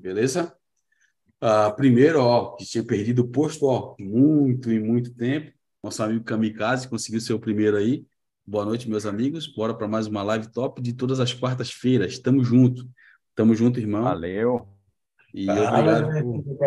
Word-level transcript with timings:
beleza? 0.00 0.54
Uh, 1.42 1.74
primeiro, 1.76 2.20
ó, 2.20 2.56
que 2.56 2.64
tinha 2.64 2.84
perdido 2.84 3.22
o 3.22 3.28
posto, 3.28 3.66
ó, 3.66 3.94
muito 3.98 4.72
e 4.72 4.80
muito 4.80 5.14
tempo. 5.14 5.52
Nosso 5.82 6.02
amigo 6.02 6.24
Kamikaze 6.24 6.88
conseguiu 6.88 7.20
ser 7.20 7.32
o 7.32 7.38
primeiro 7.38 7.76
aí. 7.76 8.04
Boa 8.44 8.64
noite, 8.64 8.88
meus 8.88 9.06
amigos. 9.06 9.46
Bora 9.46 9.74
para 9.74 9.86
mais 9.86 10.06
uma 10.06 10.22
live 10.22 10.50
top 10.50 10.82
de 10.82 10.92
todas 10.92 11.20
as 11.20 11.32
quartas-feiras. 11.32 12.18
Tamo 12.18 12.42
junto. 12.42 12.88
Tamo 13.34 13.54
junto, 13.54 13.78
irmão. 13.78 14.02
Valeu. 14.02 14.66
E 15.32 15.48
obrigado 15.48 16.22
por, 16.22 16.58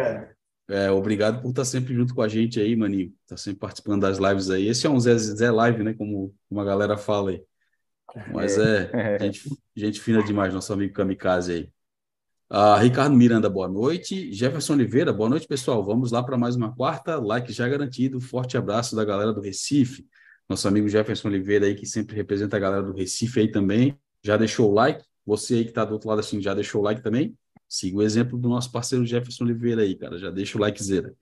é, 0.70 0.90
obrigado 0.90 1.42
por 1.42 1.50
estar 1.50 1.66
sempre 1.66 1.94
junto 1.94 2.16
com 2.16 2.22
a 2.22 2.28
gente 2.30 2.60
aí, 2.60 2.76
maninho. 2.76 3.14
Tá 3.28 3.36
sempre 3.36 3.60
participando 3.60 4.02
das 4.02 4.20
lives 4.20 4.50
aí. 4.50 4.68
Esse 4.68 4.88
é 4.88 4.90
um 4.90 5.00
Zé, 5.00 5.18
Zé 5.18 5.52
Live, 5.52 5.84
né? 5.84 5.94
Como 5.94 6.34
uma 6.50 6.64
galera 6.64 6.98
fala 6.98 7.32
aí. 7.32 7.44
Mas 8.32 8.58
é, 8.58 8.90
é 8.94 9.20
gente, 9.20 9.50
gente 9.76 10.00
fina 10.00 10.24
demais, 10.24 10.54
nosso 10.54 10.72
amigo 10.72 10.94
Kamikaze 10.94 11.52
aí. 11.52 11.70
Uh, 12.52 12.76
Ricardo 12.82 13.16
Miranda, 13.16 13.50
boa 13.50 13.70
noite. 13.70 14.30
Jefferson 14.34 14.74
Oliveira, 14.74 15.14
boa 15.14 15.30
noite, 15.30 15.48
pessoal. 15.48 15.82
Vamos 15.86 16.12
lá 16.12 16.22
para 16.22 16.38
mais 16.38 16.54
uma 16.54 16.76
quarta. 16.76 17.16
Like 17.18 17.54
já 17.54 17.66
garantido. 17.66 18.20
Forte 18.20 18.58
abraço 18.58 18.94
da 18.94 19.06
galera 19.06 19.32
do 19.32 19.40
Recife. 19.40 20.06
Nosso 20.50 20.68
amigo 20.68 20.90
Jefferson 20.90 21.30
Oliveira 21.30 21.66
aí, 21.66 21.76
que 21.76 21.86
sempre 21.86 22.14
representa 22.14 22.58
a 22.58 22.60
galera 22.60 22.84
do 22.84 22.92
Recife 22.92 23.40
aí 23.40 23.50
também. 23.50 23.98
Já 24.22 24.36
deixou 24.36 24.70
o 24.70 24.74
like? 24.74 25.02
Você 25.26 25.54
aí 25.54 25.64
que 25.64 25.70
está 25.70 25.86
do 25.86 25.94
outro 25.94 26.10
lado 26.10 26.20
assim, 26.20 26.42
já 26.42 26.54
deixou 26.54 26.82
o 26.82 26.84
like 26.84 27.02
também? 27.02 27.38
Siga 27.70 28.00
o 28.00 28.02
exemplo 28.02 28.38
do 28.38 28.50
nosso 28.50 28.70
parceiro 28.70 29.06
Jefferson 29.06 29.46
Oliveira 29.46 29.84
aí, 29.84 29.96
cara. 29.96 30.18
Já 30.18 30.30
deixa 30.30 30.58
o 30.58 30.62
likezera. 30.62 31.16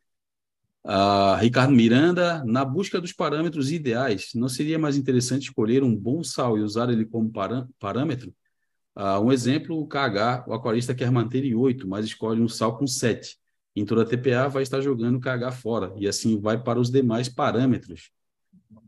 Uh, 0.84 1.36
Ricardo 1.40 1.76
Miranda, 1.76 2.44
na 2.44 2.66
busca 2.66 3.00
dos 3.00 3.14
parâmetros 3.14 3.72
ideais, 3.72 4.32
não 4.34 4.50
seria 4.50 4.80
mais 4.80 4.98
interessante 4.98 5.44
escolher 5.44 5.84
um 5.84 5.96
bom 5.96 6.24
sal 6.24 6.58
e 6.58 6.62
usar 6.62 6.90
ele 6.90 7.06
como 7.06 7.32
parâmetro? 7.78 8.34
Uh, 9.00 9.24
um 9.24 9.32
exemplo, 9.32 9.80
o 9.80 9.88
KH, 9.88 10.44
o 10.46 10.54
aquarista 10.54 10.94
quer 10.94 11.10
manter 11.10 11.46
em 11.46 11.56
8, 11.56 11.88
mas 11.88 12.04
escolhe 12.04 12.42
um 12.42 12.50
sal 12.50 12.78
com 12.78 12.86
7. 12.86 13.38
Em 13.74 13.86
toda 13.86 14.02
a 14.02 14.06
TPA 14.06 14.50
vai 14.50 14.62
estar 14.62 14.82
jogando 14.82 15.22
KH 15.22 15.54
fora, 15.54 15.94
e 15.96 16.06
assim 16.06 16.38
vai 16.38 16.62
para 16.62 16.78
os 16.78 16.92
demais 16.92 17.30
parâmetros. 17.30 18.12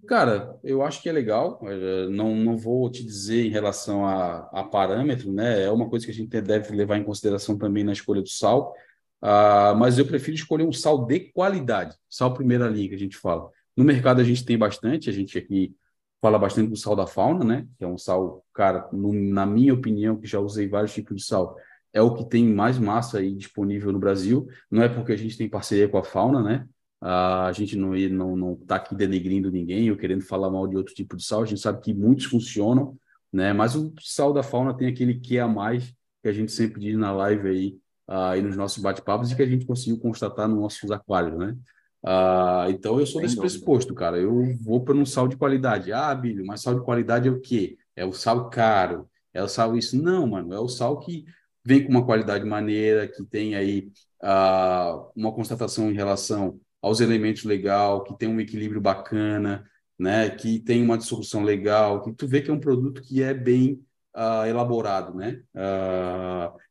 Cara, 0.06 0.60
eu 0.66 0.82
acho 0.82 1.02
que 1.02 1.08
é 1.08 1.14
legal, 1.14 1.62
eh, 1.64 2.10
não, 2.10 2.36
não 2.36 2.58
vou 2.58 2.92
te 2.92 3.06
dizer 3.06 3.46
em 3.46 3.50
relação 3.50 4.06
a, 4.06 4.50
a 4.52 4.64
parâmetro, 4.66 5.32
né? 5.32 5.64
É 5.64 5.72
uma 5.72 5.90
coisa 5.90 6.06
que 6.06 6.12
a 6.12 6.16
gente 6.16 6.42
deve 6.42 6.76
levar 6.76 6.98
em 6.98 7.04
consideração 7.06 7.58
também 7.58 7.86
na 7.86 7.94
escolha 7.94 8.22
do 8.22 8.28
sal, 8.28 8.76
uh, 9.24 9.74
mas 9.78 9.98
eu 9.98 10.06
prefiro 10.06 10.36
escolher 10.36 10.66
um 10.66 10.74
sal 10.74 11.06
de 11.06 11.22
qualidade, 11.32 11.96
sal 12.10 12.34
primeira 12.34 12.68
linha 12.68 12.90
que 12.90 12.96
a 12.96 13.00
gente 13.00 13.16
fala. 13.16 13.50
No 13.78 13.86
mercado 13.86 14.20
a 14.20 14.26
gente 14.26 14.44
tem 14.44 14.58
bastante, 14.58 15.10
a 15.10 15.14
gente 15.14 15.38
aqui 15.38 15.74
fala 16.22 16.38
bastante 16.38 16.70
do 16.70 16.76
sal 16.78 16.96
da 16.96 17.08
fauna, 17.08 17.44
né? 17.44 17.68
Que 17.78 17.84
é 17.84 17.88
um 17.88 17.98
sal, 17.98 18.46
cara, 18.54 18.88
no, 18.94 19.12
na 19.12 19.46
minha 19.46 19.74
opinião, 19.74 20.18
que 20.18 20.28
já 20.28 20.40
usei 20.40 20.68
vários 20.68 20.94
tipos 20.94 21.18
de 21.18 21.24
sal, 21.26 21.58
é 21.92 22.02
o 22.02 22.14
que 22.14 22.24
tem 22.30 22.48
mais 22.48 22.78
massa 22.78 23.18
aí 23.20 23.34
disponível 23.36 23.92
no 23.92 24.00
Brasil. 24.00 24.48
Não 24.70 24.84
é 24.84 24.88
porque 24.88 25.12
a 25.12 25.18
gente 25.18 25.38
tem 25.38 25.50
parceria 25.50 25.90
com 25.90 25.98
a 25.98 26.04
fauna, 26.04 26.42
né? 26.42 26.68
A 27.02 27.52
gente 27.54 27.76
não 27.76 27.94
não 27.96 28.36
não 28.38 28.54
está 28.54 28.76
aqui 28.76 28.96
denegrindo 28.96 29.52
ninguém 29.52 29.90
ou 29.90 29.98
querendo 29.98 30.22
falar 30.22 30.52
mal 30.52 30.68
de 30.68 30.78
outro 30.78 30.94
tipo 30.94 31.18
de 31.18 31.24
sal. 31.26 31.42
A 31.42 31.46
gente 31.46 31.60
sabe 31.60 31.82
que 31.82 31.94
muitos 31.94 32.26
funcionam, 32.26 32.96
né? 33.34 33.52
Mas 33.54 33.76
o 33.76 33.92
sal 34.00 34.32
da 34.32 34.44
fauna 34.44 34.78
tem 34.78 34.88
aquele 34.88 35.16
que 35.20 35.40
a 35.40 35.48
mais 35.48 35.94
que 36.22 36.30
a 36.30 36.32
gente 36.32 36.52
sempre 36.52 36.80
diz 36.80 36.96
na 36.96 37.12
live 37.12 37.48
aí 37.50 37.80
uh, 38.08 38.38
e 38.38 38.42
nos 38.42 38.56
nossos 38.56 38.82
bate-papos 38.82 39.32
e 39.32 39.36
que 39.36 39.42
a 39.42 39.48
gente 39.48 39.66
conseguiu 39.66 40.00
constatar 40.00 40.48
nos 40.48 40.60
nossos 40.60 40.92
aquários, 40.92 41.38
né? 41.38 41.58
Uh, 42.04 42.72
então 42.72 43.00
eu 43.00 43.06
sou 43.06 43.22
desse 43.22 43.38
pressuposto, 43.38 43.94
cara. 43.94 44.18
Eu 44.18 44.58
vou 44.60 44.84
para 44.84 44.96
um 44.96 45.06
sal 45.06 45.28
de 45.28 45.38
qualidade. 45.38 45.94
Ah, 45.94 46.14
Bílio, 46.14 46.46
mas 46.46 46.62
sal 46.62 46.76
de 46.76 46.84
qualidade 46.84 47.28
é 47.28 47.32
o 47.32 47.40
quê? 47.40 47.78
É 47.96 48.04
o 48.04 48.12
sal 48.12 48.50
caro, 48.50 49.08
é 49.34 49.42
o 49.44 49.48
sal 49.48 49.78
isso. 49.78 50.02
Não, 50.02 50.28
mano, 50.28 50.54
é 50.54 50.60
o 50.60 50.68
sal 50.68 51.00
que 51.00 51.26
vem 51.64 51.84
com 51.84 51.92
uma 51.92 52.06
qualidade 52.06 52.44
maneira, 52.44 53.08
que 53.08 53.24
tem 53.24 53.56
aí 53.56 53.92
uh, 54.24 55.12
uma 55.16 55.32
constatação 55.32 55.92
em 55.92 55.94
relação 55.94 56.60
aos 56.82 57.00
elementos 57.00 57.44
legal, 57.44 58.04
que 58.04 58.18
tem 58.18 58.28
um 58.28 58.40
equilíbrio 58.40 58.82
bacana, 58.82 59.64
né? 60.00 60.30
Que 60.32 60.60
tem 60.60 60.84
uma 60.84 60.98
dissolução 60.98 61.44
legal, 61.44 62.02
que 62.02 62.12
tu 62.14 62.28
vê 62.28 62.42
que 62.42 62.50
é 62.50 62.54
um 62.54 62.60
produto 62.60 63.04
que 63.04 63.22
é 63.22 63.32
bem 63.32 63.80
uh, 64.16 64.46
elaborado, 64.48 65.14
né? 65.16 65.42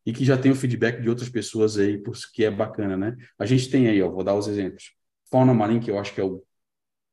e 0.05 0.13
que 0.13 0.25
já 0.25 0.37
tem 0.37 0.51
o 0.51 0.57
feedback 0.57 1.01
de 1.01 1.09
outras 1.09 1.29
pessoas 1.29 1.79
aí, 1.79 1.97
por 1.99 2.15
que 2.35 2.45
é 2.45 2.51
bacana, 2.51 2.97
né? 2.97 3.17
A 3.39 3.47
gente 3.47 3.71
tem 3.71 3.87
aí, 3.87 4.03
ó, 4.03 4.11
vou 4.11 4.25
dar 4.25 4.35
os 4.35 4.49
exemplos 4.49 5.00
fauna 5.31 5.55
marinha, 5.55 5.81
que 5.81 5.91
eu 5.91 5.99
acho 5.99 6.15
que 6.15 6.21
é 6.21 6.25
o 6.25 6.43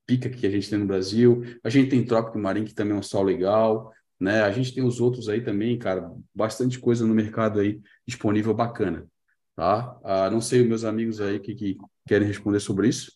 pica 0.06 0.30
que 0.30 0.48
a 0.48 0.50
gente 0.50 0.70
tem 0.70 0.80
no 0.80 0.88
Brasil. 0.88 1.44
A 1.64 1.70
gente 1.70 1.90
tem 1.90 2.06
trópico 2.06 2.40
marinho, 2.40 2.66
que 2.66 2.74
também 2.74 2.96
é 2.96 3.00
um 3.00 3.04
sol 3.04 3.24
legal, 3.24 3.94
né? 4.20 4.42
A 4.42 4.52
gente 4.52 4.74
tem 4.74 4.84
os 4.84 5.00
outros 5.00 5.30
aí 5.30 5.44
também, 5.44 5.78
cara, 5.78 6.12
bastante 6.34 6.80
coisa 6.80 7.06
no 7.06 7.14
mercado 7.14 7.60
aí 7.60 7.80
disponível 8.06 8.54
bacana, 8.54 9.08
tá? 9.56 10.00
Ah, 10.04 10.30
não 10.30 10.42
sei 10.42 10.62
os 10.62 10.68
meus 10.68 10.84
amigos 10.84 11.22
aí 11.22 11.40
que, 11.40 11.54
que 11.54 11.78
querem 12.08 12.28
responder 12.28 12.60
sobre 12.60 12.88
isso. 12.88 13.12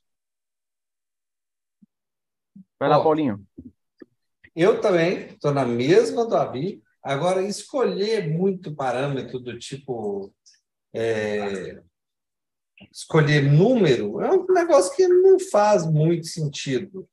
Vai 2.79 2.89
lá, 2.89 2.99
Ó, 2.99 3.03
Paulinho. 3.03 3.45
Eu 4.55 4.81
também 4.81 5.27
estou 5.27 5.53
na 5.53 5.65
mesma 5.65 6.25
do 6.27 6.35
Abi. 6.35 6.83
Agora, 7.01 7.41
escolher 7.41 8.27
muito 8.29 8.75
parâmetro 8.75 9.39
do 9.39 9.57
tipo 9.57 10.33
é, 10.93 11.81
escolher 12.91 13.41
número 13.41 14.21
é 14.21 14.31
um 14.31 14.45
negócio 14.47 14.95
que 14.95 15.07
não 15.07 15.39
faz 15.39 15.85
muito 15.85 16.27
sentido. 16.27 17.07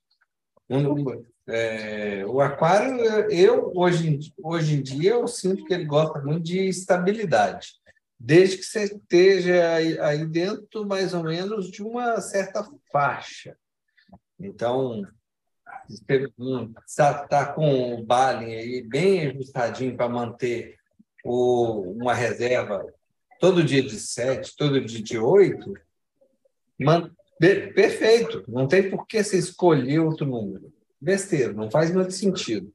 É, 1.47 2.23
o 2.27 2.39
aquário, 2.39 3.01
eu 3.31 3.71
hoje, 3.75 4.19
hoje 4.41 4.75
em 4.75 4.81
dia, 4.83 5.11
eu 5.11 5.27
sinto 5.27 5.65
que 5.65 5.73
ele 5.73 5.85
gosta 5.85 6.19
muito 6.21 6.43
de 6.43 6.67
estabilidade, 6.69 7.73
desde 8.19 8.57
que 8.57 8.63
você 8.63 8.83
esteja 8.83 9.73
aí, 9.73 9.99
aí 9.99 10.25
dentro 10.25 10.85
mais 10.85 11.13
ou 11.13 11.23
menos 11.23 11.71
de 11.71 11.81
uma 11.81 12.21
certa 12.21 12.63
faixa. 12.91 13.57
Então, 14.39 15.03
está 16.85 17.27
tá 17.27 17.51
com 17.51 17.95
o 17.95 18.05
Balin 18.05 18.53
aí 18.53 18.81
bem 18.83 19.27
ajustadinho 19.27 19.97
para 19.97 20.07
manter 20.07 20.77
o, 21.25 21.81
uma 21.93 22.13
reserva 22.13 22.85
todo 23.39 23.63
dia 23.63 23.81
de 23.81 23.99
sete, 23.99 24.55
todo 24.55 24.83
dia 24.83 25.01
de 25.01 25.17
oito, 25.17 25.73
man... 26.79 27.11
perfeito. 27.39 28.43
Não 28.47 28.67
tem 28.67 28.89
por 28.89 29.07
que 29.07 29.23
você 29.23 29.37
escolher 29.37 29.99
outro 29.99 30.25
número. 30.25 30.71
Besteira, 30.99 31.53
não 31.53 31.71
faz 31.71 31.91
muito 31.91 32.11
sentido. 32.11 32.73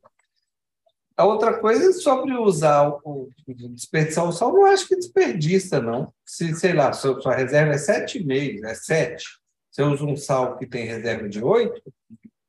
A 1.17 1.25
outra 1.25 1.59
coisa 1.61 1.91
é 1.91 1.93
sobre 1.93 2.35
usar 2.35 2.89
o 3.05 3.29
desperdiçar 3.47 4.29
o 4.29 4.33
sol, 4.33 4.53
não 4.53 4.67
acho 4.67 4.89
que 4.89 4.97
desperdiça, 4.97 5.81
não. 5.81 6.13
Se, 6.27 6.55
sei 6.57 6.73
lá, 6.73 6.93
sua, 6.93 7.21
sua 7.21 7.37
reserva 7.37 7.73
é 7.73 7.77
7,5, 7.77 8.65
é 8.65 8.75
7. 8.75 9.25
Você 9.71 9.83
usa 9.83 10.05
um 10.05 10.17
sal 10.17 10.57
que 10.57 10.67
tem 10.67 10.87
reserva 10.87 11.29
de 11.29 11.43
8, 11.43 11.83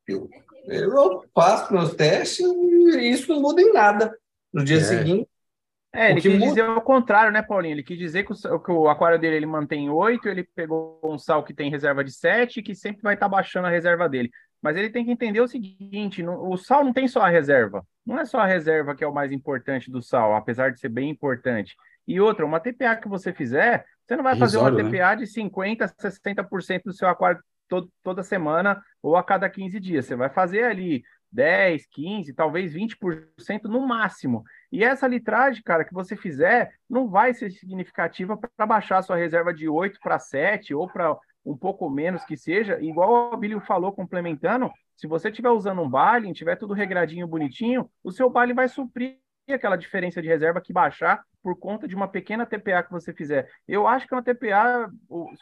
eu, 0.08 0.28
eu 0.66 1.24
faço 1.34 1.72
meus 1.72 1.94
testes 1.94 2.44
e 2.44 3.10
isso 3.10 3.32
não 3.32 3.40
muda 3.40 3.60
em 3.60 3.72
nada. 3.72 4.16
No 4.52 4.64
dia 4.64 4.78
é. 4.78 4.84
seguinte, 4.84 5.28
é, 5.96 6.10
ele 6.10 6.20
quis 6.20 6.32
muda... 6.32 6.46
dizer 6.46 6.68
o 6.68 6.80
contrário, 6.80 7.32
né, 7.32 7.42
Paulinho? 7.42 7.74
Ele 7.74 7.82
quis 7.82 7.98
dizer 7.98 8.24
que 8.24 8.32
o, 8.32 8.60
que 8.60 8.70
o 8.70 8.88
aquário 8.88 9.18
dele 9.18 9.36
ele 9.36 9.46
mantém 9.46 9.88
8, 9.88 10.28
ele 10.28 10.44
pegou 10.54 11.00
um 11.02 11.18
sal 11.18 11.42
que 11.42 11.54
tem 11.54 11.70
reserva 11.70 12.04
de 12.04 12.12
7 12.12 12.60
e 12.60 12.62
que 12.62 12.74
sempre 12.74 13.02
vai 13.02 13.14
estar 13.14 13.26
tá 13.26 13.30
baixando 13.30 13.66
a 13.66 13.70
reserva 13.70 14.08
dele. 14.08 14.30
Mas 14.62 14.76
ele 14.76 14.90
tem 14.90 15.04
que 15.04 15.10
entender 15.10 15.40
o 15.40 15.48
seguinte: 15.48 16.24
o 16.24 16.56
sal 16.56 16.84
não 16.84 16.92
tem 16.92 17.06
só 17.08 17.20
a 17.20 17.28
reserva. 17.28 17.86
Não 18.04 18.18
é 18.18 18.24
só 18.24 18.40
a 18.40 18.46
reserva 18.46 18.94
que 18.94 19.04
é 19.04 19.06
o 19.06 19.14
mais 19.14 19.32
importante 19.32 19.90
do 19.90 20.02
sal, 20.02 20.34
apesar 20.34 20.70
de 20.70 20.80
ser 20.80 20.88
bem 20.88 21.10
importante. 21.10 21.74
E 22.06 22.20
outra, 22.20 22.46
uma 22.46 22.60
TPA 22.60 22.96
que 22.96 23.08
você 23.08 23.32
fizer, 23.32 23.84
você 24.04 24.16
não 24.16 24.22
vai 24.22 24.36
fazer 24.36 24.58
uma 24.58 24.74
TPA 24.74 25.10
né? 25.10 25.16
de 25.16 25.24
50%, 25.24 25.92
60% 25.98 26.82
do 26.84 26.92
seu 26.92 27.08
aquário 27.08 27.40
todo, 27.68 27.90
toda 28.02 28.22
semana 28.22 28.80
ou 29.02 29.16
a 29.16 29.24
cada 29.24 29.48
15 29.50 29.80
dias. 29.80 30.06
Você 30.06 30.14
vai 30.14 30.28
fazer 30.28 30.64
ali 30.64 31.02
10, 31.32 31.86
15, 31.86 32.32
talvez 32.34 32.74
20% 32.74 33.64
no 33.64 33.86
máximo. 33.86 34.44
E 34.70 34.84
essa 34.84 35.06
litragem, 35.06 35.62
cara, 35.62 35.84
que 35.84 35.94
você 35.94 36.16
fizer, 36.16 36.72
não 36.88 37.08
vai 37.08 37.32
ser 37.34 37.50
significativa 37.50 38.36
para 38.36 38.66
baixar 38.66 39.02
sua 39.02 39.16
reserva 39.16 39.52
de 39.52 39.68
8 39.68 39.98
para 40.00 40.18
7 40.18 40.74
ou 40.74 40.88
para 40.88 41.16
um 41.44 41.56
pouco 41.56 41.88
menos 41.88 42.24
que 42.24 42.36
seja. 42.36 42.80
Igual 42.80 43.32
o 43.32 43.36
Billy 43.36 43.58
falou, 43.60 43.92
complementando, 43.92 44.70
se 44.96 45.06
você 45.06 45.28
estiver 45.28 45.50
usando 45.50 45.80
um 45.80 45.88
baile, 45.88 46.32
tiver 46.32 46.56
tudo 46.56 46.74
regradinho, 46.74 47.28
bonitinho, 47.28 47.88
o 48.02 48.10
seu 48.10 48.28
baile 48.28 48.52
vai 48.52 48.68
suprir 48.68 49.18
aquela 49.48 49.76
diferença 49.76 50.20
de 50.20 50.26
reserva 50.26 50.60
que 50.60 50.72
baixar 50.72 51.22
por 51.40 51.56
conta 51.56 51.86
de 51.86 51.94
uma 51.94 52.08
pequena 52.08 52.44
TPA 52.44 52.82
que 52.82 52.90
você 52.90 53.12
fizer. 53.12 53.48
Eu 53.68 53.86
acho 53.86 54.08
que 54.08 54.14
uma 54.14 54.22
TPA, 54.22 54.90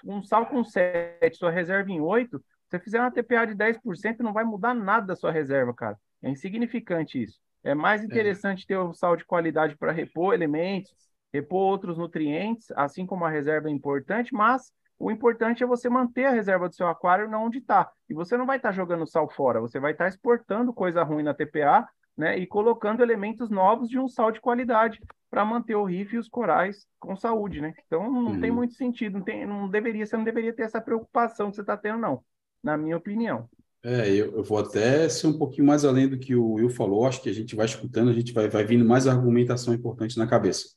um 0.04 0.22
sal 0.22 0.44
com 0.44 0.62
7, 0.62 1.34
sua 1.34 1.50
reserva 1.50 1.90
em 1.90 2.00
8, 2.00 2.38
se 2.38 2.44
você 2.68 2.78
fizer 2.78 3.00
uma 3.00 3.10
TPA 3.10 3.46
de 3.46 3.54
10%, 3.54 4.20
não 4.20 4.34
vai 4.34 4.44
mudar 4.44 4.74
nada 4.74 5.06
da 5.06 5.16
sua 5.16 5.32
reserva, 5.32 5.72
cara. 5.72 5.98
É 6.22 6.28
insignificante 6.28 7.22
isso. 7.22 7.40
É 7.64 7.74
mais 7.74 8.02
é. 8.02 8.04
interessante 8.04 8.64
é. 8.64 8.66
ter 8.68 8.76
o 8.76 8.92
sal 8.92 9.16
de 9.16 9.24
qualidade 9.24 9.76
para 9.76 9.90
repor 9.90 10.34
elementos, 10.34 10.94
repor 11.32 11.62
outros 11.62 11.98
nutrientes, 11.98 12.70
assim 12.72 13.04
como 13.06 13.24
a 13.24 13.30
reserva 13.30 13.68
é 13.68 13.72
importante, 13.72 14.32
mas 14.32 14.70
o 14.98 15.10
importante 15.10 15.64
é 15.64 15.66
você 15.66 15.88
manter 15.88 16.26
a 16.26 16.30
reserva 16.30 16.68
do 16.68 16.74
seu 16.74 16.86
aquário 16.86 17.28
não 17.28 17.46
onde 17.46 17.58
está. 17.58 17.90
E 18.08 18.14
você 18.14 18.36
não 18.36 18.46
vai 18.46 18.58
estar 18.58 18.68
tá 18.68 18.74
jogando 18.74 19.06
sal 19.06 19.28
fora, 19.28 19.60
você 19.60 19.80
vai 19.80 19.92
estar 19.92 20.04
tá 20.04 20.08
exportando 20.08 20.72
coisa 20.72 21.02
ruim 21.02 21.24
na 21.24 21.34
TPA 21.34 21.88
né? 22.16 22.38
E 22.38 22.46
colocando 22.46 23.02
elementos 23.02 23.50
novos 23.50 23.88
de 23.88 23.98
um 23.98 24.08
sal 24.08 24.30
de 24.30 24.40
qualidade 24.40 25.00
para 25.28 25.44
manter 25.44 25.74
o 25.74 25.84
riff 25.84 26.14
e 26.14 26.18
os 26.18 26.28
corais 26.28 26.86
com 27.00 27.16
saúde, 27.16 27.60
né? 27.60 27.74
Então 27.86 28.10
não 28.10 28.32
uhum. 28.32 28.40
tem 28.40 28.50
muito 28.50 28.74
sentido, 28.74 29.18
não, 29.18 29.24
tem, 29.24 29.44
não 29.44 29.68
deveria, 29.68 30.06
você 30.06 30.16
não 30.16 30.24
deveria 30.24 30.52
ter 30.52 30.62
essa 30.62 30.80
preocupação 30.80 31.50
que 31.50 31.56
você 31.56 31.62
está 31.62 31.76
tendo, 31.76 31.98
não, 31.98 32.22
na 32.62 32.76
minha 32.76 32.96
opinião. 32.96 33.48
É, 33.84 34.08
eu, 34.08 34.34
eu, 34.36 34.42
vou 34.42 34.58
até 34.58 35.06
ser 35.10 35.26
um 35.26 35.36
pouquinho 35.36 35.66
mais 35.66 35.84
além 35.84 36.08
do 36.08 36.18
que 36.18 36.34
o 36.34 36.54
Will 36.54 36.70
falou, 36.70 37.04
acho 37.06 37.20
que 37.22 37.28
a 37.28 37.32
gente 37.34 37.54
vai 37.54 37.66
escutando, 37.66 38.10
a 38.10 38.14
gente 38.14 38.32
vai, 38.32 38.48
vai 38.48 38.64
vindo 38.64 38.82
mais 38.84 39.06
argumentação 39.06 39.74
importante 39.74 40.16
na 40.16 40.26
cabeça. 40.26 40.68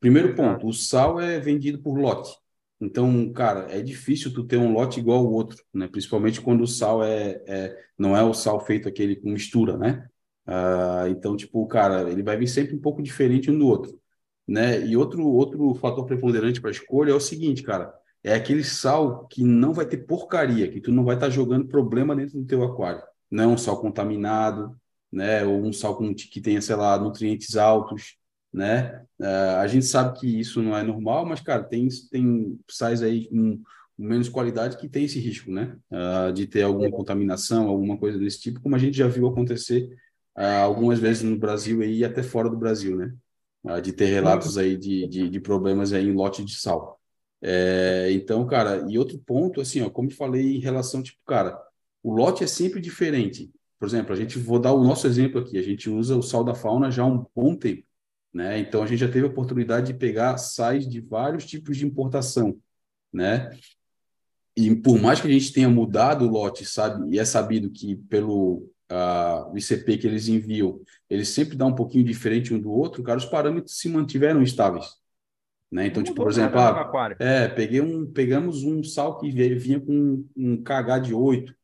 Primeiro 0.00 0.34
ponto, 0.34 0.66
o 0.66 0.72
sal 0.72 1.20
é 1.20 1.38
vendido 1.38 1.80
por 1.80 1.96
lote. 1.96 2.36
Então, 2.80 3.32
cara, 3.32 3.70
é 3.70 3.80
difícil 3.80 4.32
tu 4.32 4.44
ter 4.44 4.56
um 4.56 4.72
lote 4.72 4.98
igual 4.98 5.20
ao 5.20 5.32
outro, 5.32 5.62
né? 5.72 5.86
Principalmente 5.88 6.40
quando 6.40 6.62
o 6.62 6.66
sal 6.66 7.04
é, 7.04 7.40
é 7.46 7.76
não 7.96 8.16
é 8.16 8.22
o 8.24 8.34
sal 8.34 8.60
feito 8.60 8.88
aquele 8.88 9.16
com 9.16 9.30
mistura, 9.30 9.76
né? 9.78 10.06
Ah, 10.46 11.06
então, 11.08 11.36
tipo, 11.36 11.66
cara, 11.68 12.10
ele 12.10 12.22
vai 12.22 12.36
vir 12.36 12.48
sempre 12.48 12.74
um 12.74 12.80
pouco 12.80 13.02
diferente 13.02 13.50
um 13.50 13.58
do 13.58 13.66
outro, 13.66 13.98
né? 14.46 14.84
E 14.86 14.96
outro 14.96 15.24
outro 15.26 15.74
fator 15.76 16.04
preponderante 16.06 16.60
para 16.60 16.70
a 16.70 16.72
escolha 16.72 17.12
é 17.12 17.14
o 17.14 17.20
seguinte, 17.20 17.62
cara, 17.62 17.94
é 18.26 18.34
aquele 18.34 18.64
sal 18.64 19.24
que 19.28 19.44
não 19.44 19.72
vai 19.72 19.86
ter 19.86 19.98
porcaria, 19.98 20.68
que 20.68 20.80
tu 20.80 20.90
não 20.90 21.04
vai 21.04 21.14
estar 21.14 21.26
tá 21.26 21.32
jogando 21.32 21.68
problema 21.68 22.14
dentro 22.16 22.40
do 22.40 22.44
teu 22.44 22.64
aquário. 22.64 23.00
Não 23.30 23.44
é 23.44 23.46
um 23.46 23.56
sal 23.56 23.80
contaminado, 23.80 24.76
né? 25.12 25.44
Ou 25.44 25.64
um 25.64 25.72
sal 25.72 25.96
com, 25.96 26.12
que 26.12 26.40
tenha, 26.40 26.60
sei 26.60 26.74
lá, 26.74 26.98
nutrientes 26.98 27.56
altos, 27.56 28.16
né? 28.52 29.00
Uh, 29.20 29.60
a 29.60 29.66
gente 29.68 29.86
sabe 29.86 30.18
que 30.18 30.40
isso 30.40 30.60
não 30.60 30.76
é 30.76 30.82
normal, 30.82 31.24
mas, 31.24 31.40
cara, 31.40 31.62
tem, 31.62 31.86
tem 32.10 32.58
sais 32.68 33.00
aí 33.00 33.28
com 33.28 33.62
menos 33.96 34.28
qualidade 34.28 34.76
que 34.76 34.88
tem 34.88 35.04
esse 35.04 35.20
risco, 35.20 35.52
né? 35.52 35.76
Uh, 35.88 36.32
de 36.32 36.48
ter 36.48 36.62
alguma 36.62 36.90
contaminação, 36.90 37.68
alguma 37.68 37.96
coisa 37.96 38.18
desse 38.18 38.40
tipo, 38.40 38.60
como 38.60 38.74
a 38.74 38.78
gente 38.78 38.96
já 38.96 39.06
viu 39.06 39.28
acontecer 39.28 39.88
uh, 40.36 40.64
algumas 40.64 40.98
vezes 40.98 41.22
no 41.22 41.38
Brasil 41.38 41.80
e 41.80 42.04
até 42.04 42.24
fora 42.24 42.50
do 42.50 42.56
Brasil, 42.56 42.96
né? 42.96 43.14
de 43.82 43.92
ter 43.92 44.04
relatos 44.06 44.56
aí 44.58 44.76
de, 44.76 45.08
de, 45.08 45.28
de 45.28 45.40
problemas 45.40 45.92
aí 45.92 46.06
em 46.06 46.12
lote 46.12 46.44
de 46.44 46.54
sal. 46.54 46.95
É, 47.42 48.10
então, 48.12 48.46
cara, 48.46 48.86
e 48.88 48.98
outro 48.98 49.18
ponto, 49.18 49.60
assim, 49.60 49.82
ó, 49.82 49.90
como 49.90 50.08
eu 50.08 50.14
falei 50.14 50.56
em 50.56 50.60
relação, 50.60 51.02
tipo, 51.02 51.18
cara, 51.26 51.60
o 52.02 52.12
lote 52.12 52.44
é 52.44 52.46
sempre 52.46 52.80
diferente. 52.80 53.50
Por 53.78 53.86
exemplo, 53.86 54.12
a 54.12 54.16
gente, 54.16 54.38
vou 54.38 54.58
dar 54.58 54.72
o 54.72 54.82
nosso 54.82 55.06
exemplo 55.06 55.40
aqui, 55.40 55.58
a 55.58 55.62
gente 55.62 55.90
usa 55.90 56.16
o 56.16 56.22
sal 56.22 56.42
da 56.42 56.54
fauna 56.54 56.90
já 56.90 57.02
há 57.02 57.06
um 57.06 57.26
bom 57.34 57.54
tempo, 57.54 57.84
né? 58.32 58.58
Então, 58.58 58.82
a 58.82 58.86
gente 58.86 59.00
já 59.00 59.08
teve 59.08 59.26
a 59.26 59.30
oportunidade 59.30 59.88
de 59.88 59.94
pegar 59.98 60.38
sais 60.38 60.88
de 60.88 61.00
vários 61.00 61.44
tipos 61.44 61.76
de 61.76 61.86
importação, 61.86 62.58
né? 63.12 63.50
E 64.56 64.74
por 64.74 64.98
mais 64.98 65.20
que 65.20 65.28
a 65.28 65.30
gente 65.30 65.52
tenha 65.52 65.68
mudado 65.68 66.24
o 66.24 66.30
lote, 66.30 66.64
sabe, 66.64 67.14
e 67.14 67.18
é 67.18 67.24
sabido 67.24 67.70
que 67.70 67.94
pelo 67.94 68.66
uh, 68.90 69.52
o 69.52 69.58
ICP 69.58 69.98
que 69.98 70.06
eles 70.06 70.28
enviam, 70.28 70.80
eles 71.10 71.28
sempre 71.28 71.56
dá 71.56 71.66
um 71.66 71.74
pouquinho 71.74 72.04
diferente 72.04 72.54
um 72.54 72.58
do 72.58 72.70
outro, 72.70 73.02
cara, 73.02 73.18
os 73.18 73.26
parâmetros 73.26 73.78
se 73.78 73.88
mantiveram 73.88 74.42
estáveis. 74.42 74.86
Né? 75.70 75.86
Então, 75.86 76.02
tipo, 76.02 76.16
por 76.16 76.30
exemplo, 76.30 76.58
ah, 76.58 77.16
é, 77.18 77.48
peguei 77.48 77.80
um, 77.80 78.10
pegamos 78.10 78.62
um 78.62 78.82
sal 78.84 79.18
que 79.18 79.30
vinha 79.30 79.80
com 79.80 80.24
um 80.36 80.62
KH 80.62 80.98
de 81.02 81.14
8. 81.14 81.54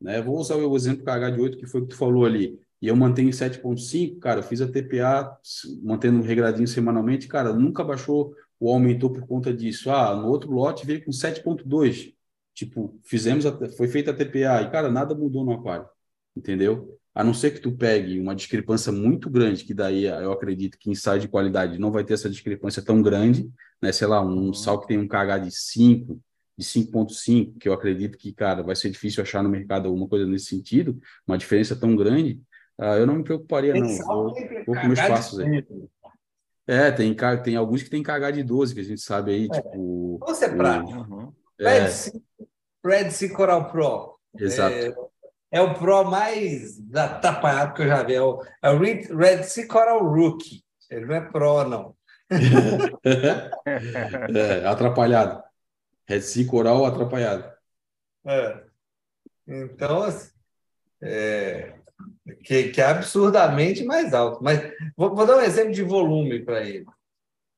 Né? 0.00 0.20
Vou 0.20 0.36
usar 0.36 0.56
o 0.56 0.76
exemplo 0.76 1.04
KH 1.04 1.30
de 1.30 1.40
8, 1.40 1.58
que 1.58 1.66
foi 1.66 1.80
o 1.80 1.84
que 1.84 1.90
tu 1.90 1.96
falou 1.96 2.24
ali. 2.24 2.60
E 2.80 2.88
eu 2.88 2.96
mantenho 2.96 3.30
7.5, 3.30 4.18
cara, 4.18 4.40
eu 4.40 4.42
fiz 4.42 4.60
a 4.60 4.68
TPA 4.70 5.38
mantendo 5.82 6.20
regradinho 6.22 6.68
semanalmente, 6.68 7.26
cara, 7.26 7.52
nunca 7.52 7.82
baixou 7.82 8.34
ou 8.60 8.72
aumentou 8.72 9.10
por 9.10 9.26
conta 9.26 9.52
disso. 9.52 9.90
Ah, 9.90 10.14
no 10.14 10.28
outro 10.28 10.50
lote 10.50 10.86
veio 10.86 11.04
com 11.04 11.10
7.2. 11.10 12.12
Tipo, 12.54 12.98
fizemos, 13.04 13.46
a, 13.46 13.52
foi 13.70 13.88
feita 13.88 14.10
a 14.10 14.14
TPA 14.14 14.62
e, 14.62 14.70
cara, 14.70 14.90
nada 14.90 15.14
mudou 15.14 15.44
no 15.44 15.52
aquário, 15.52 15.88
entendeu? 16.34 16.98
A 17.16 17.24
não 17.24 17.32
ser 17.32 17.52
que 17.52 17.60
tu 17.60 17.72
pegue 17.72 18.20
uma 18.20 18.36
discrepância 18.36 18.92
muito 18.92 19.30
grande, 19.30 19.64
que 19.64 19.72
daí 19.72 20.04
eu 20.04 20.30
acredito 20.30 20.76
que 20.78 20.90
em 20.90 20.94
sal 20.94 21.18
de 21.18 21.26
qualidade 21.26 21.78
não 21.78 21.90
vai 21.90 22.04
ter 22.04 22.12
essa 22.12 22.28
discrepância 22.28 22.82
tão 22.82 23.00
grande, 23.00 23.50
né? 23.80 23.90
Sei 23.90 24.06
lá, 24.06 24.20
um 24.20 24.48
uhum. 24.48 24.52
sal 24.52 24.78
que 24.78 24.86
tem 24.86 24.98
um 24.98 25.08
KH 25.08 25.38
de 25.44 25.50
5, 25.50 26.20
de 26.58 26.64
5.5, 26.66 27.58
que 27.58 27.70
eu 27.70 27.72
acredito 27.72 28.18
que, 28.18 28.34
cara, 28.34 28.62
vai 28.62 28.76
ser 28.76 28.90
difícil 28.90 29.22
achar 29.22 29.42
no 29.42 29.48
mercado 29.48 29.88
alguma 29.88 30.06
coisa 30.06 30.26
nesse 30.26 30.44
sentido, 30.44 31.00
uma 31.26 31.38
diferença 31.38 31.74
tão 31.74 31.96
grande, 31.96 32.38
uh, 32.78 32.98
eu 32.98 33.06
não 33.06 33.14
me 33.14 33.24
preocuparia, 33.24 33.72
tem 33.72 33.80
não. 33.80 33.96
Vou, 33.96 34.34
vou 34.66 34.76
com 34.76 34.86
meus 34.86 35.00
passos 35.00 35.40
aí. 35.40 35.64
É, 36.66 36.90
tem, 36.90 37.16
tem 37.42 37.56
alguns 37.56 37.82
que 37.82 37.88
tem 37.88 38.02
KH 38.02 38.30
de 38.34 38.42
12, 38.42 38.74
que 38.74 38.80
a 38.80 38.84
gente 38.84 39.00
sabe 39.00 39.30
aí, 39.30 39.48
é. 39.50 39.54
tipo... 39.54 40.18
Você 40.20 40.44
é 40.44 40.54
prático. 40.54 40.98
Uhum. 40.98 41.32
Red, 41.58 41.88
Sea, 41.88 42.20
Red 42.84 43.10
Sea 43.10 43.32
Coral 43.32 43.70
Pro. 43.70 44.18
Exato. 44.38 44.74
É, 44.74 44.94
é 45.50 45.60
o 45.60 45.74
Pro 45.74 46.04
mais 46.04 46.78
atrapalhado 46.94 47.74
que 47.74 47.82
eu 47.82 47.88
já 47.88 48.02
vi. 48.02 48.14
É 48.14 48.22
o, 48.22 48.42
é 48.62 48.70
o 48.70 48.78
Red, 48.78 49.02
Red 49.14 49.42
Sea 49.44 49.66
Coral 49.66 50.04
Rookie. 50.04 50.64
Ele 50.90 51.06
não 51.06 51.14
é 51.14 51.20
Pro, 51.20 51.64
não. 51.64 51.96
é, 54.34 54.66
atrapalhado. 54.66 55.42
Red 56.08 56.20
Sea 56.22 56.46
Coral 56.46 56.84
atrapalhado. 56.84 57.52
É. 58.26 58.64
Então, 59.46 60.02
assim, 60.02 60.30
é, 61.00 61.74
que, 62.42 62.70
que, 62.70 62.80
é 62.80 62.86
absurdamente 62.86 63.84
mais 63.84 64.12
alto. 64.12 64.42
Mas 64.42 64.60
vou, 64.96 65.14
vou 65.14 65.26
dar 65.26 65.36
um 65.36 65.42
exemplo 65.42 65.72
de 65.72 65.82
volume 65.82 66.44
para 66.44 66.64
ele. 66.64 66.86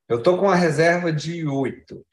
Eu 0.08 0.19
estou 0.19 0.38
com 0.38 0.46
uma 0.46 0.55
reserva 0.55 1.12
de 1.12 1.46
8. 1.46 2.06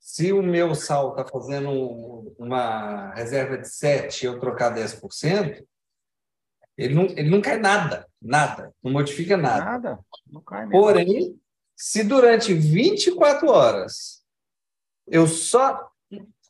Se 0.00 0.32
o 0.32 0.42
meu 0.42 0.74
sal 0.74 1.10
está 1.10 1.30
fazendo 1.30 2.34
uma 2.38 3.12
reserva 3.12 3.58
de 3.58 3.68
7 3.68 4.22
e 4.22 4.26
eu 4.26 4.40
trocar 4.40 4.74
10%, 4.74 5.62
ele 6.76 6.94
não, 6.94 7.04
ele 7.04 7.28
não 7.28 7.42
cai 7.42 7.58
nada, 7.58 8.08
nada, 8.20 8.74
não 8.82 8.90
modifica 8.90 9.36
nada. 9.36 9.64
Nada, 9.64 9.98
não 10.26 10.40
cai 10.40 10.66
mesmo. 10.66 10.72
Porém, 10.72 11.38
se 11.76 12.02
durante 12.02 12.54
24 12.54 13.46
horas 13.50 14.24
eu 15.06 15.26
só, 15.26 15.90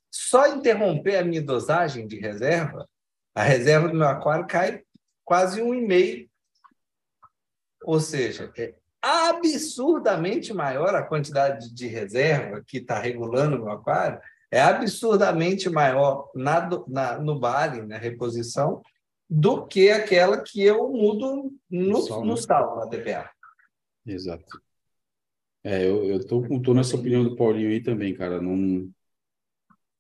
só 0.08 0.46
interromper 0.54 1.16
a 1.16 1.24
minha 1.24 1.42
dosagem 1.42 2.06
de 2.06 2.20
reserva, 2.20 2.88
a 3.34 3.42
reserva 3.42 3.88
do 3.88 3.94
meu 3.94 4.06
aquário 4.06 4.46
cai 4.46 4.84
quase 5.24 5.60
um 5.60 5.74
e 5.74 5.80
meio. 5.80 6.30
Ou 7.82 7.98
seja, 7.98 8.52
é 8.56 8.74
absurdamente 9.02 10.52
maior 10.52 10.94
a 10.94 11.02
quantidade 11.02 11.72
de 11.72 11.86
reserva 11.86 12.62
que 12.66 12.78
está 12.78 12.98
regulando 12.98 13.62
o 13.62 13.70
aquário, 13.70 14.20
é 14.50 14.60
absurdamente 14.60 15.70
maior 15.70 16.30
na, 16.34 16.68
na, 16.88 17.18
no 17.18 17.38
Bali, 17.38 17.82
na 17.86 17.96
reposição, 17.96 18.82
do 19.28 19.66
que 19.66 19.90
aquela 19.90 20.42
que 20.42 20.60
eu 20.60 20.88
mudo 20.90 21.52
no, 21.70 22.02
sal, 22.02 22.24
no 22.24 22.36
sal, 22.36 22.76
na 22.76 22.88
TPA. 22.88 23.30
Exato. 24.04 24.60
É, 25.62 25.86
eu 25.86 26.16
estou 26.16 26.60
tô 26.60 26.74
nessa 26.74 26.96
opinião 26.96 27.22
do 27.22 27.36
Paulinho 27.36 27.68
aí 27.68 27.80
também, 27.80 28.14
cara. 28.14 28.40
Não, 28.40 28.90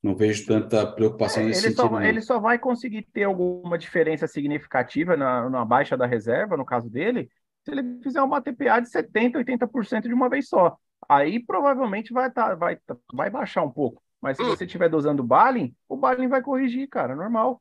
não 0.02 0.16
vejo 0.16 0.46
tanta 0.46 0.84
preocupação 0.86 1.42
é, 1.42 1.46
nesse 1.46 1.66
ele 1.66 1.74
sentido. 1.76 1.88
Só, 1.88 2.02
ele 2.02 2.20
só 2.22 2.40
vai 2.40 2.58
conseguir 2.58 3.02
ter 3.02 3.24
alguma 3.24 3.78
diferença 3.78 4.26
significativa 4.26 5.16
na, 5.16 5.48
na 5.48 5.64
baixa 5.64 5.96
da 5.96 6.06
reserva, 6.06 6.56
no 6.56 6.64
caso 6.64 6.90
dele, 6.90 7.30
se 7.64 7.70
ele 7.70 8.00
fizer 8.02 8.22
uma 8.22 8.40
TPA 8.40 8.80
de 8.80 8.88
70%, 8.88 9.34
80% 9.36 10.02
de 10.02 10.14
uma 10.14 10.28
vez 10.28 10.48
só. 10.48 10.76
Aí 11.08 11.44
provavelmente 11.44 12.12
vai, 12.12 12.30
tá, 12.30 12.54
vai, 12.54 12.78
vai 13.12 13.30
baixar 13.30 13.62
um 13.62 13.70
pouco. 13.70 14.02
Mas 14.20 14.36
se 14.36 14.44
você 14.44 14.64
estiver 14.64 14.88
dosando 14.88 15.22
o 15.22 15.26
Balin, 15.26 15.74
o 15.88 15.96
Balin 15.96 16.28
vai 16.28 16.42
corrigir, 16.42 16.88
cara, 16.88 17.16
normal. 17.16 17.60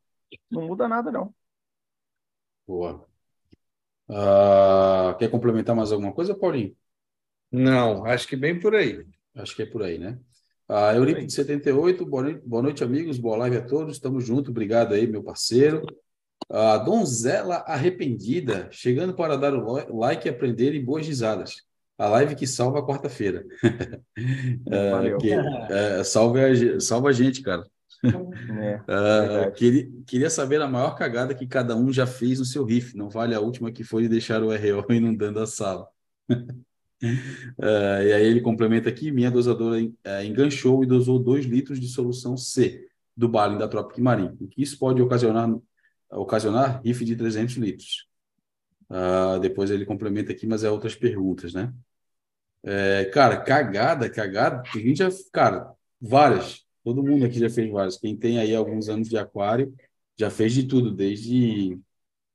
Não 0.52 0.68
muda 0.68 0.88
nada, 0.88 1.12
não. 1.12 1.34
Boa. 2.68 3.08
Uh, 4.10 5.18
quer 5.18 5.30
complementar 5.30 5.76
mais 5.76 5.92
alguma 5.92 6.12
coisa, 6.12 6.36
Paulinho? 6.36 6.76
Não, 7.52 8.06
acho 8.06 8.28
que 8.28 8.36
bem 8.36 8.60
por 8.60 8.76
aí. 8.76 9.06
Acho 9.36 9.56
que 9.56 9.64
é 9.64 9.66
por 9.66 9.82
aí, 9.84 9.98
né? 9.98 10.20
Uh, 10.68 10.96
Eurico 10.96 11.28
78, 11.28 12.06
boa 12.06 12.24
noite, 12.24 12.42
boa 12.46 12.62
noite, 12.62 12.84
amigos. 12.84 13.18
Boa 13.18 13.38
live 13.38 13.58
a 13.58 13.66
todos. 13.66 13.96
Estamos 13.96 14.26
juntos. 14.26 14.50
Obrigado 14.50 14.94
aí, 14.94 15.08
meu 15.08 15.24
parceiro. 15.24 15.84
A 16.48 16.78
donzela 16.78 17.58
arrependida, 17.68 18.68
chegando 18.72 19.14
para 19.14 19.38
dar 19.38 19.54
o 19.54 19.98
like 20.00 20.28
e 20.28 20.32
aprender 20.32 20.74
em 20.74 20.84
boas 20.84 21.06
risadas. 21.06 21.64
A 21.98 22.08
live 22.08 22.36
que 22.36 22.48
salva 22.48 22.80
a 22.80 22.86
quarta-feira. 22.86 23.46
uh, 24.16 25.18
que, 25.20 25.36
uh, 25.36 26.04
salva, 26.06 26.40
salva 26.80 27.10
a 27.10 27.12
gente, 27.12 27.42
cara. 27.42 27.66
É, 28.04 28.76
uh, 29.50 29.52
queria, 29.54 29.90
queria 30.06 30.30
saber 30.30 30.62
a 30.62 30.68
maior 30.68 30.96
cagada 30.96 31.36
que 31.36 31.46
cada 31.46 31.76
um 31.76 31.92
já 31.92 32.08
fez 32.08 32.40
no 32.40 32.46
seu 32.46 32.64
riff. 32.64 32.96
Não 32.96 33.10
vale 33.10 33.36
a 33.36 33.40
última 33.40 33.72
que 33.72 33.84
foi 33.84 34.08
deixar 34.08 34.42
o 34.44 34.50
RO 34.50 34.86
inundando 34.94 35.40
a 35.40 35.46
sala. 35.46 35.88
Uh, 36.32 38.04
e 38.06 38.14
aí 38.14 38.26
ele 38.26 38.42
complementa 38.42 38.90
aqui: 38.90 39.12
minha 39.12 39.32
dosadora 39.32 39.82
uh, 39.82 40.24
enganchou 40.24 40.84
e 40.84 40.88
dosou 40.88 41.20
2 41.20 41.46
litros 41.46 41.80
de 41.80 41.88
solução 41.88 42.36
C 42.38 42.88
do 43.16 43.28
Balin 43.28 43.58
da 43.58 43.68
Tropic 43.68 44.00
Marim. 44.00 44.38
O 44.40 44.48
que 44.48 44.62
isso 44.62 44.78
pode 44.80 45.02
ocasionar 45.02 45.50
ocasionar 46.12 46.82
riff 46.84 47.04
de 47.06 47.16
300 47.16 47.56
litros. 47.56 48.08
Uh, 48.90 49.40
depois 49.40 49.70
ele 49.70 49.86
complementa 49.86 50.32
aqui, 50.32 50.48
mas 50.48 50.64
é 50.64 50.72
outras 50.72 50.96
perguntas, 50.96 51.54
né? 51.54 51.74
É, 52.64 53.06
cara, 53.06 53.38
cagada, 53.42 54.10
cagada, 54.10 54.62
a 54.62 54.78
gente 54.78 54.98
já, 54.98 55.10
cara, 55.32 55.72
várias. 56.02 56.66
Todo 56.84 57.04
mundo 57.04 57.26
aqui 57.26 57.40
já 57.40 57.50
fez 57.50 57.72
várias. 57.72 57.98
Quem 57.98 58.18
tem 58.18 58.40
aí 58.40 58.56
alguns 58.56 58.90
anos 58.90 59.08
de 59.08 59.18
aquário 59.18 59.74
já 60.18 60.30
fez 60.30 60.54
de 60.54 60.64
tudo, 60.68 60.92
desde 60.92 61.80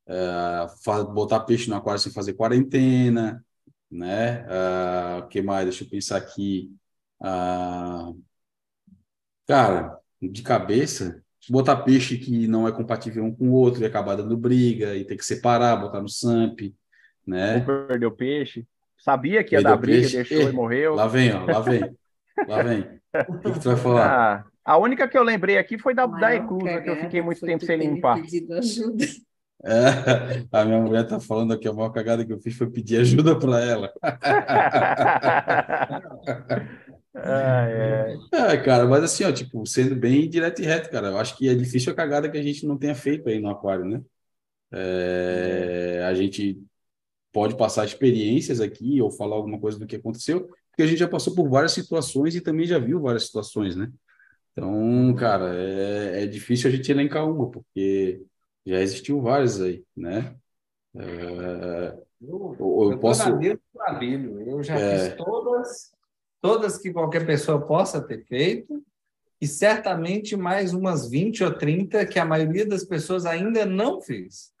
uh, 0.07 1.13
botar 1.13 1.41
peixe 1.41 1.69
no 1.69 1.75
aquário 1.75 1.99
sem 1.99 2.11
fazer 2.11 2.33
quarentena, 2.33 3.43
né? 3.91 4.45
Uh, 4.47 5.19
o 5.25 5.27
que 5.27 5.41
mais? 5.41 5.65
Deixa 5.65 5.83
eu 5.83 5.89
pensar 5.89 6.17
aqui. 6.17 6.71
Uh, 7.21 8.19
cara, 9.47 9.99
de 10.21 10.41
cabeça, 10.41 11.23
botar 11.49 11.77
peixe 11.77 12.17
que 12.17 12.47
não 12.47 12.67
é 12.67 12.71
compatível 12.71 13.23
um 13.23 13.33
com 13.33 13.49
o 13.49 13.53
outro 13.53 13.81
e 13.81 13.85
acabar 13.85 14.15
dando 14.15 14.37
briga 14.37 14.95
e 14.95 15.05
ter 15.05 15.15
que 15.15 15.25
separar, 15.25 15.75
botar 15.75 16.01
no 16.01 16.09
SAMP, 16.09 16.73
né? 17.25 17.57
Ou 17.57 17.87
perdeu 17.87 18.11
peixe. 18.11 18.65
Sabia 18.97 19.43
que 19.43 19.55
ia 19.55 19.59
perdeu 19.59 19.71
dar 19.71 19.77
briga, 19.77 20.01
peixe. 20.01 20.17
deixou 20.17 20.41
e, 20.41 20.51
e 20.51 20.51
morreu. 20.51 20.95
Lá 20.95 21.07
vem, 21.07 21.33
ó, 21.33 21.45
lá 21.45 21.59
vem. 21.59 21.95
Lá 22.47 22.63
vem. 22.63 22.81
O 23.29 23.39
que, 23.39 23.51
que 23.53 23.59
tu 23.59 23.69
vai 23.69 23.77
falar? 23.77 24.45
Ah, 24.65 24.73
a 24.73 24.77
única 24.79 25.07
que 25.07 25.15
eu 25.15 25.21
lembrei 25.21 25.59
aqui 25.59 25.77
foi 25.77 25.93
da, 25.93 26.07
da 26.07 26.33
Eclusa, 26.33 26.81
que 26.81 26.89
eu 26.89 26.95
fiquei 26.95 27.21
muito 27.21 27.39
tempo 27.45 27.63
sem 27.63 27.77
limpar. 27.77 28.17
Ajuda. 28.17 29.05
É, 29.63 30.43
a 30.51 30.65
minha 30.65 30.79
mulher 30.79 31.07
tá 31.07 31.19
falando 31.19 31.53
aqui, 31.53 31.67
a 31.67 31.73
maior 31.73 31.89
cagada 31.89 32.25
que 32.25 32.33
eu 32.33 32.39
fiz 32.39 32.55
foi 32.55 32.69
pedir 32.69 32.97
ajuda 32.97 33.37
para 33.37 33.63
ela. 33.63 33.91
ah, 37.15 37.67
é. 37.69 38.17
é, 38.33 38.57
cara, 38.57 38.85
mas 38.85 39.03
assim, 39.03 39.23
ó, 39.23 39.31
tipo, 39.31 39.65
sendo 39.65 39.95
bem 39.95 40.29
direto 40.29 40.61
e 40.61 40.65
reto, 40.65 40.89
cara, 40.89 41.07
eu 41.07 41.17
acho 41.17 41.37
que 41.37 41.47
é 41.47 41.55
difícil 41.55 41.91
a 41.93 41.95
cagada 41.95 42.29
que 42.29 42.37
a 42.37 42.43
gente 42.43 42.65
não 42.65 42.77
tenha 42.77 42.93
feito 42.93 43.29
aí 43.29 43.39
no 43.39 43.49
aquário, 43.49 43.85
né? 43.85 44.01
É, 44.71 46.03
a 46.05 46.13
gente 46.13 46.61
pode 47.31 47.55
passar 47.57 47.85
experiências 47.85 48.59
aqui 48.59 49.01
ou 49.01 49.09
falar 49.09 49.37
alguma 49.37 49.59
coisa 49.59 49.79
do 49.79 49.87
que 49.87 49.95
aconteceu, 49.95 50.47
porque 50.69 50.83
a 50.83 50.87
gente 50.87 50.99
já 50.99 51.07
passou 51.07 51.33
por 51.33 51.49
várias 51.49 51.71
situações 51.71 52.35
e 52.35 52.41
também 52.41 52.65
já 52.65 52.77
viu 52.77 53.01
várias 53.01 53.25
situações, 53.25 53.75
né? 53.75 53.89
Então, 54.51 55.13
cara, 55.15 55.55
é, 55.55 56.23
é 56.23 56.27
difícil 56.27 56.69
a 56.69 56.73
gente 56.73 56.91
elencar 56.91 57.29
uma, 57.29 57.49
porque 57.49 58.21
já 58.65 58.81
existiu 58.81 59.21
várias 59.21 59.61
aí, 59.61 59.83
né? 59.95 60.35
É, 60.95 61.97
eu, 62.21 62.55
eu, 62.59 62.91
eu 62.91 62.99
posso. 62.99 63.23
Eu 63.29 64.63
já 64.63 64.75
é... 64.75 65.09
fiz 65.09 65.17
todas, 65.17 65.94
todas 66.45 66.77
que 66.77 66.93
qualquer 66.93 67.25
pessoa 67.25 67.59
possa 67.59 67.99
ter 67.99 68.23
feito, 68.23 68.85
e 69.41 69.47
certamente 69.47 70.37
mais 70.37 70.75
umas 70.75 71.09
20 71.09 71.43
ou 71.43 71.51
30 71.51 72.05
que 72.05 72.19
a 72.19 72.25
maioria 72.25 72.67
das 72.67 72.83
pessoas 72.83 73.25
ainda 73.25 73.65
não 73.65 73.99
fez. 73.99 74.53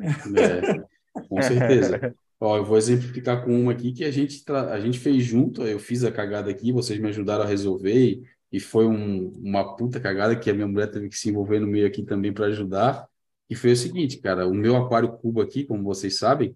É, 0.00 0.82
com 1.28 1.40
certeza. 1.40 2.12
Ó, 2.40 2.56
eu 2.56 2.64
vou 2.64 2.76
exemplificar 2.76 3.44
com 3.44 3.52
uma 3.52 3.70
aqui 3.70 3.92
que 3.92 4.04
a 4.04 4.10
gente, 4.10 4.42
a 4.50 4.80
gente 4.80 4.98
fez 4.98 5.22
junto, 5.22 5.62
eu 5.62 5.78
fiz 5.78 6.02
a 6.02 6.10
cagada 6.10 6.50
aqui, 6.50 6.72
vocês 6.72 6.98
me 6.98 7.08
ajudaram 7.08 7.44
a 7.44 7.46
resolver, 7.46 7.96
e, 7.96 8.22
e 8.50 8.58
foi 8.58 8.84
um, 8.84 9.28
uma 9.36 9.76
puta 9.76 10.00
cagada 10.00 10.34
que 10.34 10.50
a 10.50 10.54
minha 10.54 10.66
mulher 10.66 10.90
teve 10.90 11.08
que 11.08 11.16
se 11.16 11.30
envolver 11.30 11.60
no 11.60 11.68
meio 11.68 11.86
aqui 11.86 12.02
também 12.02 12.32
para 12.32 12.46
ajudar. 12.46 13.06
E 13.48 13.54
foi 13.54 13.70
o 13.70 13.76
seguinte, 13.76 14.18
cara, 14.18 14.48
o 14.48 14.52
meu 14.52 14.74
aquário 14.74 15.12
cubo 15.18 15.40
aqui, 15.40 15.64
como 15.64 15.84
vocês 15.84 16.18
sabem, 16.18 16.54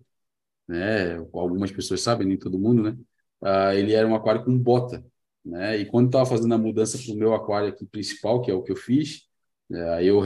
né, 0.67 1.19
algumas 1.33 1.71
pessoas 1.71 2.01
sabem, 2.01 2.27
nem 2.27 2.37
todo 2.37 2.59
mundo, 2.59 2.83
né, 2.83 2.97
uh, 3.43 3.73
ele 3.73 3.93
era 3.93 4.07
um 4.07 4.15
aquário 4.15 4.45
com 4.45 4.57
bota, 4.57 5.05
né, 5.45 5.79
e 5.79 5.87
quando 5.87 6.07
estava 6.07 6.27
fazendo 6.27 6.55
a 6.55 6.59
mudança 6.59 6.99
para 6.99 7.15
o 7.15 7.17
meu 7.17 7.35
aquário 7.35 7.69
aqui 7.69 7.87
principal, 7.87 8.43
que 8.43 8.51
é 8.51 8.55
o 8.55 8.63
que 8.63 8.73
eu 8.73 8.77
fiz, 8.77 9.23
uh, 9.71 10.01
eu 10.01 10.21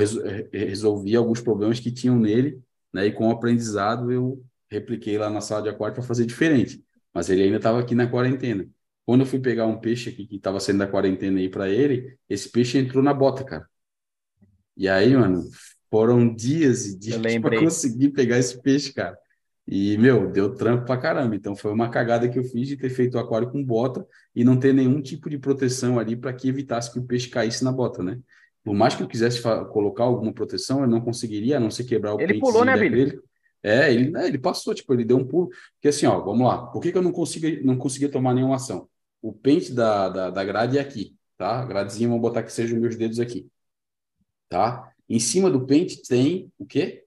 resolvi 0.52 1.16
alguns 1.16 1.40
problemas 1.40 1.80
que 1.80 1.92
tinham 1.92 2.18
nele, 2.18 2.60
né, 2.92 3.06
e 3.06 3.12
com 3.12 3.28
o 3.28 3.30
aprendizado 3.30 4.10
eu 4.10 4.42
repliquei 4.70 5.18
lá 5.18 5.30
na 5.30 5.40
sala 5.40 5.62
de 5.62 5.68
aquário 5.68 5.94
para 5.94 6.02
fazer 6.02 6.26
diferente, 6.26 6.82
mas 7.12 7.30
ele 7.30 7.42
ainda 7.42 7.58
estava 7.58 7.80
aqui 7.80 7.94
na 7.94 8.06
quarentena. 8.06 8.68
Quando 9.06 9.20
eu 9.20 9.26
fui 9.26 9.38
pegar 9.38 9.66
um 9.66 9.78
peixe 9.78 10.08
aqui 10.08 10.26
que 10.26 10.36
estava 10.36 10.58
sendo 10.58 10.78
da 10.78 10.86
quarentena 10.86 11.38
aí 11.38 11.48
para 11.48 11.68
ele, 11.68 12.16
esse 12.28 12.50
peixe 12.50 12.78
entrou 12.78 13.02
na 13.02 13.12
bota, 13.12 13.44
cara. 13.44 13.68
E 14.76 14.88
aí, 14.88 15.14
mano, 15.14 15.44
foram 15.90 16.34
dias 16.34 16.86
e 16.86 16.98
dias 16.98 17.20
para 17.40 17.60
conseguir 17.60 18.10
pegar 18.10 18.38
esse 18.38 18.60
peixe, 18.60 18.92
cara. 18.92 19.16
E, 19.66 19.96
meu, 19.96 20.30
deu 20.30 20.54
trampo 20.54 20.84
pra 20.84 20.98
caramba. 20.98 21.34
Então, 21.34 21.56
foi 21.56 21.72
uma 21.72 21.88
cagada 21.88 22.28
que 22.28 22.38
eu 22.38 22.44
fiz 22.44 22.68
de 22.68 22.76
ter 22.76 22.90
feito 22.90 23.14
o 23.14 23.18
aquário 23.18 23.50
com 23.50 23.64
bota 23.64 24.06
e 24.34 24.44
não 24.44 24.58
ter 24.58 24.74
nenhum 24.74 25.00
tipo 25.00 25.30
de 25.30 25.38
proteção 25.38 25.98
ali 25.98 26.16
para 26.16 26.32
que 26.32 26.48
evitasse 26.48 26.92
que 26.92 26.98
o 26.98 27.04
peixe 27.04 27.28
caísse 27.28 27.64
na 27.64 27.72
bota, 27.72 28.02
né? 28.02 28.18
Por 28.62 28.74
mais 28.74 28.94
que 28.94 29.02
eu 29.02 29.06
quisesse 29.06 29.42
colocar 29.42 30.04
alguma 30.04 30.32
proteção, 30.32 30.80
eu 30.80 30.86
não 30.86 31.00
conseguiria, 31.00 31.58
a 31.58 31.60
não 31.60 31.70
ser 31.70 31.84
quebrar 31.84 32.14
o 32.14 32.20
Ele 32.20 32.38
pulou, 32.38 32.64
né, 32.64 32.76
Billy? 32.76 33.18
É, 33.62 33.90
ele, 33.90 34.10
né, 34.10 34.26
ele 34.26 34.38
passou, 34.38 34.74
tipo, 34.74 34.92
ele 34.92 35.06
deu 35.06 35.16
um 35.16 35.26
pulo. 35.26 35.48
Porque 35.74 35.88
assim, 35.88 36.04
ó, 36.04 36.20
vamos 36.20 36.46
lá. 36.46 36.66
Por 36.66 36.80
que, 36.82 36.92
que 36.92 36.98
eu 36.98 37.02
não 37.02 37.12
consegui, 37.12 37.62
não 37.64 37.78
consegui 37.78 38.08
tomar 38.08 38.34
nenhuma 38.34 38.56
ação? 38.56 38.88
O 39.22 39.32
pente 39.32 39.72
da, 39.72 40.10
da, 40.10 40.30
da 40.30 40.44
grade 40.44 40.76
é 40.76 40.80
aqui, 40.82 41.16
tá? 41.38 41.60
A 41.60 41.64
gradezinha, 41.64 42.08
vamos 42.08 42.20
botar 42.20 42.42
que 42.42 42.52
sejam 42.52 42.78
meus 42.78 42.94
dedos 42.94 43.18
aqui, 43.18 43.48
tá? 44.50 44.92
Em 45.08 45.18
cima 45.18 45.50
do 45.50 45.66
pente 45.66 46.02
tem 46.02 46.52
o 46.58 46.66
quê? 46.66 47.03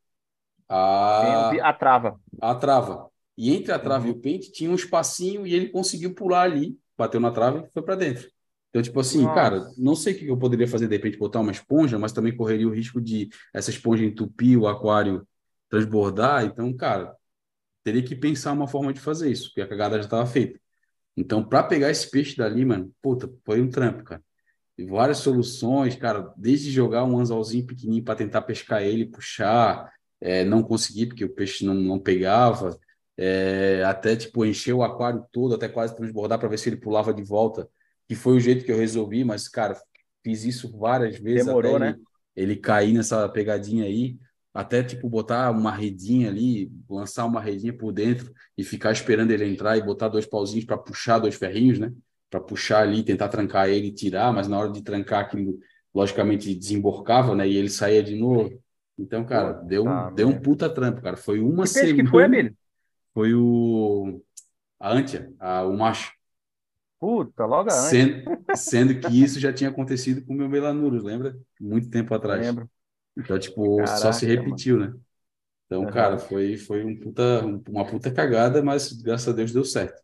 A, 0.70 1.52
a 1.70 1.74
trava. 1.74 2.20
A 2.42 2.56
trava. 2.56 3.10
E 3.38 3.54
entre 3.54 3.72
a 3.72 3.80
trava 3.80 4.06
uhum. 4.06 4.12
e 4.12 4.14
o 4.14 4.20
pente 4.20 4.52
tinha 4.52 4.70
um 4.70 4.76
espacinho 4.76 5.46
e 5.46 5.54
ele 5.54 5.70
conseguiu 5.70 6.14
pular 6.14 6.42
ali, 6.42 6.78
bateu 6.98 7.20
na 7.20 7.32
trava 7.32 7.66
e 7.68 7.72
foi 7.72 7.82
para 7.82 7.96
dentro. 7.96 8.30
Então, 8.70 8.82
tipo 8.82 9.00
assim, 9.00 9.24
Nossa. 9.24 9.36
cara, 9.36 9.72
não 9.78 9.96
sei 9.96 10.14
o 10.14 10.18
que 10.18 10.28
eu 10.28 10.38
poderia 10.38 10.68
fazer, 10.68 10.88
de 10.88 10.96
repente, 10.96 11.18
botar 11.18 11.40
uma 11.40 11.52
esponja, 11.52 11.98
mas 11.98 12.12
também 12.12 12.36
correria 12.36 12.68
o 12.68 12.74
risco 12.74 13.00
de 13.00 13.30
essa 13.54 13.70
esponja 13.70 14.04
entupir 14.04 14.60
o 14.60 14.68
aquário, 14.68 15.26
transbordar. 15.70 16.46
Então, 16.46 16.72
cara, 16.76 17.16
teria 17.84 18.04
que 18.04 18.16
pensar 18.16 18.52
uma 18.52 18.68
forma 18.68 18.92
de 18.92 19.00
fazer 19.00 19.32
isso, 19.32 19.50
porque 19.50 19.62
a 19.62 19.68
cagada 19.68 19.98
já 19.98 20.04
estava 20.04 20.26
feita. 20.26 20.60
Então, 21.16 21.44
para 21.44 21.64
pegar 21.64 21.90
esse 21.90 22.10
peixe 22.12 22.36
dali, 22.36 22.66
mano, 22.66 22.92
puta, 23.02 23.32
foi 23.46 23.62
um 23.62 23.70
trampo, 23.70 24.04
cara 24.04 24.22
várias 24.86 25.20
soluções, 25.20 25.96
cara, 25.96 26.32
desde 26.38 26.72
jogar 26.72 27.04
um 27.04 27.18
anzolzinho 27.18 27.66
pequenininho 27.66 28.04
para 28.04 28.16
tentar 28.16 28.42
pescar 28.44 28.84
ele, 28.84 29.06
puxar, 29.06 29.92
é, 30.20 30.44
não 30.44 30.64
conseguir 30.64 31.08
porque 31.08 31.26
o 31.26 31.30
peixe 31.30 31.66
não, 31.66 31.74
não 31.74 32.00
pegava, 32.00 32.78
é, 33.18 33.84
até 33.86 34.16
tipo 34.16 34.46
encher 34.46 34.74
o 34.74 34.84
aquário 34.84 35.26
todo, 35.32 35.56
até 35.56 35.68
quase 35.68 35.96
transbordar 35.96 36.40
para 36.40 36.50
ver 36.50 36.58
se 36.58 36.70
ele 36.70 36.78
pulava 36.78 37.14
de 37.14 37.24
volta, 37.24 37.70
que 38.08 38.16
foi 38.16 38.36
o 38.38 38.40
jeito 38.40 38.66
que 38.66 38.72
eu 38.72 38.78
resolvi, 38.78 39.24
mas 39.24 39.48
cara, 39.48 39.80
fiz 40.24 40.44
isso 40.44 40.78
várias 40.78 41.18
vezes 41.18 41.46
Demorou, 41.46 41.80
né? 41.80 41.96
ele, 42.36 42.52
ele 42.52 42.56
cair 42.56 42.94
nessa 42.94 43.28
pegadinha 43.30 43.86
aí, 43.86 44.18
até 44.54 44.84
tipo 44.84 45.08
botar 45.10 45.52
uma 45.52 45.72
redinha 45.72 46.30
ali, 46.30 46.72
lançar 46.90 47.26
uma 47.26 47.42
redinha 47.42 47.74
por 47.74 47.92
dentro 47.92 48.34
e 48.58 48.64
ficar 48.64 48.92
esperando 48.92 49.32
ele 49.32 49.46
entrar 49.46 49.78
e 49.78 49.84
botar 49.84 50.08
dois 50.08 50.26
pauzinhos 50.26 50.66
para 50.66 50.78
puxar 50.78 51.20
dois 51.20 51.36
ferrinhos, 51.36 51.80
né? 51.80 51.92
para 52.30 52.40
puxar 52.40 52.82
ali, 52.82 53.04
tentar 53.04 53.30
trancar 53.30 53.70
ele 53.70 53.88
e 53.88 53.94
tirar, 53.94 54.34
mas 54.34 54.48
na 54.48 54.58
hora 54.60 54.72
de 54.72 54.82
trancar 54.82 55.22
aquilo, 55.22 55.60
logicamente 55.94 56.54
desemborcava, 56.54 57.34
né? 57.34 57.48
E 57.48 57.56
ele 57.56 57.70
saía 57.70 58.04
de 58.04 58.16
novo. 58.16 58.62
Então, 58.98 59.26
cara, 59.26 59.54
deu, 59.54 59.84
tá, 59.84 60.10
deu 60.10 60.28
um 60.28 60.40
puta 60.40 60.70
trampo, 60.70 61.02
cara. 61.02 61.16
Foi 61.16 61.40
uma 61.40 61.64
que 61.64 61.70
semana. 61.70 62.04
que 62.04 62.10
foi, 62.10 62.24
Abelha? 62.24 62.54
Foi 63.14 63.34
o 63.34 64.22
a 64.80 64.92
Antia, 64.92 65.32
a, 65.40 65.64
o 65.64 65.78
macho. 65.78 66.14
Puta, 67.00 67.46
logo 67.46 67.70
a 67.70 67.72
sendo, 67.72 68.24
sendo 68.56 69.00
que 69.00 69.24
isso 69.24 69.40
já 69.40 69.54
tinha 69.54 69.70
acontecido 69.70 70.26
com 70.26 70.34
o 70.34 70.38
meu 70.38 70.50
Melanurus, 70.50 71.04
lembra? 71.04 71.38
Muito 71.60 71.90
tempo 71.90 72.14
atrás. 72.14 72.46
Lembro. 72.46 72.70
Então, 73.16 73.38
tipo, 73.38 73.78
Caraca, 73.78 73.98
só 73.98 74.12
se 74.12 74.26
repetiu, 74.26 74.80
mano. 74.80 74.94
né? 74.94 75.00
Então, 75.66 75.82
uhum. 75.84 75.92
cara, 75.92 76.18
foi, 76.18 76.58
foi 76.58 76.84
um 76.84 76.98
puta, 76.98 77.46
uma 77.70 77.86
puta 77.86 78.12
cagada, 78.12 78.64
mas 78.64 78.94
graças 78.94 79.28
a 79.28 79.34
Deus 79.34 79.52
deu 79.52 79.64
certo. 79.66 80.02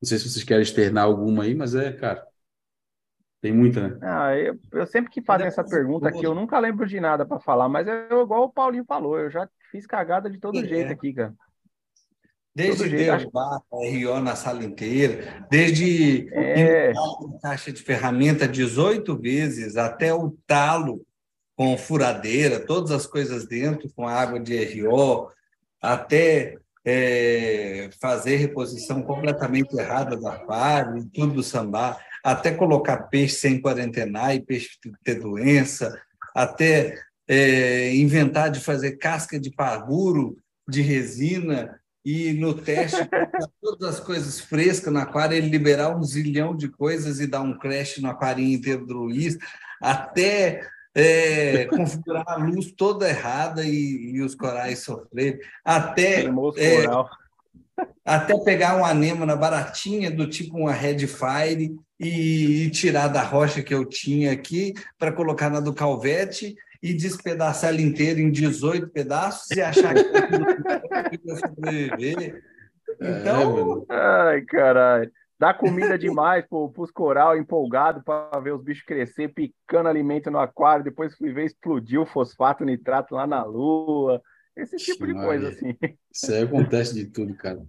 Não 0.00 0.08
sei 0.08 0.18
se 0.18 0.28
vocês 0.28 0.44
querem 0.44 0.62
externar 0.62 1.04
alguma 1.04 1.44
aí, 1.44 1.54
mas 1.54 1.74
é, 1.74 1.92
cara, 1.92 2.24
tem 3.40 3.52
muita, 3.52 3.88
né? 3.88 3.98
Ah, 4.02 4.36
eu, 4.36 4.58
eu 4.72 4.86
sempre 4.86 5.10
que 5.10 5.22
fazem 5.22 5.46
essa 5.46 5.62
pergunta 5.62 6.08
aqui, 6.08 6.24
eu 6.24 6.34
nunca 6.34 6.58
lembro 6.58 6.86
de 6.86 6.98
nada 6.98 7.24
para 7.24 7.38
falar, 7.38 7.68
mas 7.68 7.86
é 7.86 8.08
igual 8.10 8.44
o 8.44 8.52
Paulinho 8.52 8.84
falou, 8.84 9.18
eu 9.18 9.30
já 9.30 9.48
fiz 9.70 9.86
cagada 9.86 10.28
de 10.28 10.38
todo 10.38 10.58
é. 10.58 10.64
jeito 10.64 10.92
aqui, 10.92 11.12
cara. 11.12 11.34
Desde 12.54 12.88
derrubar 12.88 13.60
a 13.72 13.76
RO 13.76 14.20
na 14.20 14.34
sala 14.34 14.64
inteira, 14.64 15.46
desde 15.48 16.28
é. 16.32 16.92
caixa 17.40 17.70
de 17.70 17.80
ferramenta 17.80 18.48
18 18.48 19.16
vezes 19.16 19.76
até 19.76 20.12
o 20.12 20.36
talo 20.44 21.06
com 21.54 21.78
furadeira, 21.78 22.58
todas 22.58 22.90
as 22.90 23.06
coisas 23.06 23.46
dentro 23.46 23.88
com 23.94 24.08
água 24.08 24.40
de 24.40 24.80
RO, 24.80 25.30
até 25.80 26.56
é, 26.84 27.90
fazer 28.00 28.36
reposição 28.36 29.02
completamente 29.02 29.76
errada 29.76 30.16
da 30.16 30.32
farm, 30.46 31.06
tudo 31.12 31.34
do 31.34 31.42
sambá, 31.42 31.96
até 32.22 32.52
colocar 32.52 33.08
peixe 33.08 33.34
sem 33.34 33.60
quarentenar 33.60 34.34
e 34.34 34.40
peixe 34.40 34.70
ter 35.04 35.20
doença, 35.20 36.00
até 36.34 36.98
é, 37.28 37.94
inventar 37.94 38.50
de 38.50 38.60
fazer 38.60 38.92
casca 38.92 39.38
de 39.38 39.50
paguro 39.50 40.36
de 40.68 40.80
resina 40.80 41.78
e 42.04 42.32
no 42.32 42.54
teste 42.54 42.96
todas 43.60 43.96
as 43.96 44.00
coisas 44.00 44.40
frescas 44.40 44.92
no 44.92 44.98
aquário, 44.98 45.36
ele 45.36 45.48
liberar 45.48 45.96
um 45.96 46.02
zilhão 46.02 46.56
de 46.56 46.68
coisas 46.68 47.20
e 47.20 47.26
dar 47.26 47.42
um 47.42 47.58
crash 47.58 47.98
no 47.98 48.08
aquarinho 48.08 48.56
inteiro 48.56 48.86
do 48.86 48.94
Luiz, 48.94 49.36
até 49.80 50.62
é, 50.94 51.66
configurar 51.66 52.24
a 52.26 52.36
luz 52.36 52.72
toda 52.72 53.08
errada 53.08 53.64
e, 53.64 54.14
e 54.14 54.22
os 54.22 54.34
corais 54.34 54.80
sofrerem, 54.80 55.38
até, 55.64 56.24
é, 56.24 56.86
até 58.04 58.38
pegar 58.38 58.76
uma 58.76 58.88
anêmona 58.88 59.36
baratinha 59.36 60.10
do 60.10 60.28
tipo 60.28 60.56
uma 60.56 60.72
Redfire 60.72 61.64
e, 61.64 61.76
e 61.98 62.70
tirar 62.70 63.08
da 63.08 63.22
rocha 63.22 63.62
que 63.62 63.74
eu 63.74 63.84
tinha 63.84 64.32
aqui 64.32 64.74
para 64.98 65.12
colocar 65.12 65.50
na 65.50 65.60
do 65.60 65.74
Calvete 65.74 66.54
e 66.82 66.94
despedaçar 66.94 67.70
ela 67.70 67.80
inteira 67.80 68.20
em 68.20 68.30
18 68.30 68.88
pedaços 68.88 69.50
e 69.50 69.60
achar 69.60 69.94
que 69.94 70.00
ia 70.00 71.36
sobreviver. 71.36 72.42
Então. 73.00 73.86
É, 73.90 73.94
Ai, 73.94 74.42
caralho. 74.42 75.10
Dá 75.40 75.54
comida 75.54 75.96
demais 75.96 76.44
para 76.48 76.58
os 76.58 76.90
coral 76.90 77.36
empolgado 77.36 78.02
para 78.02 78.40
ver 78.40 78.52
os 78.52 78.62
bichos 78.62 78.84
crescer, 78.84 79.28
picando 79.28 79.88
alimento 79.88 80.30
no 80.32 80.38
aquário. 80.38 80.84
Depois 80.84 81.16
fui 81.16 81.32
ver, 81.32 81.44
explodiu 81.44 82.02
o 82.02 82.06
fosfato 82.06 82.64
nitrato 82.64 83.14
lá 83.14 83.24
na 83.24 83.44
lua. 83.44 84.20
Esse 84.56 84.76
tipo 84.76 85.06
de 85.06 85.14
coisa, 85.14 85.50
assim. 85.50 85.76
Isso 86.12 86.32
aí 86.32 86.42
acontece 86.42 86.92
de 86.92 87.06
tudo, 87.06 87.34
cara. 87.36 87.64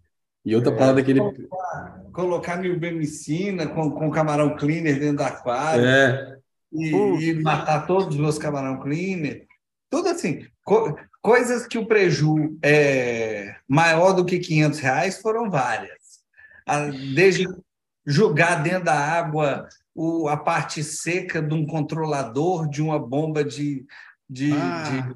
E 0.50 0.56
outra 0.56 0.74
é, 0.74 0.76
parada 0.76 1.04
que 1.04 1.12
ele. 1.12 1.20
Colocar, 1.20 2.02
colocar 2.12 2.58
milbemicina 2.58 3.68
com, 3.68 3.92
com 3.92 4.10
camarão 4.10 4.56
cleaner 4.56 5.00
dentro 5.00 5.18
do 5.18 5.24
aquário. 5.24 5.86
É. 5.86 6.38
E, 6.74 6.90
e, 6.90 7.34
matar 7.36 7.86
todos 7.86 8.16
os 8.16 8.18
meus 8.18 8.40
camarão 8.40 8.80
cleaner. 8.80 9.46
Tudo 9.92 10.10
assim. 10.10 10.44
Co 10.64 10.98
coisas 11.22 11.68
que 11.68 11.78
o 11.78 11.86
preju 11.86 12.58
é 12.64 13.56
maior 13.68 14.14
do 14.14 14.26
que 14.26 14.40
500 14.40 14.80
reais 14.80 15.22
foram 15.22 15.52
várias. 15.52 16.22
Desde 17.14 17.46
jogar 18.06 18.64
dentro 18.64 18.86
da 18.86 18.96
água 18.98 19.68
o, 19.94 20.28
a 20.30 20.38
parte 20.38 20.84
seca 20.84 21.42
de 21.42 21.54
um 21.54 21.66
controlador 21.68 22.68
de 22.68 22.82
uma 22.82 22.98
bomba 22.98 23.44
de, 23.44 23.86
de, 24.28 24.54
ah. 24.54 24.84
de 24.90 25.16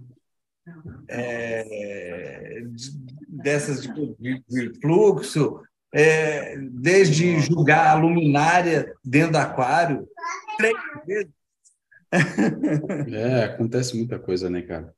é, 1.07 2.63
dessas 3.35 3.81
de, 3.81 4.43
de 4.47 4.79
fluxo, 4.79 5.61
é, 5.93 6.57
desde 6.57 7.39
julgar 7.39 7.87
a 7.87 7.99
luminária 7.99 8.93
dentro 9.03 9.33
do 9.33 9.37
aquário, 9.37 10.07
três 10.57 10.75
vezes. 11.05 11.31
É, 13.11 13.43
acontece 13.45 13.95
muita 13.97 14.19
coisa, 14.19 14.49
né, 14.49 14.61
cara? 14.61 14.93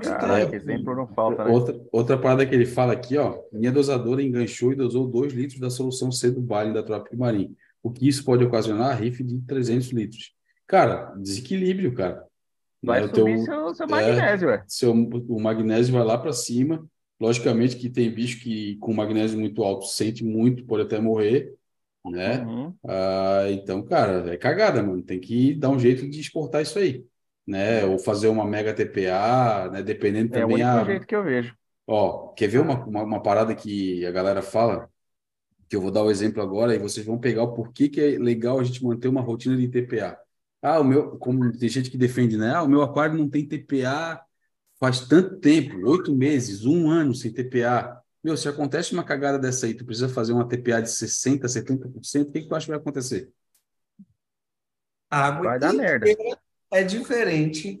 Caraca, 0.00 0.54
é, 0.54 0.56
exemplo 0.56 0.94
não 0.94 1.06
falta, 1.06 1.44
né? 1.44 1.50
Outra, 1.50 1.80
outra 1.92 2.16
parada 2.18 2.46
que 2.46 2.54
ele 2.54 2.64
fala 2.64 2.92
aqui, 2.92 3.18
ó, 3.18 3.38
minha 3.52 3.72
dosadora 3.72 4.22
enganchou 4.22 4.72
e 4.72 4.76
dosou 4.76 5.06
2 5.06 5.32
litros 5.32 5.60
da 5.60 5.68
solução 5.68 6.10
C 6.10 6.30
do 6.30 6.40
Baile 6.40 6.72
da 6.72 6.82
Tropic 6.82 7.14
Marim. 7.14 7.54
O 7.82 7.90
que 7.90 8.08
isso 8.08 8.24
pode 8.24 8.44
ocasionar? 8.44 8.98
Riff 8.98 9.22
de 9.22 9.40
300 9.40 9.90
litros. 9.90 10.34
Cara, 10.66 11.12
desequilíbrio, 11.16 11.94
cara. 11.94 12.24
Vai 12.82 13.02
né? 13.02 13.08
subir 13.08 13.44
teu, 13.44 13.44
seu, 13.44 13.74
seu 13.74 13.88
magnésio, 13.88 14.50
é, 14.50 14.64
seu, 14.66 14.92
O 14.92 15.40
magnésio 15.40 15.92
vai 15.92 16.04
lá 16.04 16.16
para 16.16 16.32
cima. 16.32 16.86
Logicamente 17.22 17.76
que 17.76 17.88
tem 17.88 18.12
bicho 18.12 18.40
que 18.40 18.74
com 18.78 18.92
magnésio 18.92 19.38
muito 19.38 19.62
alto 19.62 19.86
sente 19.86 20.24
muito, 20.24 20.66
pode 20.66 20.82
até 20.82 20.98
morrer, 20.98 21.54
né? 22.04 22.44
Uhum. 22.44 22.74
Ah, 22.84 23.44
então, 23.48 23.80
cara, 23.80 24.34
é 24.34 24.36
cagada, 24.36 24.82
mano. 24.82 25.00
Tem 25.04 25.20
que 25.20 25.54
dar 25.54 25.68
um 25.68 25.78
jeito 25.78 26.10
de 26.10 26.18
exportar 26.18 26.62
isso 26.62 26.80
aí, 26.80 27.06
né? 27.46 27.84
Ou 27.84 27.96
fazer 27.96 28.26
uma 28.26 28.44
mega 28.44 28.74
TPA, 28.74 29.70
né? 29.70 29.84
Dependendo 29.84 30.32
também... 30.32 30.62
É 30.62 30.66
o 30.66 30.68
único 30.68 30.82
a... 30.82 30.84
jeito 30.84 31.06
que 31.06 31.14
eu 31.14 31.22
vejo. 31.22 31.54
Ó, 31.86 32.30
quer 32.30 32.48
ver 32.48 32.58
uma, 32.58 32.84
uma, 32.84 33.04
uma 33.04 33.22
parada 33.22 33.54
que 33.54 34.04
a 34.04 34.10
galera 34.10 34.42
fala? 34.42 34.90
Que 35.68 35.76
eu 35.76 35.80
vou 35.80 35.92
dar 35.92 36.02
o 36.02 36.08
um 36.08 36.10
exemplo 36.10 36.42
agora 36.42 36.74
e 36.74 36.78
vocês 36.80 37.06
vão 37.06 37.20
pegar 37.20 37.44
o 37.44 37.54
porquê 37.54 37.88
que 37.88 38.00
é 38.00 38.18
legal 38.18 38.58
a 38.58 38.64
gente 38.64 38.84
manter 38.84 39.06
uma 39.06 39.20
rotina 39.20 39.56
de 39.56 39.68
TPA. 39.68 40.18
Ah, 40.60 40.80
o 40.80 40.84
meu, 40.84 41.16
como 41.18 41.56
tem 41.56 41.68
gente 41.68 41.88
que 41.88 41.96
defende, 41.96 42.36
né? 42.36 42.52
Ah, 42.52 42.64
o 42.64 42.68
meu 42.68 42.82
aquário 42.82 43.16
não 43.16 43.30
tem 43.30 43.46
TPA 43.46 44.20
faz 44.82 44.98
tanto 45.06 45.36
tempo, 45.36 45.88
oito 45.88 46.12
meses, 46.12 46.66
um 46.66 46.90
ano 46.90 47.14
sem 47.14 47.32
TPA. 47.32 48.02
Meu, 48.22 48.36
se 48.36 48.48
acontece 48.48 48.92
uma 48.92 49.04
cagada 49.04 49.38
dessa 49.38 49.66
aí, 49.66 49.74
tu 49.74 49.84
precisa 49.84 50.08
fazer 50.08 50.32
uma 50.32 50.48
TPA 50.48 50.82
de 50.82 50.88
60%, 50.88 51.42
70%, 51.42 52.22
o 52.22 52.32
que, 52.32 52.40
que 52.40 52.48
tu 52.48 52.54
acha 52.56 52.66
que 52.66 52.72
vai 52.72 52.80
acontecer? 52.80 53.30
A 55.08 55.26
água 55.26 55.50
vai 55.50 55.60
dar 55.60 55.72
merda. 55.72 56.06
É 56.72 56.82
diferente 56.82 57.80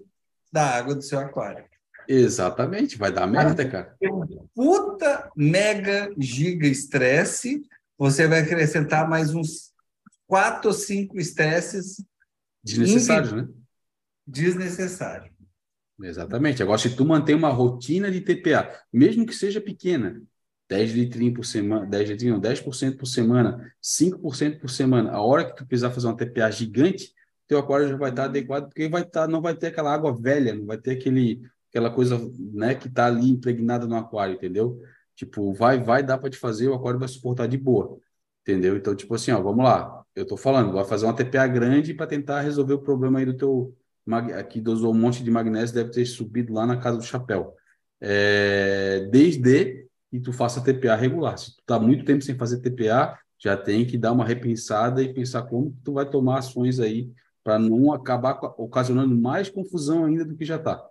da 0.52 0.64
água 0.76 0.94
do 0.94 1.02
seu 1.02 1.18
aquário. 1.18 1.64
Exatamente, 2.06 2.96
vai 2.96 3.10
dar 3.10 3.26
merda, 3.26 3.68
cara. 3.68 3.96
Puta 4.54 5.28
mega 5.34 6.08
giga 6.16 6.68
estresse, 6.68 7.62
você 7.98 8.28
vai 8.28 8.42
acrescentar 8.42 9.10
mais 9.10 9.34
uns 9.34 9.72
quatro 10.28 10.68
ou 10.68 10.74
cinco 10.74 11.18
estresses 11.18 11.96
Desnecessário, 12.62 13.34
né? 13.34 13.48
Desnecessário. 14.24 15.31
Exatamente. 16.02 16.62
Agora, 16.62 16.78
se 16.78 16.94
tu 16.94 17.04
mantém 17.04 17.34
uma 17.34 17.50
rotina 17.50 18.10
de 18.10 18.20
TPA, 18.20 18.70
mesmo 18.92 19.24
que 19.26 19.34
seja 19.34 19.60
pequena, 19.60 20.22
10 20.68 20.92
litrinhos 20.92 21.34
por 21.34 21.44
semana, 21.44 21.86
10 21.86 22.10
litrinhos, 22.10 22.40
10% 22.40 22.96
por 22.96 23.06
semana, 23.06 23.72
5% 23.80 24.60
por 24.60 24.70
semana, 24.70 25.10
a 25.12 25.20
hora 25.20 25.44
que 25.44 25.56
tu 25.56 25.66
precisar 25.66 25.90
fazer 25.90 26.06
uma 26.06 26.16
TPA 26.16 26.50
gigante, 26.50 27.12
teu 27.46 27.58
aquário 27.58 27.88
já 27.88 27.96
vai 27.96 28.10
estar 28.10 28.24
adequado, 28.24 28.64
porque 28.68 28.88
vai 28.88 29.02
estar, 29.02 29.28
não 29.28 29.42
vai 29.42 29.54
ter 29.54 29.68
aquela 29.68 29.92
água 29.92 30.16
velha, 30.16 30.54
não 30.54 30.66
vai 30.66 30.78
ter 30.78 30.92
aquele, 30.92 31.42
aquela 31.70 31.90
coisa 31.90 32.18
né, 32.52 32.74
que 32.74 32.88
está 32.88 33.06
ali 33.06 33.28
impregnada 33.28 33.86
no 33.86 33.96
aquário, 33.96 34.34
entendeu? 34.34 34.80
Tipo, 35.14 35.52
vai, 35.52 35.78
vai 35.82 36.02
dar 36.02 36.18
para 36.18 36.30
te 36.30 36.38
fazer, 36.38 36.68
o 36.68 36.74
aquário 36.74 36.98
vai 36.98 37.08
suportar 37.08 37.46
de 37.46 37.58
boa, 37.58 37.98
entendeu? 38.42 38.76
Então, 38.76 38.94
tipo 38.96 39.14
assim, 39.14 39.30
ó, 39.32 39.42
vamos 39.42 39.64
lá 39.64 40.02
eu 40.14 40.24
estou 40.24 40.36
falando, 40.36 40.72
vai 40.72 40.84
fazer 40.84 41.06
uma 41.06 41.14
TPA 41.16 41.46
grande 41.46 41.94
para 41.94 42.06
tentar 42.06 42.40
resolver 42.42 42.74
o 42.74 42.82
problema 42.82 43.18
aí 43.18 43.24
do 43.24 43.36
teu. 43.36 43.74
Aqui 44.38 44.60
dosou 44.60 44.92
um 44.92 44.98
monte 44.98 45.22
de 45.22 45.30
magnésio, 45.30 45.74
deve 45.74 45.90
ter 45.90 46.04
subido 46.06 46.52
lá 46.52 46.66
na 46.66 46.76
casa 46.76 46.98
do 46.98 47.04
chapéu. 47.04 47.54
É, 48.00 49.08
desde 49.10 49.86
que 50.10 50.20
tu 50.20 50.32
faça 50.32 50.62
TPA 50.62 50.94
regular. 50.94 51.38
Se 51.38 51.54
tu 51.56 51.60
está 51.60 51.78
muito 51.78 52.04
tempo 52.04 52.22
sem 52.22 52.36
fazer 52.36 52.60
TPA, 52.60 53.18
já 53.38 53.56
tem 53.56 53.86
que 53.86 53.96
dar 53.96 54.12
uma 54.12 54.24
repensada 54.24 55.02
e 55.02 55.12
pensar 55.12 55.42
como 55.42 55.76
tu 55.82 55.94
vai 55.94 56.08
tomar 56.08 56.38
ações 56.38 56.78
aí 56.78 57.10
para 57.42 57.58
não 57.58 57.92
acabar 57.92 58.38
ocasionando 58.56 59.16
mais 59.16 59.48
confusão 59.48 60.04
ainda 60.04 60.24
do 60.24 60.36
que 60.36 60.44
já 60.44 60.56
está. 60.56 60.86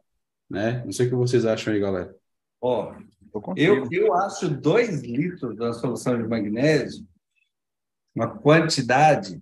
Né? 0.50 0.84
Não 0.84 0.92
sei 0.92 1.08
o 1.08 1.10
que 1.10 1.16
vocês 1.16 1.46
acham 1.46 1.74
aí, 1.74 1.80
galera. 1.80 2.16
Ó, 2.60 2.94
oh, 3.34 3.54
eu, 3.56 3.88
eu 3.92 4.14
acho 4.14 4.50
2 4.50 5.02
litros 5.04 5.56
da 5.56 5.72
solução 5.72 6.22
de 6.22 6.28
magnésio 6.28 7.08
uma 8.14 8.28
quantidade 8.28 9.42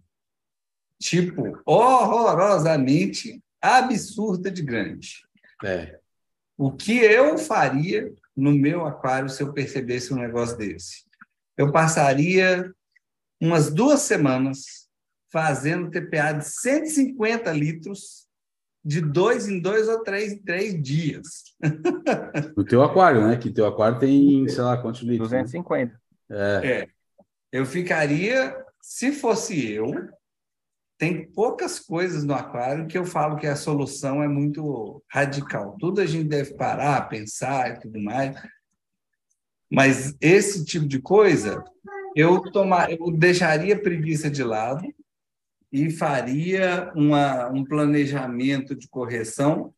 tipo 1.00 1.60
horrorosamente 1.66 3.42
absurda 3.62 4.50
de 4.50 4.62
grande. 4.62 5.24
É. 5.64 6.00
O 6.58 6.72
que 6.72 6.98
eu 6.98 7.38
faria 7.38 8.14
no 8.36 8.52
meu 8.52 8.86
aquário 8.86 9.30
se 9.30 9.42
eu 9.42 9.54
percebesse 9.54 10.14
um 10.14 10.18
negócio 10.18 10.58
desse? 10.58 11.06
Eu 11.58 11.72
passaria 11.72 12.74
umas 13.40 13.72
duas 13.72 14.02
semanas 14.02 14.88
fazendo 15.32 15.90
TPA 15.90 16.34
de 16.34 16.46
150 16.46 17.52
litros 17.52 18.28
de 18.84 19.02
dois 19.02 19.48
em 19.48 19.60
dois 19.60 19.88
ou 19.88 20.04
três 20.04 20.34
em 20.34 20.42
três 20.42 20.82
dias. 20.82 21.44
No 22.56 22.64
teu 22.64 22.84
aquário, 22.84 23.28
né? 23.28 23.38
Que 23.38 23.52
teu 23.52 23.66
aquário 23.66 24.00
tem, 24.00 24.48
sei 24.48 24.62
lá, 24.62 24.78
quantos 24.78 25.02
litros? 25.02 25.30
250. 25.30 25.94
Né? 25.94 26.00
É. 26.30 26.72
é. 26.72 26.88
Eu 27.52 27.66
ficaria, 27.66 28.56
se 28.82 29.12
fosse 29.12 29.72
eu, 29.72 29.92
tem 31.00 31.26
poucas 31.32 31.80
coisas 31.80 32.26
no 32.26 32.34
aquário 32.34 32.86
que 32.86 32.98
eu 32.98 33.06
falo 33.06 33.38
que 33.38 33.48
a 33.48 33.56
solução 33.56 34.22
é 34.22 34.28
muito 34.28 35.02
radical. 35.08 35.78
Tudo 35.80 36.02
a 36.02 36.06
gente 36.06 36.28
deve 36.28 36.54
parar, 36.56 37.08
pensar 37.08 37.72
e 37.72 37.80
tudo 37.80 38.02
mais. 38.02 38.36
Mas 39.72 40.14
esse 40.20 40.66
tipo 40.66 40.86
de 40.86 41.02
coisa, 41.02 41.64
eu 42.14 42.42
tomar, 42.52 42.92
eu 42.92 43.12
deixaria 43.14 43.82
preguiça 43.82 44.30
de 44.30 44.44
lado 44.44 44.84
e 45.72 45.90
faria 45.90 46.92
uma, 46.94 47.48
um 47.48 47.64
planejamento 47.64 48.76
de 48.76 48.90
correção 48.90 49.74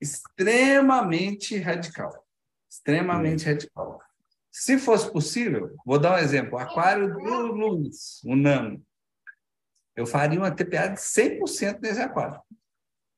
extremamente 0.00 1.56
radical. 1.58 2.24
Extremamente 2.70 3.44
radical. 3.44 4.00
Se 4.52 4.78
fosse 4.78 5.10
possível, 5.10 5.74
vou 5.84 5.98
dar 5.98 6.14
um 6.14 6.18
exemplo: 6.18 6.54
o 6.54 6.58
aquário 6.58 7.12
do 7.12 7.18
Luiz, 7.18 8.22
o 8.24 8.36
Nano. 8.36 8.80
Eu 9.96 10.06
faria 10.06 10.38
uma 10.38 10.50
TPA 10.50 10.88
de 10.88 11.00
100% 11.00 11.80
nesse 11.80 12.00
aquário. 12.00 12.40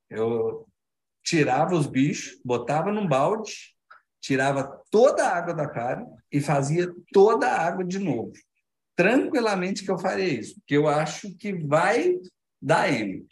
Eu 0.09 0.67
tirava 1.23 1.75
os 1.75 1.87
bichos, 1.87 2.39
botava 2.43 2.91
num 2.91 3.07
balde, 3.07 3.53
tirava 4.21 4.81
toda 4.89 5.25
a 5.25 5.37
água 5.37 5.53
do 5.53 5.61
aquário 5.61 6.07
e 6.31 6.39
fazia 6.39 6.91
toda 7.11 7.47
a 7.47 7.61
água 7.65 7.83
de 7.83 7.99
novo. 7.99 8.31
Tranquilamente 8.95 9.83
que 9.83 9.91
eu 9.91 9.97
faria 9.97 10.27
isso, 10.27 10.55
porque 10.55 10.75
eu 10.75 10.87
acho 10.87 11.35
que 11.35 11.53
vai 11.53 12.15
dar 12.61 12.91
M. 12.91 13.27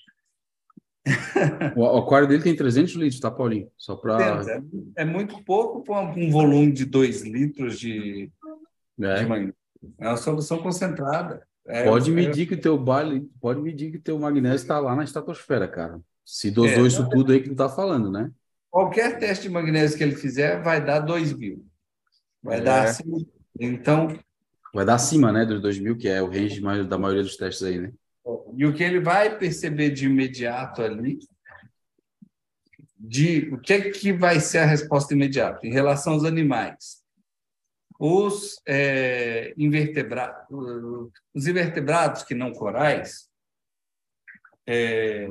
O 1.76 1.86
aquário 1.86 2.28
dele 2.28 2.44
tem 2.44 2.56
300 2.56 2.94
litros, 2.96 3.20
tá, 3.20 3.30
Paulinho? 3.30 3.70
Só 3.78 3.96
para. 3.96 4.44
É, 4.52 5.04
é, 5.04 5.06
muito 5.06 5.44
pouco 5.44 5.84
para 5.84 6.02
um 6.02 6.32
volume 6.32 6.72
de 6.72 6.86
2 6.86 7.22
litros 7.22 7.80
de, 7.80 8.32
é. 9.00 9.16
de 9.16 9.26
manhã. 9.26 9.54
É 10.00 10.08
uma 10.08 10.18
solução 10.18 10.58
concentrada. 10.58 11.48
É, 11.68 11.84
pode 11.84 12.12
medir 12.12 12.48
que 12.48 12.54
o 12.54 12.62
teu 12.62 12.78
baile, 12.78 13.22
pode 13.42 13.60
medir 13.60 13.92
que 13.92 13.98
o 13.98 14.02
teu 14.02 14.20
magnésio 14.20 14.58
está 14.58 14.80
lá 14.80 14.96
na 14.96 15.04
estratosfera, 15.04 15.68
cara. 15.68 16.00
Se 16.24 16.52
dosou 16.52 16.86
é, 16.86 16.88
isso 16.88 17.10
tudo 17.10 17.32
aí 17.32 17.42
que 17.42 17.50
tu 17.50 17.56
tá 17.56 17.70
falando, 17.70 18.12
né? 18.12 18.32
Qualquer 18.70 19.18
teste 19.18 19.44
de 19.44 19.50
magnésio 19.50 19.98
que 19.98 20.04
ele 20.04 20.16
fizer 20.16 20.62
vai 20.62 20.84
dar 20.84 21.00
2 21.00 21.34
mil. 21.34 21.66
Vai 22.44 22.62
dar 22.62 22.86
é. 22.86 22.90
acima. 22.90 23.18
Então. 23.60 24.08
Vai 24.74 24.86
dar 24.86 24.96
acima, 24.96 25.32
né, 25.32 25.46
dos 25.46 25.62
2 25.62 25.80
mil, 25.80 25.98
que 25.98 26.08
é 26.08 26.22
o 26.22 26.30
range 26.30 26.62
da 26.84 26.98
maioria 26.98 27.24
dos 27.24 27.38
testes 27.38 27.64
aí, 27.64 27.80
né? 27.80 27.94
E 28.56 28.66
o 28.66 28.74
que 28.74 28.84
ele 28.84 29.00
vai 29.00 29.38
perceber 29.38 29.92
de 29.92 30.06
imediato 30.06 30.82
ali, 30.82 31.20
de 32.98 33.50
o 33.54 33.58
que 33.58 33.74
é 33.74 33.90
que 33.92 34.12
vai 34.12 34.40
ser 34.40 34.60
a 34.60 34.66
resposta 34.66 35.14
imediata 35.14 35.66
em 35.66 35.72
relação 35.72 36.14
aos 36.14 36.26
animais. 36.26 37.05
Os, 38.00 38.62
é, 38.68 39.54
invertebra... 39.58 40.46
os 41.34 41.48
invertebrados 41.48 42.24
que 42.24 42.36
não 42.36 42.52
corais 42.52 43.30
é, 44.68 45.30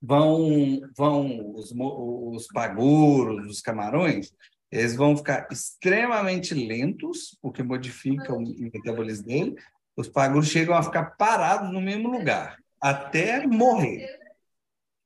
vão, 0.00 0.80
vão 0.96 1.54
os, 1.54 1.72
os 1.74 2.46
paguros, 2.48 3.46
os 3.46 3.60
camarões, 3.60 4.32
eles 4.70 4.96
vão 4.96 5.16
ficar 5.16 5.46
extremamente 5.50 6.52
lentos, 6.52 7.38
o 7.40 7.52
que 7.52 7.62
modifica 7.62 8.34
o 8.34 8.40
metabolismo 8.40 9.26
dele. 9.26 9.56
Os 9.96 10.08
paguros 10.08 10.48
chegam 10.48 10.74
a 10.74 10.82
ficar 10.82 11.16
parados 11.16 11.72
no 11.72 11.80
mesmo 11.80 12.10
lugar, 12.10 12.58
até 12.80 13.46
morrer, 13.46 14.08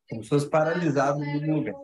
como 0.09 0.23
se 0.23 0.29
fosse 0.31 0.49
paralisados 0.49 1.21
no 1.21 1.33
mesmo 1.33 1.57
lugar. 1.57 1.75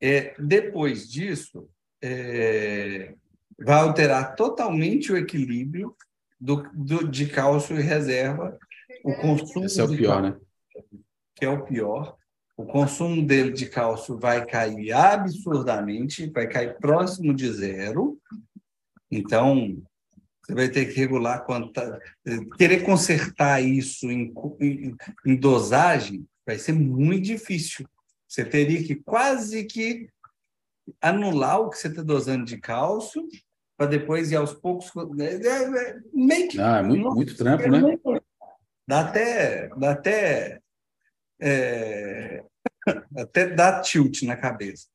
É, 0.00 0.34
depois 0.38 1.06
disso, 1.08 1.68
é, 2.02 3.14
vai 3.58 3.80
alterar 3.80 4.36
totalmente 4.36 5.12
o 5.12 5.16
equilíbrio 5.16 5.96
do, 6.40 6.62
do, 6.72 7.08
de 7.08 7.26
cálcio 7.26 7.78
e 7.78 7.82
reserva, 7.82 8.56
o 9.04 9.14
consumo. 9.14 9.64
Esse 9.64 9.80
é 9.80 9.84
o 9.84 9.88
pior, 9.88 10.22
cálcio, 10.22 10.40
né? 10.40 10.92
Que 11.34 11.44
é 11.44 11.48
o 11.48 11.64
pior. 11.64 12.16
O 12.56 12.64
consumo 12.64 13.24
dele 13.24 13.52
de 13.52 13.66
cálcio 13.66 14.18
vai 14.18 14.44
cair 14.44 14.92
absurdamente, 14.92 16.30
vai 16.30 16.48
cair 16.48 16.76
próximo 16.78 17.32
de 17.34 17.52
zero. 17.52 18.18
Então, 19.10 19.80
você 20.42 20.54
vai 20.54 20.68
ter 20.68 20.86
que 20.86 20.98
regular 20.98 21.44
quanta. 21.44 22.00
Querer 22.56 22.84
consertar 22.84 23.62
isso 23.62 24.10
em, 24.10 24.32
em, 24.60 24.96
em 25.26 25.36
dosagem 25.36 26.26
vai 26.46 26.58
ser 26.58 26.72
muito 26.72 27.24
difícil. 27.26 27.86
Você 28.26 28.44
teria 28.44 28.82
que 28.82 28.96
quase 28.96 29.64
que 29.64 30.08
anular 31.00 31.60
o 31.60 31.70
que 31.70 31.78
você 31.78 31.88
está 31.88 32.02
dosando 32.02 32.44
de 32.44 32.58
cálcio 32.58 33.26
para 33.78 33.86
depois 33.86 34.32
ir 34.32 34.36
aos 34.36 34.52
poucos. 34.52 34.90
Né, 35.14 35.36
é, 35.36 35.90
é, 35.90 35.96
meio 36.12 36.48
que, 36.48 36.60
ah, 36.60 36.78
é 36.78 36.82
muito, 36.82 37.14
muito 37.14 37.36
trampo, 37.36 37.68
né? 37.68 38.20
Dá 38.86 39.00
até, 39.00 39.68
dá 39.68 39.92
até, 39.92 40.60
é, 41.40 42.42
até 43.16 43.46
dá 43.46 43.80
tilt 43.80 44.22
na 44.22 44.36
cabeça. 44.36 44.88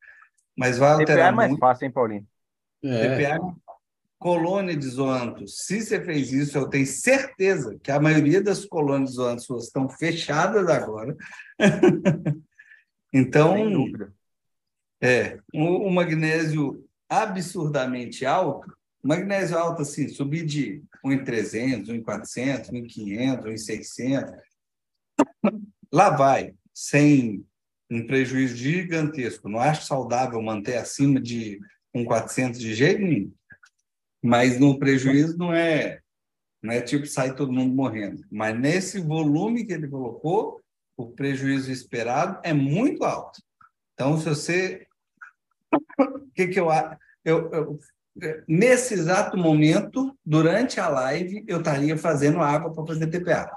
Mas 0.56 0.76
vai 0.76 0.92
alterar. 0.92 1.16
TPA 1.16 1.28
é 1.28 1.32
mais 1.32 1.50
muito. 1.50 1.60
fácil, 1.60 1.86
hein, 1.86 1.92
Paulinho? 1.92 2.26
É. 2.84 3.16
TPA, 3.16 3.38
colônia 4.18 4.76
de 4.76 4.86
zoantos. 4.86 5.64
Se 5.64 5.80
você 5.80 6.04
fez 6.04 6.32
isso, 6.32 6.58
eu 6.58 6.68
tenho 6.68 6.86
certeza 6.86 7.78
que 7.82 7.90
a 7.90 8.00
maioria 8.00 8.42
das 8.42 8.64
colônias 8.66 9.10
de 9.10 9.16
zoantos 9.16 9.44
suas 9.46 9.64
estão 9.64 9.88
fechadas 9.88 10.68
agora. 10.68 11.16
então, 13.12 13.56
é, 15.00 15.38
o, 15.54 15.88
o 15.88 15.90
magnésio 15.90 16.83
absurdamente 17.22 18.26
alto, 18.26 18.72
magnésio 19.02 19.58
alto 19.58 19.82
assim, 19.82 20.08
subir 20.08 20.44
de 20.44 20.82
1 21.04 21.12
em 21.12 21.24
300, 21.24 21.88
1 21.90 21.94
em 21.94 22.02
400, 22.02 22.70
1 22.70 22.76
em 22.76 22.86
500, 22.86 23.46
1 23.46 23.50
em 23.50 23.56
600, 23.56 24.34
lá 25.92 26.10
vai, 26.10 26.54
sem 26.72 27.44
um 27.90 28.06
prejuízo 28.06 28.56
gigantesco. 28.56 29.48
Não 29.48 29.60
acho 29.60 29.86
saudável 29.86 30.40
manter 30.42 30.76
acima 30.76 31.20
de 31.20 31.60
1,400 31.94 32.58
de 32.58 32.74
jeito 32.74 33.02
nenhum, 33.02 33.32
mas 34.22 34.58
no 34.58 34.78
prejuízo 34.78 35.36
não 35.36 35.52
é, 35.52 36.00
não 36.62 36.72
é 36.72 36.80
tipo 36.80 37.06
sair 37.06 37.34
todo 37.36 37.52
mundo 37.52 37.74
morrendo. 37.74 38.24
Mas 38.30 38.58
nesse 38.58 38.98
volume 39.00 39.64
que 39.64 39.72
ele 39.72 39.86
colocou, 39.86 40.60
o 40.96 41.10
prejuízo 41.10 41.70
esperado 41.70 42.40
é 42.42 42.52
muito 42.52 43.04
alto. 43.04 43.42
Então, 43.92 44.18
se 44.18 44.24
você 44.24 44.86
o 45.98 46.30
que, 46.34 46.48
que 46.48 46.60
eu, 46.60 46.68
eu, 47.24 47.50
eu 47.52 47.80
Nesse 48.46 48.94
exato 48.94 49.36
momento, 49.36 50.16
durante 50.24 50.78
a 50.78 50.88
live, 50.88 51.44
eu 51.48 51.58
estaria 51.58 51.98
fazendo 51.98 52.40
água 52.40 52.72
para 52.72 52.86
fazer 52.86 53.08
TPA. 53.08 53.50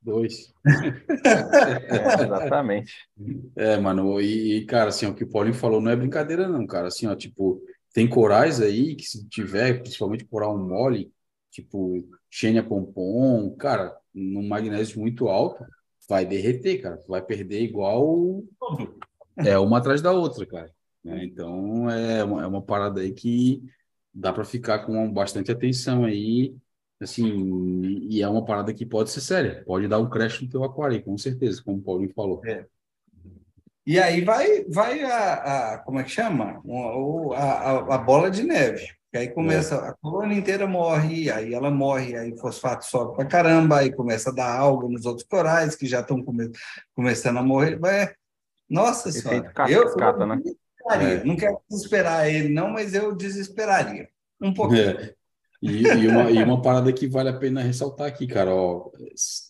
Dois. 0.00 0.54
é, 1.26 2.22
exatamente. 2.22 2.94
É, 3.56 3.76
mano, 3.76 4.20
e, 4.20 4.64
cara, 4.66 4.90
assim, 4.90 5.06
o 5.06 5.14
que 5.14 5.24
o 5.24 5.28
Paulinho 5.28 5.54
falou 5.54 5.80
não 5.80 5.90
é 5.90 5.96
brincadeira, 5.96 6.46
não, 6.46 6.64
cara. 6.64 6.86
Assim, 6.86 7.08
ó, 7.08 7.16
tipo, 7.16 7.60
tem 7.92 8.08
corais 8.08 8.60
aí 8.60 8.94
que 8.94 9.04
se 9.04 9.28
tiver, 9.28 9.82
principalmente 9.82 10.24
coral 10.26 10.56
mole, 10.56 11.12
tipo, 11.50 12.08
Xenia 12.30 12.62
pompom, 12.62 13.50
cara, 13.56 13.96
num 14.14 14.46
magnésio 14.46 15.00
muito 15.00 15.26
alto, 15.26 15.64
vai 16.08 16.24
derreter, 16.24 16.80
cara. 16.80 17.00
Vai 17.08 17.20
perder 17.20 17.62
igual. 17.62 18.44
É 19.38 19.58
uma 19.58 19.78
atrás 19.78 20.00
da 20.00 20.12
outra, 20.12 20.46
cara. 20.46 20.75
Né? 21.06 21.24
Então, 21.24 21.88
é 21.88 22.24
uma, 22.24 22.42
é 22.42 22.46
uma 22.46 22.60
parada 22.60 23.00
aí 23.00 23.12
que 23.12 23.62
dá 24.12 24.32
para 24.32 24.44
ficar 24.44 24.80
com 24.80 25.12
bastante 25.12 25.52
atenção 25.52 26.04
aí, 26.04 26.56
assim, 27.00 27.82
e 28.08 28.20
é 28.22 28.28
uma 28.28 28.44
parada 28.44 28.74
que 28.74 28.84
pode 28.84 29.10
ser 29.10 29.20
séria, 29.20 29.62
pode 29.64 29.86
dar 29.86 30.00
um 30.00 30.10
crash 30.10 30.40
no 30.40 30.48
teu 30.48 30.64
aquário, 30.64 31.02
com 31.04 31.16
certeza, 31.16 31.62
como 31.64 31.78
o 31.78 31.82
Paulinho 31.82 32.12
falou. 32.12 32.44
É. 32.44 32.66
E 33.86 34.00
aí 34.00 34.24
vai, 34.24 34.64
vai 34.64 35.00
a, 35.04 35.74
a 35.74 35.78
como 35.78 36.00
é 36.00 36.02
que 36.02 36.10
chama? 36.10 36.60
A, 37.36 37.42
a, 37.42 37.94
a 37.94 37.98
bola 37.98 38.28
de 38.28 38.42
neve. 38.42 38.84
Que 39.12 39.18
aí 39.18 39.28
começa, 39.28 39.76
é. 39.76 39.88
a 39.90 39.92
colônia 39.92 40.36
inteira 40.36 40.66
morre, 40.66 41.30
aí 41.30 41.54
ela 41.54 41.70
morre, 41.70 42.16
aí 42.16 42.32
o 42.32 42.38
fosfato 42.38 42.84
sobe 42.84 43.14
para 43.14 43.26
caramba, 43.26 43.78
aí 43.78 43.92
começa 43.94 44.30
a 44.30 44.34
dar 44.34 44.58
algo 44.58 44.88
nos 44.88 45.06
outros 45.06 45.24
corais 45.28 45.76
que 45.76 45.86
já 45.86 46.00
estão 46.00 46.20
come, 46.20 46.50
começando 46.96 47.36
a 47.36 47.44
morrer. 47.44 47.78
Vai, 47.78 48.12
nossa 48.68 49.12
Senhora, 49.12 49.52
eu, 49.68 49.84
cascata, 49.84 50.26
né? 50.90 51.14
É. 51.14 51.24
Não 51.24 51.36
quero 51.36 51.58
desesperar 51.68 52.28
ele, 52.28 52.48
não, 52.48 52.70
mas 52.70 52.94
eu 52.94 53.14
desesperaria. 53.14 54.08
Um 54.40 54.52
pouquinho. 54.52 54.90
É. 54.90 55.14
E, 55.62 55.82
e, 55.82 56.08
uma, 56.08 56.30
e 56.30 56.42
uma 56.42 56.60
parada 56.60 56.92
que 56.92 57.08
vale 57.08 57.28
a 57.28 57.36
pena 57.36 57.62
ressaltar 57.62 58.06
aqui, 58.06 58.26
cara, 58.26 58.54
ó, 58.54 58.90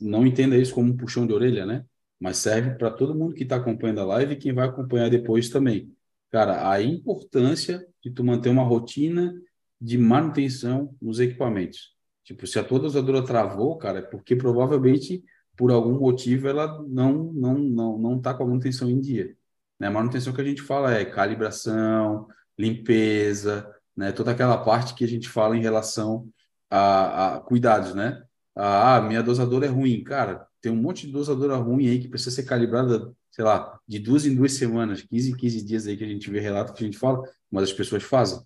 não 0.01 0.27
entenda 0.27 0.57
isso 0.57 0.75
como 0.75 0.91
um 0.91 0.97
puxão 0.97 1.27
de 1.27 1.33
orelha, 1.33 1.67
né? 1.67 1.85
Mas 2.19 2.39
serve 2.39 2.71
para 2.77 2.91
todo 2.91 3.15
mundo 3.15 3.35
que 3.35 3.43
está 3.43 3.57
acompanhando 3.57 4.01
a 4.01 4.05
live 4.05 4.33
e 4.33 4.37
quem 4.37 4.53
vai 4.53 4.67
acompanhar 4.67 5.11
depois 5.11 5.51
também. 5.51 5.93
Cara, 6.31 6.71
a 6.71 6.81
importância 6.81 7.87
de 8.03 8.11
tu 8.11 8.25
manter 8.25 8.49
uma 8.49 8.63
rotina 8.63 9.35
de 9.81 9.99
manutenção 9.99 10.95
nos 11.03 11.21
equipamentos. 11.21 11.95
Tipo, 12.25 12.47
se 12.47 12.59
a 12.59 12.65
tua 12.65 12.81
dosadora 12.81 13.25
travou, 13.25 13.77
cara, 13.77 13.99
é 13.99 14.03
porque 14.03 14.35
provavelmente 14.35 15.23
por 15.57 15.71
algum 15.71 15.99
motivo 15.99 16.49
ela 16.49 16.83
não 16.89 17.33
não 17.33 17.59
não 17.59 17.99
não 17.99 18.21
tá 18.21 18.35
com 18.35 18.43
a 18.43 18.47
manutenção 18.47 18.91
em 18.91 19.01
dia. 19.01 19.36
Né? 19.79 19.89
Manutenção 19.89 20.33
que 20.33 20.41
a 20.41 20.45
gente 20.45 20.63
fala 20.63 20.95
é 20.95 21.05
calibração, 21.05 22.27
limpeza, 22.59 23.71
né? 23.97 24.13
toda 24.13 24.31
aquela 24.31 24.59
parte 24.59 24.95
que 24.95 25.05
a 25.05 25.09
gente 25.09 25.29
fala 25.29 25.57
em 25.57 25.63
relação 25.63 26.29
a, 26.71 27.37
a 27.37 27.41
cuidados, 27.41 27.95
né? 27.95 28.23
Ah, 28.55 29.01
minha 29.03 29.23
dosadora 29.23 29.67
é 29.67 29.69
ruim. 29.69 30.03
Cara, 30.03 30.47
tem 30.61 30.73
um 30.73 30.77
monte 30.77 31.07
de 31.07 31.13
dosadora 31.13 31.57
ruim 31.57 31.89
aí 31.89 32.01
que 32.01 32.09
precisa 32.09 32.35
ser 32.35 32.45
calibrada, 32.45 33.13
sei 33.31 33.45
lá, 33.45 33.79
de 33.87 33.99
duas 33.99 34.25
em 34.25 34.35
duas 34.35 34.53
semanas, 34.55 35.03
15 35.03 35.31
em 35.31 35.37
15 35.37 35.65
dias 35.65 35.87
aí 35.87 35.97
que 35.97 36.05
a 36.05 36.09
gente 36.09 36.31
vê 36.31 36.41
relato 36.41 36.73
que 36.73 36.83
a 36.83 36.87
gente 36.87 36.99
fala, 36.99 37.23
mas 37.51 37.65
as 37.65 37.73
pessoas 37.73 38.03
fazem. 38.03 38.41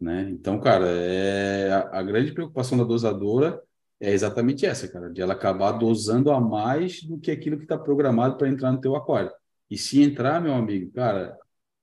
Né? 0.00 0.30
Então, 0.30 0.58
cara, 0.60 0.86
é 0.86 1.72
a, 1.72 1.98
a 1.98 2.02
grande 2.02 2.32
preocupação 2.32 2.78
da 2.78 2.84
dosadora 2.84 3.60
é 4.00 4.12
exatamente 4.12 4.64
essa, 4.64 4.88
cara, 4.88 5.10
de 5.10 5.20
ela 5.20 5.34
acabar 5.34 5.72
dosando 5.72 6.30
a 6.30 6.40
mais 6.40 7.02
do 7.02 7.18
que 7.18 7.30
aquilo 7.30 7.58
que 7.58 7.64
está 7.64 7.76
programado 7.76 8.38
para 8.38 8.48
entrar 8.48 8.72
no 8.72 8.80
teu 8.80 8.96
aquário. 8.96 9.30
E 9.70 9.78
se 9.78 10.02
entrar, 10.02 10.40
meu 10.40 10.54
amigo, 10.54 10.92
cara, 10.92 11.38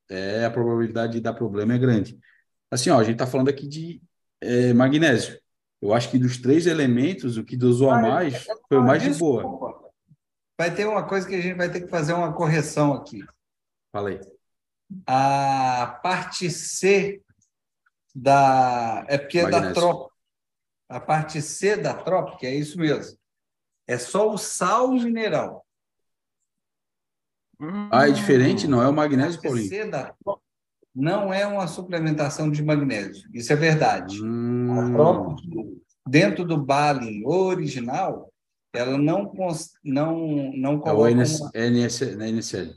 é, 0.10 0.46
a 0.46 0.52
probabilidade 0.52 1.14
de 1.14 1.22
dar 1.22 1.34
problema 1.34 1.74
é 1.74 1.78
grande. 1.78 2.20
Assim, 2.70 2.90
ó, 2.90 3.00
a 3.00 3.04
gente 3.04 3.14
está 3.14 3.26
falando 3.26 3.50
aqui 3.50 3.68
de 3.68 4.02
é, 4.42 4.74
magnésio. 4.74 5.40
Eu 5.82 5.94
acho 5.94 6.10
que 6.10 6.18
dos 6.18 6.38
três 6.38 6.66
elementos, 6.66 7.38
o 7.38 7.44
que 7.44 7.56
dosou 7.56 7.92
a 7.92 8.02
mais 8.02 8.46
foi 8.68 8.78
o 8.78 8.84
mais 8.84 9.02
de 9.02 9.14
boa. 9.14 9.92
Vai 10.58 10.74
ter 10.74 10.86
uma 10.86 11.08
coisa 11.08 11.28
que 11.28 11.36
a 11.36 11.42
gente 11.42 11.56
vai 11.56 11.72
ter 11.72 11.82
que 11.82 11.88
fazer 11.88 12.14
uma 12.14 12.34
correção 12.34 12.94
aqui. 12.94 13.24
Falei. 13.92 14.20
A 15.06 16.00
parte 16.02 16.50
C 16.50 17.22
da. 18.16 19.06
É 19.08 19.18
porque 19.18 19.40
é 19.40 19.50
da 19.50 19.72
tropa. 19.72 20.12
A 20.90 21.00
parte 21.00 21.42
C 21.42 21.78
da 21.78 21.94
tropa, 21.94 22.38
que 22.38 22.48
é 22.48 22.56
isso 22.56 22.80
mesmo. 22.80 23.18
É 23.86 23.98
só 23.98 24.32
o 24.32 24.38
sal 24.38 24.92
mineral. 24.92 25.67
Ah, 27.92 28.08
é 28.08 28.12
diferente? 28.12 28.68
Não 28.68 28.82
é 28.82 28.88
o 28.88 28.94
magnésio, 28.94 29.42
Paulinho? 29.42 29.68
Seda 29.68 30.16
não 30.98 31.32
é 31.32 31.46
uma 31.46 31.68
suplementação 31.68 32.50
de 32.50 32.64
magnésio. 32.64 33.30
Isso 33.32 33.54
é 33.54 33.56
verdade. 33.56 34.20
Hum. 34.20 35.36
Dentro 36.08 36.44
do 36.44 36.58
Balin 36.58 37.24
original, 37.24 38.34
ela 38.74 38.98
não, 38.98 39.32
não, 39.84 40.52
não 40.56 40.80
coloca... 40.80 41.12
É 41.12 41.14
o 41.14 41.16
NS, 41.16 41.40
uma... 41.42 41.52
NS, 41.54 42.02
NSL. 42.02 42.76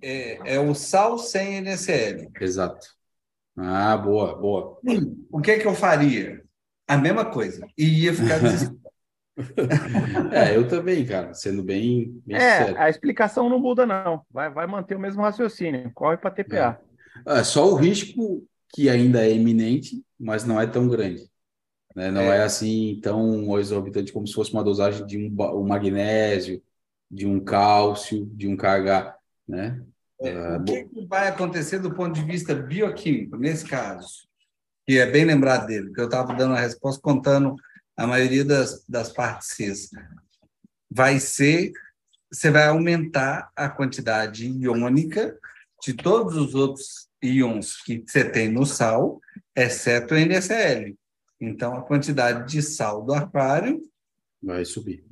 É, 0.00 0.54
é 0.54 0.58
o 0.58 0.74
sal 0.74 1.18
sem 1.18 1.56
NSL. 1.56 2.30
Exato. 2.40 2.86
Ah, 3.58 3.94
boa, 3.98 4.34
boa. 4.34 4.78
O 5.30 5.38
que, 5.42 5.50
é 5.50 5.58
que 5.58 5.66
eu 5.66 5.74
faria? 5.74 6.42
A 6.88 6.96
mesma 6.96 7.26
coisa. 7.26 7.66
E 7.76 8.04
ia 8.04 8.14
ficar 8.14 8.38
é, 10.32 10.56
eu 10.56 10.68
também, 10.68 11.04
cara, 11.06 11.32
sendo 11.32 11.62
bem, 11.62 12.20
bem 12.26 12.36
É, 12.36 12.64
sério. 12.64 12.78
a 12.78 12.90
explicação 12.90 13.48
não 13.48 13.58
muda, 13.58 13.86
não. 13.86 14.22
Vai, 14.30 14.50
vai 14.50 14.66
manter 14.66 14.94
o 14.96 15.00
mesmo 15.00 15.22
raciocínio. 15.22 15.90
Corre 15.94 16.16
para 16.16 16.30
TPA. 16.30 16.80
É. 17.26 17.38
é. 17.40 17.44
só 17.44 17.70
o 17.70 17.74
risco 17.74 18.46
que 18.74 18.88
ainda 18.88 19.24
é 19.24 19.32
iminente, 19.32 20.02
mas 20.18 20.44
não 20.44 20.60
é 20.60 20.66
tão 20.66 20.88
grande. 20.88 21.30
Né? 21.94 22.10
Não 22.10 22.22
é. 22.22 22.38
é 22.38 22.42
assim 22.42 23.00
tão 23.02 23.58
exorbitante 23.58 24.12
como 24.12 24.26
se 24.26 24.34
fosse 24.34 24.52
uma 24.52 24.64
dosagem 24.64 25.06
de 25.06 25.18
um, 25.18 25.34
um 25.56 25.66
magnésio, 25.66 26.62
de 27.10 27.26
um 27.26 27.38
cálcio, 27.40 28.26
de 28.26 28.48
um 28.48 28.56
KH, 28.56 29.14
né? 29.46 29.82
É, 30.20 30.56
o 30.56 30.64
que, 30.64 30.84
que 30.84 31.06
vai 31.06 31.28
acontecer 31.28 31.80
do 31.80 31.92
ponto 31.92 32.14
de 32.14 32.24
vista 32.24 32.54
bioquímico 32.54 33.36
nesse 33.36 33.66
caso? 33.66 34.28
Que 34.86 34.98
é 34.98 35.10
bem 35.10 35.24
lembrado 35.24 35.66
dele, 35.66 35.86
porque 35.86 36.00
eu 36.00 36.06
estava 36.06 36.32
dando 36.34 36.54
a 36.54 36.60
resposta 36.60 37.00
contando 37.02 37.56
a 37.96 38.06
maioria 38.06 38.44
das, 38.44 38.84
das 38.88 39.12
partes 39.12 39.48
Cs. 39.48 39.90
Vai 40.90 41.18
ser, 41.18 41.72
você 42.32 42.50
vai 42.50 42.66
aumentar 42.66 43.50
a 43.56 43.68
quantidade 43.68 44.46
iônica 44.46 45.38
de 45.82 45.94
todos 45.94 46.36
os 46.36 46.54
outros 46.54 47.08
íons 47.22 47.82
que 47.82 48.04
você 48.06 48.28
tem 48.28 48.48
no 48.50 48.64
sal, 48.64 49.20
exceto 49.54 50.14
o 50.14 50.18
NaCl. 50.18 50.96
Então, 51.40 51.76
a 51.76 51.82
quantidade 51.82 52.50
de 52.50 52.62
sal 52.62 53.04
do 53.04 53.12
aquário 53.12 53.82
vai 54.42 54.64
subir. 54.64 55.04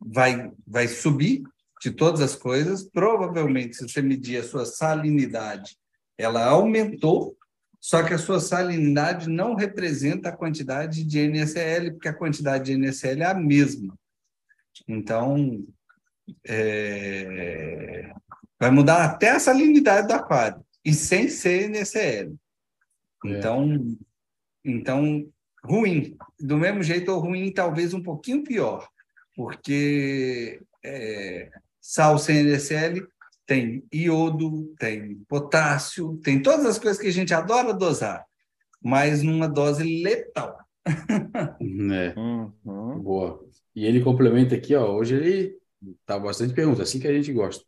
Vai, 0.00 0.52
vai 0.66 0.88
subir 0.88 1.42
de 1.80 1.90
todas 1.90 2.20
as 2.20 2.34
coisas. 2.34 2.82
Provavelmente, 2.82 3.76
se 3.76 3.88
você 3.88 4.02
medir 4.02 4.38
a 4.38 4.44
sua 4.44 4.64
salinidade, 4.64 5.76
ela 6.18 6.44
aumentou, 6.44 7.36
só 7.80 8.02
que 8.02 8.12
a 8.12 8.18
sua 8.18 8.40
salinidade 8.40 9.28
não 9.28 9.54
representa 9.54 10.28
a 10.28 10.36
quantidade 10.36 11.02
de 11.02 11.28
NaCl, 11.28 11.92
porque 11.92 12.08
a 12.08 12.14
quantidade 12.14 12.64
de 12.64 12.76
NaCl 12.76 13.22
é 13.22 13.26
a 13.26 13.34
mesma. 13.34 13.98
Então, 14.86 15.64
é... 16.46 18.12
vai 18.58 18.70
mudar 18.70 19.04
até 19.04 19.30
a 19.30 19.40
salinidade 19.40 20.08
do 20.08 20.12
aquário, 20.12 20.62
e 20.84 20.92
sem 20.92 21.28
ser 21.28 21.70
NaCl. 21.70 22.36
É. 23.24 23.28
Então, 23.28 23.72
é. 23.72 24.70
então, 24.70 25.32
ruim. 25.64 26.16
Do 26.38 26.58
mesmo 26.58 26.82
jeito, 26.82 27.10
ou 27.10 27.20
ruim, 27.20 27.50
talvez 27.50 27.94
um 27.94 28.02
pouquinho 28.02 28.44
pior, 28.44 28.88
porque 29.34 30.60
é, 30.84 31.50
sal 31.80 32.18
sem 32.18 32.42
NaCl 32.42 33.06
tem 33.50 33.82
iodo, 33.92 34.72
tem 34.78 35.24
potássio, 35.28 36.16
tem 36.22 36.40
todas 36.40 36.64
as 36.64 36.78
coisas 36.78 37.02
que 37.02 37.08
a 37.08 37.12
gente 37.12 37.34
adora 37.34 37.74
dosar, 37.74 38.24
mas 38.80 39.24
numa 39.24 39.48
dose 39.48 39.82
letal. 40.04 40.56
é. 40.86 42.14
Uhum. 42.16 43.00
Boa. 43.00 43.44
E 43.74 43.84
ele 43.84 44.04
complementa 44.04 44.54
aqui, 44.54 44.72
ó, 44.76 44.94
hoje 44.94 45.16
ele 45.16 45.58
tá 46.06 46.16
bastante 46.16 46.54
pergunta, 46.54 46.84
assim 46.84 47.00
que 47.00 47.08
a 47.08 47.12
gente 47.12 47.32
gosta. 47.32 47.64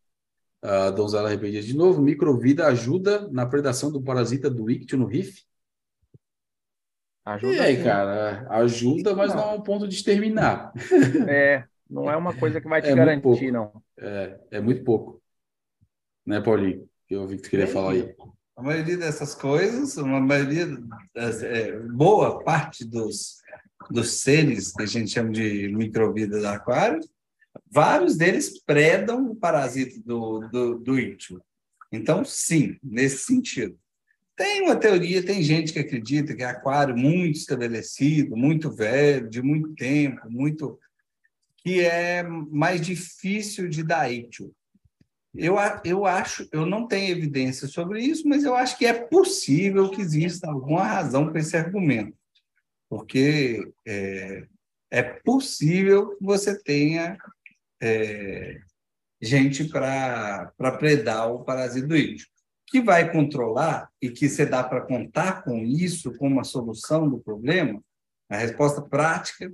A 0.62 0.90
donzela 0.90 1.28
repetia 1.28 1.60
de 1.60 1.76
novo, 1.76 2.00
microvida 2.00 2.68
ajuda 2.68 3.28
na 3.32 3.44
predação 3.44 3.90
do 3.90 4.00
parasita 4.00 4.48
do 4.48 4.70
ictio 4.70 4.96
no 4.96 5.06
RIF? 5.06 5.42
Ajuda. 7.24 7.56
E 7.56 7.58
aí, 7.58 7.82
cara, 7.82 8.46
ajuda, 8.50 9.16
mas 9.16 9.34
não, 9.34 9.46
não 9.46 9.50
é 9.50 9.54
um 9.54 9.62
ponto 9.62 9.88
de 9.88 9.96
exterminar. 9.96 10.72
É, 11.28 11.64
não 11.90 12.08
é 12.08 12.16
uma 12.16 12.32
coisa 12.32 12.60
que 12.60 12.68
vai 12.68 12.80
te 12.80 12.88
é 12.88 12.94
garantir, 12.94 13.50
não. 13.50 13.82
É, 13.98 14.38
é 14.52 14.60
muito 14.60 14.84
pouco 14.84 15.21
né, 16.26 16.40
Paulinho? 16.40 16.88
Que 17.06 17.14
eu 17.14 17.26
vi 17.26 17.37
que 17.37 17.42
tu 17.42 17.50
queria 17.50 17.66
falar 17.66 17.92
aí. 17.92 18.14
A 18.56 18.62
maioria 18.62 18.96
dessas 18.96 19.35
coisas, 19.35 19.96
uma 19.96 20.20
maioria, 20.20 20.66
das, 21.14 21.42
é, 21.42 21.78
boa 21.80 22.42
parte 22.44 22.85
dos, 22.85 23.38
dos 23.90 24.20
seres 24.20 24.72
que 24.72 24.82
a 24.82 24.87
gente 24.87 25.11
chama 25.11 25.30
de 25.30 25.68
microvida 25.68 26.38
do 26.38 26.46
aquário, 26.46 27.00
vários 27.70 28.16
deles 28.16 28.62
predam 28.64 29.30
o 29.30 29.37
parasita 29.37 30.00
do, 30.04 30.40
do, 30.48 30.78
do 30.78 30.98
íntimo. 30.98 31.42
Então, 31.90 32.24
sim, 32.24 32.78
nesse 32.82 33.24
sentido. 33.24 33.78
Tem 34.35 34.62
uma 34.62 34.76
teoria, 34.76 35.24
tem 35.24 35.42
gente 35.42 35.72
que 35.72 35.78
acredita 35.78 36.35
que 36.35 36.42
é 36.42 36.46
aquário 36.46 36.96
muito 36.96 37.37
estabelecido, 37.37 38.37
muito 38.37 38.70
velho, 38.70 39.28
de 39.28 39.42
muito 39.42 39.74
tempo, 39.74 40.30
muito 40.30 40.78
que 41.58 41.80
é 41.80 42.22
mais 42.22 42.80
difícil 42.80 43.68
de 43.68 43.82
dar 43.82 44.11
ítio. 44.11 44.52
Eu, 45.34 45.56
eu 45.84 46.04
acho, 46.04 46.46
eu 46.52 46.66
não 46.66 46.86
tenho 46.86 47.10
evidência 47.10 47.66
sobre 47.66 48.02
isso, 48.02 48.28
mas 48.28 48.44
eu 48.44 48.54
acho 48.54 48.76
que 48.76 48.84
é 48.84 48.92
possível 48.92 49.90
que 49.90 50.02
exista 50.02 50.50
alguma 50.50 50.82
razão 50.82 51.30
para 51.30 51.40
esse 51.40 51.56
argumento, 51.56 52.16
porque 52.88 53.72
é, 53.86 54.46
é 54.90 55.02
possível 55.02 56.16
que 56.16 56.24
você 56.24 56.62
tenha 56.62 57.16
é, 57.82 58.60
gente 59.22 59.64
para 59.68 60.52
predar 60.78 61.32
o 61.32 61.44
parasitoide. 61.44 62.26
Que 62.66 62.80
vai 62.80 63.12
controlar 63.12 63.90
e 64.00 64.10
que 64.10 64.28
você 64.28 64.46
dá 64.46 64.64
para 64.64 64.80
contar 64.80 65.44
com 65.44 65.58
isso 65.58 66.16
como 66.16 66.36
uma 66.36 66.44
solução 66.44 67.08
do 67.08 67.18
problema? 67.18 67.82
A 68.30 68.36
resposta 68.36 68.80
prática, 68.80 69.52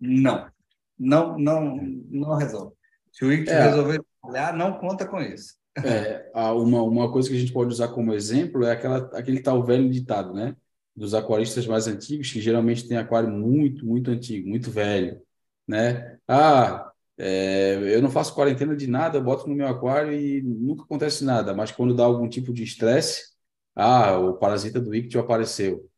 não. 0.00 0.50
Não, 0.98 1.38
não, 1.38 1.76
não 1.76 2.36
resolve. 2.36 2.74
Se 3.14 3.24
o 3.24 3.32
ICT 3.32 3.50
é. 3.50 3.62
resolver 3.68 4.04
trabalhar, 4.20 4.56
não 4.56 4.76
conta 4.76 5.06
com 5.06 5.20
isso. 5.20 5.54
É, 5.84 6.30
uma, 6.34 6.82
uma 6.82 7.12
coisa 7.12 7.28
que 7.28 7.36
a 7.36 7.38
gente 7.38 7.52
pode 7.52 7.72
usar 7.72 7.88
como 7.88 8.12
exemplo 8.12 8.64
é 8.64 8.72
aquela, 8.72 8.98
aquele 9.14 9.40
tal 9.40 9.62
velho 9.62 9.88
ditado, 9.88 10.34
né? 10.34 10.56
Dos 10.96 11.14
aquaristas 11.14 11.66
mais 11.66 11.86
antigos, 11.86 12.30
que 12.32 12.40
geralmente 12.40 12.88
tem 12.88 12.96
aquário 12.96 13.30
muito, 13.30 13.86
muito 13.86 14.10
antigo, 14.10 14.48
muito 14.48 14.70
velho, 14.70 15.20
né? 15.66 16.18
Ah, 16.26 16.92
é, 17.16 17.76
eu 17.94 18.02
não 18.02 18.10
faço 18.10 18.34
quarentena 18.34 18.76
de 18.76 18.88
nada, 18.88 19.20
boto 19.20 19.48
no 19.48 19.54
meu 19.54 19.68
aquário 19.68 20.12
e 20.12 20.42
nunca 20.42 20.82
acontece 20.82 21.24
nada, 21.24 21.54
mas 21.54 21.70
quando 21.70 21.94
dá 21.94 22.04
algum 22.04 22.28
tipo 22.28 22.52
de 22.52 22.64
estresse, 22.64 23.32
ah, 23.76 24.18
o 24.18 24.34
parasita 24.34 24.80
do 24.80 24.94
ictio 24.94 25.20
apareceu, 25.20 25.88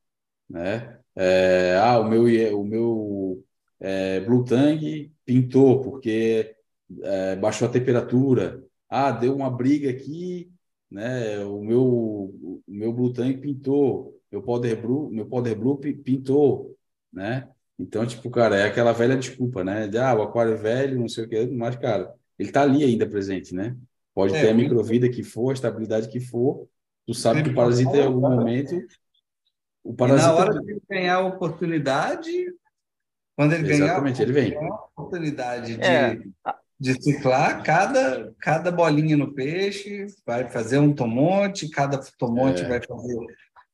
né? 0.48 0.98
É, 1.14 1.78
ah, 1.82 1.98
o 1.98 2.04
meu, 2.04 2.24
o 2.60 2.64
meu 2.64 3.44
é, 3.80 4.20
Blue 4.20 4.44
Tang 4.44 5.12
pintou, 5.24 5.82
porque 5.82 6.55
é, 7.02 7.36
baixou 7.36 7.68
a 7.68 7.70
temperatura, 7.70 8.62
ah, 8.88 9.10
deu 9.10 9.34
uma 9.34 9.50
briga 9.50 9.90
aqui, 9.90 10.50
né? 10.90 11.44
O 11.44 11.62
meu, 11.62 11.84
o 11.84 12.62
meu 12.66 12.92
Blue 12.92 13.12
Tank 13.12 13.40
pintou, 13.40 14.18
meu 14.30 14.42
Powder 14.42 14.80
Blue, 14.80 15.10
meu 15.10 15.26
Powder 15.26 15.58
Blue 15.58 15.78
pintou, 15.78 16.76
né? 17.12 17.48
Então, 17.78 18.06
tipo, 18.06 18.30
cara, 18.30 18.56
é 18.56 18.64
aquela 18.64 18.92
velha 18.92 19.16
desculpa, 19.16 19.62
né? 19.62 19.86
De, 19.86 19.98
ah, 19.98 20.14
o 20.14 20.22
aquário 20.22 20.54
é 20.54 20.56
velho, 20.56 20.98
não 20.98 21.08
sei 21.08 21.24
o 21.24 21.28
que, 21.28 21.46
mas, 21.46 21.76
cara, 21.76 22.14
ele 22.38 22.50
tá 22.50 22.62
ali 22.62 22.84
ainda 22.84 23.08
presente, 23.08 23.54
né? 23.54 23.76
Pode 24.14 24.34
é, 24.34 24.40
ter 24.40 24.50
a 24.50 24.54
microvida 24.54 25.08
que 25.10 25.22
for, 25.22 25.50
a 25.50 25.54
estabilidade 25.54 26.08
que 26.08 26.20
for, 26.20 26.66
tu 27.06 27.12
sabe 27.12 27.42
que 27.42 27.50
o 27.50 27.54
parasita 27.54 27.96
em 27.96 28.06
algum 28.06 28.20
momento. 28.20 28.80
O 29.84 29.92
parasita... 29.92 30.30
E 30.30 30.34
na 30.34 30.40
hora 30.40 30.60
de 30.60 30.80
ganhar 30.88 31.16
a 31.16 31.26
oportunidade, 31.26 32.30
quando 33.36 33.52
ele 33.52 33.70
Exatamente, 33.70 34.24
ganhar 34.24 34.38
ele 34.38 34.50
vem. 34.50 34.56
a 34.56 34.74
oportunidade 34.74 35.76
de. 35.76 35.82
É 35.82 36.18
de 36.78 37.02
ciclar 37.02 37.62
cada, 37.62 38.34
cada 38.38 38.70
bolinha 38.70 39.16
no 39.16 39.32
peixe, 39.32 40.06
vai 40.26 40.48
fazer 40.48 40.78
um 40.78 40.94
tomonte, 40.94 41.70
cada 41.70 41.98
tomonte 42.18 42.62
é. 42.62 42.68
vai 42.68 42.80
fazer 42.82 43.26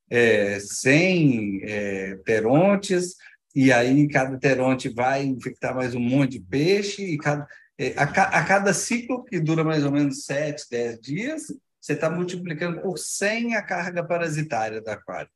é, 0.09 0.61
100 0.61 1.61
é, 1.65 2.17
terontes, 2.25 3.17
e 3.55 3.73
aí 3.73 4.09
cada 4.09 4.39
teronte 4.39 4.89
vai 4.89 5.25
infectar 5.25 5.75
mais 5.75 5.95
um 5.95 6.01
monte 6.01 6.33
de 6.33 6.41
peixe, 6.41 7.03
e 7.03 7.19
cada, 7.19 7.47
é, 7.77 7.93
a, 7.97 8.05
a, 8.05 8.45
cada 8.45 8.73
ciclo, 8.73 9.25
que 9.25 9.41
dura 9.41 9.65
mais 9.65 9.85
ou 9.85 9.91
menos 9.91 10.25
7, 10.25 10.67
10 10.71 11.01
dias, 11.01 11.43
você 11.81 11.95
está 11.95 12.09
multiplicando 12.09 12.81
por 12.81 12.97
100 12.97 13.57
a 13.57 13.63
carga 13.63 14.05
parasitária 14.05 14.81
da 14.81 14.93
aquário. 14.93 15.31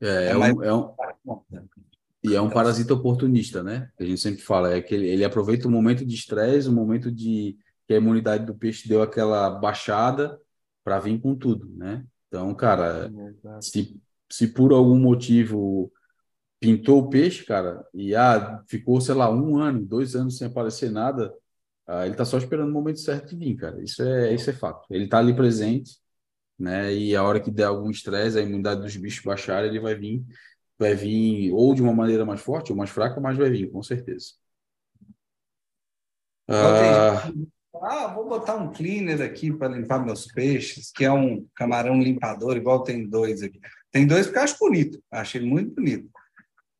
É, 0.00 0.06
é, 0.06 0.30
é 0.30 0.36
um, 0.36 0.64
é 0.64 0.74
um, 0.74 0.94
e 2.24 2.34
é 2.34 2.40
um 2.40 2.50
parasita 2.50 2.94
oportunista, 2.94 3.62
né? 3.62 3.90
A 3.98 4.04
gente 4.04 4.20
sempre 4.20 4.42
fala, 4.42 4.72
é 4.72 4.80
que 4.80 4.94
ele, 4.94 5.08
ele 5.08 5.24
aproveita 5.24 5.66
o 5.66 5.70
momento 5.70 6.06
de 6.06 6.14
estresse, 6.14 6.68
o 6.68 6.72
momento 6.72 7.10
de 7.10 7.58
que 7.86 7.94
a 7.94 7.96
imunidade 7.96 8.46
do 8.46 8.54
peixe 8.54 8.88
deu 8.88 9.02
aquela 9.02 9.50
baixada 9.50 10.38
para 10.84 11.00
vir 11.00 11.20
com 11.20 11.34
tudo, 11.34 11.68
né? 11.76 12.04
Então, 12.28 12.54
cara, 12.54 13.10
é 13.44 13.60
se, 13.60 14.00
se 14.30 14.46
por 14.48 14.72
algum 14.72 14.98
motivo 14.98 15.92
pintou 16.60 17.00
o 17.00 17.10
peixe, 17.10 17.44
cara, 17.44 17.84
e 17.92 18.14
ah, 18.14 18.62
ficou, 18.68 19.00
sei 19.00 19.14
lá, 19.16 19.28
um 19.28 19.58
ano, 19.58 19.84
dois 19.84 20.14
anos 20.14 20.38
sem 20.38 20.46
aparecer 20.46 20.90
nada, 20.90 21.34
ah, 21.86 22.06
ele 22.06 22.14
tá 22.14 22.24
só 22.24 22.38
esperando 22.38 22.70
o 22.70 22.72
momento 22.72 23.00
certo 23.00 23.30
de 23.30 23.36
vir, 23.36 23.56
cara. 23.56 23.82
Isso 23.82 24.00
é, 24.02 24.32
isso 24.32 24.48
é 24.48 24.52
fato. 24.52 24.86
Ele 24.90 25.08
tá 25.08 25.18
ali 25.18 25.34
presente, 25.34 25.98
né? 26.58 26.94
E 26.94 27.16
a 27.16 27.22
hora 27.24 27.40
que 27.40 27.50
der 27.50 27.64
algum 27.64 27.90
estresse, 27.90 28.38
a 28.38 28.42
imunidade 28.42 28.80
dos 28.80 28.96
bichos 28.96 29.24
baixar, 29.24 29.64
ele 29.64 29.80
vai 29.80 29.96
vir 29.96 30.24
vai 30.82 30.94
vir 30.94 31.52
ou 31.52 31.74
de 31.74 31.82
uma 31.82 31.94
maneira 31.94 32.24
mais 32.24 32.40
forte 32.40 32.72
ou 32.72 32.76
mais 32.76 32.90
fraca, 32.90 33.20
mas 33.20 33.36
vai 33.36 33.50
vir, 33.50 33.70
com 33.70 33.82
certeza. 33.82 34.32
Ah, 36.48 37.30
ah, 37.82 38.06
vou 38.08 38.28
botar 38.28 38.56
um 38.56 38.70
cleaner 38.70 39.22
aqui 39.22 39.52
para 39.52 39.74
limpar 39.74 40.04
meus 40.04 40.26
peixes, 40.26 40.90
que 40.92 41.04
é 41.04 41.12
um 41.12 41.46
camarão 41.54 42.00
limpador, 42.00 42.56
igual 42.56 42.82
tem 42.82 43.08
dois 43.08 43.42
aqui. 43.42 43.58
Tem 43.90 44.06
dois 44.06 44.26
porque 44.26 44.38
eu 44.38 44.42
acho 44.42 44.58
bonito, 44.58 45.02
achei 45.10 45.40
muito 45.40 45.74
bonito. 45.74 46.10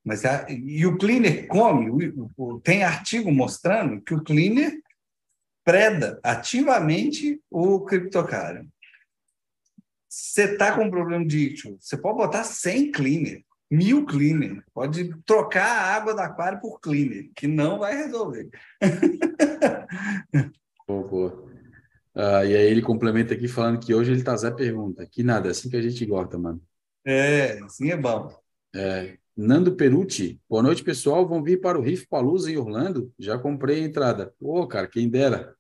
Mas 0.05 0.25
a, 0.25 0.47
e 0.51 0.85
o 0.85 0.99
cleaner 0.99 1.47
come, 1.47 2.13
tem 2.63 2.83
artigo 2.83 3.31
mostrando 3.31 4.01
que 4.03 4.15
o 4.15 4.23
cleaner 4.23 4.83
preda 5.65 6.21
ativamente 6.23 7.41
o 7.49 7.81
criptocário. 7.81 8.69
Você 10.09 10.53
está 10.53 10.75
com 10.75 10.85
um 10.85 10.91
problema 10.91 11.25
de 11.25 11.39
ítio, 11.39 11.77
você 11.81 11.97
pode 11.97 12.19
botar 12.19 12.45
100 12.45 12.91
cleaner, 12.91 13.45
mil 13.73 14.05
cleaner, 14.05 14.63
pode 14.75 15.15
trocar 15.25 15.65
a 15.65 15.95
água 15.97 16.15
da 16.15 16.27
aquário 16.27 16.61
por 16.61 16.79
cleaner, 16.79 17.31
que 17.35 17.47
não 17.47 17.79
vai 17.79 17.97
resolver. 17.97 18.51
Boa, 20.87 21.09
boa. 21.09 21.51
Ah, 22.15 22.45
e 22.45 22.55
aí 22.55 22.67
ele 22.67 22.83
complementa 22.83 23.33
aqui 23.33 23.49
falando 23.49 23.79
que 23.79 23.95
hoje 23.95 24.13
ele 24.13 24.23
tá 24.23 24.37
Zé 24.37 24.51
pergunta. 24.51 25.07
Que 25.07 25.23
nada, 25.23 25.49
é 25.49 25.53
assim 25.53 25.71
que 25.71 25.77
a 25.77 25.81
gente 25.81 26.05
gosta, 26.05 26.37
mano. 26.37 26.61
É, 27.05 27.59
assim 27.61 27.91
é 27.91 27.97
bom. 27.97 28.31
É, 28.75 29.17
Nando 29.35 29.75
Perucci, 29.75 30.39
boa 30.51 30.63
noite, 30.63 30.85
pessoal. 30.85 31.27
Vão 31.27 31.43
vir 31.43 31.61
para 31.61 31.79
o 31.79 31.81
Riff 31.81 32.07
Palusa 32.09 32.51
em 32.51 32.59
Orlando? 32.59 33.11
Já 33.19 33.39
comprei 33.39 33.83
a 33.83 33.87
entrada. 33.87 34.35
Pô, 34.39 34.67
cara, 34.67 34.87
quem 34.87 35.09
dera. 35.09 35.55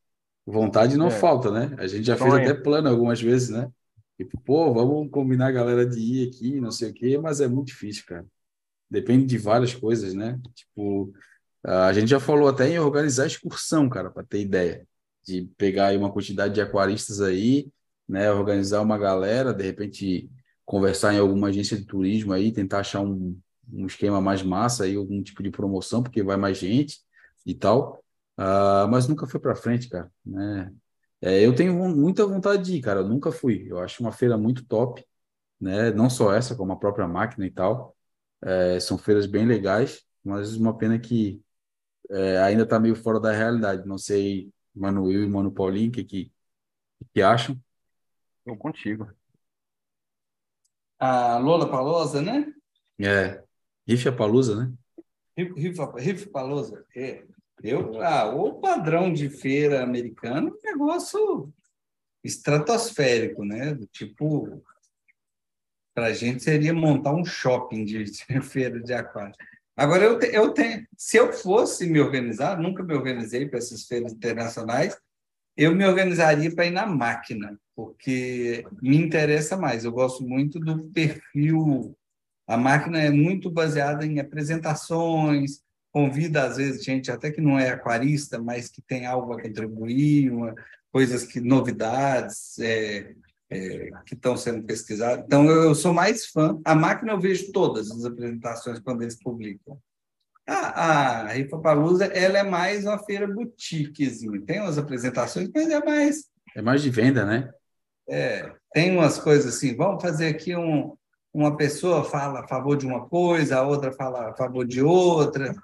Vontade 0.44 0.98
não 0.98 1.06
é. 1.06 1.10
falta, 1.10 1.50
né? 1.50 1.74
A 1.78 1.86
gente 1.86 2.04
já 2.04 2.16
fez 2.16 2.34
até 2.34 2.52
plano 2.52 2.88
algumas 2.88 3.22
vezes, 3.22 3.48
né? 3.48 3.70
Tipo, 4.18 4.40
pô, 4.42 4.72
vamos 4.72 5.10
combinar 5.10 5.48
a 5.48 5.52
galera 5.52 5.86
de 5.86 5.98
ir 6.00 6.28
aqui, 6.28 6.60
não 6.60 6.70
sei 6.70 6.90
o 6.90 6.94
quê, 6.94 7.18
mas 7.18 7.40
é 7.40 7.48
muito 7.48 7.68
difícil, 7.68 8.04
cara. 8.06 8.26
Depende 8.90 9.26
de 9.26 9.38
várias 9.38 9.74
coisas, 9.74 10.14
né? 10.14 10.40
Tipo, 10.54 11.12
a 11.64 11.92
gente 11.92 12.08
já 12.08 12.20
falou 12.20 12.48
até 12.48 12.68
em 12.68 12.78
organizar 12.78 13.26
excursão, 13.26 13.88
cara, 13.88 14.10
para 14.10 14.24
ter 14.24 14.40
ideia 14.40 14.86
de 15.24 15.44
pegar 15.56 15.88
aí 15.88 15.96
uma 15.96 16.12
quantidade 16.12 16.54
de 16.54 16.60
aquaristas 16.60 17.20
aí, 17.20 17.70
né, 18.08 18.30
organizar 18.32 18.80
uma 18.82 18.98
galera, 18.98 19.54
de 19.54 19.64
repente 19.64 20.30
conversar 20.64 21.14
em 21.14 21.18
alguma 21.18 21.48
agência 21.48 21.76
de 21.76 21.84
turismo 21.86 22.32
aí, 22.32 22.52
tentar 22.52 22.80
achar 22.80 23.00
um, 23.00 23.38
um 23.72 23.86
esquema 23.86 24.20
mais 24.20 24.42
massa 24.42 24.84
aí, 24.84 24.96
algum 24.96 25.22
tipo 25.22 25.42
de 25.42 25.50
promoção, 25.50 26.02
porque 26.02 26.22
vai 26.22 26.36
mais 26.36 26.58
gente 26.58 27.00
e 27.46 27.54
tal. 27.54 28.02
Uh, 28.38 28.88
mas 28.90 29.06
nunca 29.06 29.26
foi 29.26 29.38
para 29.40 29.54
frente, 29.54 29.88
cara, 29.88 30.10
né? 30.24 30.72
É, 31.22 31.46
eu 31.46 31.54
tenho 31.54 31.72
muita 31.74 32.26
vontade 32.26 32.64
de 32.64 32.76
ir, 32.76 32.80
cara. 32.82 33.00
Eu 33.00 33.08
nunca 33.08 33.30
fui. 33.30 33.64
Eu 33.70 33.78
acho 33.78 34.02
uma 34.02 34.10
feira 34.12 34.36
muito 34.36 34.64
top, 34.66 35.06
né? 35.60 35.92
Não 35.92 36.10
só 36.10 36.34
essa, 36.34 36.56
como 36.56 36.72
a 36.72 36.76
própria 36.78 37.06
máquina 37.06 37.46
e 37.46 37.50
tal. 37.50 37.96
É, 38.42 38.80
são 38.80 38.98
feiras 38.98 39.26
bem 39.26 39.46
legais, 39.46 40.04
mas 40.24 40.56
uma 40.56 40.76
pena 40.76 40.98
que 40.98 41.40
é, 42.10 42.38
ainda 42.38 42.64
está 42.64 42.80
meio 42.80 42.96
fora 42.96 43.20
da 43.20 43.32
realidade. 43.32 43.86
Não 43.86 43.98
sei 43.98 44.52
Manuel 44.74 45.22
e 45.24 45.28
Mano 45.28 45.52
Paulinho, 45.52 45.90
o 45.90 45.92
que, 45.92 46.04
que, 46.04 46.32
que 47.14 47.22
acham? 47.22 47.56
Estou 48.38 48.56
contigo. 48.56 49.08
A 50.98 51.38
Lola 51.38 51.70
Palosa, 51.70 52.20
né? 52.20 52.52
É. 53.00 53.42
Riff 53.86 54.10
Palusa, 54.12 54.56
né? 54.56 54.72
Riff 55.36 56.26
Palusa. 56.30 56.84
É. 56.96 57.24
Eu, 57.62 58.02
ah, 58.02 58.34
o 58.34 58.60
padrão 58.60 59.12
de 59.12 59.28
feira 59.28 59.82
americano 59.82 60.48
é 60.64 60.70
um 60.70 60.72
negócio 60.72 61.52
estratosférico, 62.24 63.44
né? 63.44 63.78
Tipo, 63.92 64.62
para 65.94 66.06
a 66.06 66.12
gente 66.12 66.42
seria 66.42 66.74
montar 66.74 67.14
um 67.14 67.24
shopping 67.24 67.84
de, 67.84 68.04
de 68.04 68.40
feira 68.42 68.80
de 68.80 68.92
aquário. 68.92 69.34
Agora, 69.76 70.04
eu, 70.04 70.18
te, 70.18 70.26
eu 70.26 70.50
tenho, 70.52 70.86
se 70.96 71.16
eu 71.16 71.32
fosse 71.32 71.86
me 71.86 72.00
organizar, 72.00 72.58
nunca 72.58 72.82
me 72.82 72.94
organizei 72.94 73.48
para 73.48 73.58
essas 73.58 73.84
feiras 73.84 74.12
internacionais, 74.12 74.96
eu 75.56 75.74
me 75.74 75.84
organizaria 75.86 76.54
para 76.54 76.66
ir 76.66 76.70
na 76.70 76.86
máquina, 76.86 77.58
porque 77.74 78.64
me 78.82 78.96
interessa 78.96 79.56
mais. 79.56 79.84
Eu 79.84 79.92
gosto 79.92 80.24
muito 80.24 80.58
do 80.58 80.84
perfil. 80.90 81.96
A 82.46 82.56
máquina 82.56 83.00
é 83.00 83.10
muito 83.10 83.50
baseada 83.50 84.04
em 84.04 84.18
apresentações, 84.18 85.61
convida, 85.92 86.44
às 86.44 86.56
vezes, 86.56 86.82
gente 86.82 87.10
até 87.10 87.30
que 87.30 87.40
não 87.40 87.58
é 87.58 87.70
aquarista, 87.70 88.40
mas 88.40 88.68
que 88.68 88.80
tem 88.80 89.06
algo 89.06 89.34
a 89.34 89.42
contribuir, 89.42 90.32
uma, 90.32 90.54
coisas 90.90 91.24
que, 91.24 91.40
novidades, 91.40 92.58
é, 92.58 93.14
é, 93.50 93.90
que 94.06 94.14
estão 94.14 94.36
sendo 94.36 94.64
pesquisados. 94.64 95.24
Então, 95.24 95.44
eu, 95.46 95.64
eu, 95.64 95.74
sou 95.74 95.92
mais 95.92 96.26
fã. 96.26 96.58
A 96.64 96.74
máquina 96.74 97.12
eu 97.12 97.20
vejo 97.20 97.52
todas 97.52 97.90
as 97.90 98.04
apresentações 98.04 98.80
quando 98.80 99.02
eles 99.02 99.22
publicam. 99.22 99.78
A, 100.46 100.54
a 100.54 101.28
Rifa 101.28 101.58
Palusa, 101.58 102.06
ela 102.06 102.38
é 102.38 102.42
mais 102.42 102.84
uma 102.84 102.98
feira 102.98 103.26
boutiquezinha. 103.26 104.40
Tem 104.42 104.60
umas 104.60 104.78
apresentações, 104.78 105.50
mas 105.54 105.68
é 105.68 105.84
mais... 105.84 106.24
É 106.56 106.62
mais 106.62 106.82
de 106.82 106.90
venda, 106.90 107.24
né? 107.24 107.50
É, 108.08 108.50
tem 108.72 108.96
umas 108.96 109.18
coisas 109.18 109.54
assim, 109.54 109.76
vamos 109.76 110.02
fazer 110.02 110.28
aqui 110.28 110.56
um... 110.56 110.96
Uma 111.34 111.56
pessoa 111.56 112.04
fala 112.04 112.40
a 112.40 112.48
favor 112.48 112.76
de 112.76 112.84
uma 112.84 113.08
coisa, 113.08 113.56
a 113.56 113.62
outra 113.62 113.90
fala 113.90 114.28
a 114.28 114.34
favor 114.34 114.66
de 114.66 114.82
outra. 114.82 115.54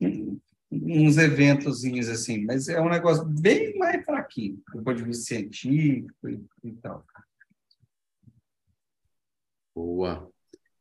Uns 0.00 1.16
eventozinhos 1.18 2.08
assim, 2.08 2.44
mas 2.44 2.68
é 2.68 2.80
um 2.80 2.88
negócio 2.88 3.24
bem 3.24 3.76
mais 3.78 4.04
fraquinho, 4.04 4.60
do 4.72 4.82
ponto 4.82 4.96
de 4.96 5.04
vista 5.04 5.24
científico 5.24 6.28
e, 6.28 6.44
e 6.64 6.72
tal. 6.72 7.04
Boa. 9.74 10.30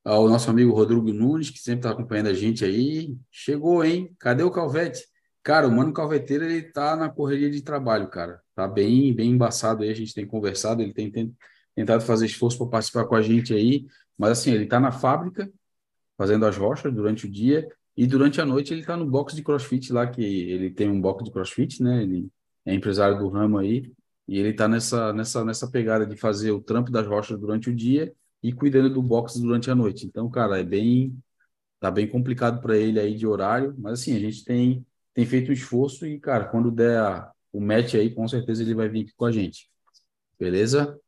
Ah, 0.06 0.20
o 0.20 0.28
nosso 0.28 0.50
amigo 0.50 0.74
Rodrigo 0.74 1.14
Nunes, 1.14 1.50
que 1.50 1.60
sempre 1.60 1.80
está 1.80 1.92
acompanhando 1.92 2.28
a 2.28 2.34
gente 2.34 2.66
aí, 2.66 3.16
chegou, 3.32 3.84
hein? 3.86 4.14
Cadê 4.20 4.44
o 4.44 4.52
Calvete? 4.52 5.06
Cara, 5.42 5.68
o 5.68 5.72
Mano 5.72 5.94
Calveteiro, 5.94 6.44
ele 6.44 6.62
tá 6.62 6.96
na 6.96 7.10
correria 7.10 7.50
de 7.50 7.62
trabalho, 7.62 8.10
cara. 8.10 8.42
Tá 8.56 8.68
bem, 8.68 9.14
bem 9.14 9.32
embaçado 9.32 9.84
aí, 9.84 9.90
a 9.90 9.94
gente 9.94 10.14
tem 10.14 10.26
conversado, 10.26 10.82
ele 10.82 10.94
tem 10.94 11.12
tentado 11.76 12.04
fazer 12.04 12.26
esforço 12.26 12.58
para 12.58 12.68
participar 12.68 13.06
com 13.06 13.16
a 13.16 13.22
gente 13.22 13.54
aí, 13.54 13.86
mas 14.18 14.32
assim, 14.32 14.52
ele 14.52 14.66
tá 14.66 14.80
na 14.80 14.92
fábrica, 14.92 15.52
fazendo 16.18 16.46
as 16.46 16.56
rochas 16.58 16.94
durante 16.94 17.26
o 17.26 17.32
dia, 17.32 17.68
e 17.96 18.08
durante 18.08 18.42
a 18.42 18.46
noite 18.46 18.74
ele 18.74 18.84
tá 18.84 18.98
no 18.98 19.06
box 19.06 19.36
de 19.36 19.44
crossfit 19.44 19.92
lá, 19.94 20.08
que 20.08 20.24
ele 20.24 20.72
tem 20.72 20.90
um 20.90 21.00
box 21.00 21.24
de 21.24 21.32
crossfit, 21.32 21.82
né? 21.82 22.04
Ele 22.04 22.30
é 22.66 22.74
empresário 22.74 23.18
do 23.20 23.30
ramo 23.30 23.58
aí, 23.58 23.92
e 24.28 24.40
ele 24.40 24.54
tá 24.54 24.68
nessa, 24.68 25.14
nessa, 25.14 25.44
nessa 25.44 25.70
pegada 25.70 26.06
de 26.06 26.16
fazer 26.16 26.52
o 26.52 26.62
trampo 26.62 26.92
das 26.92 27.06
rochas 27.06 27.40
durante 27.40 27.70
o 27.70 27.76
dia 27.76 28.14
e 28.42 28.54
cuidando 28.54 28.90
do 28.90 29.02
box 29.02 29.40
durante 29.40 29.70
a 29.70 29.76
noite. 29.76 30.06
Então, 30.06 30.30
cara, 30.30 30.60
é 30.60 30.64
bem 30.64 31.18
tá 31.80 31.92
bem 31.92 32.08
complicado 32.08 32.62
para 32.62 32.78
ele 32.78 33.00
aí 33.00 33.14
de 33.14 33.28
horário, 33.28 33.76
mas 33.78 34.00
assim, 34.00 34.16
a 34.16 34.20
gente 34.20 34.44
tem 34.46 34.86
tem 35.14 35.26
feito 35.26 35.50
um 35.52 35.54
esforço 35.54 36.08
e, 36.08 36.20
cara, 36.20 36.46
quando 36.46 36.72
der 36.72 36.98
a, 36.98 37.32
o 37.52 37.62
match 37.62 37.94
aí, 37.96 38.10
com 38.14 38.28
certeza 38.28 38.64
ele 38.64 38.74
vai 38.74 38.90
vir 38.90 39.04
aqui 39.04 39.14
com 39.16 39.26
a 39.26 39.32
gente. 39.32 39.70
Beleza? 40.40 41.00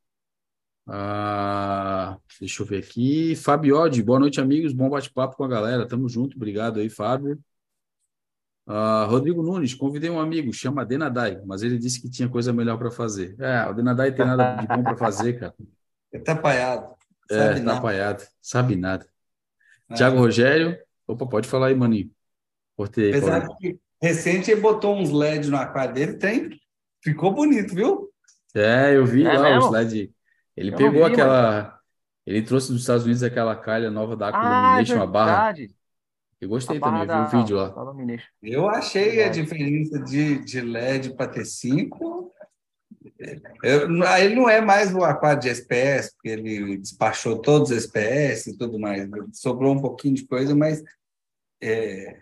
Ah, 0.88 2.18
deixa 2.40 2.62
eu 2.62 2.68
ver 2.68 2.84
aqui. 2.84 3.36
Fabiode, 3.36 4.04
boa 4.04 4.20
noite, 4.20 4.40
amigos. 4.40 4.74
Bom 4.74 4.90
bate-papo 4.90 5.36
com 5.36 5.44
a 5.44 5.48
galera. 5.48 5.88
Tamo 5.88 6.08
junto. 6.08 6.36
Obrigado 6.36 6.80
aí, 6.80 6.90
Fábio. 6.90 7.40
Ah, 8.68 9.06
Rodrigo 9.08 9.44
Nunes, 9.44 9.74
convidei 9.76 10.10
um 10.10 10.20
amigo, 10.20 10.52
chama 10.52 10.86
Denadai, 10.86 11.40
mas 11.46 11.62
ele 11.62 11.78
disse 11.78 12.02
que 12.02 12.10
tinha 12.10 12.28
coisa 12.28 12.52
melhor 12.52 12.78
para 12.78 12.90
fazer. 12.90 13.36
É, 13.40 13.68
o 13.70 13.74
Denadai 13.74 14.12
tem 14.12 14.26
nada 14.26 14.56
de 14.56 14.68
bom 14.68 14.84
para 14.84 14.98
fazer, 14.98 15.40
cara. 15.40 15.54
Ele 16.12 16.24
tá 16.24 16.34
apaiado. 16.34 16.96
É, 17.30 17.38
sabe 17.38 17.60
é, 17.60 17.64
tá 17.64 17.78
apaiado. 17.78 18.24
Sabe 18.42 18.76
nada. 18.76 19.08
É. 19.90 19.94
Tiago 19.94 20.18
Rogério. 20.18 20.78
Opa, 21.08 21.28
pode 21.28 21.48
falar 21.48 21.68
aí, 21.68 21.76
maninho. 21.76 22.12
Cortei 22.76 23.06
aí, 23.06 23.12
Apesar 23.12 23.48
que 23.58 23.80
recente 24.02 24.50
ele 24.50 24.62
botou 24.62 24.96
uns 24.96 25.12
LED 25.12 25.50
no 25.50 25.58
aquário 25.58 25.94
dele, 25.94 26.14
tem. 26.14 26.60
Ficou 27.04 27.32
bonito, 27.32 27.76
viu? 27.76 28.10
É, 28.56 28.96
eu 28.96 29.06
vi 29.06 29.26
é 29.26 29.38
lá 29.38 29.50
mesmo? 29.52 29.70
os 29.70 29.72
LED. 29.72 30.12
Ele 30.56 30.72
eu 30.72 30.78
pegou 30.78 31.06
vi, 31.06 31.14
aquela. 31.14 31.52
Mano. 31.52 31.74
Ele 32.26 32.42
trouxe 32.42 32.72
dos 32.72 32.82
Estados 32.82 33.04
Unidos 33.04 33.22
aquela 33.24 33.56
calha 33.56 33.92
nova 33.92 34.16
da 34.16 34.30
Aqua 34.30 34.42
ah, 34.42 34.82
Illumination, 34.82 35.04
a 35.04 35.08
barra. 35.08 35.54
Eu 36.42 36.50
gostei 36.50 36.80
também, 36.80 37.06
vi 37.06 37.14
o 37.14 37.28
vídeo 37.28 37.58
lá. 37.58 37.74
Eu 38.42 38.70
achei 38.70 39.24
a 39.24 39.30
diferença 39.30 40.00
de, 40.00 40.44
de 40.44 40.62
LED 40.62 41.16
para 41.16 41.32
T5 41.32 42.26
eu, 43.64 44.04
aí 44.04 44.36
não 44.36 44.50
é 44.50 44.62
mais 44.62 44.94
o 44.94 45.04
aquário 45.04 45.42
de 45.42 45.50
SPS, 45.50 46.14
porque 46.14 46.30
ele 46.30 46.78
despachou 46.78 47.40
todos 47.40 47.72
os 47.72 47.78
SPS 47.78 48.48
e 48.48 48.58
tudo 48.58 48.80
mais. 48.80 49.08
Sobrou 49.34 49.74
um 49.74 49.82
pouquinho 49.82 50.16
de 50.16 50.26
coisa, 50.26 50.56
mas 50.56 50.84
é, 51.62 52.20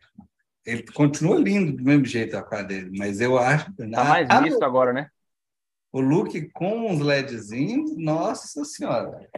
ele 0.66 0.84
continua 0.92 1.38
lindo 1.38 1.72
do 1.72 1.84
mesmo 1.84 2.06
jeito 2.06 2.36
o 2.36 2.40
aquário 2.40 2.68
dele. 2.68 2.92
Mas 2.98 3.22
eu 3.22 3.38
acho. 3.38 3.70
Está 3.72 4.04
mais 4.04 4.28
ah, 4.30 4.42
visto 4.42 4.64
agora, 4.64 4.94
né? 4.94 5.10
O 5.94 6.02
look 6.02 6.50
com 6.50 6.92
uns 6.92 7.00
LEDzinhos, 7.00 7.96
nossa 7.96 8.66
senhora. 8.66 9.30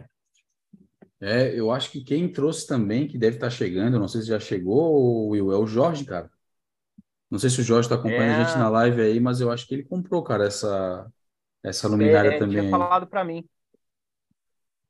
É, 1.20 1.54
eu 1.54 1.70
acho 1.70 1.90
que 1.90 2.02
quem 2.02 2.32
trouxe 2.32 2.66
também, 2.66 3.06
que 3.06 3.18
deve 3.18 3.36
estar 3.36 3.50
chegando, 3.50 3.98
não 3.98 4.08
sei 4.08 4.22
se 4.22 4.28
já 4.28 4.40
chegou, 4.40 5.28
Will, 5.28 5.52
é 5.52 5.56
o 5.56 5.66
Jorge, 5.66 6.06
cara. 6.06 6.30
Não 7.30 7.38
sei 7.38 7.50
se 7.50 7.60
o 7.60 7.62
Jorge 7.62 7.86
está 7.86 7.96
acompanhando 7.96 8.40
é... 8.40 8.42
a 8.42 8.44
gente 8.44 8.58
na 8.58 8.70
live 8.70 9.02
aí, 9.02 9.20
mas 9.20 9.42
eu 9.42 9.50
acho 9.50 9.66
que 9.66 9.74
ele 9.74 9.84
comprou, 9.84 10.22
cara, 10.22 10.46
essa, 10.46 11.06
essa 11.62 11.88
luminária 11.88 12.30
é, 12.30 12.38
também. 12.38 12.60
Tinha 12.60 12.70
falado 12.70 13.06
para 13.06 13.22
mim. 13.22 13.46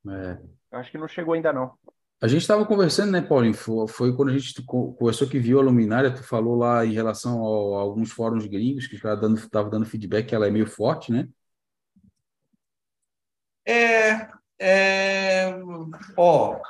É. 0.08 0.38
Acho 0.70 0.92
que 0.92 0.98
não 0.98 1.08
chegou 1.08 1.34
ainda 1.34 1.52
não. 1.52 1.74
A 2.22 2.28
gente 2.28 2.42
estava 2.42 2.64
conversando, 2.64 3.10
né, 3.10 3.20
Paulinho? 3.20 3.54
Foi, 3.88 4.14
quando 4.14 4.28
a 4.28 4.38
gente 4.38 4.62
conversou 4.62 5.28
que 5.28 5.40
viu 5.40 5.58
a 5.58 5.62
luminária, 5.62 6.14
tu 6.14 6.22
falou 6.22 6.54
lá 6.54 6.86
em 6.86 6.92
relação 6.92 7.40
a, 7.42 7.78
a 7.78 7.80
alguns 7.80 8.12
fóruns 8.12 8.46
gringos 8.46 8.86
que 8.86 8.94
estavam 8.94 9.20
dando, 9.20 9.68
dando 9.68 9.84
feedback 9.84 10.28
que 10.28 10.34
ela 10.34 10.46
é 10.46 10.50
meio 10.50 10.66
forte, 10.66 11.10
né? 11.10 11.28
É, 13.66 14.28
é, 14.58 15.54
ó, 16.16 16.60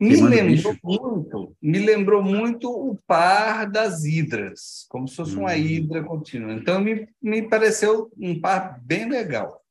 Me 0.00 0.16
lembrou 0.16 0.74
muito, 0.82 1.56
me 1.60 1.78
lembrou 1.78 2.22
muito 2.22 2.70
o 2.70 2.98
par 3.06 3.70
das 3.70 4.04
hidras, 4.04 4.86
como 4.88 5.06
se 5.06 5.14
fosse 5.14 5.36
hum. 5.36 5.40
uma 5.40 5.54
hidra 5.54 6.02
contínua. 6.02 6.54
Então 6.54 6.80
me, 6.80 7.06
me 7.20 7.46
pareceu 7.46 8.10
um 8.16 8.40
par 8.40 8.80
bem 8.80 9.06
legal. 9.10 9.62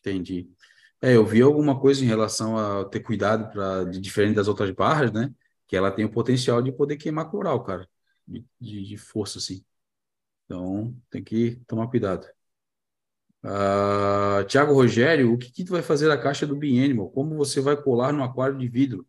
Entendi. 0.00 0.50
É, 1.00 1.16
eu 1.16 1.24
vi 1.24 1.40
alguma 1.40 1.80
coisa 1.80 2.04
em 2.04 2.06
relação 2.06 2.58
a 2.58 2.84
ter 2.84 3.00
cuidado 3.00 3.50
para 3.50 3.84
de 3.84 3.98
diferente 4.00 4.34
das 4.36 4.48
outras 4.48 4.70
barras, 4.70 5.10
né? 5.12 5.32
Que 5.66 5.76
ela 5.76 5.90
tem 5.90 6.04
o 6.04 6.10
potencial 6.12 6.60
de 6.60 6.70
poder 6.70 6.98
queimar 6.98 7.30
coral, 7.30 7.64
cara, 7.64 7.88
de, 8.26 8.44
de, 8.60 8.84
de 8.84 8.96
força 8.98 9.38
assim. 9.38 9.64
Então 10.44 10.94
tem 11.08 11.24
que 11.24 11.56
tomar 11.66 11.88
cuidado. 11.88 12.26
Uh, 13.44 14.44
Tiago 14.46 14.72
Rogério, 14.74 15.32
o 15.32 15.38
que, 15.38 15.50
que 15.50 15.64
tu 15.64 15.72
vai 15.72 15.82
fazer 15.82 16.10
a 16.10 16.18
caixa 16.18 16.46
do 16.46 16.56
Bienimal? 16.56 17.08
Como 17.10 17.36
você 17.36 17.60
vai 17.60 17.76
colar 17.76 18.12
no 18.12 18.22
aquário 18.22 18.58
de 18.58 18.68
vidro? 18.68 19.06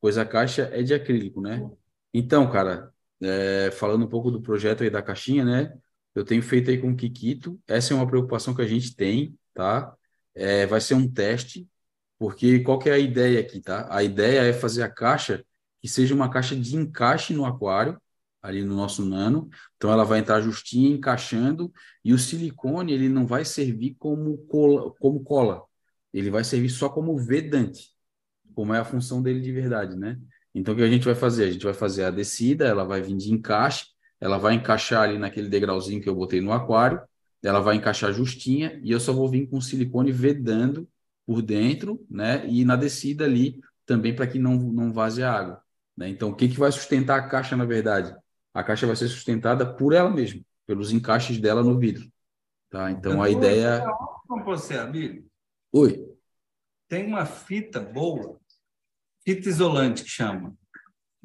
Pois 0.00 0.18
a 0.18 0.24
caixa 0.24 0.70
é 0.72 0.82
de 0.82 0.94
acrílico, 0.94 1.40
né? 1.40 1.68
Então, 2.12 2.50
cara, 2.50 2.92
é, 3.20 3.70
falando 3.72 4.04
um 4.04 4.08
pouco 4.08 4.30
do 4.30 4.40
projeto 4.40 4.82
aí 4.82 4.90
da 4.90 5.02
caixinha, 5.02 5.44
né? 5.44 5.72
Eu 6.14 6.24
tenho 6.24 6.42
feito 6.42 6.70
aí 6.70 6.78
com 6.78 6.90
o 6.90 6.96
Kikito. 6.96 7.60
Essa 7.66 7.94
é 7.94 7.96
uma 7.96 8.06
preocupação 8.06 8.54
que 8.54 8.62
a 8.62 8.66
gente 8.66 8.94
tem, 8.96 9.38
tá? 9.54 9.94
É, 10.34 10.66
vai 10.66 10.80
ser 10.80 10.94
um 10.94 11.10
teste, 11.10 11.68
porque 12.18 12.60
qual 12.60 12.78
que 12.78 12.90
é 12.90 12.94
a 12.94 12.98
ideia 12.98 13.40
aqui, 13.40 13.60
tá? 13.60 13.86
A 13.90 14.02
ideia 14.02 14.40
é 14.40 14.52
fazer 14.52 14.82
a 14.82 14.90
caixa 14.90 15.44
que 15.80 15.88
seja 15.88 16.14
uma 16.14 16.30
caixa 16.30 16.56
de 16.56 16.76
encaixe 16.76 17.32
no 17.34 17.44
aquário, 17.44 18.00
ali 18.48 18.64
no 18.64 18.74
nosso 18.74 19.04
nano. 19.04 19.48
Então 19.76 19.92
ela 19.92 20.04
vai 20.04 20.18
entrar 20.18 20.40
justinha, 20.40 20.90
encaixando, 20.90 21.72
e 22.04 22.12
o 22.12 22.18
silicone 22.18 22.92
ele 22.92 23.08
não 23.08 23.26
vai 23.26 23.44
servir 23.44 23.96
como 23.98 24.38
cola, 24.46 24.92
como 24.98 25.22
cola. 25.22 25.62
Ele 26.12 26.30
vai 26.30 26.42
servir 26.44 26.70
só 26.70 26.88
como 26.88 27.16
vedante, 27.18 27.90
como 28.54 28.74
é 28.74 28.78
a 28.78 28.84
função 28.84 29.22
dele 29.22 29.40
de 29.40 29.52
verdade, 29.52 29.96
né? 29.96 30.18
Então 30.54 30.74
o 30.74 30.76
que 30.76 30.82
a 30.82 30.88
gente 30.88 31.04
vai 31.04 31.14
fazer? 31.14 31.44
A 31.44 31.50
gente 31.50 31.64
vai 31.64 31.74
fazer 31.74 32.04
a 32.04 32.10
descida, 32.10 32.66
ela 32.66 32.84
vai 32.84 33.02
vir 33.02 33.16
de 33.16 33.32
encaixe, 33.32 33.86
ela 34.20 34.38
vai 34.38 34.54
encaixar 34.54 35.02
ali 35.02 35.18
naquele 35.18 35.48
degrauzinho 35.48 36.00
que 36.00 36.08
eu 36.08 36.14
botei 36.14 36.40
no 36.40 36.52
aquário, 36.52 37.00
ela 37.42 37.60
vai 37.60 37.76
encaixar 37.76 38.12
justinha 38.12 38.80
e 38.82 38.90
eu 38.90 38.98
só 38.98 39.12
vou 39.12 39.28
vir 39.28 39.46
com 39.48 39.60
silicone 39.60 40.10
vedando 40.10 40.88
por 41.26 41.42
dentro, 41.42 42.04
né? 42.10 42.46
E 42.48 42.64
na 42.64 42.74
descida 42.74 43.24
ali 43.24 43.60
também 43.86 44.14
para 44.14 44.26
que 44.26 44.38
não, 44.38 44.56
não 44.56 44.92
vaze 44.92 45.22
a 45.22 45.32
água. 45.32 45.62
Né? 45.98 46.08
Então, 46.08 46.30
o 46.30 46.34
que, 46.34 46.48
que 46.48 46.58
vai 46.58 46.70
sustentar 46.70 47.18
a 47.18 47.28
caixa, 47.28 47.56
na 47.56 47.64
verdade? 47.64 48.14
A 48.58 48.64
caixa 48.64 48.88
vai 48.88 48.96
ser 48.96 49.06
sustentada 49.06 49.64
por 49.64 49.92
ela 49.92 50.10
mesma, 50.10 50.42
pelos 50.66 50.90
encaixes 50.90 51.38
dela 51.38 51.62
no 51.62 51.78
vidro. 51.78 52.10
Tá? 52.68 52.90
Então, 52.90 53.22
a 53.22 53.30
ideia. 53.30 53.84
Com 54.26 54.42
você, 54.42 54.76
amigo. 54.76 55.24
Oi. 55.72 56.04
Tem 56.88 57.06
uma 57.06 57.24
fita 57.24 57.78
boa, 57.78 58.36
fita 59.24 59.48
isolante 59.48 60.02
que 60.02 60.10
chama. 60.10 60.56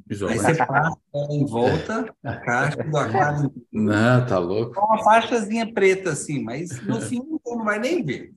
Isolante. 0.07 0.45
Aí 0.45 0.53
você 0.53 0.63
passa 0.63 0.99
em 1.31 1.43
volta 1.43 2.15
da 2.21 2.39
caixa 2.39 2.83
do 2.83 2.97
aquário. 2.97 3.51
Não, 3.71 4.27
tá 4.27 4.37
louco. 4.37 4.79
uma 4.79 5.03
faixazinha 5.03 5.73
preta 5.73 6.11
assim, 6.11 6.43
mas 6.43 6.85
no 6.85 7.01
fim 7.01 7.19
não 7.43 7.63
vai 7.63 7.79
nem 7.79 8.05
ver. 8.05 8.31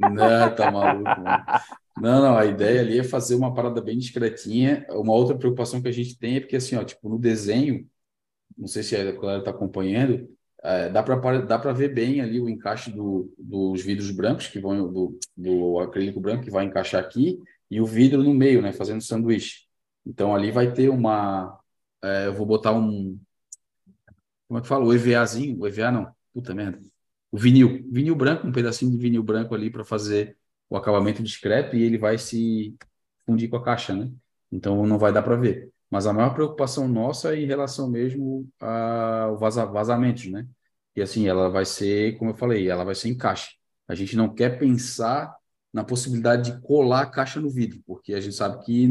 Não, 0.00 0.52
tá 0.52 0.68
maluco. 0.68 1.04
Mano. 1.04 1.44
Não, 1.96 2.20
não, 2.22 2.36
a 2.36 2.44
ideia 2.44 2.80
ali 2.80 2.98
é 2.98 3.04
fazer 3.04 3.34
uma 3.36 3.54
parada 3.54 3.80
bem 3.80 3.96
discretinha. 3.96 4.84
Uma 4.90 5.12
outra 5.12 5.36
preocupação 5.36 5.80
que 5.80 5.88
a 5.88 5.92
gente 5.92 6.18
tem 6.18 6.36
é 6.36 6.40
porque, 6.40 6.56
assim, 6.56 6.76
ó, 6.76 6.84
tipo, 6.84 7.08
no 7.08 7.18
desenho, 7.18 7.88
não 8.56 8.66
sei 8.66 8.82
se 8.82 8.96
a 8.96 9.12
galera 9.12 9.38
está 9.38 9.50
acompanhando, 9.50 10.28
é, 10.62 10.88
dá 10.88 11.02
para 11.02 11.40
dá 11.40 11.56
ver 11.72 11.94
bem 11.94 12.20
ali 12.20 12.40
o 12.40 12.48
encaixe 12.48 12.90
do, 12.90 13.32
dos 13.38 13.82
vidros 13.82 14.10
brancos, 14.10 14.48
que 14.48 14.58
vão, 14.58 14.92
do, 14.92 15.18
do 15.36 15.78
acrílico 15.78 16.20
branco, 16.20 16.44
que 16.44 16.50
vai 16.50 16.64
encaixar 16.64 17.00
aqui, 17.02 17.38
e 17.70 17.80
o 17.80 17.86
vidro 17.86 18.22
no 18.22 18.34
meio, 18.34 18.62
né, 18.62 18.72
fazendo 18.72 19.02
sanduíche. 19.02 19.66
Então, 20.06 20.34
ali 20.34 20.50
vai 20.50 20.72
ter 20.72 20.88
uma. 20.88 21.58
É, 22.02 22.26
eu 22.26 22.34
vou 22.34 22.46
botar 22.46 22.72
um. 22.72 23.18
Como 24.48 24.58
é 24.58 24.62
que 24.62 24.68
fala? 24.68 24.84
O 24.84 24.92
EVAzinho? 24.94 25.60
O 25.60 25.66
EVA 25.66 25.90
não. 25.90 26.12
Puta 26.32 26.54
merda. 26.54 26.80
O 27.30 27.38
vinil. 27.38 27.84
Vinil 27.90 28.14
branco, 28.14 28.46
um 28.46 28.52
pedacinho 28.52 28.90
de 28.90 28.98
vinil 28.98 29.22
branco 29.22 29.54
ali 29.54 29.70
para 29.70 29.84
fazer 29.84 30.36
o 30.68 30.76
acabamento 30.76 31.22
discreto 31.22 31.76
e 31.76 31.82
ele 31.82 31.98
vai 31.98 32.18
se 32.18 32.74
fundir 33.26 33.48
com 33.48 33.56
a 33.56 33.64
caixa, 33.64 33.94
né? 33.94 34.10
Então 34.50 34.86
não 34.86 34.98
vai 34.98 35.12
dar 35.12 35.22
para 35.22 35.36
ver. 35.36 35.70
Mas 35.90 36.06
a 36.06 36.12
maior 36.12 36.34
preocupação 36.34 36.88
nossa 36.88 37.34
é 37.34 37.40
em 37.40 37.46
relação 37.46 37.90
mesmo 37.90 38.48
ao 38.60 39.38
vaza, 39.38 39.64
vazamentos, 39.64 40.26
né? 40.26 40.46
E 40.96 41.02
assim, 41.02 41.28
ela 41.28 41.48
vai 41.48 41.64
ser, 41.64 42.16
como 42.18 42.30
eu 42.30 42.34
falei, 42.34 42.68
ela 42.68 42.84
vai 42.84 42.94
ser 42.94 43.08
em 43.08 43.16
caixa. 43.16 43.50
A 43.88 43.94
gente 43.94 44.16
não 44.16 44.32
quer 44.34 44.58
pensar 44.58 45.34
na 45.72 45.82
possibilidade 45.84 46.52
de 46.52 46.60
colar 46.60 47.02
a 47.02 47.06
caixa 47.06 47.40
no 47.40 47.50
vidro, 47.50 47.82
porque 47.84 48.14
a 48.14 48.20
gente 48.20 48.36
sabe 48.36 48.64
que 48.64 48.88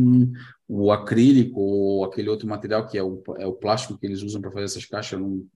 o 0.68 0.92
acrílico 0.92 1.60
ou 1.60 2.04
aquele 2.04 2.30
outro 2.30 2.48
material 2.48 2.86
que 2.86 2.98
é 2.98 3.04
o, 3.04 3.24
é 3.38 3.48
o 3.48 3.54
plástico 3.54 3.98
que 3.98 4.06
eles 4.06 4.22
usam 4.22 4.42
para 4.42 4.52
fazer 4.52 4.66
essas 4.66 4.86
caixas, 4.86 5.20
um 5.20 5.48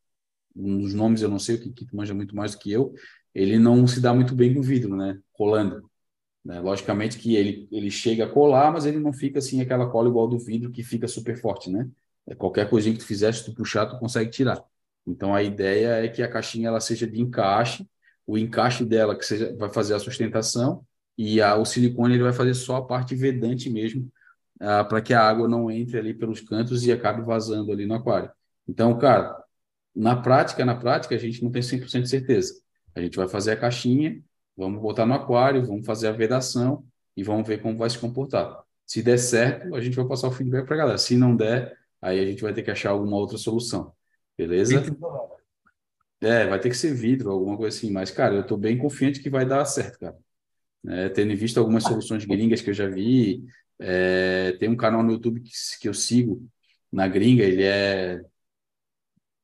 dos 0.80 0.93
nomes 0.93 1.22
eu 1.22 1.30
não 1.30 1.38
sei, 1.38 1.55
o 1.55 1.61
que, 1.61 1.72
que 1.72 1.86
tu 1.86 1.95
manja 1.95 2.13
muito 2.13 2.36
mais 2.36 2.53
do 2.53 2.59
que 2.59 2.72
eu, 2.72 2.93
ele 3.36 3.59
não 3.59 3.86
se 3.88 3.99
dá 3.99 4.13
muito 4.13 4.34
bem 4.34 4.53
com 4.53 4.61
vidro, 4.61 4.95
né? 4.95 5.20
Colando. 5.34 5.89
Né? 6.48 6.62
Logicamente 6.62 7.18
que 7.18 7.36
ele, 7.36 7.68
ele 7.70 7.91
chega 7.91 8.24
a 8.24 8.30
colar, 8.30 8.72
mas 8.72 8.86
ele 8.86 9.00
não 9.00 9.12
fica 9.12 9.39
assim 9.39 9.60
aquela 9.60 9.89
cola 9.89 10.08
igual 10.08 10.30
do 10.30 10.39
vidro 10.39 10.72
que 10.72 10.82
fica 10.82 11.06
super 11.06 11.36
forte, 11.36 11.70
né? 11.70 11.89
É, 12.26 12.34
qualquer 12.34 12.70
coisinha 12.70 12.93
que 12.93 13.02
tu 13.02 13.06
fizer, 13.06 13.34
se 13.34 13.43
tu 13.43 13.54
puxar, 13.54 13.86
tu 13.86 14.00
consegue 14.00 14.32
tirar. 14.32 14.64
Então 15.06 15.36
a 15.36 15.43
ideia 15.43 16.06
é 16.06 16.08
que 16.08 16.24
a 16.24 16.30
caixinha 16.30 16.70
ela 16.70 16.80
seja 16.80 17.06
de 17.06 17.22
encaixe, 17.22 17.86
o 18.26 18.38
encaixe 18.38 18.86
dela 18.86 19.14
que 19.18 19.26
seja, 19.26 19.54
vai 19.58 19.70
fazer 19.70 19.93
a 19.95 20.00
sustentação 20.00 20.86
e 21.18 21.41
a, 21.41 21.54
o 21.58 21.66
silicone 21.66 22.14
ele 22.14 22.24
vai 22.24 22.32
fazer 22.32 22.54
só 22.54 22.78
a 22.78 22.86
parte 22.86 23.14
vedante 23.14 23.70
mesmo, 23.70 24.10
ah, 24.62 24.86
para 24.86 25.02
que 25.02 25.14
a 25.14 25.22
água 25.22 25.50
não 25.50 25.70
entre 25.70 25.98
ali 26.00 26.14
pelos 26.14 26.39
cantos 26.39 26.86
e 26.86 26.93
acabe 26.93 27.24
vazando 27.24 27.74
ali 27.74 27.86
no 27.86 27.95
aquário. 27.95 28.32
Então, 28.66 28.98
cara, 28.98 29.38
na 29.93 30.16
prática, 30.16 30.64
na 30.64 30.76
prática, 30.76 31.14
a 31.16 31.18
gente 31.18 31.43
não 31.43 31.52
tem 31.52 31.62
100% 31.62 32.04
de 32.04 32.10
certeza. 32.10 32.54
A 32.95 33.02
gente 33.02 33.18
vai 33.18 33.28
fazer 33.28 33.52
a 33.52 33.58
caixinha, 33.58 34.22
Vamos 34.58 34.82
botar 34.82 35.05
no 35.05 35.14
aquário, 35.14 35.64
vamos 35.64 35.86
fazer 35.86 36.08
a 36.08 36.12
vedação 36.12 36.84
e 37.16 37.24
vamos 37.24 37.47
ver 37.47 37.62
como 37.62 37.78
vai 37.78 37.89
se 37.89 37.99
comportar. 37.99 38.64
Se 38.86 39.03
der 39.03 39.20
certo, 39.20 39.76
a 39.76 39.82
gente 39.82 39.95
vai 39.95 40.08
passar 40.08 40.28
o 40.28 40.32
feedback 40.32 40.66
para 40.66 40.76
a 40.76 40.78
galera. 40.80 40.97
Se 40.97 41.16
não 41.16 41.36
der, 41.36 41.78
aí 42.01 42.20
a 42.20 42.26
gente 42.26 42.41
vai 42.41 42.53
ter 42.53 42.64
que 42.64 42.72
achar 42.72 42.89
alguma 42.89 43.18
outra 43.18 43.38
solução. 43.38 43.93
Beleza? 44.38 44.84
É, 46.20 46.47
vai 46.47 46.60
ter 46.60 46.70
que 46.70 46.78
ser 46.78 46.93
vidro, 46.95 47.30
alguma 47.30 47.55
coisa 47.55 47.78
assim. 47.78 47.91
Mas, 47.91 48.10
cara, 48.10 48.34
eu 48.34 48.41
estou 48.41 48.58
bem 48.58 48.78
confiante 48.78 49.22
que 49.22 49.30
vai 49.30 49.45
dar 49.45 49.64
certo, 49.66 49.99
cara. 49.99 50.18
É, 50.88 51.10
tendo 51.10 51.36
visto 51.36 51.60
algumas 51.60 51.84
soluções 51.84 52.26
gringas 52.26 52.62
que 52.62 52.70
eu 52.70 52.74
já 52.74 52.88
vi, 52.88 53.45
é, 53.80 54.53
tem 54.53 54.70
um 54.70 54.78
canal 54.78 55.03
no 55.03 55.12
YouTube 55.12 55.41
que, 55.41 55.51
que 55.80 55.89
eu 55.89 55.93
sigo 55.93 56.47
na 56.91 57.08
gringa, 57.08 57.43
ele 57.43 57.64
é. 57.64 58.22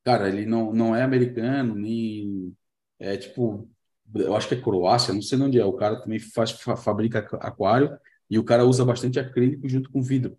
Cara, 0.02 0.28
ele 0.28 0.46
não, 0.46 0.72
não 0.72 0.96
é 0.96 1.02
americano, 1.02 1.74
nem. 1.74 2.56
É 2.98 3.16
tipo 3.16 3.68
eu 4.14 4.36
acho 4.36 4.48
que 4.48 4.54
é 4.54 4.60
Croácia, 4.60 5.12
não 5.12 5.22
sei 5.22 5.38
onde 5.40 5.58
é. 5.58 5.64
O 5.64 5.72
cara 5.72 6.00
também 6.00 6.18
faz, 6.18 6.52
fabrica 6.52 7.20
aquário 7.40 7.98
e 8.30 8.38
o 8.38 8.44
cara 8.44 8.64
usa 8.64 8.84
bastante 8.84 9.18
acrílico 9.18 9.68
junto 9.68 9.90
com 9.90 10.02
vidro. 10.02 10.38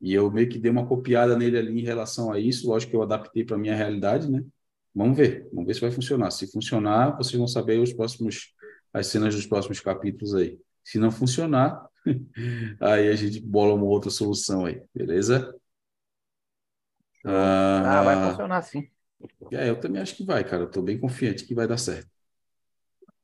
E 0.00 0.12
eu 0.12 0.30
meio 0.30 0.48
que 0.48 0.58
dei 0.58 0.70
uma 0.70 0.86
copiada 0.86 1.36
nele 1.36 1.56
ali 1.56 1.80
em 1.80 1.84
relação 1.84 2.32
a 2.32 2.38
isso. 2.38 2.68
Lógico 2.68 2.90
que 2.90 2.96
eu 2.96 3.02
adaptei 3.02 3.44
para 3.44 3.56
minha 3.56 3.74
realidade, 3.74 4.30
né? 4.30 4.42
Vamos 4.94 5.16
ver, 5.16 5.48
vamos 5.52 5.66
ver 5.66 5.74
se 5.74 5.80
vai 5.80 5.90
funcionar. 5.90 6.30
Se 6.32 6.50
funcionar, 6.50 7.16
vocês 7.16 7.38
vão 7.38 7.46
saber 7.46 7.78
os 7.78 7.92
próximos, 7.92 8.52
as 8.92 9.06
cenas 9.06 9.34
dos 9.34 9.46
próximos 9.46 9.80
capítulos 9.80 10.34
aí. 10.34 10.58
Se 10.84 10.98
não 10.98 11.10
funcionar, 11.10 11.88
aí 12.80 13.08
a 13.08 13.14
gente 13.14 13.40
bola 13.40 13.74
uma 13.74 13.84
outra 13.84 14.10
solução 14.10 14.66
aí, 14.66 14.82
beleza? 14.92 15.54
Ah, 17.24 18.00
ah 18.00 18.02
vai 18.02 18.30
funcionar 18.30 18.62
sim. 18.62 18.88
É, 19.52 19.70
eu 19.70 19.78
também 19.78 20.02
acho 20.02 20.16
que 20.16 20.24
vai, 20.24 20.42
cara. 20.44 20.64
Eu 20.64 20.70
tô 20.70 20.82
bem 20.82 20.98
confiante 20.98 21.44
que 21.44 21.54
vai 21.54 21.66
dar 21.66 21.78
certo. 21.78 22.11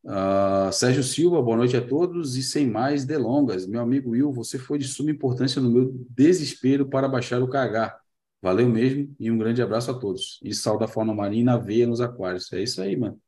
Uh, 0.05 0.73
Sérgio 0.73 1.03
Silva, 1.03 1.43
boa 1.43 1.57
noite 1.57 1.77
a 1.77 1.87
todos 1.87 2.37
e 2.37 2.43
sem 2.43 2.67
mais 2.67 3.05
delongas. 3.05 3.67
Meu 3.67 3.81
amigo 3.81 4.11
Will, 4.11 4.33
você 4.33 4.59
foi 4.59 4.79
de 4.79 4.87
suma 4.87 5.11
importância 5.11 5.61
no 5.61 5.71
meu 5.71 5.93
desespero 6.11 6.87
para 6.89 7.09
baixar 7.09 7.43
o 7.43 7.49
KH. 7.49 7.99
Valeu 8.41 8.69
mesmo 8.69 9.15
e 9.19 9.31
um 9.31 9.39
grande 9.39 9.61
abraço 9.61 9.91
a 9.91 9.99
todos. 9.99 10.41
E 10.43 10.55
sal 10.55 10.79
da 10.79 10.87
fauna 10.87 11.13
marinha 11.13 11.45
na 11.45 11.57
veia 11.57 11.87
nos 11.87 12.01
aquários. 12.01 12.53
É 12.53 12.63
isso 12.63 12.81
aí, 12.81 12.97
mano. 12.97 13.21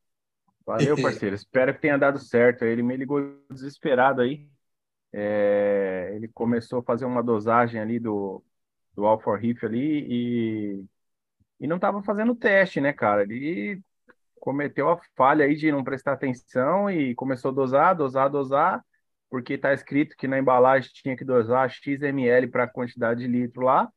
Valeu, 0.65 0.95
parceiro. 1.03 1.35
Espero 1.35 1.75
que 1.75 1.81
tenha 1.81 1.99
dado 1.99 2.19
certo. 2.19 2.65
Ele 2.65 2.83
me 2.83 2.97
ligou 2.97 3.21
desesperado 3.51 4.21
aí. 4.21 4.49
É... 5.13 6.13
Ele 6.15 6.29
começou 6.29 6.79
a 6.79 6.85
fazer 6.85 7.05
uma 7.05 7.23
dosagem 7.23 7.81
ali 7.81 7.99
do, 7.99 8.43
do 8.95 9.05
Alpha 9.05 9.37
Reef 9.37 9.65
ali 9.65 10.07
e, 10.09 10.85
e 11.59 11.67
não 11.67 11.77
estava 11.77 12.01
fazendo 12.05 12.35
teste, 12.37 12.81
né, 12.81 12.93
cara? 12.93 13.25
Ele 13.25 13.83
cometeu 14.41 14.89
a 14.91 15.01
falha 15.17 15.45
aí 15.45 15.55
de 15.55 15.71
não 15.71 15.85
prestar 15.85 16.15
atenção 16.15 16.91
e 16.91 17.15
começou 17.15 17.51
a 17.51 17.55
dosar, 17.55 17.95
dosar, 17.95 18.31
dosar, 18.31 18.85
porque 19.31 19.55
está 19.55 19.73
escrito 19.73 20.17
que 20.17 20.27
na 20.27 20.39
embalagem 20.39 20.91
tinha 20.93 21.17
que 21.17 21.25
dosar 21.25 21.71
XML 21.71 22.49
para 22.49 22.65
a 22.65 22.69
quantidade 22.69 23.21
de 23.21 23.29
litro 23.29 23.63
lá. 23.63 23.89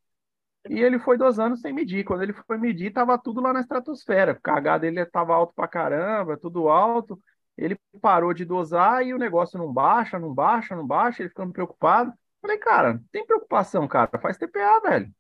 E 0.69 0.79
ele 0.81 0.99
foi 0.99 1.17
dosando 1.17 1.57
sem 1.57 1.73
medir. 1.73 2.03
Quando 2.05 2.23
ele 2.23 2.33
foi 2.33 2.57
medir, 2.57 2.87
estava 2.87 3.17
tudo 3.17 3.41
lá 3.41 3.51
na 3.53 3.61
estratosfera. 3.61 4.33
O 4.33 4.41
KH 4.41 4.79
dele 4.79 5.01
estava 5.01 5.33
alto 5.33 5.53
para 5.53 5.67
caramba, 5.67 6.37
tudo 6.37 6.69
alto. 6.69 7.19
Ele 7.57 7.77
parou 8.01 8.33
de 8.33 8.45
dosar 8.45 9.05
e 9.05 9.13
o 9.13 9.17
negócio 9.17 9.57
não 9.57 9.71
baixa, 9.71 10.17
não 10.19 10.33
baixa, 10.33 10.75
não 10.75 10.85
baixa. 10.87 11.21
Ele 11.21 11.29
ficando 11.29 11.53
preocupado. 11.53 12.13
Falei, 12.41 12.57
cara, 12.57 13.01
tem 13.11 13.25
preocupação, 13.25 13.87
cara, 13.87 14.19
faz 14.19 14.37
TPA, 14.37 14.79
velho. 14.81 15.13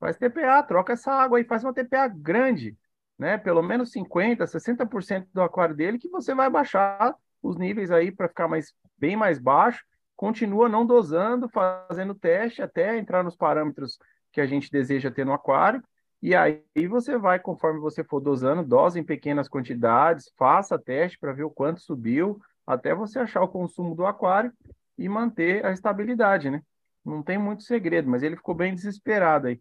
Faz 0.00 0.16
TPA, 0.18 0.62
troca 0.62 0.92
essa 0.92 1.12
água 1.12 1.38
aí, 1.38 1.44
faz 1.44 1.64
uma 1.64 1.72
TPA 1.72 2.08
grande, 2.08 2.76
né? 3.18 3.38
Pelo 3.38 3.62
menos 3.62 3.92
50, 3.92 4.46
60% 4.46 5.26
do 5.32 5.42
aquário 5.42 5.74
dele 5.74 5.98
que 5.98 6.08
você 6.08 6.34
vai 6.34 6.50
baixar 6.50 7.14
os 7.42 7.56
níveis 7.56 7.90
aí 7.90 8.10
para 8.10 8.28
ficar 8.28 8.48
mais 8.48 8.72
bem 8.98 9.16
mais 9.16 9.38
baixo. 9.38 9.84
Continua 10.16 10.68
não 10.68 10.86
dosando, 10.86 11.48
fazendo 11.48 12.14
teste 12.14 12.62
até 12.62 12.98
entrar 12.98 13.22
nos 13.22 13.36
parâmetros 13.36 13.98
que 14.32 14.40
a 14.40 14.46
gente 14.46 14.70
deseja 14.70 15.10
ter 15.10 15.24
no 15.24 15.32
aquário. 15.32 15.82
E 16.22 16.34
aí 16.34 16.62
você 16.88 17.18
vai, 17.18 17.38
conforme 17.38 17.80
você 17.80 18.02
for 18.02 18.20
dosando, 18.20 18.64
dose 18.64 18.98
em 18.98 19.04
pequenas 19.04 19.48
quantidades, 19.48 20.32
faça 20.38 20.78
teste 20.78 21.18
para 21.18 21.32
ver 21.32 21.44
o 21.44 21.50
quanto 21.50 21.80
subiu, 21.80 22.40
até 22.66 22.94
você 22.94 23.18
achar 23.18 23.42
o 23.42 23.48
consumo 23.48 23.94
do 23.94 24.06
aquário 24.06 24.50
e 24.96 25.08
manter 25.08 25.64
a 25.66 25.72
estabilidade, 25.72 26.50
né? 26.50 26.62
Não 27.04 27.22
tem 27.22 27.36
muito 27.36 27.62
segredo, 27.62 28.08
mas 28.08 28.22
ele 28.22 28.36
ficou 28.36 28.54
bem 28.54 28.74
desesperado 28.74 29.48
aí 29.48 29.60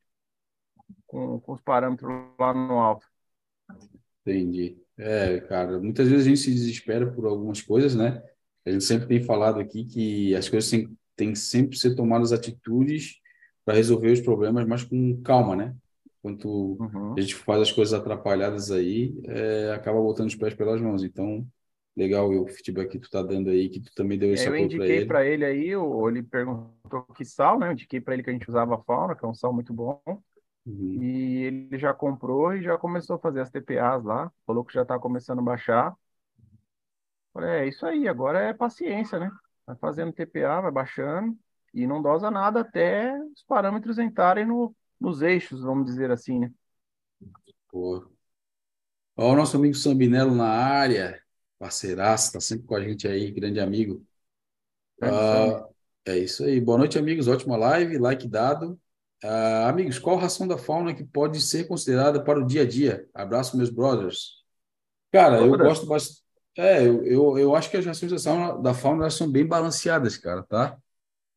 com, 1.05 1.39
com 1.41 1.51
os 1.51 1.61
parâmetros 1.61 2.09
lá 2.39 2.53
no 2.53 2.79
alto. 2.79 3.05
Entendi. 4.25 4.77
É, 4.97 5.39
cara, 5.41 5.79
muitas 5.79 6.07
vezes 6.07 6.25
a 6.25 6.29
gente 6.29 6.39
se 6.39 6.51
desespera 6.51 7.11
por 7.11 7.25
algumas 7.25 7.61
coisas, 7.61 7.95
né? 7.95 8.23
A 8.65 8.71
gente 8.71 8.83
sempre 8.83 9.07
tem 9.07 9.21
falado 9.21 9.59
aqui 9.59 9.83
que 9.85 10.35
as 10.35 10.47
coisas 10.47 10.69
têm, 10.69 10.97
têm 11.15 11.35
sempre 11.35 11.77
ser 11.77 11.95
tomadas 11.95 12.31
atitudes 12.31 13.19
para 13.65 13.75
resolver 13.75 14.11
os 14.11 14.21
problemas, 14.21 14.65
mas 14.65 14.83
com 14.83 15.21
calma, 15.21 15.55
né? 15.55 15.75
Quando 16.21 16.77
uhum. 16.79 17.15
a 17.17 17.19
gente 17.19 17.35
faz 17.35 17.61
as 17.61 17.71
coisas 17.71 17.93
atrapalhadas 17.93 18.71
aí, 18.71 19.13
é, 19.25 19.73
acaba 19.73 19.99
botando 19.99 20.29
os 20.29 20.35
pés 20.35 20.53
pelas 20.53 20.79
mãos. 20.79 21.03
Então, 21.03 21.45
legal 21.97 22.29
o 22.29 22.47
feedback 22.47 22.91
que 22.91 22.99
tu 22.99 23.09
tá 23.09 23.21
dando 23.21 23.49
aí, 23.49 23.67
que 23.67 23.81
tu 23.81 23.91
também 23.93 24.17
deu 24.17 24.33
esse 24.33 24.47
Eu 24.47 24.55
indiquei 24.55 25.05
para 25.05 25.25
ele. 25.25 25.43
ele 25.43 25.45
aí, 25.45 25.71
ele 26.07 26.23
perguntou 26.23 27.03
que 27.15 27.25
sal, 27.25 27.59
né? 27.59 27.67
Eu 27.67 27.73
indiquei 27.73 27.99
para 27.99 28.13
ele 28.13 28.23
que 28.23 28.29
a 28.29 28.33
gente 28.33 28.47
usava 28.47 28.81
fauna, 28.83 29.15
que 29.15 29.25
é 29.25 29.27
um 29.27 29.33
sal 29.33 29.51
muito 29.51 29.73
bom. 29.73 30.01
Uhum. 30.65 31.01
E 31.01 31.43
ele 31.43 31.77
já 31.77 31.93
comprou 31.93 32.53
e 32.53 32.63
já 32.63 32.77
começou 32.77 33.17
a 33.17 33.19
fazer 33.19 33.41
as 33.41 33.49
TPAs 33.49 34.03
lá. 34.03 34.31
Falou 34.45 34.63
que 34.63 34.73
já 34.73 34.83
está 34.83 34.97
começando 34.97 35.39
a 35.39 35.43
baixar. 35.43 35.93
Falei, 37.33 37.49
é 37.49 37.67
isso 37.67 37.85
aí, 37.85 38.07
agora 38.07 38.39
é 38.39 38.53
paciência, 38.53 39.19
né? 39.19 39.31
Vai 39.65 39.75
fazendo 39.77 40.13
TPA, 40.13 40.61
vai 40.61 40.71
baixando 40.71 41.37
e 41.73 41.87
não 41.87 42.01
dosa 42.01 42.29
nada 42.29 42.61
até 42.61 43.17
os 43.35 43.43
parâmetros 43.43 43.97
entrarem 43.97 44.45
no, 44.45 44.75
nos 44.99 45.21
eixos, 45.21 45.61
vamos 45.61 45.85
dizer 45.85 46.11
assim, 46.11 46.39
né? 46.39 46.51
Pô. 47.69 48.05
Ó, 49.17 49.33
o 49.33 49.35
nosso 49.35 49.57
amigo 49.57 49.75
Sambinello 49.75 50.35
na 50.35 50.47
área, 50.47 51.21
parceiraço, 51.57 52.33
tá 52.33 52.39
sempre 52.39 52.67
com 52.67 52.75
a 52.75 52.81
gente 52.81 53.07
aí, 53.07 53.31
grande 53.31 53.59
amigo. 53.59 54.05
É, 55.01 55.07
ah, 55.07 55.67
é 56.05 56.17
isso 56.19 56.43
aí. 56.43 56.61
Boa 56.61 56.77
noite, 56.77 56.97
amigos. 56.99 57.27
Ótima 57.27 57.57
live, 57.57 57.97
like 57.97 58.27
dado. 58.27 58.79
Uh, 59.23 59.67
amigos, 59.69 59.97
qual 59.97 60.17
ração 60.17 60.45
da 60.45 60.57
fauna 60.57 60.93
que 60.93 61.03
pode 61.03 61.41
ser 61.41 61.65
considerada 61.65 62.21
para 62.21 62.39
o 62.39 62.45
dia 62.45 62.63
a 62.63 62.67
dia? 62.67 63.07
Abraço, 63.13 63.55
meus 63.55 63.69
brothers. 63.69 64.43
Cara, 65.13 65.37
eu 65.39 65.57
gosto 65.57 65.85
bastante. 65.85 66.21
É, 66.57 66.85
eu, 66.85 67.03
eu, 67.05 67.37
eu 67.37 67.55
acho 67.55 67.69
que 67.71 67.77
as 67.77 67.85
rações 67.85 68.11
da 68.11 68.19
fauna, 68.19 68.61
da 68.61 68.73
fauna 68.73 69.03
elas 69.03 69.13
são 69.13 69.31
bem 69.31 69.45
balanceadas, 69.45 70.17
cara, 70.17 70.43
tá? 70.43 70.77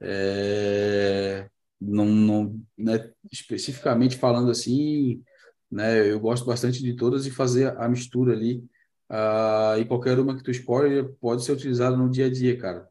É, 0.01 1.49
não, 1.81 2.05
não, 2.07 2.61
né, 2.77 3.11
especificamente 3.31 4.17
falando 4.17 4.51
assim, 4.51 5.23
né, 5.71 6.11
eu 6.11 6.19
gosto 6.19 6.45
bastante 6.45 6.83
de 6.83 6.95
todas 6.97 7.25
e 7.25 7.31
fazer 7.31 7.77
a 7.79 7.89
mistura 7.89 8.33
ali. 8.33 8.65
Uh, 9.09 9.79
e 9.79 9.85
qualquer 9.85 10.19
uma 10.19 10.37
que 10.37 10.43
tu 10.43 10.51
escolhe 10.51 11.05
pode 11.21 11.45
ser 11.45 11.53
utilizada 11.53 11.97
no 11.97 12.11
dia 12.11 12.27
a 12.27 12.31
dia, 12.31 12.59
cara. 12.59 12.89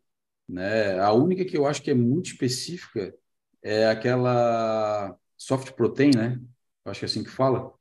Né? 0.47 0.97
A 0.99 1.11
única 1.11 1.43
que 1.43 1.57
eu 1.57 1.67
acho 1.67 1.81
que 1.81 1.91
é 1.91 1.93
muito 1.93 2.27
específica 2.27 3.13
é 3.65 3.87
aquela 3.89 5.17
soft 5.35 5.71
protein, 5.71 6.11
né? 6.15 6.39
Eu 6.85 6.91
acho 6.91 6.99
que 6.99 7.05
é 7.05 7.09
assim 7.09 7.23
que 7.23 7.31
fala. 7.31 7.73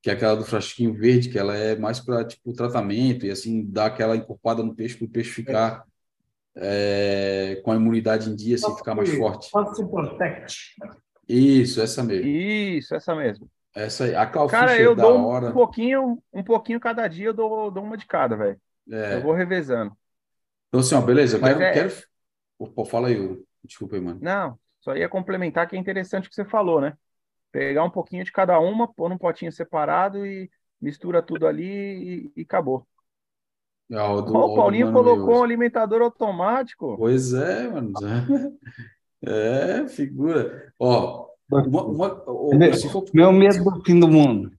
Que 0.00 0.08
é 0.08 0.12
aquela 0.12 0.36
do 0.36 0.44
frasquinho 0.44 0.94
verde, 0.94 1.28
que 1.28 1.38
ela 1.38 1.56
é 1.56 1.74
mais 1.74 1.98
para 1.98 2.24
tipo 2.24 2.52
tratamento 2.52 3.26
e 3.26 3.30
assim 3.32 3.66
dar 3.66 3.86
aquela 3.86 4.16
encorpada 4.16 4.62
no 4.62 4.72
peixe 4.72 4.96
para 4.96 5.06
o 5.06 5.10
peixe 5.10 5.32
ficar 5.32 5.84
é, 6.54 7.60
com 7.64 7.72
a 7.72 7.74
imunidade 7.74 8.30
em 8.30 8.36
dia, 8.36 8.54
assim, 8.54 8.76
ficar 8.76 8.94
mais 8.94 9.12
forte. 9.12 9.50
Soft 9.50 9.84
protect. 9.90 10.76
Isso, 11.28 11.80
essa 11.80 12.04
mesmo. 12.04 12.28
Isso, 12.28 12.94
essa 12.94 13.12
mesmo. 13.16 13.50
Essa 13.74 14.04
aí. 14.04 14.14
A 14.14 14.26
Cara, 14.26 14.80
eu 14.80 14.92
é 14.92 14.94
dou 14.94 15.26
hora. 15.26 15.48
um 15.48 15.52
pouquinho, 15.52 16.22
um 16.32 16.44
pouquinho 16.44 16.78
cada 16.78 17.08
dia, 17.08 17.26
eu 17.26 17.34
dou, 17.34 17.68
dou 17.72 17.82
uma 17.82 17.96
de 17.96 18.06
cada, 18.06 18.36
velho. 18.36 18.60
É. 18.88 19.16
Eu 19.16 19.22
vou 19.22 19.32
revezando. 19.32 19.92
Então, 20.68 20.78
assim, 20.78 20.94
ó, 20.94 21.00
beleza, 21.00 21.36
eu 21.36 21.40
quero, 21.40 21.62
é... 21.62 21.72
quero... 21.72 21.92
Pô, 22.74 22.84
fala 22.84 23.08
aí, 23.08 23.42
desculpa 23.64 23.96
aí, 23.96 24.00
mano. 24.00 24.20
Não, 24.22 24.56
só 24.86 24.96
ia 24.96 25.08
complementar 25.08 25.68
que 25.68 25.74
é 25.74 25.78
interessante 25.78 26.26
o 26.26 26.28
que 26.28 26.36
você 26.36 26.44
falou, 26.44 26.80
né? 26.80 26.96
Pegar 27.50 27.82
um 27.82 27.90
pouquinho 27.90 28.22
de 28.22 28.30
cada 28.30 28.60
uma, 28.60 28.86
pôr 28.86 29.08
num 29.08 29.18
potinho 29.18 29.50
separado 29.50 30.24
e 30.24 30.48
mistura 30.80 31.20
tudo 31.20 31.44
ali 31.48 31.64
e, 31.64 32.32
e 32.36 32.42
acabou. 32.42 32.86
Ah, 33.92 34.12
o, 34.12 34.22
do, 34.22 34.36
o 34.36 34.54
Paulinho 34.54 34.92
colocou 34.92 35.40
um 35.40 35.42
alimentador 35.42 36.02
automático. 36.02 36.96
Pois 36.96 37.32
é, 37.34 37.68
mano. 37.68 37.92
É, 39.28 39.88
figura. 39.88 40.72
Ó, 40.78 41.30
uma, 41.50 41.82
uma, 41.84 42.10
for... 42.92 43.04
Meu 43.12 43.32
medo 43.32 43.64
do 43.64 43.82
fim 43.82 43.98
do 43.98 44.06
mundo. 44.06 44.52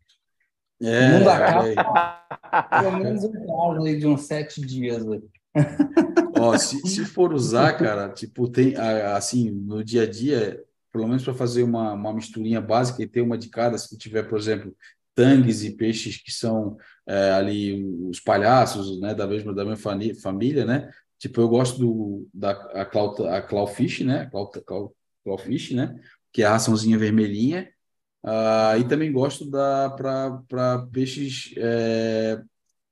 É, 0.81 1.09
o 1.09 1.19
mundo 1.19 1.29
acaba. 1.29 1.67
É. 1.67 2.81
Pelo 2.81 2.97
menos 2.97 3.23
um 3.23 3.31
prazo 3.31 3.97
de 3.97 4.07
uns 4.07 4.23
sete 4.23 4.59
dias. 4.59 5.05
Ó, 6.39 6.57
se, 6.57 6.79
se 6.87 7.05
for 7.05 7.33
usar, 7.33 7.73
cara, 7.77 8.09
tipo, 8.09 8.47
tem 8.49 8.75
assim, 8.75 9.51
no 9.51 9.83
dia 9.83 10.03
a 10.03 10.09
dia, 10.09 10.63
pelo 10.91 11.07
menos 11.07 11.23
para 11.23 11.33
fazer 11.33 11.63
uma, 11.63 11.93
uma 11.93 12.13
misturinha 12.13 12.61
básica 12.61 13.01
e 13.03 13.07
ter 13.07 13.21
uma 13.21 13.37
de 13.37 13.49
cada, 13.49 13.77
se 13.77 13.97
tiver, 13.97 14.23
por 14.23 14.37
exemplo, 14.37 14.75
tangues 15.13 15.63
e 15.63 15.71
peixes 15.71 16.17
que 16.17 16.31
são 16.31 16.77
é, 17.07 17.31
ali 17.31 17.83
os 18.07 18.19
palhaços, 18.19 18.99
né, 18.99 19.15
da 19.15 19.25
mesma, 19.25 19.53
da 19.53 19.65
mesma 19.65 19.99
família, 20.21 20.65
né? 20.65 20.91
Tipo, 21.17 21.41
eu 21.41 21.49
gosto 21.49 21.79
do, 21.79 22.29
da 22.33 22.51
a, 22.51 22.85
clau, 22.85 23.15
a 23.25 23.41
clawfish, 23.41 24.01
né? 24.01 24.27
Clau, 24.29 24.51
clau, 24.51 24.95
clawfish, 25.23 25.71
né? 25.71 25.99
Que 26.31 26.43
é 26.43 26.45
a 26.45 26.51
raçãozinha 26.51 26.97
vermelhinha. 26.97 27.69
Uh, 28.23 28.79
e 28.79 28.87
também 28.87 29.11
gosto 29.11 29.49
da 29.49 29.89
para 29.89 30.87
peixes 30.91 31.53
é, 31.57 32.41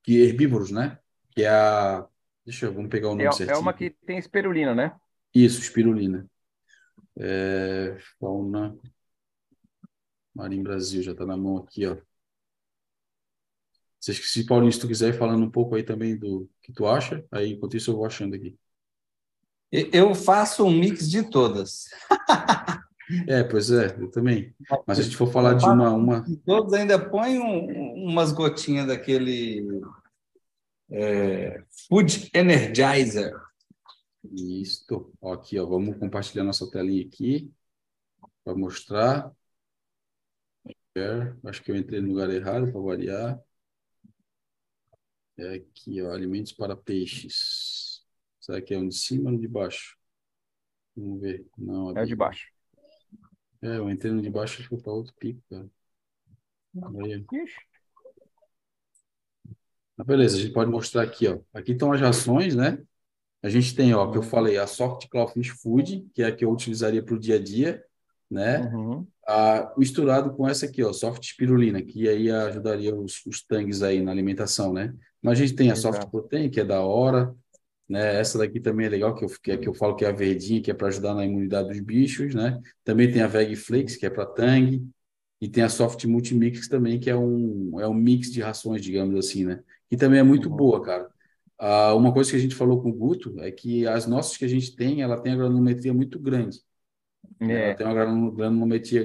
que 0.02 0.18
herbívoros, 0.18 0.70
né? 0.70 0.98
Que 1.30 1.42
é 1.42 1.48
a 1.48 2.06
Deixa 2.46 2.66
eu, 2.66 2.72
vamos 2.72 2.88
pegar 2.88 3.08
o 3.08 3.16
nome 3.16 3.24
é, 3.24 3.32
certinho. 3.32 3.56
É 3.56 3.58
uma 3.58 3.72
que 3.72 3.90
tem 3.90 4.18
espirulina, 4.18 4.72
né? 4.72 4.96
Isso, 5.34 5.60
espirulina. 5.60 6.24
É, 7.18 7.96
fauna 8.20 8.78
Marinho 10.32 10.62
Brasil, 10.62 11.02
já 11.02 11.12
está 11.12 11.26
na 11.26 11.36
mão 11.36 11.56
aqui, 11.56 11.86
ó. 11.86 11.96
Se, 13.98 14.14
se 14.14 14.46
Paulinho, 14.46 14.72
se 14.72 14.78
tu 14.78 14.86
quiser 14.86 15.08
ir 15.08 15.18
falando 15.18 15.44
um 15.44 15.50
pouco 15.50 15.74
aí 15.74 15.82
também 15.82 16.16
do 16.16 16.48
que 16.62 16.72
tu 16.72 16.86
acha, 16.86 17.24
aí 17.32 17.54
enquanto 17.54 17.76
isso 17.76 17.90
eu 17.90 17.96
vou 17.96 18.06
achando 18.06 18.36
aqui. 18.36 18.56
Eu 19.72 20.14
faço 20.14 20.64
um 20.64 20.70
mix 20.70 21.10
de 21.10 21.28
todas. 21.28 21.86
É, 23.28 23.44
pois 23.44 23.70
é, 23.70 23.96
eu 24.00 24.10
também. 24.10 24.52
Mas 24.84 24.96
se 24.96 25.02
a 25.02 25.04
gente 25.04 25.16
for 25.16 25.30
falar 25.30 25.54
de 25.54 25.64
uma. 25.64 25.92
uma... 25.92 26.24
Todos 26.44 26.72
ainda 26.72 26.98
põem 26.98 27.38
um, 27.38 28.04
umas 28.04 28.32
gotinhas 28.32 28.88
daquele 28.88 29.64
é, 30.90 31.64
Food 31.88 32.30
Energizer. 32.32 33.32
Isto. 34.32 35.12
Ó, 35.20 35.32
aqui, 35.32 35.58
ó, 35.58 35.66
vamos 35.66 35.98
compartilhar 35.98 36.44
nossa 36.44 36.68
telinha 36.70 37.06
aqui 37.06 37.52
para 38.44 38.56
mostrar. 38.56 39.32
Acho 41.44 41.62
que 41.62 41.70
eu 41.70 41.76
entrei 41.76 42.00
no 42.00 42.08
lugar 42.08 42.30
errado 42.30 42.70
para 42.72 42.80
variar. 42.80 43.40
É 45.36 45.54
aqui, 45.54 46.00
ó, 46.02 46.12
alimentos 46.12 46.52
para 46.52 46.76
peixes. 46.76 48.02
Será 48.40 48.62
que 48.62 48.72
é 48.72 48.78
um 48.78 48.88
de 48.88 48.94
cima 48.94 49.30
ou 49.30 49.38
de 49.38 49.46
baixo? 49.46 49.98
Vamos 50.96 51.20
ver. 51.20 51.46
Não, 51.58 51.96
é 51.96 52.06
de 52.06 52.16
baixo. 52.16 52.50
É, 53.60 53.76
eu 53.76 53.90
entrei 53.90 54.12
no 54.12 54.22
de 54.22 54.30
baixo 54.30 54.62
e 54.62 54.64
fui 54.64 54.80
para 54.80 54.92
outro 54.92 55.12
pico, 55.18 55.42
cara. 55.50 55.68
Aí. 57.02 57.24
Ixi. 57.32 57.56
Beleza, 60.04 60.36
a 60.36 60.40
gente 60.40 60.52
pode 60.52 60.70
mostrar 60.70 61.02
aqui, 61.02 61.26
ó. 61.26 61.38
Aqui 61.54 61.72
estão 61.72 61.92
as 61.92 62.00
rações, 62.00 62.54
né? 62.54 62.78
A 63.42 63.48
gente 63.48 63.74
tem, 63.74 63.94
ó, 63.94 64.10
que 64.10 64.18
eu 64.18 64.22
falei, 64.22 64.58
a 64.58 64.66
Soft 64.66 65.08
Clawfish 65.08 65.50
Food, 65.62 66.06
que 66.14 66.22
é 66.22 66.26
a 66.26 66.32
que 66.32 66.44
eu 66.44 66.50
utilizaria 66.50 67.02
para 67.02 67.14
o 67.14 67.18
dia 67.18 67.36
a 67.36 67.42
dia, 67.42 67.82
né? 68.30 68.70
Uhum. 68.72 69.06
Ah, 69.26 69.72
misturado 69.76 70.32
com 70.34 70.48
essa 70.48 70.66
aqui, 70.66 70.82
ó, 70.82 70.92
Soft 70.92 71.24
Spirulina, 71.24 71.82
que 71.82 72.08
aí 72.08 72.30
ajudaria 72.30 72.94
os, 72.94 73.24
os 73.26 73.42
tangues 73.42 73.82
aí 73.82 74.02
na 74.02 74.10
alimentação, 74.10 74.72
né? 74.72 74.94
Mas 75.22 75.38
a 75.38 75.42
gente 75.42 75.56
tem 75.56 75.70
a 75.70 75.74
Exato. 75.74 75.96
Soft 75.96 76.10
Protein, 76.10 76.50
que 76.50 76.60
é 76.60 76.64
da 76.64 76.80
hora, 76.80 77.34
né? 77.88 78.18
Essa 78.20 78.38
daqui 78.38 78.60
também 78.60 78.86
é 78.86 78.90
legal, 78.90 79.14
que 79.14 79.24
eu, 79.24 79.28
que, 79.28 79.52
é, 79.52 79.56
que 79.56 79.68
eu 79.68 79.74
falo 79.74 79.96
que 79.96 80.04
é 80.04 80.08
a 80.08 80.12
verdinha, 80.12 80.60
que 80.60 80.70
é 80.70 80.74
para 80.74 80.88
ajudar 80.88 81.14
na 81.14 81.24
imunidade 81.24 81.68
dos 81.68 81.80
bichos, 81.80 82.34
né? 82.34 82.60
Também 82.84 83.10
tem 83.10 83.22
a 83.22 83.26
Veg 83.26 83.54
Flakes, 83.56 83.96
que 83.96 84.06
é 84.06 84.10
para 84.10 84.26
tangue, 84.26 84.86
e 85.40 85.48
tem 85.48 85.62
a 85.62 85.68
Soft 85.68 86.04
Multimix 86.04 86.68
também, 86.68 86.98
que 86.98 87.10
é 87.10 87.16
um, 87.16 87.78
é 87.80 87.86
um 87.86 87.94
mix 87.94 88.30
de 88.30 88.40
rações, 88.40 88.82
digamos 88.82 89.14
assim, 89.16 89.44
né? 89.44 89.62
Que 89.88 89.96
também 89.96 90.20
é 90.20 90.22
muito 90.22 90.48
uhum. 90.48 90.56
boa, 90.56 90.82
cara. 90.82 91.08
Ah, 91.58 91.94
uma 91.94 92.12
coisa 92.12 92.30
que 92.30 92.36
a 92.36 92.40
gente 92.40 92.54
falou 92.54 92.82
com 92.82 92.90
o 92.90 92.92
Guto 92.92 93.40
é 93.40 93.50
que 93.50 93.86
as 93.86 94.06
nossas 94.06 94.36
que 94.36 94.44
a 94.44 94.48
gente 94.48 94.74
tem, 94.76 95.02
ela 95.02 95.20
tem 95.20 95.32
a 95.32 95.36
granulometria 95.36 95.92
muito 95.92 96.18
grande. 96.18 96.60
É. 97.40 97.70
Ela 97.70 97.74
tem 97.74 97.86
uma 97.86 98.30
granulometria, 98.30 99.04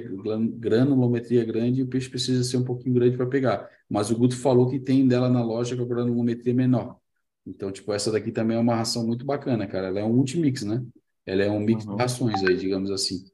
granulometria 0.58 1.44
grande 1.44 1.80
e 1.80 1.82
o 1.82 1.88
peixe 1.88 2.08
precisa 2.08 2.44
ser 2.44 2.56
um 2.56 2.64
pouquinho 2.64 2.94
grande 2.94 3.16
para 3.16 3.26
pegar. 3.26 3.68
Mas 3.88 4.10
o 4.10 4.16
Guto 4.16 4.36
falou 4.36 4.68
que 4.68 4.78
tem 4.78 5.06
dela 5.06 5.28
na 5.28 5.42
loja 5.42 5.76
com 5.76 5.82
a 5.82 5.86
granulometria 5.86 6.54
menor. 6.54 6.98
Então, 7.46 7.72
tipo, 7.72 7.92
essa 7.92 8.10
daqui 8.12 8.30
também 8.30 8.56
é 8.56 8.60
uma 8.60 8.76
ração 8.76 9.06
muito 9.06 9.24
bacana, 9.24 9.66
cara. 9.66 9.88
Ela 9.88 10.00
é 10.00 10.04
um 10.04 10.12
multimix, 10.12 10.62
né? 10.62 10.84
Ela 11.26 11.42
é 11.42 11.50
um 11.50 11.60
mix 11.60 11.84
uhum. 11.84 11.96
de 11.96 12.02
rações 12.02 12.42
aí, 12.44 12.56
digamos 12.56 12.90
assim. 12.90 13.24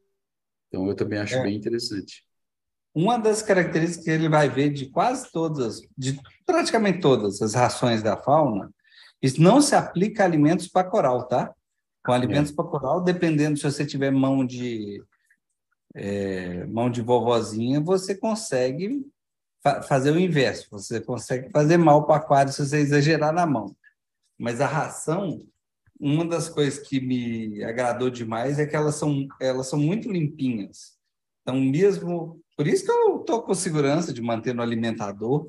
Então, 0.69 0.87
eu 0.87 0.95
também 0.95 1.19
acho 1.19 1.35
é. 1.37 1.43
bem 1.43 1.57
interessante. 1.57 2.25
Uma 2.95 3.19
das 3.19 3.43
características 3.43 4.05
que 4.05 4.11
ele 4.11 4.29
vai 4.29 4.49
ver 4.49 4.71
de 4.71 4.87
quase 4.87 5.31
todas, 5.31 5.81
de 5.97 6.19
praticamente 6.45 7.01
todas 7.01 7.41
as 7.43 7.55
rações 7.55 8.03
da 8.03 8.17
fauna, 8.17 8.71
isso 9.23 9.41
não 9.43 9.61
se 9.61 9.75
aplica 9.75 10.23
a 10.23 10.27
alimentos 10.27 10.69
para 10.69 10.89
coral, 10.89 11.27
tá? 11.27 11.53
Com 12.05 12.13
alimentos 12.13 12.53
é. 12.53 12.55
para 12.55 12.65
coral, 12.65 13.03
dependendo 13.03 13.57
se 13.57 13.65
você 13.65 13.85
tiver 13.85 14.11
mão 14.11 14.45
de 14.45 15.03
é, 15.95 16.65
mão 16.67 16.91
de 16.91 17.03
vovozinha, 17.03 17.81
você 17.81 18.15
consegue 18.15 19.05
fa 19.63 19.83
fazer 19.83 20.13
o 20.13 20.19
inverso. 20.19 20.69
Você 20.71 21.01
consegue 21.01 21.51
fazer 21.51 21.77
mal 21.77 22.07
para 22.07 22.17
aquário 22.17 22.53
se 22.53 22.65
você 22.65 22.79
exagerar 22.79 23.33
na 23.33 23.47
mão. 23.47 23.77
Mas 24.39 24.61
a 24.61 24.67
ração, 24.67 25.45
uma 25.99 26.25
das 26.25 26.49
coisas 26.49 26.79
que 26.79 27.01
me 27.01 27.63
agradou 27.65 28.09
demais 28.11 28.59
é 28.59 28.67
que 28.67 28.77
elas 28.77 28.95
são, 28.95 29.27
elas 29.41 29.69
são 29.69 29.79
muito 29.79 30.11
limpinhas. 30.11 30.97
Então, 31.43 31.61
mesmo. 31.61 32.41
Por 32.59 32.67
isso 32.67 32.85
que 32.85 32.91
eu 32.91 33.21
estou 33.21 33.41
com 33.41 33.55
segurança 33.55 34.13
de 34.13 34.21
manter 34.21 34.53
no 34.53 34.63
alimentador. 34.63 35.49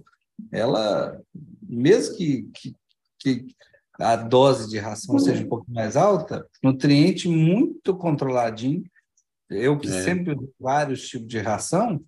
Ela, 0.51 1.19
mesmo 1.67 2.15
que, 2.15 2.47
que, 2.53 2.75
que 3.17 3.47
a 3.99 4.15
dose 4.15 4.69
de 4.69 4.77
ração 4.77 5.17
seja 5.17 5.43
um 5.43 5.49
pouco 5.49 5.65
mais 5.71 5.97
alta, 5.97 6.47
nutriente 6.61 7.27
muito 7.27 7.97
controladinho. 7.97 8.83
Eu 9.49 9.79
que 9.79 9.87
é. 9.87 10.03
sempre 10.03 10.37
vários 10.59 11.07
tipos 11.07 11.27
de 11.27 11.39
ração 11.39 11.99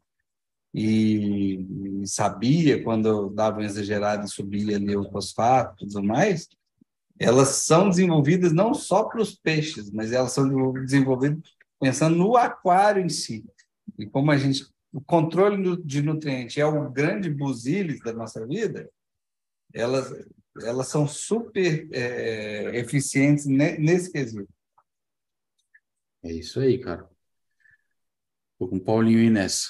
e, 0.72 1.66
e 2.04 2.08
sabia 2.08 2.84
quando 2.84 3.08
eu 3.08 3.30
dava 3.32 3.60
um 3.60 3.64
exagerado 3.64 4.26
e 4.26 4.30
subia 4.30 4.76
ali 4.76 4.96
o 4.96 5.10
fosfato 5.10 5.84
e 5.84 5.88
tudo 5.88 6.04
mais, 6.04 6.48
elas 7.18 7.48
são 7.48 7.90
desenvolvidas 7.90 8.54
não 8.54 8.76
só 8.76 9.06
para 9.06 9.20
os 9.20 9.34
peixes, 9.34 9.90
mas 9.90 10.12
elas 10.12 10.32
são 10.32 10.74
desenvolvidas 10.74 11.40
pensando 11.80 12.16
no 12.16 12.38
aquário 12.38 13.04
em 13.04 13.10
si. 13.10 13.44
E 13.98 14.06
como 14.06 14.30
a 14.30 14.38
gente 14.38 14.70
o 14.92 15.02
controle 15.02 15.82
de 15.84 16.02
nutrientes 16.02 16.58
é 16.58 16.66
o 16.66 16.90
grande 16.90 17.30
busilis 17.30 18.02
da 18.02 18.14
nossa 18.14 18.46
vida, 18.46 18.90
elas 19.74 20.12
elas 20.64 20.88
são 20.88 21.08
super 21.08 21.88
é, 21.94 22.78
eficientes 22.78 23.46
nesse 23.46 24.12
quesito. 24.12 24.52
É 26.24 26.32
isso 26.32 26.60
aí, 26.60 26.78
cara. 26.78 27.10
Tô 28.60 28.68
com 28.68 28.80
Paulinho 28.80 29.20
aí 29.20 29.30
nessa. 29.30 29.70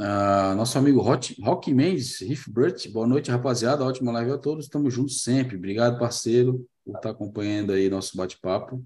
Uh, 0.00 0.54
nosso 0.56 0.78
amigo 0.78 1.00
Rock, 1.00 1.38
Rock 1.42 1.74
Mendes, 1.74 2.20
Riff 2.20 2.50
Brut, 2.50 2.88
boa 2.88 3.06
noite, 3.06 3.30
rapaziada. 3.30 3.84
Ótima 3.84 4.12
live 4.12 4.30
a 4.30 4.38
todos. 4.38 4.64
Estamos 4.64 4.94
juntos 4.94 5.22
sempre. 5.22 5.56
Obrigado, 5.56 5.98
parceiro, 5.98 6.66
por 6.84 6.96
estar 6.96 7.10
acompanhando 7.10 7.72
aí 7.72 7.90
nosso 7.90 8.16
bate-papo. 8.16 8.82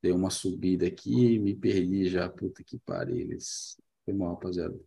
Dei 0.00 0.12
uma 0.12 0.30
subida 0.30 0.86
aqui, 0.86 1.38
me 1.40 1.56
perdi 1.56 2.08
já. 2.08 2.28
Puta 2.28 2.62
que 2.62 2.78
pariu. 2.78 3.36
Foi 4.04 4.14
mal, 4.14 4.34
rapaziada. 4.34 4.78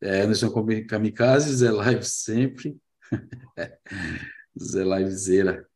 É, 0.00 0.22
Anderson 0.22 0.50
Kamikaze, 0.88 1.54
Zé 1.54 1.70
Live 1.70 2.04
sempre. 2.04 2.78
Zé 4.58 4.82
Livezeira. 4.82 5.66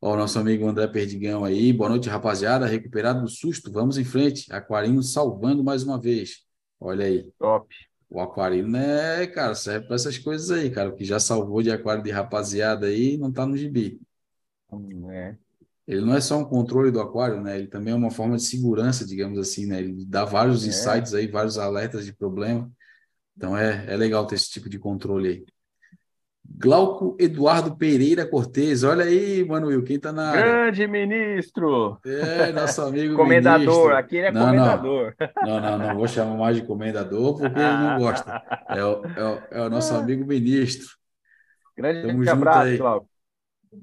Ó, 0.00 0.14
o 0.14 0.16
nosso 0.16 0.38
amigo 0.38 0.66
André 0.66 0.86
Perdigão 0.88 1.44
aí. 1.44 1.72
Boa 1.72 1.90
noite, 1.90 2.08
rapaziada. 2.08 2.66
Recuperado 2.66 3.22
do 3.22 3.28
susto. 3.28 3.72
Vamos 3.72 3.98
em 3.98 4.04
frente. 4.04 4.52
Aquarino 4.52 5.02
salvando 5.02 5.62
mais 5.64 5.82
uma 5.82 6.00
vez. 6.00 6.44
Olha 6.80 7.06
aí. 7.06 7.30
Top. 7.38 7.74
O 8.08 8.20
aquarino, 8.20 8.68
né, 8.68 9.26
cara, 9.28 9.54
serve 9.54 9.86
para 9.86 9.96
essas 9.96 10.18
coisas 10.18 10.50
aí, 10.50 10.70
cara. 10.70 10.90
O 10.90 10.94
que 10.94 11.04
já 11.04 11.18
salvou 11.18 11.62
de 11.62 11.70
aquário 11.70 12.02
de 12.02 12.10
rapaziada 12.10 12.86
aí 12.86 13.16
não 13.16 13.32
tá 13.32 13.46
no 13.46 13.56
gibi. 13.56 14.00
Hum, 14.70 15.10
é. 15.10 15.36
Ele 15.86 16.02
não 16.02 16.14
é 16.14 16.20
só 16.20 16.38
um 16.38 16.44
controle 16.44 16.90
do 16.90 17.00
aquário, 17.00 17.40
né? 17.40 17.58
Ele 17.58 17.68
também 17.68 17.92
é 17.92 17.96
uma 17.96 18.10
forma 18.10 18.36
de 18.36 18.42
segurança, 18.42 19.06
digamos 19.06 19.38
assim, 19.38 19.66
né? 19.66 19.80
Ele 19.80 20.04
dá 20.04 20.24
vários 20.24 20.64
é. 20.64 20.68
insights 20.68 21.14
aí, 21.14 21.26
vários 21.26 21.58
alertas 21.58 22.04
de 22.04 22.12
problema. 22.12 22.70
Então 23.36 23.56
é, 23.56 23.86
é 23.88 23.96
legal 23.96 24.26
ter 24.26 24.34
esse 24.34 24.50
tipo 24.50 24.68
de 24.68 24.78
controle 24.78 25.28
aí. 25.28 25.44
Glauco 26.44 27.16
Eduardo 27.18 27.76
Pereira 27.76 28.26
Cortez. 28.26 28.84
Olha 28.84 29.04
aí, 29.04 29.44
Manuel, 29.44 29.82
quem 29.82 29.96
está 29.96 30.12
na? 30.12 30.32
Grande 30.32 30.86
ministro! 30.86 31.98
É, 32.04 32.52
nosso 32.52 32.82
amigo 32.82 33.16
Comendador, 33.16 33.60
ministro. 33.60 33.96
aqui 33.96 34.16
ele 34.16 34.26
é 34.26 34.32
não, 34.32 34.46
comendador. 34.46 35.14
Não, 35.18 35.46
não, 35.60 35.60
não, 35.60 35.78
não, 35.78 35.96
vou 35.96 36.06
chamar 36.06 36.36
mais 36.36 36.56
de 36.56 36.62
comendador 36.62 37.38
porque 37.38 37.58
ele 37.58 37.76
não 37.76 37.98
gosta. 37.98 38.42
É 38.68 38.84
o, 38.84 39.04
é 39.04 39.24
o, 39.24 39.42
é 39.50 39.66
o 39.66 39.70
nosso 39.70 39.94
amigo 39.94 40.26
ministro. 40.26 40.88
Grande 41.76 42.02
Tamo 42.24 42.30
abraço, 42.30 42.76
Glauco. 42.76 43.08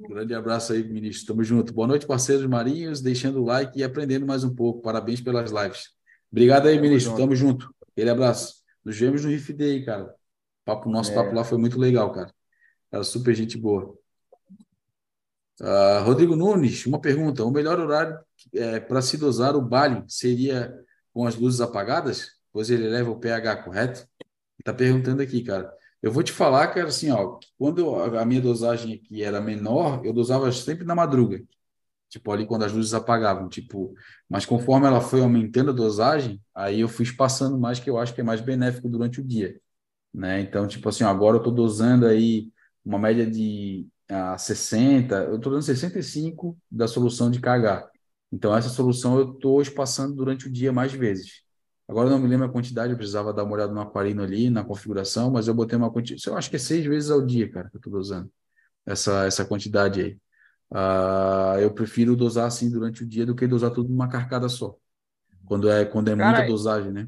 Grande 0.07 0.35
abraço 0.35 0.73
aí, 0.73 0.83
ministro. 0.83 1.33
Tamo 1.33 1.43
junto. 1.43 1.73
Boa 1.73 1.87
noite, 1.87 2.05
parceiros 2.05 2.45
marinhos. 2.45 3.01
Deixando 3.01 3.41
o 3.41 3.45
like 3.45 3.79
e 3.79 3.83
aprendendo 3.83 4.25
mais 4.25 4.43
um 4.43 4.53
pouco. 4.53 4.81
Parabéns 4.81 5.19
pelas 5.19 5.51
lives. 5.51 5.89
Obrigado 6.31 6.67
aí, 6.67 6.75
Tamo 6.75 6.87
ministro. 6.87 7.11
Junto. 7.11 7.21
Tamo 7.21 7.35
junto. 7.35 7.73
Aquele 7.91 8.11
abraço. 8.11 8.58
Nos 8.83 8.97
vemos 8.97 9.23
no 9.23 9.29
Riff 9.29 9.51
Day, 9.53 9.83
cara. 9.83 10.13
Papo, 10.65 10.89
nosso 10.89 11.11
é. 11.11 11.15
papo 11.15 11.33
lá 11.33 11.43
foi 11.43 11.57
muito 11.57 11.79
legal, 11.79 12.11
cara. 12.11 12.33
Era 12.91 13.03
super 13.03 13.35
gente 13.35 13.57
boa. 13.57 13.97
Uh, 15.59 16.03
Rodrigo 16.05 16.35
Nunes, 16.35 16.85
uma 16.85 16.99
pergunta. 16.99 17.43
O 17.43 17.51
melhor 17.51 17.79
horário 17.79 18.17
é, 18.53 18.79
para 18.79 19.01
se 19.01 19.17
dosar 19.17 19.55
o 19.55 19.61
Bali 19.61 20.03
seria 20.07 20.73
com 21.13 21.25
as 21.25 21.35
luzes 21.35 21.59
apagadas? 21.59 22.31
Pois 22.51 22.69
ele 22.69 22.87
leva 22.87 23.11
o 23.11 23.19
pH 23.19 23.63
correto? 23.63 24.07
Está 24.57 24.73
perguntando 24.73 25.21
aqui, 25.21 25.43
cara. 25.43 25.71
Eu 26.01 26.11
vou 26.11 26.23
te 26.23 26.31
falar, 26.31 26.67
cara, 26.69 26.87
assim, 26.87 27.11
ó, 27.11 27.39
quando 27.57 27.95
a 27.95 28.25
minha 28.25 28.41
dosagem 28.41 28.95
aqui 28.95 29.21
era 29.21 29.41
menor, 29.41 30.05
eu 30.05 30.13
dosava 30.13 30.49
sempre 30.51 30.85
na 30.85 30.95
madruga. 30.95 31.43
Tipo, 32.09 32.31
ali 32.31 32.45
quando 32.45 32.63
as 32.65 32.73
luzes 32.73 32.93
apagavam, 32.93 33.47
tipo, 33.49 33.93
mas 34.27 34.45
conforme 34.45 34.87
ela 34.87 34.99
foi 35.01 35.21
aumentando 35.21 35.71
a 35.71 35.73
dosagem, 35.73 36.41
aí 36.55 36.79
eu 36.81 36.87
fui 36.89 37.05
passando 37.15 37.57
mais, 37.59 37.79
que 37.79 37.89
eu 37.89 37.97
acho 37.99 38.13
que 38.15 38.21
é 38.21 38.23
mais 38.23 38.41
benéfico 38.41 38.89
durante 38.89 39.21
o 39.21 39.23
dia, 39.23 39.59
né? 40.13 40.41
Então, 40.41 40.67
tipo 40.67 40.89
assim, 40.89 41.03
agora 41.03 41.37
eu 41.37 41.43
tô 41.43 41.51
dosando 41.51 42.05
aí 42.07 42.49
uma 42.85 42.99
média 42.99 43.29
de 43.29 43.87
uh, 44.11 44.37
60, 44.39 45.15
eu 45.25 45.37
estou 45.37 45.51
dando 45.53 45.63
65 45.63 46.57
da 46.71 46.87
solução 46.87 47.29
de 47.31 47.39
KH. 47.39 47.89
Então, 48.31 48.55
essa 48.55 48.69
solução 48.69 49.19
eu 49.19 49.33
estou 49.33 49.61
espaçando 49.61 50.15
durante 50.15 50.47
o 50.47 50.51
dia 50.51 50.71
mais 50.71 50.93
vezes. 50.93 51.43
Agora 51.87 52.09
não 52.09 52.19
me 52.19 52.27
lembro 52.27 52.45
a 52.45 52.49
quantidade, 52.51 52.91
eu 52.91 52.97
precisava 52.97 53.33
dar 53.33 53.43
uma 53.43 53.53
olhada 53.53 53.73
no 53.73 53.81
aquarino 53.81 54.21
ali, 54.21 54.49
na 54.49 54.63
configuração, 54.63 55.31
mas 55.31 55.47
eu 55.47 55.53
botei 55.55 55.77
uma 55.77 55.91
quantidade, 55.91 56.21
eu 56.27 56.37
acho 56.37 56.49
que 56.49 56.55
é 56.55 56.59
seis 56.59 56.85
vezes 56.85 57.09
ao 57.09 57.25
dia, 57.25 57.49
cara, 57.51 57.69
que 57.69 57.77
eu 57.77 57.79
estou 57.79 57.91
dosando 57.93 58.31
essa, 58.85 59.25
essa 59.25 59.45
quantidade 59.45 60.01
aí. 60.01 60.17
Uh, 60.71 61.59
eu 61.59 61.71
prefiro 61.71 62.15
dosar 62.15 62.45
assim 62.45 62.69
durante 62.69 63.03
o 63.03 63.07
dia 63.07 63.25
do 63.25 63.35
que 63.35 63.47
dosar 63.47 63.71
tudo 63.71 63.89
numa 63.89 64.07
carcada 64.07 64.47
só. 64.47 64.75
Quando 65.45 65.69
é, 65.69 65.83
quando 65.85 66.09
é 66.09 66.15
cara, 66.15 66.37
muita 66.37 66.51
dosagem, 66.51 66.91
né? 66.91 67.07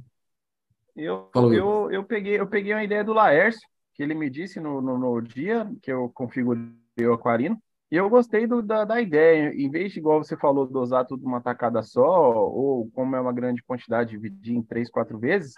Eu, 0.95 1.29
eu, 1.33 1.91
eu, 1.91 2.03
peguei, 2.03 2.39
eu 2.39 2.47
peguei 2.47 2.73
uma 2.73 2.83
ideia 2.83 3.03
do 3.03 3.13
Laércio, 3.13 3.61
que 3.93 4.01
ele 4.01 4.13
me 4.13 4.29
disse 4.29 4.59
no, 4.59 4.81
no, 4.81 4.97
no 4.97 5.21
dia 5.21 5.69
que 5.81 5.91
eu 5.91 6.09
configurei 6.09 6.71
o 6.99 7.13
aquarino. 7.13 7.61
E 7.91 7.95
eu 7.95 8.09
gostei 8.09 8.47
do, 8.47 8.61
da, 8.61 8.85
da 8.85 9.01
ideia. 9.01 9.53
Em 9.53 9.69
vez 9.69 9.91
de, 9.91 9.99
igual 9.99 10.23
você 10.23 10.35
falou, 10.37 10.65
dosar 10.65 11.05
tudo 11.05 11.25
uma 11.25 11.41
tacada 11.41 11.83
só, 11.83 12.33
ou 12.33 12.89
como 12.91 13.15
é 13.15 13.21
uma 13.21 13.33
grande 13.33 13.61
quantidade, 13.63 14.11
dividir 14.11 14.55
em 14.55 14.63
três, 14.63 14.89
quatro 14.89 15.19
vezes, 15.19 15.53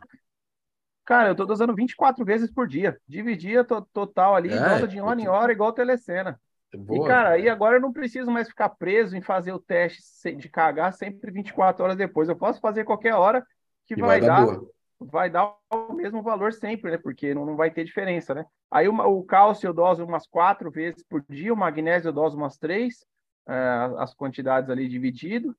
Cara, 1.05 1.29
eu 1.29 1.35
tô 1.35 1.45
dosando 1.45 1.75
24 1.75 2.23
vezes 2.23 2.49
por 2.49 2.67
dia. 2.67 2.97
Dividia 3.07 3.63
to 3.63 3.81
total 3.93 4.35
ali, 4.35 4.49
é, 4.49 4.87
de 4.87 5.01
hora 5.01 5.19
em 5.19 5.27
hora, 5.27 5.51
igual 5.51 5.73
telecena. 5.73 6.39
Boa, 6.77 7.05
e, 7.05 7.07
cara, 7.07 7.29
aí 7.29 7.49
agora 7.49 7.77
eu 7.77 7.81
não 7.81 7.93
preciso 7.93 8.31
mais 8.31 8.47
ficar 8.47 8.69
preso 8.69 9.15
em 9.15 9.21
fazer 9.21 9.51
o 9.51 9.59
teste 9.59 10.35
de 10.35 10.49
cagar 10.49 10.93
sempre 10.93 11.31
24 11.31 11.83
horas 11.83 11.97
depois. 11.97 12.29
Eu 12.29 12.35
posso 12.35 12.59
fazer 12.59 12.83
qualquer 12.83 13.13
hora 13.13 13.45
que 13.85 13.95
vai, 13.95 14.19
vai, 14.19 14.27
dar. 14.27 14.45
Boa 14.45 14.73
vai 15.05 15.29
dar 15.29 15.55
o 15.71 15.93
mesmo 15.93 16.21
valor 16.21 16.53
sempre, 16.53 16.91
né? 16.91 16.97
Porque 16.97 17.33
não, 17.33 17.45
não 17.45 17.55
vai 17.55 17.71
ter 17.71 17.83
diferença, 17.83 18.33
né? 18.33 18.45
Aí 18.71 18.87
o, 18.87 18.93
o 18.93 19.23
cálcio 19.23 19.67
eu 19.67 19.73
doso 19.73 20.03
umas 20.03 20.27
quatro 20.27 20.71
vezes 20.71 21.03
por 21.03 21.23
dia, 21.29 21.53
o 21.53 21.57
magnésio 21.57 22.09
eu 22.09 22.13
doso 22.13 22.37
umas 22.37 22.57
três, 22.57 23.05
é, 23.47 23.53
as 23.97 24.13
quantidades 24.13 24.69
ali 24.69 24.87
dividido. 24.87 25.55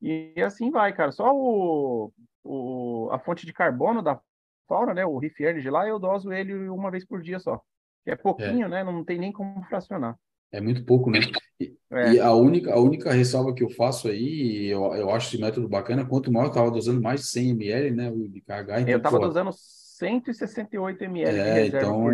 E, 0.00 0.32
e 0.36 0.42
assim 0.42 0.70
vai, 0.70 0.92
cara. 0.92 1.10
Só 1.12 1.34
o, 1.34 2.12
o, 2.44 3.08
a 3.10 3.18
fonte 3.18 3.44
de 3.46 3.52
carbono 3.52 4.02
da 4.02 4.20
fauna, 4.68 4.94
né? 4.94 5.04
O 5.04 5.18
Reef 5.18 5.40
Energy 5.40 5.70
lá, 5.70 5.86
eu 5.86 5.98
doso 5.98 6.32
ele 6.32 6.68
uma 6.68 6.90
vez 6.90 7.04
por 7.04 7.20
dia 7.20 7.38
só. 7.38 7.60
Que 8.04 8.12
é 8.12 8.16
pouquinho, 8.16 8.66
é. 8.66 8.68
né? 8.68 8.84
Não 8.84 9.04
tem 9.04 9.18
nem 9.18 9.32
como 9.32 9.62
fracionar. 9.64 10.16
É 10.50 10.60
muito 10.60 10.84
pouco, 10.84 11.10
né? 11.10 11.20
E, 11.60 11.76
é. 11.90 12.12
e, 12.14 12.20
a 12.20 12.32
única, 12.32 12.72
a 12.72 12.80
única 12.80 13.12
ressalva 13.12 13.54
que 13.54 13.62
eu 13.62 13.70
faço 13.70 14.08
aí, 14.08 14.66
eu, 14.66 14.94
eu 14.94 15.10
acho 15.10 15.28
esse 15.28 15.40
método 15.40 15.68
bacana, 15.68 16.06
quanto 16.06 16.32
maior 16.32 16.46
eu 16.46 16.50
estava 16.50 16.70
dosando 16.70 17.02
mais 17.02 17.20
de 17.20 17.26
100 17.26 17.50
ml, 17.50 17.90
né, 17.90 18.10
de 18.10 18.40
KH. 18.40 18.80
Então, 18.80 18.88
eu 18.88 18.96
estava 18.96 19.18
dosando 19.18 19.50
168 19.52 21.04
ml 21.04 21.38
é, 21.38 21.66
então, 21.66 22.06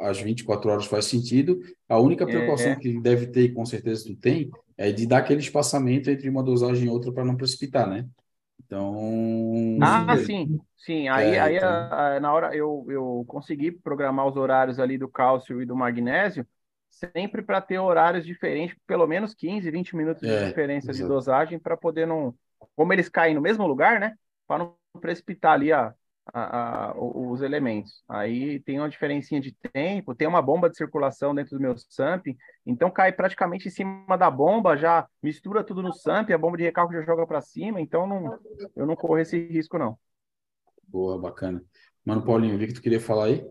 as 0.00 0.18
24 0.20 0.70
horas 0.70 0.86
faz 0.86 1.04
sentido. 1.04 1.60
A 1.88 1.98
única 1.98 2.26
precaução 2.26 2.72
é, 2.72 2.76
que 2.76 2.98
deve 3.00 3.26
ter, 3.26 3.42
e 3.42 3.52
com 3.52 3.64
certeza 3.66 4.04
tu 4.06 4.16
tem, 4.16 4.50
é 4.76 4.90
de 4.90 5.06
dar 5.06 5.18
aquele 5.18 5.40
espaçamento 5.40 6.10
entre 6.10 6.28
uma 6.28 6.42
dosagem 6.42 6.86
e 6.86 6.90
outra 6.90 7.12
para 7.12 7.24
não 7.24 7.36
precipitar, 7.36 7.88
né? 7.88 8.06
Então. 8.64 9.78
Ah, 9.82 10.16
sim, 10.18 10.58
sim. 10.78 11.08
Aí, 11.08 11.34
é, 11.34 11.40
aí 11.40 11.56
então... 11.56 11.68
a, 11.68 12.16
a, 12.16 12.20
na 12.20 12.32
hora 12.32 12.56
eu, 12.56 12.86
eu 12.88 13.24
consegui 13.28 13.70
programar 13.70 14.26
os 14.26 14.36
horários 14.36 14.78
ali 14.78 14.96
do 14.96 15.08
cálcio 15.08 15.60
e 15.60 15.66
do 15.66 15.76
magnésio, 15.76 16.46
sempre 16.90 17.42
para 17.42 17.60
ter 17.60 17.78
horários 17.78 18.26
diferentes, 18.26 18.76
pelo 18.86 19.06
menos 19.06 19.34
15, 19.34 19.70
20 19.70 19.96
minutos 19.96 20.22
de 20.22 20.34
é, 20.34 20.48
diferença 20.48 20.92
de 20.92 21.06
dosagem, 21.06 21.58
para 21.58 21.76
poder 21.76 22.06
não. 22.06 22.34
Como 22.76 22.92
eles 22.92 23.08
caem 23.08 23.34
no 23.34 23.40
mesmo 23.40 23.66
lugar, 23.66 23.98
né? 23.98 24.14
Para 24.46 24.58
não 24.58 24.76
precipitar 25.00 25.52
ali 25.52 25.72
a, 25.72 25.94
a, 26.32 26.90
a, 26.90 26.94
os 26.98 27.42
elementos. 27.42 28.02
Aí 28.08 28.60
tem 28.60 28.78
uma 28.78 28.88
diferencinha 28.88 29.40
de 29.40 29.56
tempo, 29.72 30.14
tem 30.14 30.28
uma 30.28 30.42
bomba 30.42 30.68
de 30.68 30.76
circulação 30.76 31.34
dentro 31.34 31.56
do 31.56 31.62
meu 31.62 31.74
SAMP, 31.76 32.36
então 32.66 32.90
cai 32.90 33.12
praticamente 33.12 33.68
em 33.68 33.70
cima 33.70 34.16
da 34.16 34.30
bomba, 34.30 34.76
já 34.76 35.08
mistura 35.22 35.64
tudo 35.64 35.82
no 35.82 35.92
SAMP, 35.92 36.32
a 36.32 36.38
bomba 36.38 36.56
de 36.56 36.64
recálculo 36.64 36.98
já 36.98 37.06
joga 37.06 37.26
para 37.26 37.40
cima, 37.40 37.80
então 37.80 38.06
não, 38.06 38.38
eu 38.76 38.86
não 38.86 38.96
corro 38.96 39.18
esse 39.18 39.38
risco, 39.48 39.78
não. 39.78 39.98
Boa, 40.86 41.18
bacana. 41.18 41.62
Mano, 42.04 42.24
Paulinho, 42.24 42.56
o 42.56 42.58
que 42.58 42.72
tu 42.72 42.82
queria 42.82 43.00
falar 43.00 43.26
aí? 43.26 43.46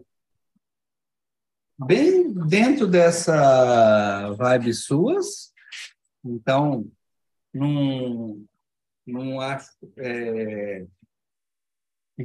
Bem 1.86 2.34
dentro 2.34 2.88
dessa 2.88 4.32
vibe 4.34 4.74
suas, 4.74 5.54
então, 6.24 6.86
não, 7.54 8.44
não 9.08 9.40
acho. 9.40 9.70
É 9.98 10.86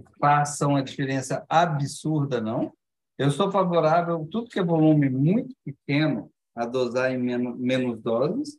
que 0.01 0.19
façam 0.19 0.71
uma 0.71 0.83
diferença 0.83 1.45
absurda, 1.49 2.41
não. 2.41 2.73
Eu 3.17 3.31
sou 3.31 3.51
favorável 3.51 4.27
tudo 4.31 4.49
que 4.49 4.59
é 4.59 4.65
volume 4.65 5.09
muito 5.09 5.55
pequeno 5.65 6.31
a 6.55 6.67
dosar 6.67 7.13
em 7.13 7.19
menos, 7.19 7.59
menos 7.59 8.01
doses, 8.01 8.59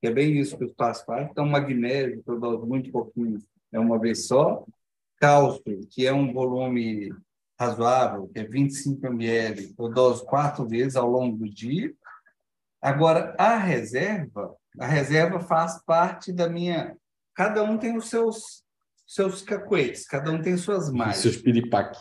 que 0.00 0.06
é 0.06 0.10
bem 0.10 0.38
isso 0.38 0.56
que 0.56 0.64
os 0.64 0.72
pais 0.72 1.02
fazem. 1.02 1.28
Então, 1.30 1.46
magnésio, 1.46 2.22
que 2.22 2.30
muito 2.66 2.92
pouquinho, 2.92 3.42
é 3.72 3.78
uma 3.78 3.98
vez 3.98 4.26
só. 4.26 4.64
Cálcio, 5.16 5.80
que 5.90 6.06
é 6.06 6.12
um 6.12 6.32
volume 6.32 7.12
razoável, 7.58 8.28
que 8.28 8.38
é 8.38 8.44
25 8.44 9.04
ml, 9.06 9.74
eu 9.76 9.88
doso 9.88 10.24
quatro 10.24 10.66
vezes 10.66 10.96
ao 10.96 11.10
longo 11.10 11.36
do 11.36 11.48
dia. 11.48 11.92
Agora, 12.80 13.34
a 13.36 13.56
reserva, 13.56 14.54
a 14.78 14.86
reserva 14.86 15.40
faz 15.40 15.82
parte 15.84 16.32
da 16.32 16.48
minha. 16.48 16.96
Cada 17.34 17.62
um 17.64 17.76
tem 17.76 17.96
os 17.96 18.08
seus 18.08 18.62
seus 19.06 19.40
cacuetes, 19.40 20.06
cada 20.06 20.30
um 20.30 20.40
tem 20.40 20.54
suas 20.58 20.90
mágicas. 20.90 21.22
Seus 21.22 21.36
piripaque. 21.38 21.98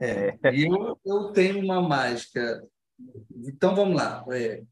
É, 0.00 0.38
e 0.52 0.64
eu, 0.64 0.98
eu 1.04 1.32
tenho 1.32 1.62
uma 1.62 1.82
mágica. 1.82 2.62
Então 3.44 3.74
vamos 3.74 3.96
lá. 3.96 4.24
É, 4.30 4.62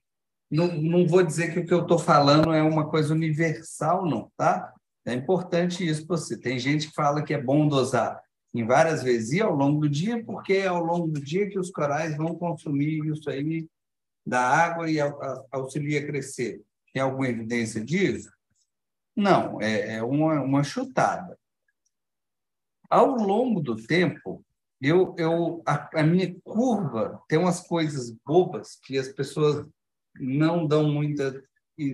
não, 0.48 0.68
não 0.68 1.06
vou 1.06 1.22
dizer 1.22 1.52
que 1.52 1.58
o 1.58 1.66
que 1.66 1.74
eu 1.74 1.82
estou 1.82 1.98
falando 1.98 2.52
é 2.52 2.62
uma 2.62 2.88
coisa 2.88 3.12
universal, 3.12 4.06
não, 4.06 4.30
tá? 4.36 4.72
É 5.04 5.12
importante 5.12 5.86
isso 5.86 6.06
para 6.06 6.16
você. 6.16 6.38
Tem 6.38 6.58
gente 6.58 6.88
que 6.88 6.94
fala 6.94 7.24
que 7.24 7.34
é 7.34 7.42
bom 7.42 7.66
dosar 7.66 8.22
em 8.54 8.64
várias 8.66 9.02
vezes 9.02 9.32
e 9.32 9.40
ao 9.40 9.54
longo 9.54 9.80
do 9.80 9.88
dia, 9.88 10.24
porque 10.24 10.54
é 10.54 10.66
ao 10.66 10.82
longo 10.82 11.08
do 11.08 11.20
dia 11.20 11.48
que 11.48 11.58
os 11.58 11.70
corais 11.70 12.16
vão 12.16 12.34
consumir 12.34 13.04
isso 13.06 13.28
aí 13.28 13.68
da 14.26 14.40
água 14.40 14.90
e 14.90 14.98
auxilia 15.50 16.00
a 16.00 16.06
crescer. 16.06 16.62
Tem 16.92 17.02
alguma 17.02 17.28
evidência 17.28 17.84
disso? 17.84 18.30
Não, 19.16 19.60
é, 19.60 19.96
é 19.96 20.02
uma, 20.02 20.40
uma 20.40 20.62
chutada. 20.62 21.38
Ao 22.88 23.06
longo 23.16 23.60
do 23.60 23.76
tempo, 23.76 24.44
eu, 24.80 25.14
eu 25.18 25.62
a, 25.66 26.00
a, 26.00 26.02
minha 26.02 26.34
curva 26.42 27.20
tem 27.28 27.38
umas 27.38 27.60
coisas 27.60 28.10
bobas 28.24 28.78
que 28.82 28.96
as 28.96 29.08
pessoas 29.08 29.66
não 30.18 30.66
dão 30.66 30.90
muita 30.90 31.42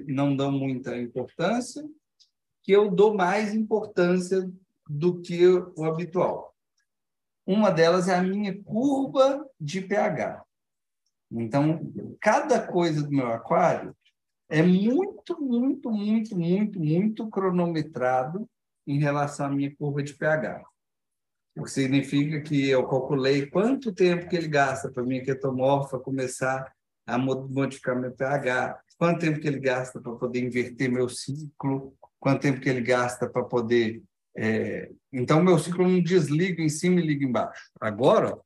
não 0.07 0.35
dão 0.35 0.51
muita 0.51 0.97
importância, 0.97 1.87
que 2.63 2.73
eu 2.73 2.91
dou 2.91 3.15
mais 3.15 3.55
importância 3.55 4.51
do 4.89 5.21
que 5.21 5.47
o 5.47 5.85
habitual. 5.85 6.55
Uma 7.47 7.71
delas 7.71 8.09
é 8.09 8.15
a 8.15 8.23
minha 8.23 8.63
curva 8.63 9.47
de 9.61 9.81
pH. 9.81 10.43
Então, 11.31 11.81
cada 12.21 12.67
coisa 12.67 13.03
do 13.03 13.11
meu 13.11 13.27
aquário 13.29 13.95
é 14.49 14.63
muito, 14.63 15.41
muito, 15.41 15.91
muito, 15.91 16.37
muito, 16.39 16.81
muito 16.81 17.29
cronometrado 17.29 18.49
em 18.87 18.99
relação 18.99 19.47
à 19.47 19.49
minha 19.51 19.75
curva 19.75 20.03
de 20.03 20.15
pH 20.15 20.65
o 21.57 21.63
que 21.63 21.71
significa 21.71 22.41
que 22.41 22.69
eu 22.69 22.87
calculei 22.87 23.47
quanto 23.47 23.93
tempo 23.93 24.29
que 24.29 24.37
ele 24.37 24.49
gasta 24.49 24.91
para 24.91 25.05
minha 25.05 25.23
ketomorfa 25.23 25.99
começar 25.99 26.73
a 27.07 27.17
modificar 27.17 27.99
meu 27.99 28.13
pH, 28.13 28.81
quanto 28.99 29.21
tempo 29.21 29.39
que 29.39 29.47
ele 29.47 29.61
gasta 29.61 30.01
para 30.01 30.13
poder 30.13 30.41
inverter 30.41 30.91
meu 30.91 31.09
ciclo, 31.09 31.95
quanto 32.19 32.43
tempo 32.43 32.61
que 32.61 32.69
ele 32.69 32.81
gasta 32.81 33.29
para 33.29 33.45
poder... 33.45 34.03
É... 34.37 34.91
Então, 35.13 35.43
meu 35.43 35.59
ciclo 35.59 35.87
não 35.87 36.03
desliga 36.03 36.63
em 36.63 36.69
cima 36.69 37.01
e 37.01 37.07
liga 37.07 37.25
embaixo. 37.25 37.71
Agora, 37.81 38.39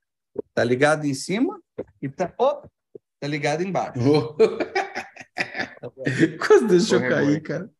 está 0.48 0.64
ligado 0.64 1.06
em 1.06 1.14
cima 1.14 1.58
e 2.02 2.06
está 2.06 2.28
tá 2.28 3.26
ligado 3.26 3.62
embaixo. 3.62 3.98
Quase 6.46 6.66
deixou 6.66 7.00
cair, 7.00 7.42
cara. 7.42 7.70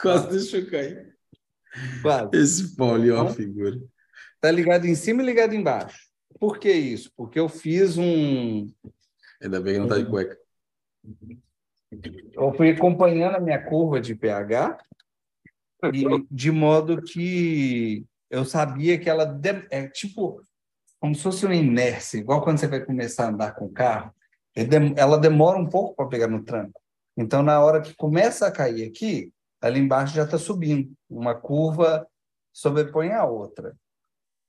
Quase 0.00 0.30
deixou 0.30 0.70
cair. 0.70 1.16
Quase. 2.02 2.30
Esse 2.34 2.76
Paulinho 2.76 3.16
é 3.16 3.22
uma 3.22 3.34
figura. 3.34 3.76
Está 4.34 4.50
ligado 4.50 4.86
em 4.86 4.94
cima 4.94 5.22
e 5.22 5.26
ligado 5.26 5.54
embaixo. 5.54 6.08
Por 6.38 6.58
que 6.58 6.70
isso? 6.70 7.10
Porque 7.16 7.40
eu 7.40 7.48
fiz 7.48 7.98
um. 7.98 8.72
Ainda 9.42 9.60
bem 9.60 9.74
que 9.74 9.78
não 9.78 9.86
está 9.86 9.98
de 9.98 10.08
cueca. 10.08 10.38
Eu 12.32 12.52
fui 12.54 12.70
acompanhando 12.70 13.36
a 13.36 13.40
minha 13.40 13.62
curva 13.62 14.00
de 14.00 14.14
pH 14.14 14.78
e 15.92 16.04
de 16.30 16.50
modo 16.50 17.02
que 17.02 18.04
eu 18.30 18.44
sabia 18.44 18.98
que 18.98 19.08
ela 19.08 19.24
de... 19.24 19.66
é 19.70 19.88
tipo 19.88 20.42
como 21.00 21.14
se 21.14 21.22
fosse 21.22 21.46
uma 21.46 21.54
inércia, 21.54 22.18
igual 22.18 22.42
quando 22.42 22.58
você 22.58 22.66
vai 22.66 22.84
começar 22.84 23.26
a 23.26 23.28
andar 23.28 23.54
com 23.54 23.66
o 23.66 23.72
carro, 23.72 24.12
ela 24.96 25.16
demora 25.16 25.58
um 25.58 25.68
pouco 25.68 25.94
para 25.94 26.08
pegar 26.08 26.26
no 26.26 26.42
tranco. 26.42 26.80
Então, 27.16 27.42
na 27.42 27.60
hora 27.60 27.80
que 27.80 27.94
começa 27.94 28.46
a 28.46 28.50
cair 28.50 28.88
aqui, 28.88 29.32
ali 29.60 29.80
embaixo 29.80 30.14
já 30.14 30.24
está 30.24 30.38
subindo. 30.38 30.92
Uma 31.08 31.34
curva 31.34 32.06
sobrepõe 32.52 33.12
a 33.12 33.24
outra. 33.24 33.76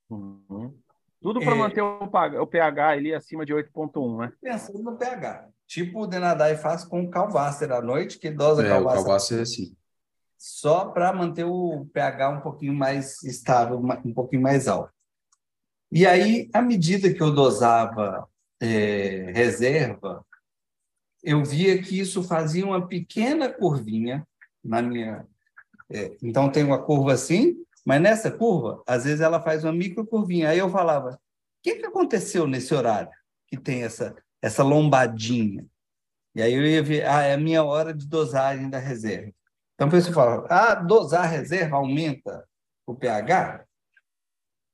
Uhum. 0.10 0.76
Tudo 1.22 1.40
para 1.40 1.56
é... 1.56 1.56
manter 1.56 1.82
o, 1.82 2.48
pH 2.48 2.90
ali 2.90 3.14
acima 3.14 3.46
de 3.46 3.54
8,1, 3.54 4.20
né? 4.20 4.34
Pensando 4.42 4.82
no 4.82 4.98
pH. 4.98 5.50
Tipo 5.68 6.04
o 6.04 6.08
Denadai 6.08 6.56
faz 6.56 6.84
com 6.84 7.04
o 7.04 7.10
Calvaster 7.10 7.72
à 7.72 7.82
noite, 7.82 8.18
que 8.18 8.32
dosa 8.32 8.66
é, 8.66 8.70
Calvaster. 8.70 9.02
O 9.02 9.06
Calvaster 9.06 9.40
é 9.40 9.42
assim. 9.42 9.76
Só 10.40 10.86
para 10.86 11.12
manter 11.12 11.44
o 11.44 11.86
pH 11.94 12.30
um 12.30 12.40
pouquinho 12.40 12.74
mais 12.74 13.22
estável, 13.24 13.78
um 13.78 14.14
pouquinho 14.14 14.42
mais 14.42 14.70
alto. 14.70 14.94
E 15.92 16.08
aí, 16.08 16.50
à 16.54 16.62
medida 16.62 17.14
que 17.14 17.22
eu 17.22 17.34
dosava 17.34 18.26
é, 18.62 19.32
reserva, 19.34 20.26
eu 21.22 21.44
via 21.44 21.82
que 21.82 22.00
isso 22.00 22.24
fazia 22.24 22.66
uma 22.66 22.88
pequena 22.88 23.52
curvinha 23.52 24.26
na 24.64 24.82
minha. 24.82 25.28
É, 25.90 26.16
então, 26.24 26.50
tem 26.50 26.64
uma 26.64 26.82
curva 26.82 27.12
assim, 27.12 27.58
mas 27.86 28.02
nessa 28.02 28.32
curva, 28.32 28.82
às 28.88 29.04
vezes 29.04 29.20
ela 29.20 29.42
faz 29.42 29.66
uma 29.66 29.74
micro 29.74 30.06
curvinha. 30.06 30.50
Aí 30.50 30.60
eu 30.60 30.70
falava: 30.70 31.16
o 31.16 31.18
que, 31.62 31.76
que 31.76 31.86
aconteceu 31.86 32.48
nesse 32.48 32.74
horário 32.74 33.12
que 33.48 33.58
tem 33.58 33.84
essa, 33.84 34.16
essa 34.42 34.64
lombadinha? 34.64 35.66
E 36.34 36.42
aí 36.42 36.54
eu 36.54 36.66
ia 36.66 36.82
ver: 36.82 37.06
ah, 37.06 37.24
é 37.24 37.34
a 37.34 37.38
minha 37.38 37.62
hora 37.62 37.94
de 37.94 38.08
dosagem 38.08 38.70
da 38.70 38.80
reserva. 38.80 39.34
Então 39.80 39.90
pessoa 39.90 40.14
fala: 40.14 40.46
ah, 40.50 40.76
dosar 40.76 41.24
a 41.24 41.28
reserva 41.28 41.78
aumenta 41.78 42.46
o 42.86 42.94
pH? 42.94 43.64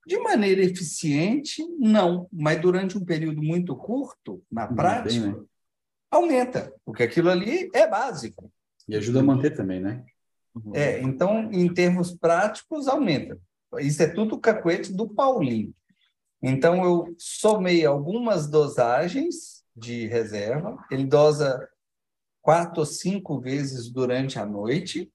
De 0.08 0.18
maneira 0.18 0.64
eficiente, 0.64 1.64
não. 1.78 2.28
Mas 2.34 2.60
durante 2.60 2.97
um 2.97 3.06
período 3.06 3.39
muito 3.39 3.76
curto, 3.76 4.43
na 4.51 4.66
prática, 4.68 5.28
né? 5.28 5.43
aumenta, 6.10 6.74
porque 6.84 7.03
aquilo 7.03 7.30
ali 7.30 7.70
é 7.72 7.88
básico. 7.88 8.51
E 8.88 8.95
ajuda 8.95 9.20
a 9.20 9.24
manter 9.24 9.51
também, 9.51 9.80
né? 9.80 10.03
É, 10.74 11.01
então, 11.01 11.51
em 11.51 11.72
termos 11.72 12.12
práticos, 12.12 12.88
aumenta. 12.88 13.39
Isso 13.80 14.01
é 14.01 14.08
tudo 14.08 14.39
cacuete 14.39 14.91
do 14.91 15.08
Paulinho. 15.08 15.72
Então, 16.41 16.84
eu 16.84 17.16
somei 17.20 17.86
algumas 17.86 18.47
dosagens 18.47 19.64
de 19.76 20.08
reserva. 20.08 20.84
Ele 20.89 21.06
dosa 21.06 21.68
quatro 22.46 22.82
ou 22.82 22.86
cinco 22.86 23.39
vezes 23.39 23.89
durante 23.89 24.38
a 24.38 24.46
noite, 24.46 25.12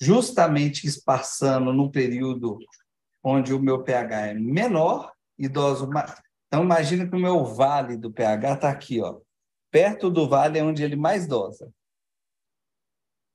justamente 0.00 0.86
espaçando 0.86 1.70
no 1.70 1.90
período 1.90 2.58
onde 3.22 3.52
o 3.52 3.60
meu 3.60 3.84
pH 3.84 4.28
é 4.28 4.34
menor 4.34 5.12
e 5.38 5.46
doso 5.46 5.86
mais. 5.86 6.18
Então, 6.46 6.64
imagina 6.64 7.06
que 7.06 7.14
o 7.14 7.18
meu 7.18 7.44
vale 7.44 7.94
do 7.94 8.10
pH 8.10 8.54
está 8.54 8.70
aqui, 8.70 9.02
ó. 9.02 9.20
Perto 9.70 10.08
do 10.08 10.26
vale 10.26 10.58
é 10.58 10.64
onde 10.64 10.82
ele 10.82 10.96
mais 10.96 11.26
dosa. 11.26 11.70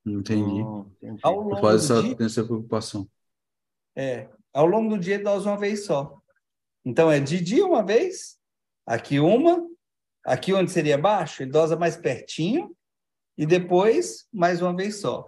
Entendi. 0.04 0.62
Entendi. 1.00 1.20
Ao 1.22 1.42
longo 1.42 1.62
Faz 1.62 1.84
essa, 1.84 2.02
dia, 2.02 2.16
essa 2.20 2.44
preocupação. 2.44 3.08
É, 3.96 4.28
ao 4.52 4.66
longo 4.66 4.90
do 4.90 5.00
dia 5.00 5.14
ele 5.14 5.24
dose 5.24 5.48
uma 5.48 5.60
vez 5.60 5.86
só. 5.86 6.20
Então 6.84 7.12
é 7.12 7.20
de 7.20 7.40
dia 7.40 7.64
uma 7.64 7.86
vez, 7.86 8.40
aqui 8.84 9.20
uma, 9.20 9.64
aqui 10.24 10.54
onde 10.54 10.72
seria 10.72 10.98
baixo, 10.98 11.44
ele 11.44 11.52
dosa 11.52 11.76
mais 11.76 11.98
pertinho, 11.98 12.76
e 13.38 13.46
depois 13.46 14.28
mais 14.32 14.62
uma 14.62 14.76
vez 14.76 15.02
só. 15.02 15.28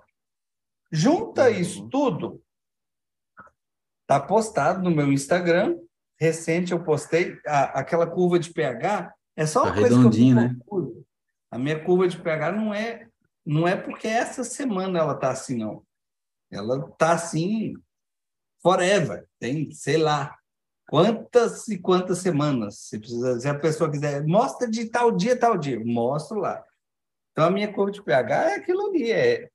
Junta 0.92 1.50
uhum. 1.50 1.50
isso 1.50 1.90
tudo, 1.90 2.44
Tá 4.08 4.20
postado 4.20 4.84
no 4.84 4.96
meu 4.96 5.12
Instagram. 5.12 5.78
Recente 6.20 6.72
eu 6.72 6.84
postei 6.84 7.38
a, 7.46 7.80
aquela 7.80 8.08
curva 8.08 8.38
de 8.38 8.54
pH. 8.54 9.14
É 9.36 9.46
só 9.46 9.64
uma 9.64 9.74
tá 9.74 9.80
coisa 9.80 10.10
que 10.10 10.24
eu 10.24 10.36
né? 10.36 10.56
A 11.52 11.58
minha 11.58 11.84
curva 11.84 12.08
de 12.08 12.22
pH 12.22 12.52
não 12.52 12.74
é 12.74 13.08
não 13.46 13.68
é 13.68 13.76
porque 13.76 14.08
essa 14.08 14.44
semana 14.44 15.00
ela 15.00 15.16
tá 15.16 15.30
assim 15.30 15.58
não. 15.58 15.84
Ela 16.52 16.90
tá 16.98 17.14
assim 17.14 17.74
forever. 18.62 19.28
Tem, 19.40 19.72
sei 19.72 19.98
lá, 19.98 20.36
quantas 20.88 21.68
e 21.68 21.78
quantas 21.78 22.20
semanas. 22.20 22.78
Se, 22.80 23.00
precisa, 23.00 23.40
se 23.40 23.48
a 23.48 23.58
pessoa 23.58 23.92
quiser, 23.92 24.26
mostra 24.26 24.70
de 24.70 24.86
tal 24.86 25.12
dia, 25.12 25.38
tal 25.38 25.58
dia, 25.58 25.80
mostro 25.84 26.40
lá. 26.40 26.64
Então, 27.32 27.46
a 27.46 27.52
minha 27.52 27.72
curva 27.72 27.92
de 27.92 28.02
pH 28.02 28.52
é 28.52 28.56
aquilo 28.56 28.88
ali, 28.88 29.12
é 29.12 29.50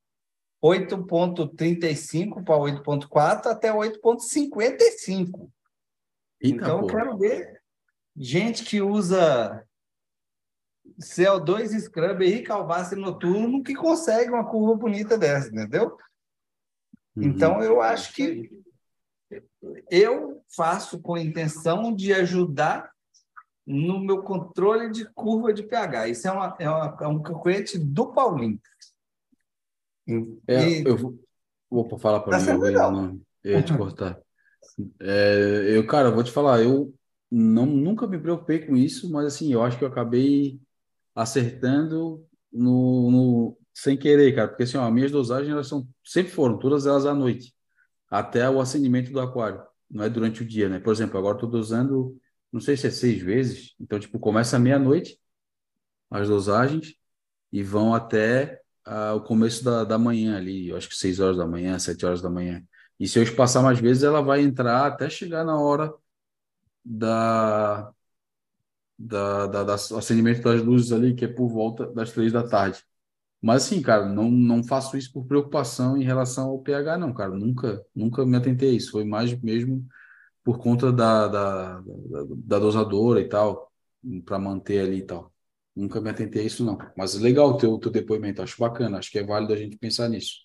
8,35 0.62 2.44
para 2.44 2.56
8,4 2.56 3.46
até 3.46 3.72
8,55. 3.72 5.50
Então, 6.42 6.80
eu 6.80 6.86
quero 6.86 7.16
ver 7.16 7.60
gente 8.16 8.64
que 8.64 8.82
usa 8.82 9.66
CO2 11.00 11.78
Scrub 11.80 12.22
e 12.22 12.42
Calvasse 12.42 12.94
noturno 12.94 13.62
que 13.62 13.74
consegue 13.74 14.30
uma 14.30 14.44
curva 14.44 14.74
bonita 14.74 15.16
dessa, 15.16 15.48
entendeu? 15.48 15.96
Uhum. 17.16 17.22
Então, 17.22 17.62
eu 17.62 17.80
acho 17.80 18.12
que 18.14 18.50
eu 19.90 20.42
faço 20.54 21.00
com 21.00 21.14
a 21.14 21.20
intenção 21.20 21.94
de 21.94 22.12
ajudar 22.12 22.90
no 23.66 24.00
meu 24.00 24.22
controle 24.22 24.90
de 24.90 25.04
curva 25.12 25.52
de 25.52 25.62
pH. 25.62 26.08
Isso 26.08 26.26
é, 26.26 26.32
uma, 26.32 26.56
é, 26.58 26.68
uma, 26.68 26.98
é 27.00 27.06
um 27.06 27.22
cacuete 27.22 27.78
do 27.78 28.12
Paulinho. 28.12 28.60
É, 30.46 30.68
e... 30.68 30.84
Eu 30.84 30.96
vou, 30.96 31.18
vou 31.70 31.98
falar 31.98 32.20
para 32.20 32.38
tá 32.38 32.54
mim, 32.54 32.64
eu, 32.64 32.72
não, 32.72 33.20
eu 33.44 33.52
ia 33.52 33.62
te 33.62 33.76
cortar. 33.76 34.18
É, 35.00 35.66
eu, 35.76 35.86
cara, 35.86 36.10
vou 36.10 36.24
te 36.24 36.32
falar, 36.32 36.62
eu 36.62 36.92
não, 37.30 37.66
nunca 37.66 38.06
me 38.06 38.18
preocupei 38.18 38.66
com 38.66 38.76
isso, 38.76 39.10
mas 39.10 39.26
assim, 39.26 39.52
eu 39.52 39.62
acho 39.62 39.78
que 39.78 39.84
eu 39.84 39.88
acabei 39.88 40.58
acertando 41.14 42.24
no, 42.50 43.10
no 43.10 43.58
sem 43.74 43.96
querer, 43.96 44.34
cara, 44.34 44.48
porque 44.48 44.64
assim, 44.64 44.78
ó, 44.78 44.86
as 44.86 44.92
minhas 44.92 45.12
dosagens 45.12 45.52
elas 45.52 45.68
são, 45.68 45.86
sempre 46.04 46.32
foram, 46.32 46.58
todas 46.58 46.86
elas 46.86 47.06
à 47.06 47.14
noite 47.14 47.54
até 48.10 48.48
o 48.50 48.60
acendimento 48.60 49.12
do 49.12 49.20
aquário, 49.20 49.62
não 49.90 50.04
é 50.04 50.10
durante 50.10 50.42
o 50.42 50.46
dia, 50.46 50.68
né? 50.68 50.80
Por 50.80 50.92
exemplo, 50.92 51.18
agora 51.18 51.36
estou 51.36 51.48
dosando, 51.48 52.18
não 52.52 52.60
sei 52.60 52.76
se 52.76 52.86
é 52.86 52.90
seis 52.90 53.22
vezes, 53.22 53.74
então, 53.80 53.98
tipo, 54.00 54.18
começa 54.18 54.58
meia-noite 54.58 55.18
as 56.10 56.28
dosagens 56.28 56.94
e 57.52 57.62
vão 57.62 57.94
até 57.94 58.60
uh, 58.86 59.16
o 59.16 59.22
começo 59.22 59.64
da, 59.64 59.84
da 59.84 59.98
manhã 59.98 60.36
ali, 60.36 60.68
eu 60.68 60.76
acho 60.76 60.88
que 60.88 60.96
seis 60.96 61.20
horas 61.20 61.36
da 61.36 61.46
manhã, 61.46 61.78
sete 61.78 62.04
horas 62.04 62.20
da 62.22 62.30
manhã. 62.30 62.62
E 62.98 63.08
se 63.08 63.18
eu 63.18 63.22
espaçar 63.22 63.62
mais 63.62 63.78
vezes, 63.80 64.02
ela 64.02 64.20
vai 64.22 64.42
entrar 64.42 64.86
até 64.86 65.08
chegar 65.08 65.44
na 65.44 65.58
hora 65.58 65.92
da, 66.84 67.92
da, 68.98 69.46
da, 69.46 69.64
da 69.64 69.74
acendimento 69.74 70.42
das 70.42 70.62
luzes 70.62 70.92
ali, 70.92 71.14
que 71.14 71.24
é 71.24 71.28
por 71.28 71.48
volta 71.48 71.86
das 71.92 72.12
três 72.12 72.32
da 72.32 72.46
tarde. 72.46 72.84
Mas 73.42 73.64
assim, 73.64 73.80
cara, 73.80 74.06
não, 74.06 74.30
não 74.30 74.62
faço 74.62 74.96
isso 74.96 75.12
por 75.12 75.24
preocupação 75.24 75.96
em 75.96 76.04
relação 76.04 76.50
ao 76.50 76.58
pH, 76.58 76.98
não, 76.98 77.12
cara. 77.12 77.30
Nunca, 77.30 77.84
nunca 77.94 78.24
me 78.26 78.36
atentei 78.36 78.70
a 78.70 78.74
isso. 78.74 78.92
Foi 78.92 79.04
mais 79.04 79.32
mesmo 79.40 79.86
por 80.44 80.58
conta 80.58 80.92
da, 80.92 81.26
da, 81.26 81.80
da, 81.80 82.24
da 82.28 82.58
dosadora 82.58 83.20
e 83.20 83.28
tal, 83.28 83.72
para 84.24 84.38
manter 84.38 84.80
ali 84.80 84.98
e 84.98 85.06
tal. 85.06 85.32
Nunca 85.74 86.00
me 86.00 86.10
atentei 86.10 86.42
a 86.42 86.44
isso, 86.44 86.64
não. 86.64 86.78
Mas 86.96 87.14
legal 87.14 87.50
o 87.50 87.56
teu, 87.56 87.78
teu 87.78 87.90
depoimento, 87.90 88.42
acho 88.42 88.60
bacana, 88.60 88.98
acho 88.98 89.10
que 89.10 89.18
é 89.18 89.24
válido 89.24 89.52
a 89.52 89.56
gente 89.56 89.78
pensar 89.78 90.08
nisso. 90.08 90.40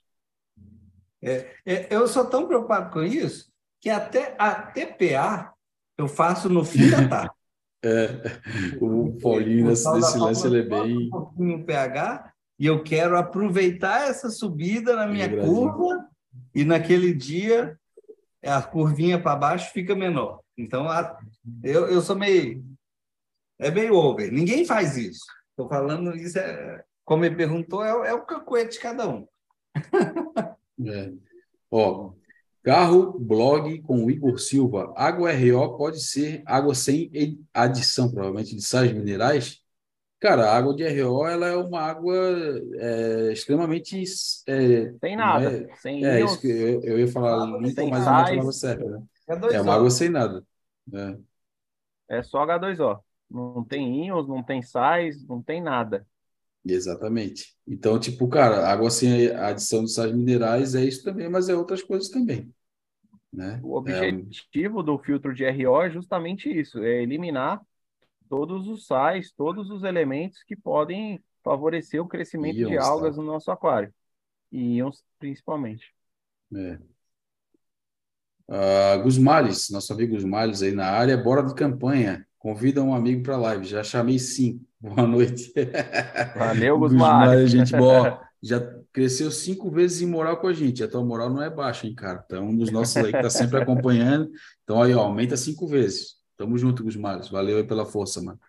É, 1.21 1.55
é, 1.65 1.93
eu 1.93 2.07
sou 2.07 2.25
tão 2.25 2.47
preocupado 2.47 2.93
com 2.93 3.03
isso 3.03 3.51
que 3.81 3.89
até 3.89 4.35
a 4.39 4.53
TPA 4.53 5.53
eu 5.97 6.07
faço 6.07 6.49
no 6.49 6.63
fim 6.63 6.89
da 6.89 7.07
tarde. 7.07 7.33
é, 7.83 8.07
o 8.79 9.17
Paulinho, 9.21 9.67
nesse, 9.67 9.91
nesse 9.91 10.17
lance, 10.17 10.47
ele 10.47 10.59
é 10.59 10.63
bem. 10.63 11.07
Um 11.07 11.09
pouquinho 11.09 11.57
o 11.57 11.65
pH 11.65 12.33
e 12.57 12.65
eu 12.65 12.83
quero 12.83 13.17
aproveitar 13.17 14.07
essa 14.09 14.29
subida 14.29 14.95
na 14.95 15.07
minha 15.07 15.29
curva 15.29 16.07
e 16.53 16.63
naquele 16.63 17.13
dia 17.13 17.77
a 18.43 18.61
curvinha 18.61 19.21
para 19.21 19.35
baixo 19.35 19.73
fica 19.73 19.95
menor. 19.95 20.39
Então, 20.57 20.87
a, 20.87 21.17
eu, 21.63 21.87
eu 21.87 22.01
sou 22.01 22.15
meio... 22.15 22.63
É 23.57 23.71
meio 23.71 23.95
over. 23.95 24.31
Ninguém 24.31 24.65
faz 24.65 24.97
isso. 24.97 25.25
Estou 25.51 25.69
falando 25.69 26.15
isso, 26.15 26.37
é, 26.37 26.83
como 27.05 27.23
ele 27.23 27.35
perguntou, 27.35 27.83
é, 27.83 28.09
é 28.09 28.13
o 28.13 28.25
cacuete 28.25 28.73
de 28.73 28.79
cada 28.79 29.07
um. 29.07 29.25
é. 30.85 31.13
Ó, 31.71 32.11
carro, 32.61 33.17
blog 33.17 33.81
com 33.81 34.03
o 34.03 34.11
Igor 34.11 34.37
Silva. 34.37 34.93
Água 34.97 35.31
RO 35.31 35.77
pode 35.77 36.03
ser 36.03 36.43
água 36.45 36.75
sem 36.75 37.09
adição, 37.53 38.11
provavelmente, 38.11 38.55
de 38.55 38.61
sais 38.61 38.91
minerais? 38.91 39.61
Cara, 40.25 40.49
a 40.49 40.57
água 40.57 40.73
de 40.73 40.83
RO 40.83 41.27
ela 41.27 41.45
é 41.45 41.55
uma 41.55 41.81
água 41.81 42.15
é, 42.79 43.31
extremamente. 43.31 44.01
É, 44.47 44.91
sem 44.99 45.15
nada. 45.15 45.51
É, 45.51 45.75
sem 45.75 46.03
é 46.03 46.23
isso 46.23 46.41
que 46.41 46.47
eu, 46.47 46.81
eu 46.81 46.99
ia 46.99 47.07
falar 47.07 47.45
limpa, 47.59 47.85
mas 47.85 48.05
não 48.07 48.25
é 48.25 48.41
uma 48.41 48.51
certa. 48.51 48.85
Né? 48.85 49.03
É, 49.53 49.61
uma 49.61 49.75
água 49.75 49.91
sem 49.91 50.09
nada. 50.09 50.43
É. 50.91 52.17
é 52.17 52.23
só 52.23 52.43
H2O. 52.43 53.01
Não 53.29 53.63
tem 53.63 54.07
íons, 54.07 54.27
não 54.27 54.41
tem 54.41 54.63
sais, 54.63 55.23
não 55.27 55.43
tem 55.43 55.61
nada. 55.61 56.07
Exatamente. 56.65 57.55
Então, 57.67 57.99
tipo, 57.99 58.27
cara, 58.27 58.67
água 58.67 58.89
sem 58.89 59.27
adição 59.27 59.83
de 59.83 59.91
sais 59.91 60.11
minerais 60.11 60.73
é 60.73 60.83
isso 60.83 61.03
também, 61.03 61.29
mas 61.29 61.49
é 61.49 61.55
outras 61.55 61.83
coisas 61.83 62.09
também. 62.09 62.51
Né? 63.31 63.59
O 63.63 63.77
objetivo 63.77 64.79
é... 64.79 64.83
do 64.83 64.97
filtro 64.97 65.35
de 65.35 65.47
RO 65.47 65.83
é 65.83 65.91
justamente 65.91 66.49
isso, 66.49 66.83
é 66.83 67.03
eliminar 67.03 67.61
todos 68.29 68.67
os 68.67 68.85
sais, 68.87 69.31
todos 69.31 69.69
os 69.69 69.83
elementos 69.83 70.43
que 70.43 70.55
podem 70.55 71.23
favorecer 71.43 72.01
o 72.01 72.07
crescimento 72.07 72.57
íons, 72.57 72.69
de 72.69 72.77
algas 72.77 73.15
tá. 73.15 73.21
no 73.21 73.27
nosso 73.27 73.51
aquário. 73.51 73.93
E 74.51 74.77
íons, 74.77 75.03
principalmente. 75.19 75.93
É. 76.53 76.79
Uh, 78.47 79.01
Gusmales, 79.03 79.69
nosso 79.69 79.91
amigo 79.91 80.13
Gusmales 80.13 80.61
aí 80.61 80.71
na 80.71 80.87
área, 80.87 81.17
bora 81.17 81.43
de 81.43 81.53
campanha. 81.55 82.25
Convida 82.37 82.83
um 82.83 82.93
amigo 82.93 83.23
para 83.23 83.35
a 83.35 83.39
live. 83.39 83.65
Já 83.65 83.83
chamei 83.83 84.19
sim. 84.19 84.61
Boa 84.79 85.07
noite. 85.07 85.51
Valeu, 86.37 86.77
Gusmales. 86.77 87.51
gente 87.51 87.75
boa. 87.75 88.21
Já 88.43 88.59
cresceu 88.93 89.31
cinco 89.31 89.71
vezes 89.71 90.03
em 90.03 90.05
moral 90.05 90.37
com 90.37 90.45
a 90.45 90.53
gente. 90.53 90.83
A 90.83 90.87
tua 90.87 91.03
moral 91.03 91.31
não 91.31 91.41
é 91.41 91.49
baixa, 91.49 91.87
hein, 91.87 91.95
cara? 91.95 92.23
Então, 92.23 92.49
um 92.49 92.55
dos 92.55 92.69
nossos 92.69 92.95
aí 92.97 93.09
que 93.09 93.17
está 93.17 93.29
sempre 93.31 93.59
acompanhando. 93.59 94.29
Então, 94.63 94.79
aí, 94.79 94.93
ó, 94.93 95.01
aumenta 95.01 95.35
cinco 95.35 95.65
vezes. 95.65 96.17
Tamo 96.37 96.57
junto, 96.57 96.83
Gusmares. 96.83 97.29
Valeu 97.29 97.57
aí 97.57 97.63
pela 97.63 97.85
força, 97.85 98.21
mano. 98.21 98.39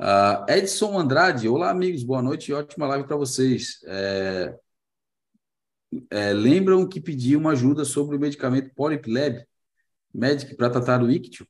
Uh, 0.00 0.50
Edson 0.50 0.98
Andrade, 0.98 1.48
olá 1.48 1.70
amigos, 1.70 2.02
boa 2.02 2.20
noite 2.20 2.50
e 2.50 2.54
ótima 2.54 2.86
live 2.88 3.06
para 3.06 3.16
vocês. 3.16 3.78
É, 3.86 4.54
é, 6.10 6.32
lembram 6.32 6.88
que 6.88 7.00
pedi 7.00 7.36
uma 7.36 7.52
ajuda 7.52 7.84
sobre 7.84 8.16
o 8.16 8.20
medicamento 8.20 8.74
Polipleb 8.74 9.44
Medic 10.12 10.56
para 10.56 10.70
tratar 10.70 11.02
o 11.02 11.10
ictio? 11.10 11.46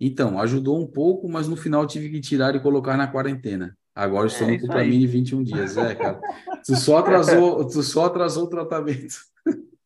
Então, 0.00 0.40
ajudou 0.40 0.80
um 0.80 0.86
pouco, 0.86 1.28
mas 1.28 1.46
no 1.46 1.56
final 1.56 1.86
tive 1.86 2.10
que 2.10 2.20
tirar 2.20 2.56
e 2.56 2.60
colocar 2.60 2.96
na 2.96 3.06
quarentena. 3.06 3.76
Agora 3.94 4.26
estou 4.26 4.48
é 4.48 4.52
no 4.52 4.60
Cupramine 4.60 5.06
21 5.06 5.44
dias. 5.44 5.76
É, 5.76 5.94
cara. 5.94 6.18
Tu 6.64 6.74
só 6.74 6.98
atrasou, 6.98 7.64
tu 7.68 7.82
só 7.82 8.06
atrasou 8.06 8.44
o 8.44 8.48
tratamento. 8.48 9.16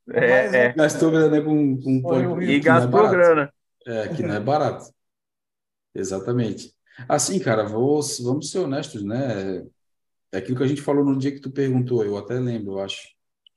É, 0.08 0.66
é. 0.66 0.72
Gastou 0.72 1.10
grana 1.10 1.42
com, 1.42 1.76
com 1.76 2.40
E 2.40 2.60
gastou 2.60 3.10
grana. 3.10 3.52
É, 3.84 4.08
que 4.08 4.22
não 4.22 4.34
é 4.34 4.40
barato. 4.40 4.86
Exatamente. 5.96 6.74
Assim, 7.08 7.38
cara, 7.38 7.64
vou, 7.64 8.00
vamos 8.22 8.50
ser 8.50 8.58
honestos, 8.58 9.02
né? 9.02 9.66
É 10.32 10.38
aquilo 10.38 10.56
que 10.56 10.64
a 10.64 10.66
gente 10.66 10.82
falou 10.82 11.04
no 11.04 11.18
dia 11.18 11.32
que 11.32 11.40
tu 11.40 11.50
perguntou, 11.50 12.04
eu 12.04 12.16
até 12.16 12.38
lembro, 12.38 12.74
eu 12.74 12.80
acho. 12.80 13.08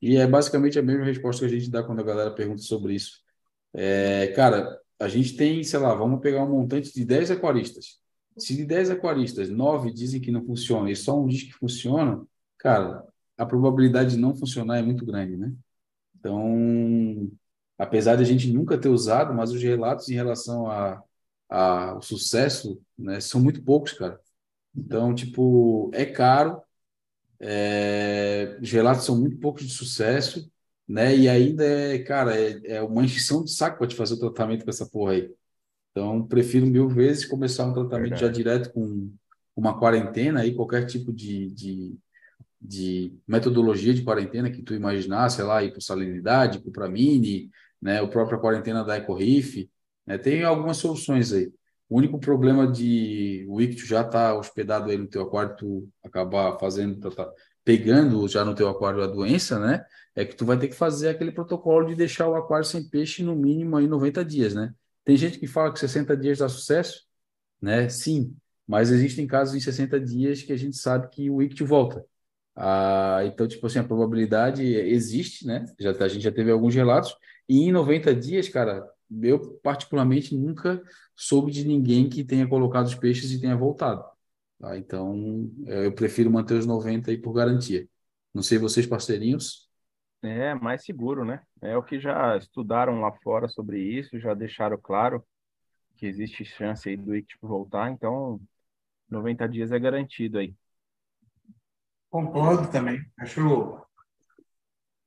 E 0.02 0.18
é 0.18 0.26
basicamente 0.28 0.80
a 0.80 0.82
mesma 0.82 1.06
resposta 1.06 1.42
que 1.42 1.54
a 1.54 1.58
gente 1.58 1.70
dá 1.70 1.84
quando 1.84 2.00
a 2.00 2.04
galera 2.04 2.32
pergunta 2.32 2.62
sobre 2.62 2.94
isso. 2.96 3.22
É, 3.74 4.28
cara, 4.36 4.80
a 5.00 5.08
gente 5.08 5.36
tem, 5.36 5.64
sei 5.64 5.80
lá, 5.80 5.94
vamos 5.94 6.22
pegar 6.22 6.44
um 6.44 6.50
montante 6.50 6.94
de 6.94 7.06
10 7.06 7.32
aquaristas. 7.32 8.00
Se 8.38 8.56
de 8.56 8.66
10 8.66 8.92
aquaristas, 8.92 9.50
9 9.50 9.92
dizem 9.94 10.22
que 10.22 10.32
não 10.32 10.46
funciona 10.46 10.90
e 10.90 10.96
só 10.96 11.20
um 11.20 11.28
diz 11.28 11.44
que 11.44 11.54
funciona, 11.54 12.26
cara, 12.58 13.04
a 13.38 13.46
probabilidade 13.46 14.12
de 14.12 14.18
não 14.18 14.36
funcionar 14.36 14.80
é 14.80 14.82
muito 14.82 15.06
grande, 15.06 15.38
né? 15.38 15.54
Então, 16.18 17.30
apesar 17.78 18.16
de 18.16 18.24
a 18.24 18.26
gente 18.26 18.52
nunca 18.52 18.78
ter 18.78 18.90
usado, 18.90 19.34
mas 19.34 19.52
os 19.52 19.62
relatos 19.62 20.10
em 20.10 20.16
relação 20.16 20.70
a 20.70 21.04
a, 21.50 21.96
o 21.98 22.02
sucesso, 22.02 22.82
né, 22.98 23.20
são 23.20 23.42
muito 23.42 23.62
poucos, 23.64 23.94
cara. 23.94 24.20
Então, 24.76 25.14
tipo, 25.14 25.90
é 25.94 26.06
caro, 26.06 26.62
é, 27.40 28.58
os 28.62 28.72
relatos 28.72 29.06
são 29.06 29.18
muito 29.20 29.38
poucos 29.38 29.66
de 29.66 29.74
sucesso, 29.74 30.52
né? 30.88 31.16
E 31.16 31.30
ainda 31.30 31.64
é, 31.64 32.00
cara, 32.00 32.36
é, 32.40 32.60
é 32.66 32.82
uma 32.82 33.04
encheção 33.04 33.44
de 33.44 33.52
saco 33.52 33.78
para 33.78 33.88
te 33.88 33.96
fazer 33.96 34.16
o 34.16 34.20
tratamento 34.20 34.64
com 34.64 34.70
essa 34.70 34.86
porra 34.86 35.14
aí. 35.14 35.32
Então, 35.92 36.26
prefiro 36.26 36.66
mil 36.66 36.88
vezes 36.88 37.26
começar 37.26 37.66
um 37.66 37.74
tratamento 37.74 38.12
Verdade. 38.12 38.22
já 38.22 38.32
direto 38.32 38.72
com 38.74 39.12
uma 39.56 39.78
quarentena 39.78 40.42
aí, 40.42 40.54
qualquer 40.54 40.86
tipo 40.86 41.12
de, 41.14 41.52
de, 41.52 41.98
de 42.62 43.14
metodologia 43.28 43.94
de 43.94 44.04
quarentena 44.04 44.50
que 44.50 44.62
tu 44.62 44.74
imaginar, 44.74 45.30
sei 45.30 45.44
lá, 45.44 45.64
hipossalinidade, 45.64 46.60
cupramine, 46.60 47.50
né? 47.82 48.02
O 48.02 48.10
próprio 48.10 48.40
quarentena 48.40 48.84
da 48.84 48.98
EcoRiff, 48.98 49.70
né? 50.10 50.18
Tem 50.18 50.44
algumas 50.44 50.78
soluções 50.78 51.32
aí. 51.32 51.54
O 51.88 51.98
único 51.98 52.20
problema 52.20 52.68
de 52.72 53.46
o 53.48 53.62
ictio 53.62 53.86
já 53.86 54.02
estar 54.02 54.32
tá 54.32 54.38
hospedado 54.38 54.90
aí 54.90 54.98
no 54.98 55.08
teu 55.08 55.22
aquário, 55.22 55.56
tu 55.56 55.90
acabar 56.04 56.58
fazendo, 56.60 57.00
tá, 57.00 57.12
tá, 57.12 57.32
pegando 57.64 58.28
já 58.28 58.44
no 58.44 58.56
teu 58.56 58.68
aquário 58.68 59.04
a 59.04 59.08
doença, 59.08 59.60
né? 59.60 59.86
É 60.16 60.26
que 60.26 60.36
tu 60.36 60.46
vai 60.46 60.58
ter 60.58 60.68
que 60.68 60.76
fazer 60.76 61.10
aquele 61.10 61.32
protocolo 61.32 61.88
de 61.88 61.96
deixar 61.96 62.28
o 62.28 62.36
aquário 62.36 62.66
sem 62.66 62.88
peixe 62.90 63.24
no 63.24 63.36
mínimo 63.36 63.78
aí 63.78 63.88
90 63.88 64.26
dias, 64.26 64.56
né? 64.56 64.74
Tem 65.06 65.16
gente 65.16 65.40
que 65.40 65.48
fala 65.48 65.72
que 65.72 65.80
60 65.80 66.18
dias 66.18 66.40
dá 66.40 66.50
sucesso, 66.50 67.06
né? 67.62 67.88
Sim, 67.90 68.36
mas 68.68 68.92
existem 68.92 69.28
casos 69.28 69.56
em 69.56 69.60
60 69.60 70.00
dias 70.00 70.42
que 70.42 70.54
a 70.54 70.58
gente 70.58 70.78
sabe 70.78 71.10
que 71.10 71.30
o 71.30 71.42
ictio 71.42 71.66
volta. 71.66 72.06
Ah, 72.56 73.22
então, 73.26 73.48
tipo 73.48 73.66
assim, 73.68 73.80
a 73.80 73.84
probabilidade 73.84 74.64
existe, 74.64 75.46
né? 75.48 75.66
Já, 75.80 75.92
a 75.92 76.08
gente 76.08 76.24
já 76.24 76.32
teve 76.32 76.52
alguns 76.52 76.76
relatos, 76.76 77.16
e 77.48 77.62
em 77.62 77.72
90 77.72 78.14
dias, 78.16 78.50
cara, 78.50 78.86
eu 79.22 79.60
particularmente 79.64 80.36
nunca 80.36 80.82
soube 81.16 81.52
de 81.52 81.66
ninguém 81.66 82.10
que 82.10 82.24
tenha 82.24 82.48
colocado 82.48 82.86
os 82.86 82.96
peixes 82.96 83.32
e 83.32 83.42
tenha 83.42 83.56
voltado. 83.56 84.04
Tá? 84.60 84.78
Então, 84.78 85.52
é, 85.66 85.86
eu 85.86 85.94
prefiro 85.94 86.30
manter 86.30 86.56
os 86.56 86.66
90 86.66 87.12
aí 87.12 87.18
por 87.18 87.34
garantia. 87.34 87.88
Não 88.34 88.44
sei 88.44 88.58
vocês, 88.58 88.86
parceirinhos. 88.86 89.70
É 90.22 90.54
mais 90.54 90.84
seguro, 90.84 91.24
né? 91.24 91.42
É 91.62 91.78
o 91.78 91.84
que 91.84 92.00
já 92.00 92.38
estudaram 92.38 93.00
lá 93.00 93.12
fora 93.24 93.48
sobre 93.48 93.80
isso, 93.82 94.20
já 94.20 94.34
deixaram 94.34 94.78
claro 94.78 95.24
que 95.96 96.06
existe 96.06 96.46
chance 96.46 96.88
aí 96.88 96.98
do 96.98 97.16
ictio 97.16 97.38
voltar, 97.42 97.90
então 97.92 98.40
90 99.10 99.48
dias 99.48 99.72
é 99.72 99.80
garantido 99.80 100.40
aí. 100.40 100.54
Concordo 102.10 102.72
também. 102.72 103.02
Acho 103.18 103.86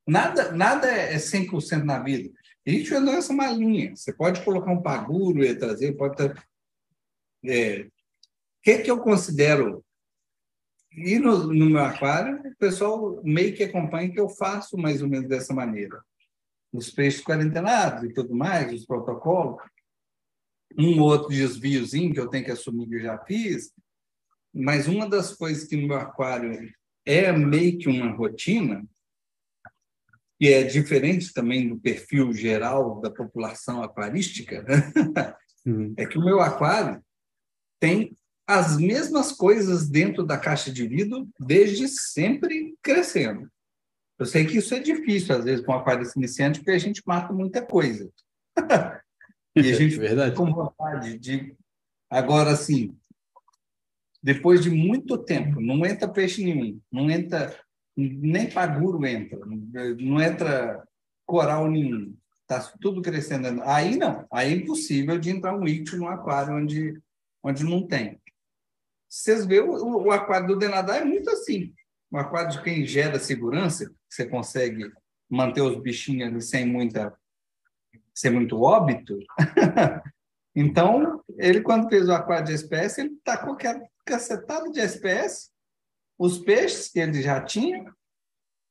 nada 0.07 0.53
nada 0.53 0.87
é 0.87 1.19
100% 1.19 1.85
na 1.85 2.03
vida. 2.03 2.33
Ictio 2.65 2.97
é 2.97 3.01
doença 3.01 3.33
malinha. 3.33 3.95
Você 3.95 4.13
pode 4.13 4.45
colocar 4.45 4.71
um 4.71 4.83
paguro 4.83 5.43
e 5.45 5.55
trazer, 5.55 5.97
pode 5.97 6.17
ter... 6.17 6.43
É, 7.45 7.81
o 7.83 7.91
que, 8.63 8.79
que 8.79 8.91
eu 8.91 9.01
considero 9.01 9.85
e 10.95 11.19
no, 11.19 11.47
no, 11.47 11.71
meu 11.71 11.83
aquário, 11.83 12.39
o 12.47 12.57
pessoal 12.57 13.21
meio 13.25 13.55
que 13.57 13.65
acompanha 13.65 14.11
que 14.13 14.21
eu 14.21 14.29
faço 14.29 14.77
mais 14.77 15.01
ou 15.01 15.09
menos 15.09 15.29
dessa 15.29 15.55
maneira. 15.55 16.03
Os 16.71 16.91
peixes 16.91 17.23
quarentenados 17.23 18.05
e 18.05 18.13
tudo 18.13 18.35
mais, 18.35 18.73
os 18.73 18.85
protocolos. 18.85 19.63
Um 20.79 21.01
ou 21.01 21.09
outro 21.09 21.29
desviozinho 21.29 22.13
que 22.13 22.21
eu 22.21 22.29
tenho 22.29 22.45
que 22.45 22.51
assumir 22.51 22.89
que 22.89 22.97
eu 22.97 23.01
já 23.01 23.19
fiz. 23.25 23.73
Mas 24.55 24.87
uma 24.87 25.09
das 25.09 25.33
coisas 25.33 25.67
que 25.67 25.77
no 25.77 25.89
meu 25.89 25.97
aquário 25.97 26.71
é 27.07 27.33
meio 27.33 27.79
que 27.79 27.89
uma 27.89 28.13
rotina, 28.13 28.87
que 30.43 30.53
é 30.53 30.64
diferente 30.64 31.32
também 31.32 31.68
do 31.68 31.78
perfil 31.78 32.32
geral 32.32 33.01
da 33.01 33.09
população 33.09 33.80
aquarística, 33.80 34.66
uhum. 35.64 35.95
é 35.97 36.05
que 36.05 36.18
o 36.18 36.24
meu 36.24 36.40
aquário 36.40 37.01
tem 37.78 38.16
as 38.45 38.76
mesmas 38.76 39.30
coisas 39.30 39.88
dentro 39.88 40.24
da 40.24 40.36
caixa 40.36 40.72
de 40.72 40.84
vidro 40.84 41.28
desde 41.38 41.86
sempre 41.86 42.74
crescendo. 42.82 43.49
Eu 44.18 44.26
sei 44.26 44.45
que 44.45 44.57
isso 44.57 44.74
é 44.74 44.80
difícil, 44.80 45.36
às 45.36 45.45
vezes, 45.45 45.64
com 45.64 45.74
aquarista 45.74 46.18
iniciante, 46.18 46.59
porque 46.59 46.72
a 46.72 46.78
gente 46.78 47.05
mata 47.07 47.32
muita 47.32 47.64
coisa. 47.64 48.11
e 49.55 49.61
a 49.61 49.74
gente 49.74 49.97
Verdade. 49.97 50.34
com 50.34 50.53
vontade 50.53 51.18
de. 51.20 51.55
Agora, 52.11 52.51
assim, 52.51 52.99
depois 54.20 54.61
de 54.61 54.70
muito 54.70 55.16
tempo, 55.16 55.61
não 55.61 55.86
entra 55.86 56.09
peixe 56.09 56.43
nenhum, 56.43 56.80
não 56.90 57.09
entra, 57.09 57.57
nem 57.97 58.51
paguro 58.51 59.05
entra, 59.07 59.38
não 59.99 60.20
entra 60.20 60.82
coral 61.26 61.70
nenhum. 61.70 62.16
Está 62.43 62.61
tudo 62.80 63.03
crescendo. 63.03 63.62
Aí 63.62 63.97
não, 63.97 64.26
aí 64.30 64.53
é 64.53 64.57
impossível 64.57 65.18
de 65.18 65.30
entrar 65.30 65.57
um 65.57 65.66
ictio 65.66 65.99
no 65.99 66.09
aquário 66.09 66.55
onde, 66.55 67.01
onde 67.43 67.64
não 67.64 67.86
tem. 67.86 68.20
Vocês 69.09 69.45
veem, 69.45 69.61
o, 69.61 70.05
o 70.05 70.11
aquário 70.11 70.49
do 70.49 70.59
Denadá 70.59 70.97
é 70.97 71.05
muito 71.05 71.30
assim. 71.30 71.74
O 72.11 72.16
aquário 72.16 72.51
de 72.51 72.62
quem 72.62 72.84
gera 72.86 73.18
segurança, 73.18 73.90
você 74.09 74.26
consegue 74.26 74.90
manter 75.28 75.62
os 75.62 75.80
bichinhos 75.80 76.28
ali 76.28 76.43
sem 76.43 76.66
muita 76.66 77.16
sem 78.14 78.30
muito 78.30 78.61
óbito. 78.61 79.18
então, 80.55 81.22
ele 81.38 81.62
quando 81.62 81.88
fez 81.88 82.09
o 82.09 82.12
aquário 82.12 82.47
de 82.47 82.53
espécie, 82.53 83.03
ele 83.03 83.16
tacou 83.24 83.57
qualquer 83.57 83.90
cacetada 84.05 84.70
de 84.70 84.80
espécie, 84.80 85.49
os 86.23 86.39
peixes 86.39 86.89
que 86.89 87.01
ele 87.01 87.20
já 87.20 87.43
tinha, 87.43 87.85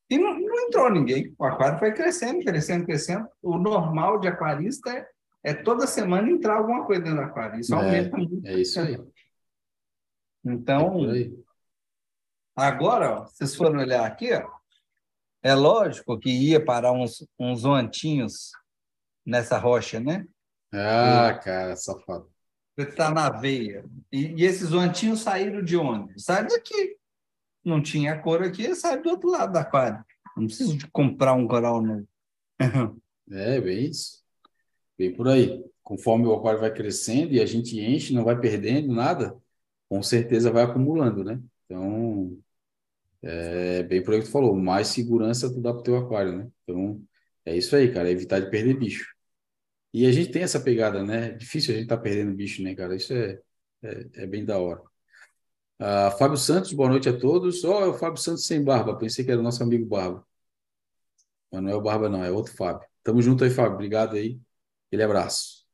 e 0.09 0.17
não, 0.17 0.39
não, 0.39 0.67
entrou 0.67 0.89
ninguém. 0.89 1.35
O 1.37 1.43
aquário 1.43 1.79
foi 1.79 1.93
crescendo, 1.93 2.45
crescendo, 2.45 2.85
crescendo. 2.85 3.27
O 3.41 3.57
normal 3.57 4.21
de 4.21 4.29
aquarista 4.29 4.89
é, 4.89 5.05
é 5.43 5.53
toda 5.53 5.85
semana 5.85 6.29
entrar 6.29 6.55
alguma 6.55 6.85
coisa 6.85 7.01
dentro 7.01 7.17
do 7.17 7.23
aquário. 7.25 7.59
Isso 7.59 7.75
é, 7.75 7.77
aumenta 7.77 8.17
muito. 8.17 8.47
É 8.47 8.53
isso 8.53 8.79
aí. 8.79 8.97
Então, 10.45 11.05
agora, 12.55 13.19
ó, 13.19 13.25
vocês 13.25 13.53
foram 13.53 13.81
olhar 13.81 14.05
aqui, 14.05 14.33
ó, 14.33 14.49
é 15.43 15.53
lógico 15.53 16.17
que 16.17 16.29
ia 16.29 16.63
parar 16.63 16.93
uns, 16.93 17.27
uns 17.37 17.65
oantinhos 17.65 18.51
nessa 19.25 19.57
rocha, 19.57 19.99
né? 19.99 20.25
Ah, 20.73 21.35
e, 21.35 21.43
cara, 21.43 21.75
safado. 21.75 22.31
Está 22.77 23.11
na 23.11 23.29
veia. 23.29 23.83
E, 24.09 24.41
e 24.41 24.45
esses 24.45 24.71
oantinhos 24.71 25.19
saíram 25.19 25.61
de 25.61 25.75
onde? 25.75 26.17
Saíram 26.17 26.47
daqui. 26.47 27.00
Não 27.63 27.81
tinha 27.81 28.19
cor 28.19 28.41
aqui, 28.41 28.73
sai 28.75 29.01
do 29.01 29.09
outro 29.09 29.29
lado 29.29 29.53
da 29.53 29.63
quadra. 29.63 30.05
Não 30.35 30.47
preciso 30.47 30.77
de 30.77 30.87
comprar 30.87 31.33
um 31.33 31.47
coral 31.47 31.81
novo. 31.81 32.07
é, 33.31 33.61
bem 33.61 33.85
isso. 33.85 34.21
Bem 34.97 35.13
por 35.13 35.27
aí. 35.27 35.63
Conforme 35.83 36.25
o 36.25 36.33
aquário 36.33 36.59
vai 36.59 36.73
crescendo 36.73 37.33
e 37.33 37.41
a 37.41 37.45
gente 37.45 37.79
enche, 37.79 38.13
não 38.13 38.23
vai 38.23 38.39
perdendo 38.39 38.93
nada, 38.93 39.35
com 39.89 40.01
certeza 40.01 40.51
vai 40.51 40.63
acumulando, 40.63 41.23
né? 41.23 41.41
Então, 41.65 42.37
é 43.21 43.83
bem 43.83 44.03
por 44.03 44.13
aí 44.13 44.21
que 44.21 44.27
tu 44.27 44.31
falou, 44.31 44.55
mais 44.55 44.87
segurança 44.87 45.51
tu 45.51 45.61
dá 45.61 45.73
pro 45.73 45.83
teu 45.83 45.97
aquário, 45.97 46.37
né? 46.37 46.51
Então, 46.63 47.01
é 47.45 47.55
isso 47.57 47.75
aí, 47.75 47.91
cara, 47.93 48.09
é 48.09 48.11
evitar 48.11 48.39
de 48.39 48.49
perder 48.49 48.77
bicho. 48.77 49.13
E 49.93 50.05
a 50.05 50.11
gente 50.11 50.31
tem 50.31 50.43
essa 50.43 50.59
pegada, 50.59 51.03
né? 51.03 51.31
Difícil 51.31 51.75
a 51.75 51.77
gente 51.77 51.87
tá 51.87 51.97
perdendo 51.97 52.33
bicho, 52.35 52.63
né, 52.63 52.75
cara? 52.75 52.95
Isso 52.95 53.13
é, 53.13 53.39
é, 53.83 54.23
é 54.23 54.27
bem 54.27 54.45
da 54.45 54.59
hora. 54.59 54.81
Uh, 55.81 56.15
Fábio 56.15 56.37
Santos, 56.37 56.71
boa 56.73 56.87
noite 56.87 57.09
a 57.09 57.17
todos. 57.17 57.63
Oh, 57.63 57.79
é 57.79 57.87
o 57.87 57.93
Fábio 57.95 58.21
Santos 58.21 58.45
sem 58.45 58.63
barba, 58.63 58.95
pensei 58.95 59.25
que 59.25 59.31
era 59.31 59.39
o 59.39 59.43
nosso 59.43 59.63
amigo 59.63 59.83
Barba. 59.83 60.23
Mas 61.51 61.63
não 61.63 61.71
é 61.71 61.75
o 61.75 61.81
Barba, 61.81 62.07
não, 62.07 62.23
é 62.23 62.29
outro 62.29 62.53
Fábio. 62.55 62.87
Tamo 63.03 63.19
junto 63.19 63.43
aí, 63.43 63.49
Fábio. 63.49 63.73
Obrigado 63.73 64.15
aí. 64.15 64.39
Aquele 64.87 65.01
abraço. 65.01 65.65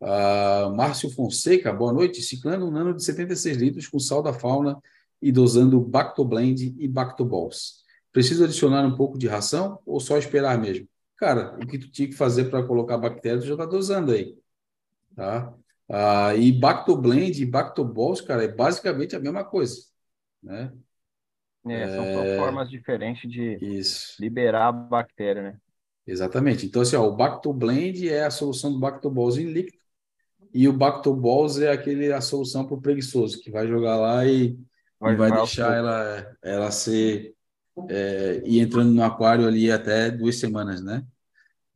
Uh, 0.00 0.74
Márcio 0.74 1.08
Fonseca, 1.08 1.72
boa 1.72 1.92
noite. 1.92 2.20
Ciclando 2.20 2.66
um 2.66 2.70
nano 2.72 2.92
de 2.94 3.04
76 3.04 3.56
litros 3.56 3.86
com 3.86 4.00
sal 4.00 4.22
da 4.24 4.32
fauna 4.32 4.76
e 5.22 5.30
dosando 5.30 5.80
Bactoblend 5.80 6.74
e 6.76 6.88
Bactoballs. 6.88 7.84
Preciso 8.12 8.42
adicionar 8.42 8.84
um 8.84 8.96
pouco 8.96 9.16
de 9.16 9.28
ração 9.28 9.78
ou 9.86 10.00
só 10.00 10.18
esperar 10.18 10.58
mesmo? 10.58 10.88
Cara, 11.16 11.56
o 11.62 11.66
que 11.66 11.78
tu 11.78 11.88
tinha 11.90 12.08
que 12.08 12.14
fazer 12.14 12.50
para 12.50 12.66
colocar 12.66 12.98
bactéria, 12.98 13.38
tu 13.38 13.46
já 13.46 13.54
está 13.54 13.66
dosando 13.66 14.10
aí. 14.10 14.36
Tá? 15.14 15.54
Uh, 15.88 16.36
e 16.38 16.50
Bactoblend 16.52 17.42
e 17.42 17.46
Bactoballs, 17.46 18.20
cara, 18.20 18.44
é 18.44 18.48
basicamente 18.48 19.14
a 19.14 19.20
mesma 19.20 19.44
coisa. 19.44 19.76
Né? 20.42 20.72
É, 21.66 21.88
são 21.88 22.04
é... 22.04 22.38
formas 22.38 22.68
diferentes 22.68 23.30
de 23.30 23.58
Isso. 23.60 24.16
liberar 24.20 24.68
a 24.68 24.72
bactéria, 24.72 25.42
né? 25.42 25.56
Exatamente. 26.06 26.66
Então, 26.66 26.82
assim, 26.82 26.96
ó, 26.96 27.06
o 27.06 27.16
Bactoblend 27.16 28.08
é 28.08 28.24
a 28.24 28.30
solução 28.30 28.72
do 28.72 28.78
Bactoballs 28.78 29.38
em 29.38 29.50
líquido 29.50 29.82
e 30.52 30.68
o 30.68 30.72
Bactoballs 30.72 31.58
é 31.58 31.72
aquele 31.72 32.12
a 32.12 32.20
solução 32.20 32.66
para 32.66 32.76
o 32.76 32.80
preguiçoso, 32.80 33.40
que 33.40 33.50
vai 33.50 33.66
jogar 33.66 33.96
lá 33.96 34.26
e 34.26 34.58
vai, 35.00 35.14
e 35.14 35.16
vai 35.16 35.32
deixar 35.32 35.74
ela, 35.74 36.36
ela 36.42 36.70
ser 36.70 37.34
é, 37.88 38.42
ir 38.44 38.60
entrando 38.60 38.92
no 38.92 39.02
aquário 39.02 39.46
ali 39.46 39.70
até 39.72 40.10
duas 40.10 40.36
semanas, 40.36 40.82
né? 40.82 41.04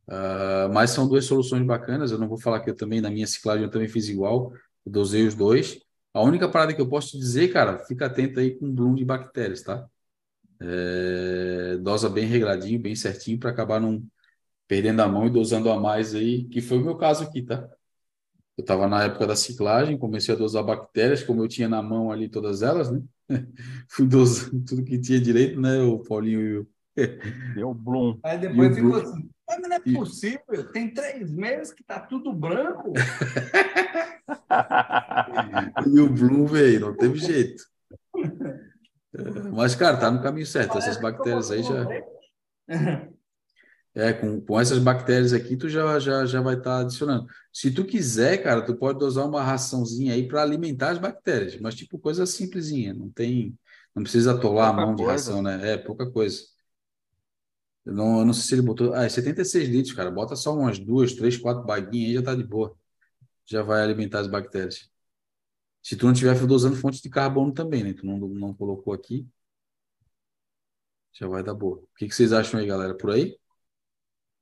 Uh, 0.09 0.67
mas 0.73 0.89
são 0.89 1.07
duas 1.07 1.25
soluções 1.25 1.63
bacanas. 1.63 2.11
Eu 2.11 2.17
não 2.17 2.27
vou 2.27 2.39
falar 2.39 2.61
que 2.61 2.69
eu 2.69 2.75
também, 2.75 2.99
na 2.99 3.11
minha 3.11 3.27
ciclagem, 3.27 3.65
eu 3.65 3.71
também 3.71 3.87
fiz 3.87 4.09
igual, 4.09 4.51
eu 4.85 4.91
dosei 4.91 5.27
os 5.27 5.35
dois. 5.35 5.79
A 6.13 6.21
única 6.21 6.49
parada 6.49 6.73
que 6.73 6.81
eu 6.81 6.89
posso 6.89 7.11
te 7.11 7.19
dizer, 7.19 7.53
cara, 7.53 7.79
fica 7.85 8.07
atento 8.07 8.39
aí 8.39 8.55
com 8.55 8.67
o 8.67 8.73
bloom 8.73 8.95
de 8.95 9.05
bactérias, 9.05 9.61
tá? 9.61 9.87
É, 10.61 11.77
dosa 11.77 12.09
bem 12.09 12.25
regradinho, 12.25 12.79
bem 12.79 12.95
certinho, 12.95 13.39
para 13.39 13.51
acabar 13.51 13.79
não 13.79 14.03
perdendo 14.67 15.01
a 15.01 15.07
mão 15.07 15.27
e 15.27 15.29
dosando 15.29 15.69
a 15.69 15.79
mais 15.79 16.15
aí, 16.15 16.43
que 16.45 16.61
foi 16.61 16.79
o 16.79 16.83
meu 16.83 16.95
caso 16.97 17.23
aqui, 17.23 17.43
tá? 17.43 17.69
Eu 18.57 18.61
estava 18.61 18.87
na 18.87 19.03
época 19.03 19.25
da 19.25 19.35
ciclagem, 19.35 19.97
comecei 19.97 20.33
a 20.33 20.37
dosar 20.37 20.63
bactérias, 20.63 21.23
como 21.23 21.43
eu 21.43 21.47
tinha 21.47 21.69
na 21.69 21.81
mão 21.81 22.11
ali 22.11 22.27
todas 22.27 22.61
elas, 22.61 22.91
né? 22.91 23.01
Fui 23.87 24.07
dosando 24.07 24.65
tudo 24.65 24.83
que 24.83 24.99
tinha 24.99 25.19
direito, 25.19 25.61
né? 25.61 25.79
O 25.81 25.99
Paulinho 25.99 26.41
e 26.41 26.57
o. 26.57 26.67
Deu 27.55 27.73
Bloom. 27.73 28.19
Aí 28.23 28.37
depois 28.39 28.75
ficou 28.75 28.95
assim, 28.95 29.29
mas 29.49 29.61
não 29.61 29.75
é 29.75 29.79
possível, 29.79 30.71
tem 30.71 30.93
três 30.93 31.31
meses 31.31 31.73
que 31.73 31.83
tá 31.83 31.99
tudo 31.99 32.31
branco. 32.31 32.93
e 35.87 35.99
o 35.99 36.09
Bloom, 36.09 36.45
veio, 36.45 36.81
não 36.81 36.95
teve 36.95 37.17
jeito. 37.17 37.63
Mas, 39.51 39.75
cara, 39.75 39.97
tá 39.97 40.11
no 40.11 40.21
caminho 40.21 40.45
certo. 40.45 40.77
Essas 40.77 40.97
bactérias 40.97 41.49
aí 41.49 41.63
já. 41.63 41.87
É, 43.95 44.13
com, 44.13 44.39
com 44.39 44.59
essas 44.59 44.77
bactérias 44.77 45.33
aqui, 45.33 45.57
tu 45.57 45.67
já, 45.67 45.97
já, 45.97 46.23
já 46.25 46.41
vai 46.41 46.53
estar 46.53 46.77
tá 46.77 46.81
adicionando. 46.81 47.25
Se 47.51 47.71
tu 47.71 47.83
quiser, 47.83 48.37
cara, 48.37 48.61
tu 48.61 48.75
pode 48.75 49.03
usar 49.03 49.25
uma 49.25 49.41
raçãozinha 49.41 50.13
aí 50.13 50.27
para 50.27 50.43
alimentar 50.43 50.91
as 50.91 50.99
bactérias, 50.99 51.59
mas 51.59 51.73
tipo 51.73 51.97
coisa 51.97 52.25
simplesinha, 52.27 52.93
não 52.93 53.09
tem, 53.09 53.57
não 53.95 54.03
precisa 54.03 54.35
atolar 54.35 54.69
pouca 54.69 54.83
a 54.83 54.85
mão 54.85 54.95
coisa. 54.95 55.11
de 55.11 55.11
ração, 55.11 55.41
né? 55.41 55.73
É, 55.73 55.77
pouca 55.77 56.09
coisa. 56.09 56.39
Eu 57.85 57.93
não, 57.93 58.19
eu 58.19 58.25
não 58.25 58.33
sei 58.33 58.43
se 58.43 58.55
ele 58.55 58.61
botou. 58.61 58.93
Ah, 58.93 59.05
é 59.05 59.09
76 59.09 59.69
litros, 59.69 59.93
cara. 59.93 60.11
Bota 60.11 60.35
só 60.35 60.55
umas 60.55 60.79
duas, 60.79 61.13
três, 61.13 61.37
quatro 61.37 61.63
baguinhas 61.63 62.09
aí 62.09 62.13
já 62.15 62.23
tá 62.23 62.35
de 62.35 62.43
boa. 62.43 62.75
Já 63.45 63.63
vai 63.63 63.81
alimentar 63.81 64.19
as 64.19 64.27
bactérias. 64.27 64.89
Se 65.81 65.95
tu 65.95 66.05
não 66.05 66.13
tiver 66.13 66.39
usando 66.43 66.75
fonte 66.75 67.01
de 67.01 67.09
carbono 67.09 67.53
também, 67.53 67.83
né? 67.83 67.93
Tu 67.93 68.05
não, 68.05 68.17
não 68.19 68.53
colocou 68.53 68.93
aqui. 68.93 69.27
Já 71.13 71.27
vai 71.27 71.43
dar 71.43 71.53
boa. 71.53 71.77
O 71.77 71.87
que, 71.97 72.07
que 72.07 72.15
vocês 72.15 72.31
acham 72.31 72.59
aí, 72.59 72.65
galera? 72.65 72.95
Por 72.95 73.11
aí? 73.11 73.37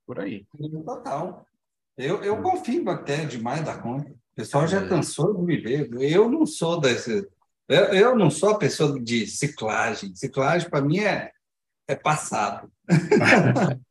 Por 0.05 0.19
aí. 0.19 0.45
Total. 0.85 1.45
Eu, 1.97 2.23
eu 2.23 2.41
confio 2.41 2.81
em 2.81 2.83
bactéria 2.83 3.25
demais 3.25 3.63
da 3.63 3.77
conta. 3.77 4.11
O 4.11 4.35
pessoal 4.35 4.67
já 4.67 4.81
é. 4.81 4.87
cansou 4.87 5.35
de 5.35 5.41
me 5.43 5.57
ver. 5.57 5.89
Eu 5.99 6.29
não 6.29 6.45
sou 6.45 6.79
desse. 6.79 7.27
Eu, 7.67 7.85
eu 7.93 8.15
não 8.15 8.29
sou 8.29 8.51
a 8.51 8.57
pessoa 8.57 8.99
de 8.99 9.25
ciclagem. 9.25 10.15
Ciclagem, 10.15 10.69
para 10.69 10.81
mim, 10.81 10.99
é, 10.99 11.31
é 11.87 11.95
passado. 11.95 12.71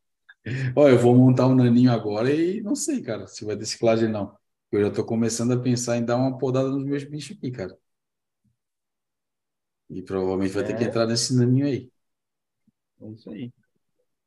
Olha, 0.75 0.93
eu 0.93 0.99
vou 0.99 1.15
montar 1.15 1.47
um 1.47 1.55
naninho 1.55 1.91
agora 1.91 2.31
e 2.31 2.61
não 2.61 2.75
sei, 2.75 3.01
cara, 3.01 3.27
se 3.27 3.43
vai 3.43 3.57
ter 3.57 3.65
ciclagem 3.65 4.09
não. 4.09 4.37
Eu 4.71 4.81
já 4.81 4.87
estou 4.89 5.05
começando 5.05 5.53
a 5.53 5.59
pensar 5.59 5.97
em 5.97 6.05
dar 6.05 6.17
uma 6.17 6.37
podada 6.37 6.69
nos 6.69 6.85
meus 6.85 7.03
bichos 7.03 7.37
aqui, 7.37 7.51
cara. 7.51 7.77
E 9.89 10.01
provavelmente 10.01 10.53
vai 10.53 10.63
é. 10.63 10.67
ter 10.67 10.77
que 10.77 10.83
é. 10.83 10.87
entrar 10.87 11.05
nesse 11.07 11.35
naninho 11.35 11.65
aí. 11.65 11.91
É 13.01 13.09
isso 13.09 13.29
aí. 13.29 13.53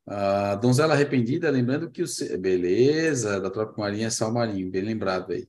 A 0.07 0.57
donzela 0.57 0.95
arrependida, 0.95 1.51
lembrando 1.51 1.91
que 1.91 2.03
o. 2.03 2.07
Beleza, 2.39 3.41
da 3.41 3.51
tropa 3.51 3.81
marinha 3.81 4.09
é 4.09 4.11
Sal 4.11 4.33
Marinho, 4.33 4.71
bem 4.71 4.83
lembrado 4.83 5.33
aí. 5.33 5.49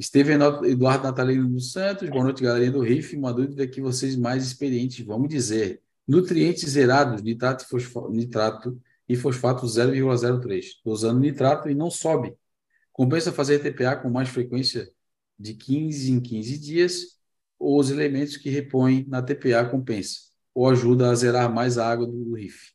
Steven 0.00 0.38
Eduardo 0.64 1.04
Natalino 1.04 1.48
dos 1.48 1.72
Santos, 1.72 2.08
boa 2.08 2.24
noite, 2.24 2.42
galerinha 2.42 2.72
do 2.72 2.80
RIF. 2.80 3.14
Uma 3.16 3.32
dúvida 3.32 3.66
que 3.66 3.80
vocês 3.80 4.16
mais 4.16 4.44
experientes, 4.44 5.04
vamos 5.04 5.28
dizer. 5.28 5.82
Nutrientes 6.12 6.68
zerados, 6.68 7.22
nitrato 7.22 7.64
e 7.64 7.66
fosfato, 7.66 8.10
nitrato 8.10 8.82
e 9.08 9.16
fosfato 9.16 9.64
0,03. 9.64 10.58
Estou 10.58 10.92
usando 10.92 11.20
nitrato 11.20 11.70
e 11.70 11.74
não 11.74 11.90
sobe. 11.90 12.36
Compensa 12.92 13.32
fazer 13.32 13.60
TPA 13.60 13.96
com 13.96 14.10
mais 14.10 14.28
frequência 14.28 14.90
de 15.38 15.54
15 15.54 16.12
em 16.12 16.20
15 16.20 16.58
dias 16.58 17.18
ou 17.58 17.80
os 17.80 17.90
elementos 17.90 18.36
que 18.36 18.50
repõem 18.50 19.06
na 19.08 19.22
TPA 19.22 19.64
compensa 19.64 20.20
ou 20.54 20.68
ajuda 20.68 21.08
a 21.08 21.14
zerar 21.14 21.50
mais 21.50 21.78
a 21.78 21.90
água 21.90 22.06
do 22.06 22.34
RIF. 22.34 22.72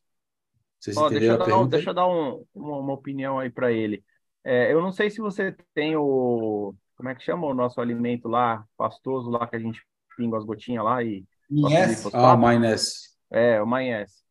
Vocês 0.80 0.96
oh, 0.96 1.06
entenderam 1.06 1.36
deixa 1.36 1.42
a 1.42 1.46
pergunta? 1.46 1.68
deixa 1.68 1.90
eu 1.90 1.94
dar 1.94 2.08
um, 2.08 2.44
uma, 2.52 2.78
uma, 2.78 2.92
opinião 2.92 3.38
aí 3.38 3.50
para 3.50 3.70
ele. 3.70 4.02
É, 4.42 4.72
eu 4.72 4.82
não 4.82 4.90
sei 4.90 5.10
se 5.10 5.20
você 5.20 5.54
tem 5.72 5.94
o... 5.96 6.74
Como 6.96 7.08
é 7.08 7.14
que 7.14 7.22
chama 7.22 7.46
o 7.46 7.54
nosso 7.54 7.80
alimento 7.80 8.26
lá, 8.26 8.64
pastoso 8.76 9.30
lá, 9.30 9.46
que 9.46 9.54
a 9.54 9.60
gente 9.60 9.80
pinga 10.16 10.36
as 10.36 10.44
gotinhas 10.44 10.84
lá 10.84 11.04
e... 11.04 11.24
Yes. 11.48 12.04
Ah, 12.12 12.36
maionese. 12.36 13.07
É, 13.30 13.60
o 13.60 13.66
maionese. 13.66 14.22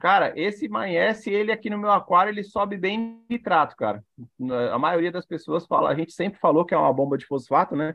Cara, 0.00 0.32
esse 0.36 0.68
maionese, 0.68 1.30
ele 1.30 1.52
aqui 1.52 1.70
no 1.70 1.78
meu 1.78 1.90
aquário, 1.90 2.30
ele 2.30 2.42
sobe 2.42 2.76
bem 2.76 3.24
nitrato, 3.30 3.76
cara. 3.76 4.02
A 4.72 4.78
maioria 4.78 5.12
das 5.12 5.24
pessoas 5.24 5.66
fala, 5.66 5.90
a 5.90 5.94
gente 5.94 6.12
sempre 6.12 6.38
falou 6.38 6.64
que 6.64 6.74
é 6.74 6.78
uma 6.78 6.92
bomba 6.92 7.16
de 7.16 7.26
fosfato, 7.26 7.76
né? 7.76 7.94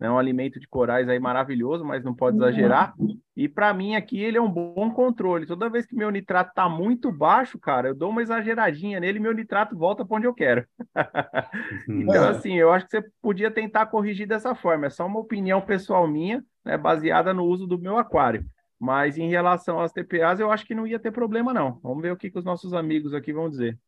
É 0.00 0.10
um 0.10 0.18
alimento 0.18 0.58
de 0.58 0.66
corais 0.66 1.08
aí 1.10 1.20
maravilhoso, 1.20 1.84
mas 1.84 2.02
não 2.02 2.14
pode 2.14 2.38
exagerar. 2.38 2.94
E 3.36 3.46
para 3.46 3.72
mim 3.74 3.96
aqui 3.96 4.18
ele 4.18 4.38
é 4.38 4.40
um 4.40 4.50
bom 4.50 4.90
controle. 4.90 5.44
Toda 5.44 5.68
vez 5.68 5.84
que 5.84 5.94
meu 5.94 6.10
nitrato 6.10 6.52
tá 6.54 6.66
muito 6.70 7.12
baixo, 7.12 7.58
cara, 7.58 7.88
eu 7.88 7.94
dou 7.94 8.08
uma 8.08 8.22
exageradinha 8.22 8.98
nele 8.98 9.18
e 9.18 9.20
meu 9.20 9.34
nitrato 9.34 9.76
volta 9.76 10.02
para 10.02 10.16
onde 10.16 10.26
eu 10.26 10.32
quero. 10.32 10.66
então, 11.86 12.28
assim, 12.30 12.54
eu 12.54 12.72
acho 12.72 12.86
que 12.86 12.92
você 12.92 13.04
podia 13.20 13.50
tentar 13.50 13.86
corrigir 13.86 14.26
dessa 14.26 14.54
forma. 14.54 14.86
É 14.86 14.90
só 14.90 15.06
uma 15.06 15.20
opinião 15.20 15.60
pessoal 15.60 16.08
minha, 16.08 16.42
né, 16.64 16.78
baseada 16.78 17.34
no 17.34 17.44
uso 17.44 17.66
do 17.66 17.78
meu 17.78 17.98
aquário. 17.98 18.42
Mas 18.80 19.18
em 19.18 19.28
relação 19.28 19.78
às 19.78 19.92
TPAs, 19.92 20.40
eu 20.40 20.50
acho 20.50 20.64
que 20.64 20.74
não 20.74 20.86
ia 20.86 20.98
ter 20.98 21.12
problema, 21.12 21.52
não. 21.52 21.78
Vamos 21.80 22.00
ver 22.00 22.12
o 22.12 22.16
que, 22.16 22.30
que 22.30 22.38
os 22.38 22.44
nossos 22.44 22.72
amigos 22.72 23.12
aqui 23.12 23.30
vão 23.30 23.50
dizer. 23.50 23.78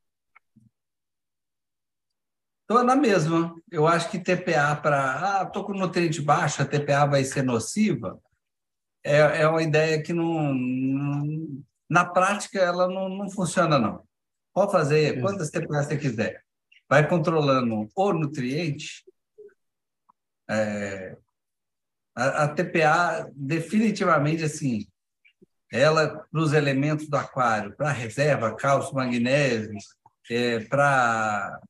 Estou 2.60 2.84
na 2.84 2.94
mesma. 2.94 3.54
Eu 3.70 3.86
acho 3.86 4.10
que 4.10 4.18
TPA 4.18 4.76
para. 4.76 5.40
Ah, 5.40 5.42
estou 5.44 5.64
com 5.64 5.72
nutriente 5.72 6.20
baixo, 6.20 6.60
a 6.60 6.66
TPA 6.66 7.06
vai 7.06 7.24
ser 7.24 7.42
nociva. 7.42 8.20
É, 9.02 9.42
é 9.42 9.48
uma 9.48 9.62
ideia 9.62 10.02
que 10.02 10.12
não, 10.12 10.52
não, 10.54 11.64
Na 11.88 12.04
prática, 12.04 12.58
ela 12.60 12.86
não, 12.86 13.08
não 13.08 13.30
funciona, 13.30 13.78
não. 13.78 14.06
Pode 14.52 14.72
fazer 14.72 15.22
quantas 15.22 15.50
TPAs 15.50 15.86
você 15.86 15.96
quiser. 15.96 16.44
Vai 16.86 17.08
controlando 17.08 17.88
o 17.94 18.12
nutriente. 18.12 19.02
É, 20.50 21.16
a, 22.14 22.44
a 22.44 22.48
TPA, 22.48 23.30
definitivamente, 23.34 24.44
assim, 24.44 24.86
ela, 25.72 26.26
para 26.30 26.40
os 26.40 26.52
elementos 26.52 27.08
do 27.08 27.16
aquário, 27.16 27.74
para 27.74 27.90
reserva, 27.90 28.54
cálcio, 28.54 28.94
magnésio, 28.94 29.72
é, 30.30 30.60
para 30.60 31.60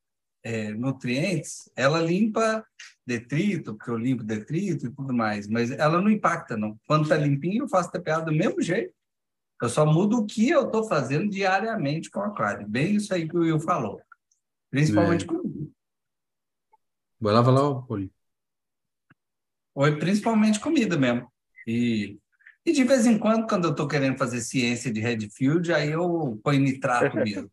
é, 0.43 0.71
nutrientes, 0.73 1.71
ela 1.77 2.01
limpa 2.01 2.65
detrito, 3.07 3.75
porque 3.75 3.91
eu 3.91 3.97
limpo 3.97 4.25
detrito 4.25 4.87
e 4.87 4.91
tudo 4.91 5.13
mais, 5.13 5.47
mas 5.49 5.71
ela 5.71 6.01
não 6.01 6.11
impacta, 6.11 6.57
não. 6.57 6.79
Quando 6.87 7.05
está 7.05 7.17
limpinho, 7.17 7.65
eu 7.65 7.69
faço 7.69 7.91
TPA 7.91 8.21
do 8.21 8.33
mesmo 8.33 8.61
jeito. 8.61 8.93
Eu 9.61 9.69
só 9.69 9.87
mudo 9.87 10.19
o 10.19 10.27
que 10.27 10.49
eu 10.49 10.67
estou 10.67 10.89
fazendo 10.89 11.31
diariamente 11.31 12.11
com 12.11 12.19
o 12.19 12.25
aquário. 12.25 12.67
Bem 12.69 12.97
isso 12.97 13.15
aí 13.15 13.29
que 13.29 13.37
o 13.37 13.41
Will 13.41 13.61
falou. 13.61 14.01
Principalmente 14.69 15.25
é. 15.25 15.29
comigo. 15.29 15.73
Vai 17.21 17.33
lá, 17.33 17.41
vai 17.41 17.55
lá, 17.55 17.83
Paulinho. 17.83 18.11
Oi, 19.75 19.99
principalmente 19.99 20.61
comida 20.61 20.99
mesmo. 20.99 21.27
E, 21.67 22.19
e 22.65 22.73
de 22.73 22.85
vez 22.85 23.07
em 23.07 23.19
quando, 23.19 23.47
quando 23.49 23.65
eu 23.65 23.71
estou 23.71 23.89
querendo 23.89 24.19
fazer 24.19 24.41
ciência 24.41 24.93
de 24.93 25.01
Redfield, 25.01 25.73
aí 25.73 25.91
eu 25.91 26.39
ponho 26.43 26.61
nitrato 26.61 27.17
mesmo. 27.17 27.51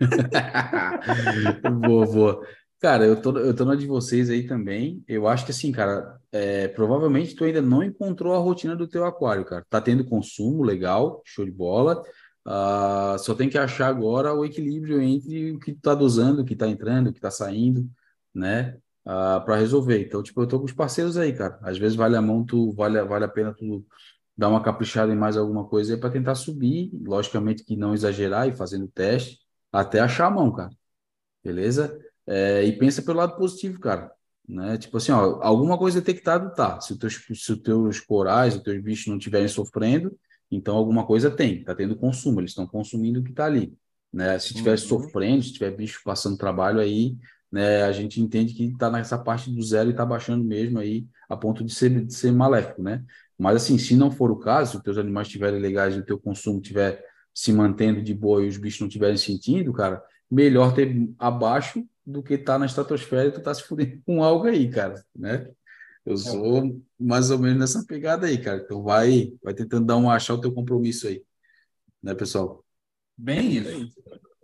boa, 1.62 2.06
boa. 2.06 2.46
Cara, 2.82 3.06
eu 3.06 3.22
tô, 3.22 3.38
eu 3.38 3.54
tô 3.54 3.64
na 3.64 3.76
de 3.76 3.86
vocês 3.86 4.28
aí 4.28 4.44
também. 4.44 5.04
Eu 5.06 5.28
acho 5.28 5.44
que 5.44 5.52
assim, 5.52 5.70
cara, 5.70 6.18
é, 6.32 6.66
provavelmente 6.68 7.34
tu 7.36 7.44
ainda 7.44 7.62
não 7.62 7.82
encontrou 7.82 8.34
a 8.34 8.38
rotina 8.38 8.74
do 8.74 8.88
teu 8.88 9.04
aquário, 9.04 9.44
cara. 9.44 9.64
Tá 9.70 9.80
tendo 9.80 10.04
consumo 10.04 10.64
legal, 10.64 11.22
show 11.24 11.44
de 11.44 11.52
bola. 11.52 12.02
Uh, 12.44 13.16
só 13.20 13.36
tem 13.36 13.48
que 13.48 13.56
achar 13.56 13.86
agora 13.86 14.34
o 14.34 14.44
equilíbrio 14.44 15.00
entre 15.00 15.52
o 15.52 15.60
que 15.60 15.72
tu 15.72 15.80
tá 15.80 15.94
dosando, 15.94 16.42
o 16.42 16.44
que 16.44 16.56
tá 16.56 16.66
entrando, 16.66 17.10
o 17.10 17.12
que 17.12 17.20
tá 17.20 17.30
saindo, 17.30 17.88
né? 18.34 18.76
Uh, 19.06 19.10
ah, 19.36 19.42
para 19.44 19.56
resolver. 19.56 20.04
Então, 20.06 20.22
tipo, 20.22 20.40
eu 20.42 20.46
tô 20.46 20.58
com 20.58 20.66
os 20.66 20.72
parceiros 20.72 21.16
aí, 21.16 21.32
cara. 21.32 21.58
Às 21.62 21.78
vezes 21.78 21.96
vale 21.96 22.16
a 22.16 22.22
mão, 22.22 22.44
tu 22.44 22.72
vale, 22.72 23.02
vale 23.04 23.24
a 23.24 23.28
pena 23.28 23.54
tu 23.54 23.84
dar 24.36 24.48
uma 24.48 24.62
caprichada 24.62 25.12
em 25.12 25.16
mais 25.16 25.36
alguma 25.36 25.66
coisa 25.66 25.94
aí 25.94 26.00
para 26.00 26.10
tentar 26.10 26.34
subir, 26.34 26.90
logicamente 27.04 27.64
que 27.64 27.76
não 27.76 27.94
exagerar 27.94 28.48
e 28.48 28.52
fazendo 28.52 28.88
teste 28.88 29.40
até 29.70 30.00
achar 30.00 30.26
a 30.26 30.30
mão, 30.30 30.52
cara. 30.52 30.70
Beleza? 31.44 31.98
É, 32.26 32.64
e 32.64 32.72
pensa 32.78 33.02
pelo 33.02 33.18
lado 33.18 33.36
positivo, 33.36 33.80
cara. 33.80 34.12
Né? 34.48 34.76
Tipo 34.78 34.96
assim, 34.96 35.12
ó, 35.12 35.40
alguma 35.42 35.78
coisa 35.78 36.00
detectada 36.00 36.50
tá. 36.50 36.80
Se 36.80 36.92
os 36.92 36.98
teus, 36.98 37.14
se 37.14 37.52
os 37.52 37.62
teus 37.62 38.00
corais, 38.00 38.56
os 38.56 38.62
teus 38.62 38.82
bichos 38.82 39.06
não 39.06 39.16
estiverem 39.16 39.48
sofrendo, 39.48 40.16
então 40.50 40.76
alguma 40.76 41.06
coisa 41.06 41.30
tem, 41.30 41.64
tá 41.64 41.74
tendo 41.74 41.96
consumo, 41.96 42.40
eles 42.40 42.50
estão 42.50 42.66
consumindo 42.66 43.20
o 43.20 43.24
que 43.24 43.32
tá 43.32 43.46
ali. 43.46 43.74
Né? 44.12 44.38
Se 44.38 44.48
estiver 44.48 44.72
uhum. 44.72 44.76
sofrendo, 44.76 45.42
se 45.42 45.52
tiver 45.52 45.70
bicho 45.70 46.02
passando 46.04 46.36
trabalho 46.36 46.80
aí, 46.80 47.16
né, 47.52 47.82
a 47.82 47.92
gente 47.92 48.20
entende 48.20 48.54
que 48.54 48.64
está 48.64 48.90
nessa 48.90 49.18
parte 49.18 49.50
do 49.50 49.62
zero 49.62 49.90
e 49.90 49.92
está 49.92 50.06
baixando 50.06 50.42
mesmo 50.42 50.78
aí 50.78 51.06
a 51.28 51.36
ponto 51.36 51.62
de 51.62 51.74
ser, 51.74 52.06
de 52.06 52.14
ser 52.14 52.32
maléfico, 52.32 52.82
né? 52.82 53.04
Mas 53.38 53.56
assim, 53.56 53.76
se 53.76 53.94
não 53.94 54.10
for 54.10 54.30
o 54.30 54.38
caso, 54.38 54.72
se 54.72 54.76
os 54.78 54.82
teus 54.82 54.96
animais 54.96 55.26
estiverem 55.26 55.60
legais 55.60 55.94
e 55.94 55.98
o 55.98 56.04
teu 56.04 56.18
consumo 56.18 56.60
estiver 56.60 57.04
se 57.34 57.52
mantendo 57.52 58.02
de 58.02 58.14
boa 58.14 58.42
e 58.42 58.48
os 58.48 58.56
bichos 58.56 58.80
não 58.80 58.88
estiverem 58.88 59.16
sentindo, 59.16 59.72
cara, 59.72 60.02
melhor 60.30 60.74
ter 60.74 61.10
abaixo 61.18 61.84
do 62.04 62.22
que 62.22 62.34
estar 62.34 62.54
tá 62.54 62.58
na 62.58 62.66
estratosfera 62.66 63.28
e 63.28 63.32
tu 63.32 63.40
tá 63.40 63.52
se 63.52 63.62
fudendo 63.62 64.00
com 64.06 64.24
algo 64.24 64.46
aí, 64.46 64.68
cara, 64.70 65.02
né? 65.14 65.50
Eu 66.04 66.16
sou 66.16 66.82
mais 66.98 67.30
ou 67.30 67.38
menos 67.38 67.58
nessa 67.58 67.86
pegada 67.86 68.26
aí, 68.26 68.36
cara. 68.36 68.62
Então 68.64 68.82
vai, 68.82 69.32
vai 69.42 69.54
tentando 69.54 69.86
dar 69.86 69.96
um 69.96 70.10
achar 70.10 70.34
o 70.34 70.40
teu 70.40 70.52
compromisso 70.52 71.06
aí, 71.06 71.22
né, 72.02 72.14
pessoal? 72.14 72.64
Bem 73.16 73.58
isso. 73.58 73.92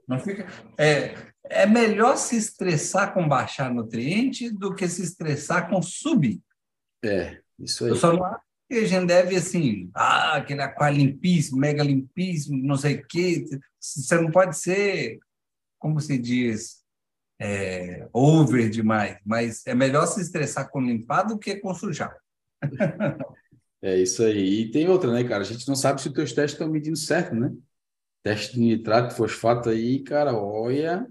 Não 0.06 0.18
fica. 0.20 0.47
É, 0.78 1.14
é 1.50 1.66
melhor 1.66 2.16
se 2.16 2.36
estressar 2.36 3.12
com 3.12 3.28
baixar 3.28 3.72
nutriente 3.72 4.50
do 4.50 4.74
que 4.74 4.88
se 4.88 5.02
estressar 5.02 5.68
com 5.68 5.80
subir. 5.82 6.40
É, 7.04 7.40
isso 7.58 7.84
aí. 7.84 7.90
Eu 7.90 7.96
só 7.96 8.12
não 8.12 8.24
acho 8.24 8.42
que 8.68 8.78
a 8.78 8.86
gente 8.86 9.06
deve, 9.06 9.36
assim, 9.36 9.90
ah, 9.94 10.36
aquele 10.36 10.62
aquário 10.62 10.98
limpíssimo, 10.98 11.58
mega 11.58 11.82
limpíssimo, 11.82 12.56
não 12.58 12.76
sei 12.76 12.96
o 12.96 13.06
quê. 13.06 13.44
Você 13.80 14.20
não 14.20 14.30
pode 14.30 14.56
ser, 14.58 15.18
como 15.78 16.00
se 16.00 16.18
diz, 16.18 16.82
é, 17.40 18.08
over 18.12 18.68
demais, 18.68 19.18
mas 19.24 19.66
é 19.66 19.74
melhor 19.74 20.06
se 20.06 20.20
estressar 20.20 20.68
com 20.70 20.80
limpar 20.80 21.22
do 21.22 21.38
que 21.38 21.56
com 21.56 21.74
sujar. 21.74 22.16
É 23.80 23.96
isso 23.96 24.24
aí. 24.24 24.62
E 24.62 24.70
tem 24.72 24.88
outra, 24.88 25.12
né, 25.12 25.22
cara? 25.22 25.42
A 25.42 25.46
gente 25.46 25.68
não 25.68 25.76
sabe 25.76 26.00
se 26.00 26.08
os 26.08 26.14
teus 26.14 26.32
testes 26.32 26.54
estão 26.54 26.68
medindo 26.68 26.96
certo, 26.96 27.34
né? 27.34 27.54
Teste 28.24 28.54
de 28.54 28.60
nitrato, 28.60 29.14
fosfato 29.14 29.68
aí, 29.70 30.00
cara, 30.02 30.36
olha. 30.36 31.08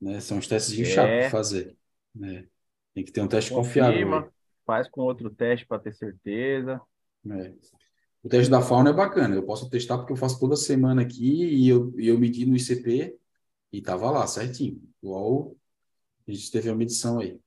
Né, 0.00 0.20
são 0.20 0.38
os 0.38 0.46
testes 0.46 0.78
é. 0.78 0.84
chatos 0.84 1.16
para 1.20 1.30
fazer. 1.30 1.76
Né? 2.14 2.46
Tem 2.94 3.04
que 3.04 3.12
ter 3.12 3.20
um 3.20 3.28
teste 3.28 3.52
Confirma, 3.52 3.88
confiável. 3.90 4.32
Faz 4.64 4.88
com 4.88 5.02
outro 5.02 5.30
teste 5.30 5.66
para 5.66 5.78
ter 5.78 5.94
certeza. 5.94 6.80
É. 7.30 7.52
O 8.22 8.28
teste 8.28 8.50
da 8.50 8.60
fauna 8.60 8.90
é 8.90 8.92
bacana. 8.92 9.34
Eu 9.34 9.44
posso 9.44 9.70
testar 9.70 9.98
porque 9.98 10.12
eu 10.12 10.16
faço 10.16 10.38
toda 10.38 10.56
semana 10.56 11.02
aqui 11.02 11.44
e 11.44 11.68
eu, 11.68 11.94
e 11.98 12.08
eu 12.08 12.18
medi 12.18 12.44
no 12.44 12.56
ICP 12.56 13.16
e 13.72 13.80
tava 13.80 14.10
lá 14.10 14.26
certinho. 14.26 14.82
Igual 15.02 15.56
a 16.26 16.32
gente 16.32 16.50
teve 16.50 16.68
a 16.68 16.74
medição 16.74 17.20
aí. 17.20 17.40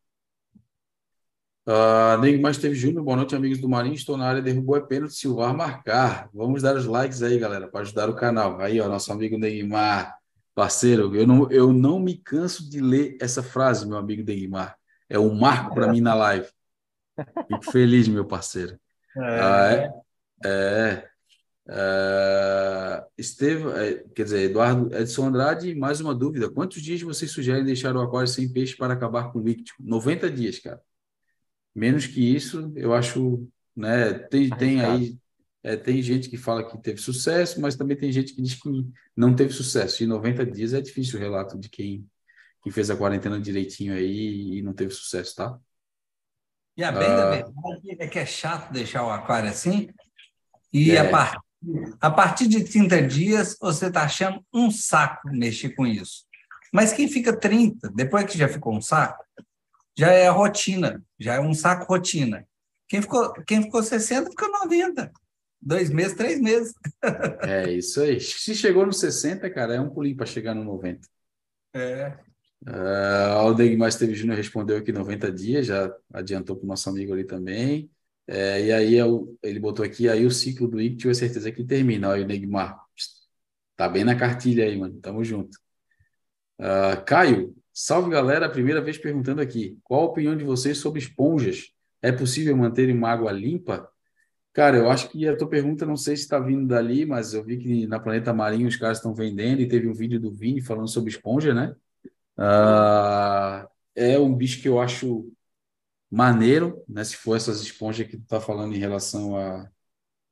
Uh, 1.67 2.41
mais 2.41 2.57
teve 2.57 2.73
Júnior, 2.73 3.03
boa 3.03 3.17
noite, 3.17 3.35
amigos 3.35 3.59
do 3.59 3.69
Marinho. 3.69 3.93
Estou 3.93 4.17
na 4.17 4.27
área, 4.27 4.41
derrubou 4.41 4.75
é 4.75 4.81
pênalti, 4.81 5.13
Silvar 5.13 5.55
marcar. 5.55 6.29
Vamos 6.33 6.63
dar 6.63 6.75
os 6.75 6.85
likes 6.85 7.21
aí, 7.21 7.37
galera, 7.37 7.67
para 7.67 7.81
ajudar 7.81 8.09
o 8.09 8.15
canal. 8.15 8.59
Aí, 8.59 8.81
ó, 8.81 8.89
nosso 8.89 9.11
amigo 9.11 9.37
Neymar, 9.37 10.17
parceiro, 10.53 11.15
eu 11.15 11.25
não, 11.25 11.51
eu 11.51 11.71
não 11.71 11.99
me 11.99 12.17
canso 12.17 12.69
de 12.69 12.79
ler 12.81 13.17
essa 13.21 13.41
frase, 13.41 13.87
meu 13.87 13.97
amigo 13.97 14.23
Neymar. 14.23 14.77
É 15.09 15.19
um 15.19 15.33
marco 15.33 15.73
para 15.73 15.91
mim 15.91 16.01
na 16.01 16.13
live. 16.13 16.47
Fico 17.47 17.71
feliz, 17.71 18.07
meu 18.07 18.25
parceiro. 18.25 18.79
É. 19.17 19.21
Ah, 19.21 19.71
é, 19.73 19.91
é, 20.45 21.11
é, 21.69 23.07
é, 23.17 24.03
quer 24.15 24.23
dizer, 24.23 24.49
Eduardo 24.49 24.95
Edson 24.95 25.27
Andrade, 25.27 25.75
mais 25.75 25.99
uma 26.01 26.15
dúvida. 26.15 26.49
Quantos 26.49 26.81
dias 26.81 27.01
vocês 27.01 27.31
sugerem 27.31 27.63
deixar 27.63 27.95
o 27.95 28.01
aquário 28.01 28.27
sem 28.27 28.51
peixe 28.51 28.75
para 28.75 28.93
acabar 28.93 29.31
com 29.31 29.39
o 29.39 29.43
líquido? 29.43 29.71
90 29.79 30.29
dias, 30.29 30.59
cara. 30.59 30.81
Menos 31.73 32.07
que 32.07 32.21
isso, 32.35 32.71
eu 32.75 32.93
acho, 32.93 33.47
né? 33.75 34.13
Tem, 34.13 34.49
tem 34.49 34.81
aí, 34.81 35.17
é, 35.63 35.75
tem 35.75 36.01
gente 36.01 36.29
que 36.29 36.37
fala 36.37 36.67
que 36.67 36.77
teve 36.77 36.99
sucesso, 36.99 37.61
mas 37.61 37.75
também 37.75 37.95
tem 37.95 38.11
gente 38.11 38.33
que 38.33 38.41
diz 38.41 38.55
que 38.55 38.69
não 39.15 39.35
teve 39.35 39.53
sucesso. 39.53 40.03
E 40.03 40.07
90 40.07 40.45
dias 40.45 40.73
é 40.73 40.81
difícil 40.81 41.19
o 41.19 41.21
relato 41.21 41.57
de 41.59 41.69
quem, 41.69 42.07
quem 42.63 42.71
fez 42.71 42.89
a 42.89 42.95
quarentena 42.95 43.39
direitinho 43.39 43.93
aí 43.93 44.57
e 44.57 44.61
não 44.61 44.73
teve 44.73 44.91
sucesso, 44.91 45.35
tá? 45.35 45.57
E 46.75 46.83
a 46.83 46.91
bem 46.91 47.07
ah, 47.07 47.15
da 47.15 47.29
verdade 47.29 47.97
é 47.99 48.07
que 48.07 48.17
é 48.17 48.25
chato 48.25 48.71
deixar 48.71 49.05
o 49.05 49.11
aquário 49.11 49.49
assim. 49.49 49.89
E 50.73 50.91
é. 50.91 50.99
a, 50.99 51.09
par... 51.09 51.39
a 51.99 52.09
partir 52.09 52.47
de 52.47 52.63
30 52.63 53.01
dias, 53.03 53.57
você 53.59 53.87
está 53.87 54.03
achando 54.03 54.43
um 54.51 54.71
saco 54.71 55.29
mexer 55.29 55.75
com 55.75 55.85
isso. 55.85 56.25
Mas 56.73 56.93
quem 56.93 57.07
fica 57.07 57.37
30, 57.37 57.91
depois 57.93 58.25
que 58.25 58.37
já 58.37 58.47
ficou 58.47 58.73
um 58.73 58.81
saco, 58.81 59.23
já 59.95 60.11
é 60.11 60.29
rotina, 60.29 61.03
já 61.19 61.35
é 61.35 61.39
um 61.39 61.53
saco 61.53 61.85
rotina. 61.85 62.47
Quem 62.87 63.01
ficou, 63.01 63.31
quem 63.45 63.61
ficou 63.61 63.83
60 63.83 64.31
ficou 64.31 64.49
90. 64.49 65.11
Dois 65.61 65.89
meses, 65.89 66.15
três 66.15 66.39
meses. 66.39 66.73
é 67.43 67.71
isso 67.71 68.01
aí. 68.01 68.19
Se 68.19 68.55
chegou 68.55 68.85
no 68.85 68.93
60, 68.93 69.49
cara, 69.49 69.75
é 69.75 69.79
um 69.79 69.89
pulinho 69.89 70.15
para 70.15 70.25
chegar 70.25 70.55
no 70.55 70.63
90. 70.63 71.07
É. 71.73 72.17
Uh, 72.67 73.31
Aldeig 73.37 73.75
Mais 73.77 73.95
Teve 73.95 74.13
Júnior 74.13 74.37
respondeu 74.37 74.77
aqui 74.77 74.91
90 74.91 75.31
dias, 75.31 75.65
já 75.67 75.93
adiantou 76.13 76.55
para 76.55 76.65
o 76.65 76.67
nosso 76.67 76.89
amigo 76.89 77.13
ali 77.13 77.23
também. 77.23 77.89
É, 78.27 78.65
e 78.65 78.71
aí 78.71 78.95
ele 79.43 79.59
botou 79.59 79.83
aqui, 79.83 80.07
aí 80.07 80.25
o 80.25 80.31
ciclo 80.31 80.67
do 80.67 80.79
ictio 80.79 81.11
é 81.11 81.13
certeza 81.13 81.51
que 81.51 81.63
termina. 81.63 82.13
Aí 82.13 82.23
o 82.23 82.27
Neymar, 82.27 82.79
tá 83.75 83.89
bem 83.89 84.03
na 84.03 84.15
cartilha 84.15 84.63
aí, 84.65 84.77
mano. 84.77 84.99
Tamo 85.01 85.23
junto. 85.23 85.57
Uh, 86.59 87.03
Caio, 87.05 87.55
Salve 87.73 88.09
galera, 88.09 88.49
primeira 88.49 88.81
vez 88.81 88.97
perguntando 88.97 89.41
aqui. 89.41 89.79
Qual 89.83 90.01
a 90.01 90.05
opinião 90.05 90.35
de 90.35 90.43
vocês 90.43 90.77
sobre 90.77 90.99
esponjas? 90.99 91.71
É 92.01 92.11
possível 92.11 92.55
manter 92.55 92.93
uma 92.93 93.09
água 93.09 93.31
limpa? 93.31 93.89
Cara, 94.53 94.77
eu 94.77 94.89
acho 94.89 95.09
que 95.09 95.27
a 95.27 95.35
tua 95.35 95.47
pergunta 95.47 95.85
não 95.85 95.95
sei 95.95 96.15
se 96.17 96.23
está 96.23 96.37
vindo 96.37 96.67
dali, 96.67 97.05
mas 97.05 97.33
eu 97.33 97.43
vi 97.43 97.57
que 97.57 97.87
na 97.87 97.99
Planeta 97.99 98.33
Marinho 98.33 98.67
os 98.67 98.75
caras 98.75 98.97
estão 98.97 99.13
vendendo 99.13 99.61
e 99.61 99.67
teve 99.67 99.87
um 99.87 99.93
vídeo 99.93 100.19
do 100.19 100.31
Vini 100.31 100.61
falando 100.61 100.89
sobre 100.89 101.09
esponja, 101.09 101.53
né? 101.53 101.73
Ah, 102.37 103.69
é 103.95 104.19
um 104.19 104.35
bicho 104.35 104.61
que 104.61 104.67
eu 104.67 104.81
acho 104.81 105.31
maneiro, 106.09 106.83
né? 106.87 107.03
Se 107.03 107.15
for 107.15 107.35
essas 107.37 107.61
esponjas 107.61 108.07
que 108.07 108.17
tu 108.17 108.25
tá 108.27 108.41
falando 108.41 108.75
em 108.75 108.79
relação 108.79 109.37
a, 109.37 109.69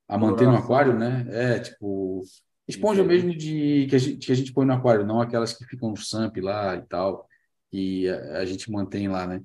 a 0.07 0.17
manter 0.17 0.47
no 0.47 0.57
aquário, 0.57 0.93
né? 0.97 1.25
É, 1.29 1.59
tipo, 1.59 2.21
esponja 2.67 3.03
mesmo 3.03 3.33
de 3.33 3.87
que 3.89 3.95
a, 3.95 3.99
gente, 3.99 4.25
que 4.25 4.31
a 4.33 4.35
gente 4.35 4.53
põe 4.53 4.65
no 4.65 4.73
aquário, 4.73 5.05
não 5.05 5.21
aquelas 5.21 5.53
que 5.53 5.63
ficam 5.65 5.91
no 5.91 5.97
SAMP 5.97 6.41
lá 6.41 6.75
e 6.75 6.81
tal 6.83 7.27
que 7.71 8.09
a, 8.09 8.39
a 8.39 8.45
gente 8.45 8.71
mantém 8.71 9.07
lá, 9.07 9.25
né? 9.27 9.41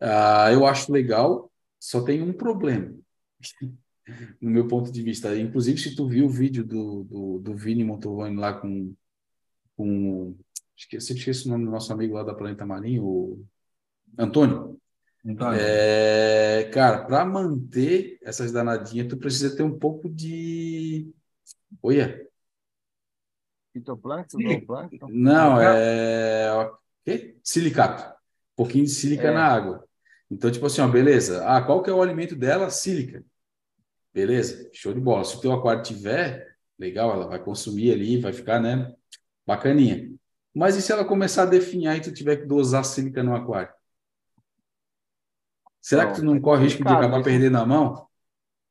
Ah, 0.00 0.50
eu 0.52 0.66
acho 0.66 0.92
legal, 0.92 1.50
só 1.80 2.02
tem 2.02 2.22
um 2.22 2.32
problema, 2.32 2.94
no 4.40 4.50
meu 4.50 4.66
ponto 4.66 4.90
de 4.90 5.02
vista. 5.02 5.36
Inclusive, 5.38 5.78
se 5.78 5.94
tu 5.94 6.08
viu 6.08 6.26
o 6.26 6.30
vídeo 6.30 6.64
do, 6.64 7.04
do, 7.04 7.38
do 7.38 7.56
Vini 7.56 7.84
Montovani 7.84 8.36
lá 8.36 8.52
com, 8.54 8.94
com 9.76 10.36
esqueci, 10.76 11.14
esqueci 11.14 11.46
o 11.46 11.50
nome 11.50 11.64
do 11.64 11.70
nosso 11.70 11.92
amigo 11.92 12.14
lá 12.14 12.22
da 12.22 12.34
Planeta 12.34 12.66
Marinho, 12.66 13.04
o 13.04 13.46
Antônio. 14.18 14.78
Antônio. 15.24 15.58
É, 15.60 16.68
cara, 16.72 17.04
para 17.04 17.24
manter 17.24 18.18
essas 18.22 18.50
danadinhas, 18.50 19.08
tu 19.08 19.16
precisa 19.16 19.54
ter 19.54 19.62
um 19.62 19.78
pouco 19.78 20.08
de. 20.08 21.12
Olha. 21.82 22.26
Fitoplâncton? 23.72 25.08
Não, 25.08 25.60
é? 25.60 27.34
Silicato. 27.42 28.02
Um 28.52 28.56
pouquinho 28.56 28.84
de 28.84 28.90
sílica 28.90 29.28
é. 29.28 29.32
na 29.32 29.46
água. 29.46 29.84
Então, 30.30 30.50
tipo 30.50 30.66
assim, 30.66 30.80
ó, 30.80 30.88
beleza. 30.88 31.46
Ah, 31.46 31.62
qual 31.62 31.82
que 31.82 31.88
é 31.88 31.92
o 31.92 32.02
alimento 32.02 32.34
dela? 32.34 32.68
Sílica. 32.70 33.24
Beleza, 34.12 34.68
show 34.72 34.92
de 34.92 35.00
bola. 35.00 35.24
Se 35.24 35.36
o 35.36 35.40
teu 35.40 35.52
aquário 35.52 35.82
tiver, 35.82 36.56
legal, 36.78 37.12
ela 37.12 37.26
vai 37.26 37.38
consumir 37.38 37.92
ali, 37.92 38.20
vai 38.20 38.32
ficar, 38.32 38.60
né, 38.60 38.94
bacaninha. 39.46 40.10
Mas 40.54 40.76
e 40.76 40.82
se 40.82 40.92
ela 40.92 41.04
começar 41.04 41.44
a 41.44 41.46
definhar 41.46 41.96
e 41.96 42.00
tu 42.00 42.12
tiver 42.12 42.36
que 42.36 42.46
dosar 42.46 42.84
sílica 42.84 43.22
no 43.22 43.34
aquário? 43.34 43.72
Será 45.80 46.04
não, 46.04 46.12
que 46.12 46.20
tu 46.20 46.24
não 46.24 46.40
corre 46.40 46.64
risco 46.64 46.84
de 46.84 46.92
acabar 46.92 47.22
perdendo 47.22 47.56
a 47.56 47.66
mão? 47.66 48.06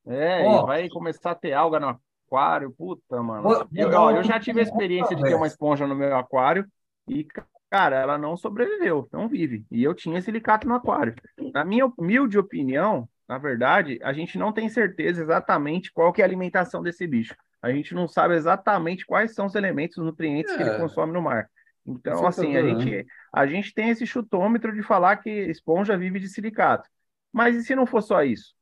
É, 0.06 0.48
oh. 0.48 0.66
vai 0.66 0.88
começar 0.90 1.32
a 1.32 1.36
ter 1.36 1.54
alga 1.54 1.80
no 1.80 2.00
aquário, 2.28 2.72
puta, 2.72 3.22
mano. 3.22 3.50
Oh, 3.50 3.68
eu, 3.74 3.90
ó, 3.92 4.12
eu 4.12 4.24
já 4.24 4.40
tive 4.40 4.60
a 4.60 4.64
experiência 4.64 5.16
de 5.16 5.24
ter 5.24 5.34
uma 5.34 5.48
esponja 5.48 5.88
no 5.88 5.96
meu 5.96 6.16
aquário 6.16 6.66
e, 7.08 7.26
Cara, 7.72 7.96
ela 7.96 8.18
não 8.18 8.36
sobreviveu, 8.36 9.08
não 9.14 9.30
vive. 9.30 9.66
E 9.72 9.82
eu 9.82 9.96
tinha 9.96 10.22
silicato 10.22 10.68
no 10.68 10.76
aquário. 10.76 11.16
Na 11.54 11.64
minha 11.64 11.86
humilde 11.86 12.38
opinião, 12.38 13.08
na 13.32 13.38
verdade, 13.38 13.98
a 14.04 14.12
gente 14.12 14.38
não 14.38 14.52
tem 14.52 14.68
certeza 14.68 15.22
exatamente 15.22 15.90
qual 15.94 16.12
que 16.12 16.22
é 16.22 16.26
a 16.26 16.28
alimentação 16.28 16.84
desse 16.84 17.08
bicho. 17.08 17.34
A 17.62 17.72
gente 17.72 17.96
não 17.96 18.06
sabe 18.06 18.36
exatamente 18.36 19.06
quais 19.06 19.34
são 19.34 19.46
os 19.46 19.56
elementos, 19.56 19.98
os 19.98 20.04
nutrientes 20.04 20.52
é. 20.52 20.58
que 20.58 20.64
ele 20.64 20.72
é. 20.72 20.78
consome 20.78 21.14
no 21.14 21.22
mar. 21.22 21.50
Então, 21.86 22.28
assim, 22.28 22.58
a 22.58 22.62
gente, 22.62 23.08
a 23.34 23.48
gente 23.48 23.74
tem 23.74 23.88
esse 23.88 24.06
chutômetro 24.06 24.74
de 24.74 24.84
falar 24.84 25.16
que 25.16 25.30
esponja 25.30 25.98
vive 25.98 26.20
de 26.20 26.28
silicato. 26.28 26.90
Mas 27.32 27.56
e 27.56 27.64
se 27.64 27.74
não 27.74 27.86
for 27.86 28.02
só 28.02 28.22
isso? 28.22 28.54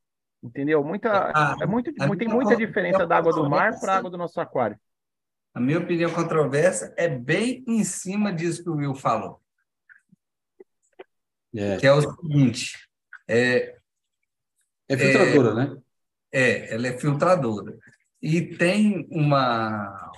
Entendeu? 0.44 0.84
Muita, 0.84 1.32
ah, 1.34 1.56
é 1.60 1.66
muito, 1.66 1.92
tem 1.92 2.28
muita 2.28 2.56
diferença 2.56 3.08
da 3.08 3.18
água 3.18 3.34
do 3.34 3.50
mar 3.50 3.80
para 3.80 3.94
a 3.94 3.98
água 3.98 4.12
do 4.12 4.20
nosso 4.20 4.40
aquário. 4.40 4.80
A 5.52 5.60
minha 5.60 5.80
opinião 5.80 6.14
controversa 6.14 6.94
é 6.96 7.08
bem 7.08 7.66
em 7.68 7.84
cima 7.84 8.32
disso 8.32 8.62
que 8.62 8.70
o 8.70 8.76
Will 8.76 8.94
falou. 8.94 9.42
É. 11.56 11.78
Que 11.78 11.88
é 11.88 11.92
o 11.92 12.02
seguinte: 12.02 12.78
é, 13.28 13.79
é 14.90 14.98
filtradora, 14.98 15.50
é, 15.50 15.54
né? 15.54 15.78
É, 16.32 16.76
ela 16.76 16.88
é 16.88 16.98
filtradora. 16.98 17.78
E 18.22 18.42
tem 18.42 19.08
uma, 19.10 20.12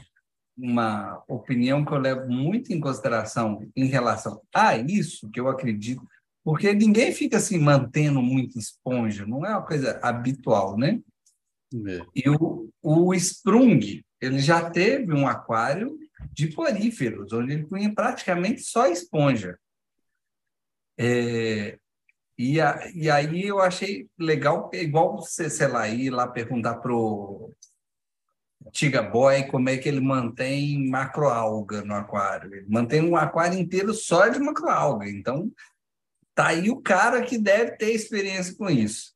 uma 0.57 1.23
opinião 1.27 1.85
que 1.85 1.91
eu 1.91 1.97
levo 1.97 2.29
muito 2.29 2.73
em 2.73 2.79
consideração 2.79 3.67
em 3.75 3.85
relação 3.85 4.41
a 4.53 4.77
isso, 4.77 5.29
que 5.29 5.39
eu 5.39 5.47
acredito, 5.47 6.01
porque 6.43 6.73
ninguém 6.73 7.11
fica 7.11 7.37
assim 7.37 7.59
mantendo 7.59 8.21
muito 8.21 8.57
esponja, 8.57 9.25
não 9.25 9.45
é 9.45 9.49
uma 9.49 9.65
coisa 9.65 9.99
habitual, 10.01 10.77
né? 10.77 10.99
É. 11.87 12.01
E 12.15 12.29
o, 12.29 12.69
o 12.81 13.13
Sprung, 13.13 14.03
ele 14.19 14.39
já 14.39 14.69
teve 14.69 15.13
um 15.13 15.27
aquário 15.27 15.97
de 16.31 16.47
poríferos, 16.47 17.31
onde 17.33 17.53
ele 17.53 17.65
punha 17.65 17.93
praticamente 17.93 18.61
só 18.61 18.87
esponja. 18.87 19.57
É, 20.97 21.79
e, 22.37 22.59
a, 22.59 22.89
e 22.93 23.09
aí 23.09 23.47
eu 23.47 23.59
achei 23.59 24.07
legal, 24.17 24.69
igual 24.73 25.17
você, 25.17 25.49
sei 25.49 25.67
lá, 25.67 25.87
ir 25.87 26.09
lá 26.09 26.27
perguntar 26.27 26.75
pro 26.75 27.53
Tiga 28.71 29.01
Boy 29.01 29.47
como 29.47 29.69
é 29.69 29.77
que 29.77 29.89
ele 29.89 29.99
mantém 29.99 30.89
macroalga 30.89 31.83
no 31.83 31.93
aquário. 31.93 32.53
Ele 32.53 32.67
mantém 32.69 33.01
um 33.01 33.15
aquário 33.15 33.57
inteiro 33.57 33.93
só 33.93 34.27
de 34.27 34.39
macroalga. 34.39 35.09
Então, 35.09 35.51
tá 36.35 36.47
aí 36.47 36.69
o 36.69 36.81
cara 36.81 37.21
que 37.21 37.37
deve 37.37 37.77
ter 37.77 37.91
experiência 37.91 38.55
com 38.55 38.69
isso. 38.69 39.13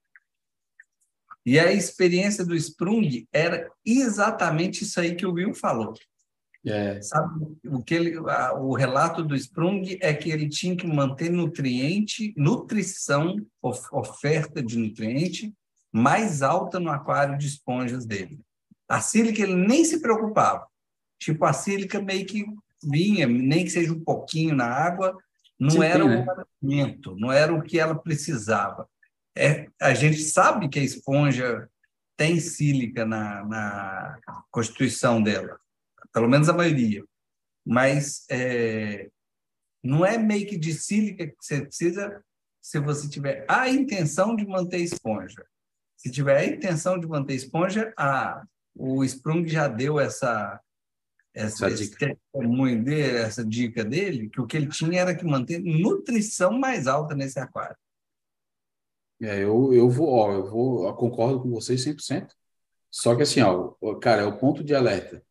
E 1.45 1.59
a 1.59 1.71
experiência 1.71 2.43
do 2.43 2.55
Sprung 2.55 3.27
era 3.31 3.69
exatamente 3.85 4.83
isso 4.83 4.99
aí 4.99 5.15
que 5.15 5.25
o 5.25 5.33
Will 5.33 5.53
falou. 5.53 5.93
É. 6.65 6.99
Sabe, 7.01 7.45
o, 7.65 7.83
que 7.83 7.93
ele, 7.93 8.17
a, 8.29 8.53
o 8.53 8.73
relato 8.73 9.23
do 9.23 9.35
Sprung 9.35 9.97
é 10.01 10.13
que 10.13 10.31
ele 10.31 10.49
tinha 10.49 10.75
que 10.75 10.87
manter 10.87 11.29
nutriente, 11.29 12.33
nutrição, 12.35 13.35
of, 13.61 13.81
oferta 13.91 14.63
de 14.63 14.77
nutriente 14.77 15.53
mais 15.91 16.41
alta 16.41 16.79
no 16.79 16.89
aquário 16.89 17.37
de 17.37 17.47
esponjas 17.47 18.05
dele. 18.05 18.39
A 18.89 18.99
sílica 18.99 19.41
ele 19.41 19.55
nem 19.55 19.85
se 19.85 20.01
preocupava. 20.01 20.67
tipo 21.19 21.45
a 21.45 21.53
sílica 21.53 22.01
meio 22.01 22.25
que 22.25 22.45
vinha, 22.83 23.25
nem 23.27 23.63
que 23.63 23.69
seja 23.69 23.93
um 23.93 24.03
pouquinho 24.03 24.55
na 24.55 24.65
água, 24.65 25.17
não 25.59 25.71
Sim, 25.71 25.83
era 25.83 26.05
o 26.05 26.09
né? 26.09 26.25
alimento, 26.61 27.15
não 27.15 27.31
era 27.31 27.53
o 27.53 27.61
que 27.61 27.79
ela 27.79 27.95
precisava. 27.95 28.87
É, 29.37 29.67
a 29.81 29.93
gente 29.93 30.19
sabe 30.19 30.67
que 30.67 30.79
a 30.79 30.83
esponja 30.83 31.69
tem 32.17 32.39
sílica 32.39 33.05
na, 33.05 33.45
na 33.45 34.19
constituição 34.51 35.21
dela, 35.21 35.57
pelo 36.15 36.29
menos 36.29 36.47
a 36.47 36.53
maioria, 36.53 37.03
mas 37.65 38.25
é, 38.31 39.09
não 39.83 40.05
é 40.05 40.17
que 40.45 40.57
de 40.57 40.73
sílica 40.73 41.27
que 41.27 41.35
você 41.37 41.65
precisa 41.65 42.23
se 42.61 42.79
você 42.79 43.09
tiver 43.09 43.45
a 43.49 43.69
intenção 43.69 44.33
de 44.33 44.47
manter 44.47 44.77
esponja. 44.77 45.45
Se 45.97 46.09
tiver 46.09 46.37
a 46.37 46.45
intenção 46.45 46.97
de 46.97 47.05
manter 47.05 47.33
esponja, 47.33 47.93
a, 47.97 48.45
o 48.73 49.03
Sprung 49.03 49.45
já 49.45 49.67
deu 49.67 49.99
essa 49.99 50.57
essa, 51.33 51.67
essa 51.67 51.83
dica. 51.83 52.17
Dele, 52.33 53.17
essa 53.17 53.43
dica 53.43 53.83
dele, 53.83 54.29
que 54.29 54.39
o 54.39 54.47
que 54.47 54.55
ele 54.55 54.67
tinha 54.67 55.01
era 55.01 55.13
que 55.13 55.25
manter 55.25 55.59
nutrição 55.59 56.57
mais 56.57 56.87
alta 56.87 57.13
nesse 57.13 57.37
aquário. 57.37 57.75
É, 59.21 59.43
eu, 59.43 59.73
eu 59.73 59.89
vou, 59.89 60.07
ó, 60.07 60.31
eu 60.31 60.49
vou, 60.49 60.87
eu 60.87 60.93
concordo 60.93 61.41
com 61.41 61.49
vocês 61.49 61.85
100%. 61.85 62.29
Só 62.89 63.13
que 63.17 63.23
assim, 63.23 63.41
ó, 63.41 63.75
cara, 63.95 64.21
é 64.21 64.25
o 64.25 64.37
ponto 64.37 64.63
de 64.63 64.73
alerta. 64.73 65.21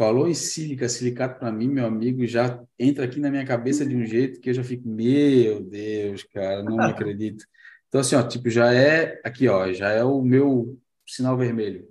Falou 0.00 0.26
em 0.26 0.32
sílica, 0.32 0.88
silicato 0.88 1.38
para 1.38 1.52
mim, 1.52 1.68
meu 1.68 1.84
amigo, 1.84 2.26
já 2.26 2.58
entra 2.78 3.04
aqui 3.04 3.20
na 3.20 3.30
minha 3.30 3.44
cabeça 3.44 3.84
de 3.84 3.94
um 3.94 4.06
jeito 4.06 4.40
que 4.40 4.48
eu 4.48 4.54
já 4.54 4.64
fico, 4.64 4.88
meu 4.88 5.62
Deus, 5.62 6.22
cara, 6.22 6.62
não 6.62 6.80
acredito. 6.80 7.44
Então 7.86 8.00
assim, 8.00 8.16
ó, 8.16 8.22
tipo, 8.22 8.48
já 8.48 8.72
é 8.72 9.20
aqui, 9.22 9.46
ó, 9.46 9.70
já 9.74 9.90
é 9.90 10.02
o 10.02 10.22
meu 10.22 10.80
sinal 11.06 11.36
vermelho. 11.36 11.86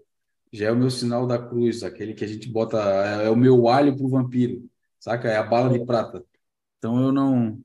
Já 0.52 0.70
é 0.70 0.72
o 0.72 0.76
meu 0.76 0.90
sinal 0.90 1.28
da 1.28 1.38
cruz, 1.38 1.84
aquele 1.84 2.16
que 2.16 2.26
a 2.26 2.28
gente 2.28 2.50
bota, 2.50 2.80
é, 2.80 3.28
é 3.28 3.30
o 3.30 3.36
meu 3.36 3.68
alho 3.68 3.96
pro 3.96 4.10
vampiro, 4.10 4.68
saca? 5.00 5.30
É 5.30 5.38
a 5.38 5.44
bala 5.44 5.70
de 5.78 5.86
prata. 5.86 6.26
Então 6.80 7.00
eu 7.00 7.12
não 7.12 7.60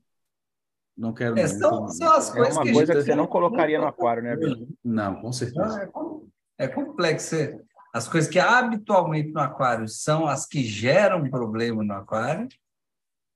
não 0.95 1.11
quero. 1.11 1.39
É, 1.39 1.47
são, 1.47 1.87
são 1.87 2.13
as 2.13 2.29
coisas 2.29 2.55
é 2.55 2.59
uma 2.59 2.65
que 2.67 2.71
coisa 2.71 2.93
que 2.93 3.01
você 3.01 3.15
não 3.15 3.25
colocaria 3.25 3.79
no 3.79 3.87
aquário, 3.87 4.21
né, 4.21 4.35
Bruno? 4.35 4.67
Não, 4.83 5.21
com 5.21 5.31
certeza. 5.33 5.91
É, 6.59 6.65
é 6.65 6.67
complexo. 6.67 7.35
As 7.95 8.09
coisas 8.09 8.29
que 8.29 8.37
habitualmente 8.37 9.31
no 9.31 9.39
aquário 9.39 9.87
são 9.87 10.27
as 10.27 10.45
que 10.45 10.65
geram 10.65 11.29
problema 11.29 11.81
no 11.81 11.93
aquário, 11.93 12.49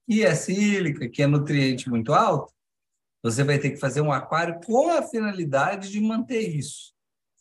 e 0.06 0.26
a 0.26 0.36
sílica, 0.36 1.08
que 1.08 1.24
é 1.24 1.28
nutriente 1.28 1.90
muito 1.90 2.12
alto, 2.12 2.52
você 3.24 3.42
vai 3.42 3.58
ter 3.58 3.70
que 3.70 3.78
fazer 3.78 4.02
um 4.02 4.12
aquário 4.12 4.60
com 4.66 4.90
a 4.92 5.02
finalidade 5.02 5.90
de 5.90 6.02
manter 6.02 6.42
isso. 6.42 6.94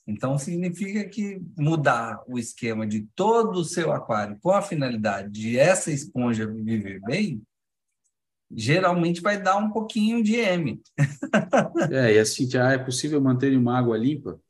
Então, 0.06 0.38
significa 0.38 1.08
que 1.08 1.42
mudar 1.56 2.22
o 2.28 2.38
esquema 2.38 2.86
de 2.86 3.08
todo 3.16 3.58
o 3.58 3.64
seu 3.64 3.90
aquário 3.90 4.38
com 4.40 4.52
a 4.52 4.62
finalidade 4.62 5.28
de 5.28 5.58
essa 5.58 5.90
esponja 5.90 6.46
viver 6.46 7.00
bem, 7.00 7.42
geralmente 8.48 9.20
vai 9.20 9.42
dar 9.42 9.56
um 9.56 9.72
pouquinho 9.72 10.22
de 10.22 10.36
M. 10.36 10.80
é, 11.90 12.14
e 12.14 12.18
assim, 12.20 12.48
já 12.48 12.70
é 12.70 12.78
possível 12.78 13.20
manter 13.20 13.58
uma 13.58 13.76
água 13.76 13.98
limpa? 13.98 14.40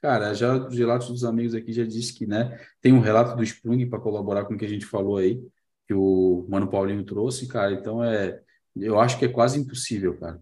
Cara, 0.00 0.32
já 0.32 0.54
os 0.54 0.78
relatos 0.78 1.08
dos 1.08 1.24
amigos 1.24 1.54
aqui 1.54 1.72
já 1.72 1.84
disse 1.84 2.14
que, 2.14 2.26
né, 2.26 2.58
tem 2.80 2.92
um 2.92 3.00
relato 3.00 3.36
do 3.36 3.42
Sprung 3.42 3.84
para 3.88 3.98
colaborar 3.98 4.44
com 4.44 4.54
o 4.54 4.58
que 4.58 4.64
a 4.64 4.68
gente 4.68 4.86
falou 4.86 5.16
aí, 5.16 5.42
que 5.86 5.94
o 5.94 6.46
Mano 6.48 6.68
Paulinho 6.68 7.04
trouxe, 7.04 7.48
cara, 7.48 7.72
então 7.72 8.02
é, 8.04 8.40
eu 8.76 9.00
acho 9.00 9.18
que 9.18 9.24
é 9.24 9.28
quase 9.28 9.58
impossível, 9.58 10.16
cara. 10.16 10.40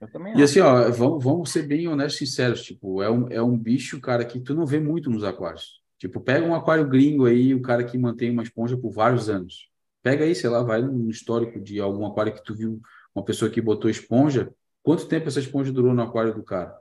Eu 0.00 0.10
também 0.10 0.36
e 0.36 0.42
assim, 0.42 0.60
ó, 0.60 0.88
vamos, 0.90 1.22
vamos 1.22 1.50
ser 1.50 1.62
bem 1.62 1.88
honestos 1.88 2.20
e 2.20 2.26
sinceros, 2.26 2.62
tipo, 2.62 3.02
é 3.02 3.10
um, 3.10 3.28
é 3.28 3.42
um 3.42 3.56
bicho, 3.56 4.00
cara, 4.00 4.24
que 4.24 4.40
tu 4.40 4.54
não 4.54 4.66
vê 4.66 4.78
muito 4.78 5.10
nos 5.10 5.24
aquários. 5.24 5.80
Tipo, 5.98 6.20
pega 6.20 6.44
um 6.44 6.54
aquário 6.54 6.88
gringo 6.88 7.26
aí, 7.26 7.54
o 7.54 7.62
cara 7.62 7.84
que 7.84 7.96
mantém 7.96 8.30
uma 8.30 8.42
esponja 8.42 8.76
por 8.76 8.90
vários 8.90 9.28
anos. 9.28 9.68
Pega 10.02 10.24
aí, 10.24 10.34
sei 10.34 10.50
lá, 10.50 10.62
vai 10.62 10.82
no 10.82 11.08
histórico 11.08 11.60
de 11.60 11.80
algum 11.80 12.04
aquário 12.04 12.34
que 12.34 12.42
tu 12.42 12.54
viu 12.54 12.80
uma 13.14 13.24
pessoa 13.24 13.50
que 13.50 13.60
botou 13.60 13.88
esponja, 13.88 14.52
quanto 14.82 15.06
tempo 15.06 15.28
essa 15.28 15.38
esponja 15.38 15.72
durou 15.72 15.94
no 15.94 16.02
aquário 16.02 16.34
do 16.34 16.42
cara? 16.42 16.76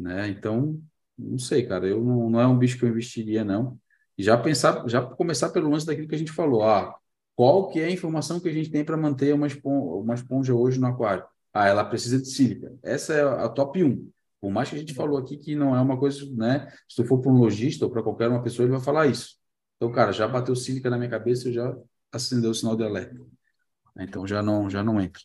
Né? 0.00 0.28
Então, 0.28 0.80
não 1.18 1.38
sei, 1.38 1.66
cara, 1.66 1.86
eu 1.86 2.02
não, 2.02 2.30
não 2.30 2.40
é 2.40 2.46
um 2.46 2.58
bicho 2.58 2.78
que 2.78 2.84
eu 2.84 2.88
investiria, 2.88 3.44
não. 3.44 3.78
E 4.16 4.22
já 4.22 4.36
pensar, 4.36 4.88
já 4.88 5.02
começar 5.02 5.50
pelo 5.50 5.70
lance 5.70 5.86
daquilo 5.86 6.08
que 6.08 6.14
a 6.14 6.18
gente 6.18 6.32
falou, 6.32 6.62
ah, 6.62 6.94
qual 7.36 7.68
que 7.68 7.80
é 7.80 7.84
a 7.84 7.90
informação 7.90 8.40
que 8.40 8.48
a 8.48 8.52
gente 8.52 8.70
tem 8.70 8.84
para 8.84 8.96
manter 8.96 9.34
uma 9.34 9.46
esponja, 9.46 9.94
uma 9.96 10.14
esponja 10.14 10.54
hoje 10.54 10.80
no 10.80 10.86
aquário? 10.86 11.24
Ah, 11.52 11.68
ela 11.68 11.84
precisa 11.84 12.18
de 12.18 12.28
sílica. 12.28 12.74
Essa 12.82 13.14
é 13.14 13.22
a 13.22 13.48
top 13.48 13.82
1. 13.82 14.10
Por 14.40 14.50
mais 14.50 14.70
que 14.70 14.76
a 14.76 14.78
gente 14.78 14.94
falou 14.94 15.18
aqui 15.18 15.36
que 15.36 15.54
não 15.54 15.76
é 15.76 15.80
uma 15.80 15.98
coisa, 15.98 16.24
né? 16.34 16.70
Se 16.88 16.96
tu 16.96 17.04
for 17.04 17.20
para 17.20 17.30
um 17.30 17.38
lojista 17.38 17.84
ou 17.84 17.90
para 17.90 18.02
qualquer 18.02 18.28
uma 18.28 18.42
pessoa, 18.42 18.64
ele 18.64 18.72
vai 18.72 18.80
falar 18.80 19.06
isso. 19.06 19.36
Então, 19.76 19.92
cara, 19.92 20.12
já 20.12 20.26
bateu 20.26 20.54
sílica 20.56 20.88
na 20.88 20.96
minha 20.96 21.10
cabeça, 21.10 21.48
eu 21.48 21.52
já 21.52 21.76
acendeu 22.12 22.50
o 22.50 22.54
sinal 22.54 22.76
de 22.76 22.84
alerta. 22.84 23.16
Então 23.98 24.26
já 24.26 24.42
não, 24.42 24.70
já 24.70 24.82
não 24.82 25.00
entra. 25.00 25.22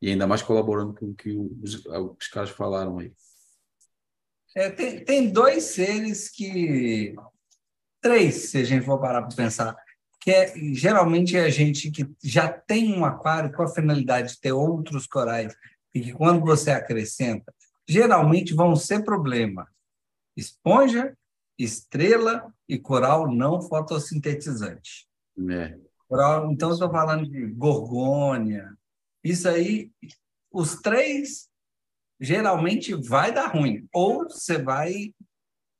E 0.00 0.10
ainda 0.10 0.26
mais 0.26 0.42
colaborando 0.42 0.94
com 0.94 1.06
o 1.06 1.14
que 1.14 1.34
os, 1.34 1.84
os 1.86 2.28
caras 2.28 2.50
falaram 2.50 2.98
aí. 2.98 3.12
É, 4.54 4.70
tem, 4.70 5.04
tem 5.04 5.30
dois 5.30 5.64
seres 5.64 6.28
que. 6.28 7.14
Três, 8.00 8.50
se 8.50 8.58
a 8.58 8.64
gente 8.64 8.84
for 8.84 9.00
parar 9.00 9.22
para 9.22 9.34
pensar, 9.34 9.74
que 10.20 10.30
é, 10.30 10.54
geralmente 10.74 11.36
é 11.36 11.44
a 11.44 11.50
gente 11.50 11.90
que 11.90 12.06
já 12.22 12.48
tem 12.48 12.96
um 12.96 13.04
aquário 13.04 13.52
com 13.52 13.62
a 13.62 13.68
finalidade 13.68 14.34
de 14.34 14.40
ter 14.40 14.52
outros 14.52 15.06
corais, 15.06 15.54
e 15.94 16.00
que 16.00 16.12
quando 16.12 16.44
você 16.44 16.70
acrescenta, 16.70 17.52
geralmente 17.88 18.54
vão 18.54 18.76
ser 18.76 19.04
problema. 19.04 19.66
Esponja, 20.36 21.16
estrela 21.58 22.52
e 22.68 22.78
coral 22.78 23.30
não 23.30 23.62
fotossintetizante. 23.62 25.06
É. 25.50 25.78
Então, 26.50 26.72
estou 26.72 26.90
falando 26.90 27.28
de 27.28 27.46
gorgônia. 27.46 28.72
Isso 29.22 29.48
aí, 29.48 29.90
os 30.52 30.76
três 30.76 31.48
geralmente 32.20 32.94
vai 32.94 33.32
dar 33.32 33.48
ruim. 33.48 33.86
Ou 33.92 34.24
você 34.24 34.58
vai, 34.58 35.14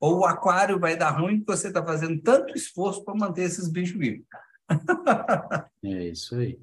ou 0.01 0.21
o 0.21 0.25
aquário 0.25 0.79
vai 0.79 0.97
dar 0.97 1.11
ruim 1.11 1.41
porque 1.41 1.59
você 1.59 1.69
está 1.69 1.85
fazendo 1.85 2.21
tanto 2.23 2.57
esforço 2.57 3.05
para 3.05 3.15
manter 3.15 3.43
esses 3.43 3.69
bichos 3.69 3.99
vivos. 3.99 4.27
é 5.85 6.09
isso 6.09 6.37
aí. 6.37 6.59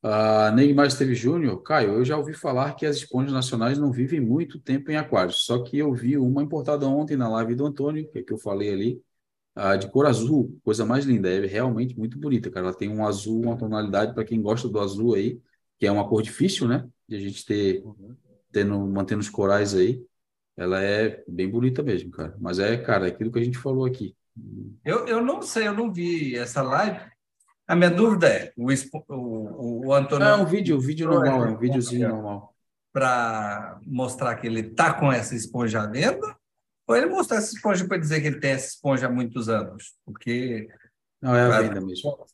Uh, 0.00 0.54
Neymar 0.54 0.86
Esteves 0.86 1.18
Júnior, 1.18 1.60
Caio, 1.62 1.94
eu 1.94 2.04
já 2.04 2.16
ouvi 2.16 2.32
falar 2.32 2.74
que 2.74 2.86
as 2.86 2.96
esponjas 2.96 3.32
nacionais 3.32 3.78
não 3.78 3.90
vivem 3.90 4.20
muito 4.20 4.60
tempo 4.60 4.92
em 4.92 4.96
aquários, 4.96 5.44
só 5.44 5.60
que 5.64 5.76
eu 5.76 5.92
vi 5.92 6.16
uma 6.16 6.40
importada 6.40 6.86
ontem 6.86 7.16
na 7.16 7.28
live 7.28 7.56
do 7.56 7.66
Antônio, 7.66 8.08
que 8.08 8.20
é 8.20 8.22
que 8.22 8.32
eu 8.32 8.38
falei 8.38 8.72
ali, 8.72 9.02
ah, 9.60 9.74
de 9.74 9.90
cor 9.90 10.06
azul, 10.06 10.56
coisa 10.62 10.86
mais 10.86 11.04
linda, 11.04 11.28
é 11.28 11.44
realmente 11.44 11.98
muito 11.98 12.16
bonita, 12.16 12.48
cara. 12.48 12.66
Ela 12.66 12.76
tem 12.76 12.88
um 12.88 13.04
azul, 13.04 13.42
uma 13.42 13.58
tonalidade 13.58 14.14
para 14.14 14.24
quem 14.24 14.40
gosta 14.40 14.68
do 14.68 14.78
azul 14.78 15.14
aí, 15.14 15.40
que 15.76 15.84
é 15.84 15.90
uma 15.90 16.08
cor 16.08 16.22
difícil, 16.22 16.68
né? 16.68 16.88
De 17.08 17.16
a 17.16 17.18
gente 17.18 17.44
ter, 17.44 17.82
tendo, 18.52 18.78
mantendo 18.86 19.20
os 19.20 19.30
corais 19.30 19.74
aí. 19.74 20.04
Ela 20.56 20.82
é 20.82 21.22
bem 21.28 21.48
bonita 21.48 21.82
mesmo, 21.82 22.10
cara. 22.10 22.34
Mas 22.40 22.58
é, 22.58 22.76
cara, 22.76 23.06
é 23.06 23.10
aquilo 23.10 23.30
que 23.30 23.38
a 23.38 23.44
gente 23.44 23.58
falou 23.58 23.84
aqui. 23.84 24.16
Eu, 24.84 25.06
eu 25.06 25.22
não 25.22 25.42
sei, 25.42 25.68
eu 25.68 25.74
não 25.74 25.92
vi 25.92 26.36
essa 26.36 26.62
live. 26.62 27.00
A 27.66 27.76
minha 27.76 27.90
dúvida 27.90 28.28
é, 28.28 28.52
o, 28.56 28.66
o, 29.08 29.86
o 29.86 29.94
Antônio... 29.94 30.26
é 30.26 30.34
um 30.34 30.46
vídeo, 30.46 30.76
um 30.76 30.80
vídeo 30.80 31.08
normal, 31.08 31.44
é 31.44 31.50
um 31.50 31.58
videozinho 31.58 32.08
normal. 32.08 32.54
Para 32.92 33.78
mostrar 33.86 34.34
que 34.36 34.46
ele 34.46 34.62
tá 34.62 34.94
com 34.94 35.12
essa 35.12 35.34
esponja 35.34 35.82
à 35.82 35.86
venda 35.86 36.36
ou 36.88 36.96
ele 36.96 37.06
mostrou 37.06 37.38
essa 37.38 37.54
esponja 37.54 37.86
para 37.86 37.98
dizer 37.98 38.22
que 38.22 38.28
ele 38.28 38.40
tem 38.40 38.52
essa 38.52 38.68
esponja 38.68 39.06
há 39.06 39.10
muitos 39.10 39.50
anos, 39.50 39.94
porque. 40.06 40.66
Não, 41.20 41.36
é 41.36 41.42
a 41.42 41.60
venda 41.60 41.80
mesmo. 41.82 42.26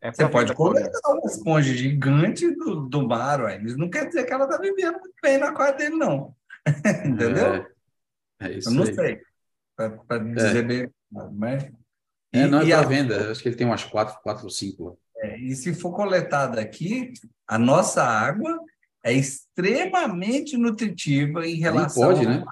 É 0.00 0.12
você 0.12 0.28
pode 0.28 0.54
coletar 0.54 1.12
uma 1.12 1.26
esponja 1.26 1.74
gigante 1.74 2.50
do, 2.54 2.88
do 2.88 3.06
mar, 3.06 3.40
ué. 3.42 3.60
isso 3.62 3.76
não 3.76 3.90
quer 3.90 4.06
dizer 4.06 4.24
que 4.24 4.32
ela 4.32 4.44
está 4.44 4.58
vivendo 4.58 4.98
muito 5.00 5.14
bem 5.22 5.38
na 5.38 5.52
quarta 5.52 5.78
dele, 5.78 5.96
não. 5.96 6.34
Entendeu? 7.04 7.54
É, 7.54 7.66
é 8.40 8.52
isso 8.52 8.68
Eu 8.68 8.74
não 8.74 8.84
aí. 8.84 8.94
sei, 8.94 9.20
para 9.76 10.18
dizer 10.18 10.56
é. 10.56 10.62
bem. 10.62 10.90
Mas... 11.32 11.64
É, 12.32 12.46
não 12.46 12.60
é 12.60 12.66
para 12.66 12.82
venda, 12.82 13.30
acho 13.30 13.42
que 13.42 13.48
ele 13.48 13.56
tem 13.56 13.66
umas 13.66 13.84
quatro, 13.84 14.18
quatro 14.22 14.44
ou 14.44 14.50
cinco. 14.50 14.98
É, 15.16 15.38
e 15.38 15.54
se 15.54 15.74
for 15.74 15.92
coletada 15.92 16.60
aqui, 16.60 17.12
a 17.46 17.58
nossa 17.58 18.02
água 18.04 18.58
é 19.02 19.12
extremamente 19.12 20.56
nutritiva 20.56 21.46
em 21.46 21.54
relação. 21.54 22.12
Nem 22.12 22.24
pode, 22.24 22.38
né? 22.38 22.44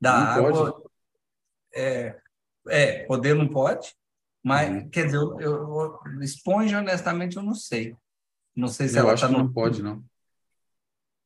da 0.00 0.12
não 0.12 0.48
água. 0.48 0.72
Pode. 0.72 0.86
É, 1.74 2.16
é, 2.68 3.04
poder 3.04 3.34
não 3.34 3.48
pode, 3.48 3.94
mas, 4.42 4.70
uhum. 4.70 4.88
quer 4.88 5.06
dizer, 5.06 5.18
eu, 5.18 5.40
eu, 5.40 6.00
esponja, 6.20 6.78
honestamente, 6.78 7.36
eu 7.36 7.42
não 7.42 7.54
sei. 7.54 7.94
Não 8.54 8.68
sei 8.68 8.88
se 8.88 8.96
eu 8.96 9.02
ela 9.02 9.12
acho 9.12 9.22
tá 9.22 9.28
que 9.28 9.34
no... 9.34 9.44
não 9.44 9.52
pode, 9.52 9.82
não. 9.82 10.02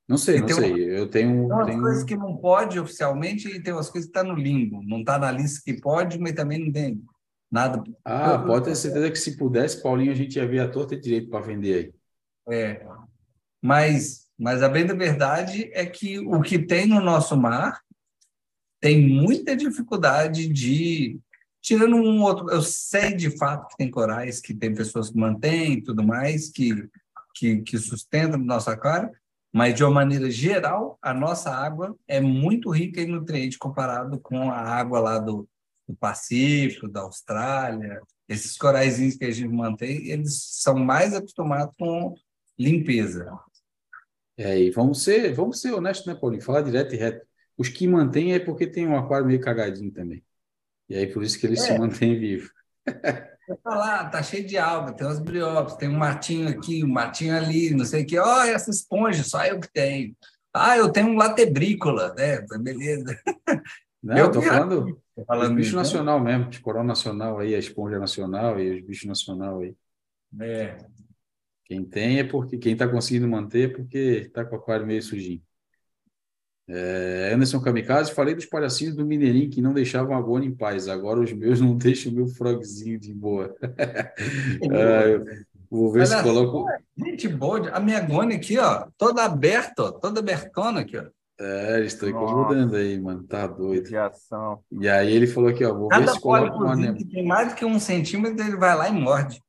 Não 0.08 0.18
sei, 0.18 0.40
não 0.40 0.48
sei. 0.48 0.70
Uma... 0.72 0.78
Eu 0.78 1.08
tenho. 1.08 1.32
Tem 1.32 1.52
umas 1.52 1.66
tenho... 1.66 1.80
coisas 1.80 2.04
que 2.04 2.16
não 2.16 2.36
pode 2.36 2.78
oficialmente 2.78 3.48
e 3.48 3.60
tem 3.60 3.72
umas 3.72 3.90
coisas 3.90 4.10
que 4.10 4.16
estão 4.16 4.30
tá 4.30 4.34
no 4.34 4.40
limbo. 4.40 4.82
Não 4.82 5.00
está 5.00 5.18
na 5.18 5.32
lista 5.32 5.62
que 5.64 5.80
pode, 5.80 6.18
mas 6.18 6.32
também 6.34 6.64
não 6.64 6.70
tem 6.70 7.02
nada. 7.50 7.82
Ah, 8.04 8.34
eu, 8.34 8.46
pode 8.46 8.66
ter 8.66 8.76
certeza 8.76 9.10
que 9.10 9.18
se 9.18 9.36
pudesse, 9.36 9.82
Paulinho, 9.82 10.12
a 10.12 10.14
gente 10.14 10.36
ia 10.36 10.46
ver 10.46 10.60
a 10.60 10.68
torta 10.68 10.96
direito 10.96 11.30
para 11.30 11.44
vender 11.44 11.94
aí. 12.46 12.54
É. 12.54 12.86
Mas, 13.60 14.28
mas 14.38 14.62
a 14.62 14.68
bem 14.68 14.86
da 14.86 14.94
verdade 14.94 15.70
é 15.72 15.84
que 15.84 16.20
o 16.20 16.40
que 16.40 16.58
tem 16.58 16.86
no 16.86 17.00
nosso 17.00 17.36
mar 17.36 17.80
tem 18.80 19.08
muita 19.08 19.56
dificuldade 19.56 20.46
de 20.46 21.18
tirando 21.66 21.96
um 21.96 22.22
outro, 22.22 22.48
eu 22.48 22.62
sei 22.62 23.12
de 23.12 23.36
fato 23.36 23.66
que 23.66 23.76
tem 23.76 23.90
corais, 23.90 24.40
que 24.40 24.54
tem 24.54 24.72
pessoas 24.72 25.10
que 25.10 25.18
mantêm 25.18 25.72
e 25.72 25.82
tudo 25.82 26.00
mais, 26.00 26.48
que, 26.48 26.88
que, 27.34 27.60
que 27.62 27.76
sustentam 27.76 28.38
nosso 28.38 28.70
aquário, 28.70 29.10
mas 29.52 29.74
de 29.74 29.82
uma 29.82 29.90
maneira 29.90 30.30
geral, 30.30 30.96
a 31.02 31.12
nossa 31.12 31.50
água 31.50 31.96
é 32.06 32.20
muito 32.20 32.70
rica 32.70 33.00
em 33.00 33.08
nutrientes 33.08 33.58
comparado 33.58 34.20
com 34.20 34.48
a 34.48 34.60
água 34.60 35.00
lá 35.00 35.18
do, 35.18 35.48
do 35.88 35.96
Pacífico, 35.96 36.86
da 36.86 37.00
Austrália. 37.00 38.00
Esses 38.28 38.56
corais 38.56 39.16
que 39.16 39.24
a 39.24 39.30
gente 39.32 39.52
mantém, 39.52 40.08
eles 40.08 40.40
são 40.60 40.76
mais 40.76 41.14
acostumados 41.14 41.74
com 41.76 42.14
limpeza. 42.56 43.36
É, 44.36 44.56
e 44.60 44.70
vamos 44.70 45.02
ser, 45.02 45.34
vamos 45.34 45.60
ser 45.60 45.72
honestos, 45.72 46.06
né, 46.06 46.14
Paulinho? 46.14 46.42
Falar 46.42 46.62
direto 46.62 46.94
e 46.94 46.98
reto. 46.98 47.26
Os 47.58 47.68
que 47.68 47.88
mantêm 47.88 48.34
é 48.34 48.38
porque 48.38 48.68
tem 48.68 48.86
um 48.86 48.96
aquário 48.96 49.26
meio 49.26 49.40
cagadinho 49.40 49.90
também. 49.90 50.22
E 50.88 50.96
aí 50.96 51.06
por 51.06 51.22
isso 51.22 51.38
que 51.38 51.46
eles 51.46 51.60
é. 51.62 51.66
se 51.66 51.78
mantêm 51.78 52.18
vivos. 52.18 52.50
Tá 53.62 53.76
lá, 53.76 54.04
tá 54.06 54.20
cheio 54.24 54.44
de 54.44 54.58
alga, 54.58 54.92
tem 54.92 55.06
umas 55.06 55.20
briófitas, 55.20 55.76
tem 55.76 55.88
um 55.88 55.96
matinho 55.96 56.48
aqui, 56.48 56.82
um 56.82 56.88
matinho 56.88 57.36
ali, 57.36 57.70
não 57.70 57.84
sei 57.84 58.02
o 58.02 58.06
que. 58.06 58.18
Olha 58.18 58.50
essa 58.50 58.70
esponja, 58.72 59.22
só 59.22 59.44
eu 59.46 59.60
que 59.60 59.72
tenho. 59.72 60.16
Ah, 60.52 60.76
eu 60.76 60.90
tenho 60.90 61.08
um 61.08 61.16
latebrícola, 61.16 62.12
né? 62.14 62.44
Beleza. 62.60 63.16
Não, 64.02 64.16
eu 64.16 64.30
tô 64.32 64.42
falando, 64.42 65.00
falando 65.26 65.54
bicho 65.54 65.76
né? 65.76 65.78
nacional 65.78 66.18
mesmo, 66.18 66.50
de 66.50 66.60
coral 66.60 66.82
nacional 66.82 67.38
aí, 67.38 67.54
a 67.54 67.58
esponja 67.58 68.00
nacional 68.00 68.58
e 68.58 68.80
os 68.80 68.84
bichos 68.84 69.06
nacional 69.06 69.60
aí. 69.60 69.76
É. 70.40 70.78
Quem 71.64 71.84
tem 71.84 72.18
é 72.18 72.24
porque 72.24 72.58
quem 72.58 72.72
está 72.72 72.88
conseguindo 72.88 73.28
manter 73.28 73.70
é 73.70 73.74
porque 73.74 73.98
está 74.26 74.44
com 74.44 74.56
o 74.56 74.58
aquário 74.58 74.86
meio 74.86 75.02
sujinho. 75.02 75.42
É, 76.68 77.30
Anderson 77.32 77.60
Kamikaze, 77.60 78.12
falei 78.12 78.34
dos 78.34 78.46
palhacinhos 78.46 78.96
do 78.96 79.06
Mineirinho 79.06 79.48
que 79.48 79.62
não 79.62 79.72
deixavam 79.72 80.16
a 80.16 80.20
Gona 80.20 80.44
em 80.44 80.54
paz. 80.54 80.88
Agora 80.88 81.20
os 81.20 81.32
meus 81.32 81.60
não 81.60 81.74
deixam 81.78 82.10
o 82.12 82.14
meu 82.14 82.26
frogzinho 82.26 82.98
de 82.98 83.14
boa. 83.14 83.54
é, 83.62 85.44
vou 85.70 85.92
ver 85.92 86.00
Olha 86.00 86.06
se 86.06 86.22
coloco. 86.22 86.66
Gente 86.96 87.28
boa, 87.28 87.68
a 87.70 87.78
minha 87.78 88.00
Gona 88.00 88.34
aqui, 88.34 88.58
ó, 88.58 88.86
toda 88.98 89.24
aberta, 89.24 89.84
ó, 89.84 89.92
toda 89.92 90.20
abertona 90.20 90.80
aqui, 90.80 90.96
ó. 90.96 91.04
É, 91.38 91.78
eles 91.78 91.92
estão 91.92 92.08
incomodando 92.08 92.76
aí, 92.76 92.98
mano. 92.98 93.22
Tá 93.24 93.46
doido. 93.46 93.90
E 94.80 94.88
aí 94.88 95.12
ele 95.12 95.26
falou 95.26 95.50
aqui, 95.50 95.64
ó, 95.64 95.74
vou 95.74 95.88
Cada 95.88 96.06
ver 96.06 96.12
se 96.12 96.20
coloca 96.20 96.56
uma 96.56 96.94
que 96.94 97.04
tem 97.04 97.26
mais 97.26 97.50
do 97.50 97.54
que 97.54 97.64
um 97.64 97.78
centímetro, 97.78 98.42
ele 98.42 98.56
vai 98.56 98.74
lá 98.74 98.88
e 98.88 98.92
morde. 98.92 99.42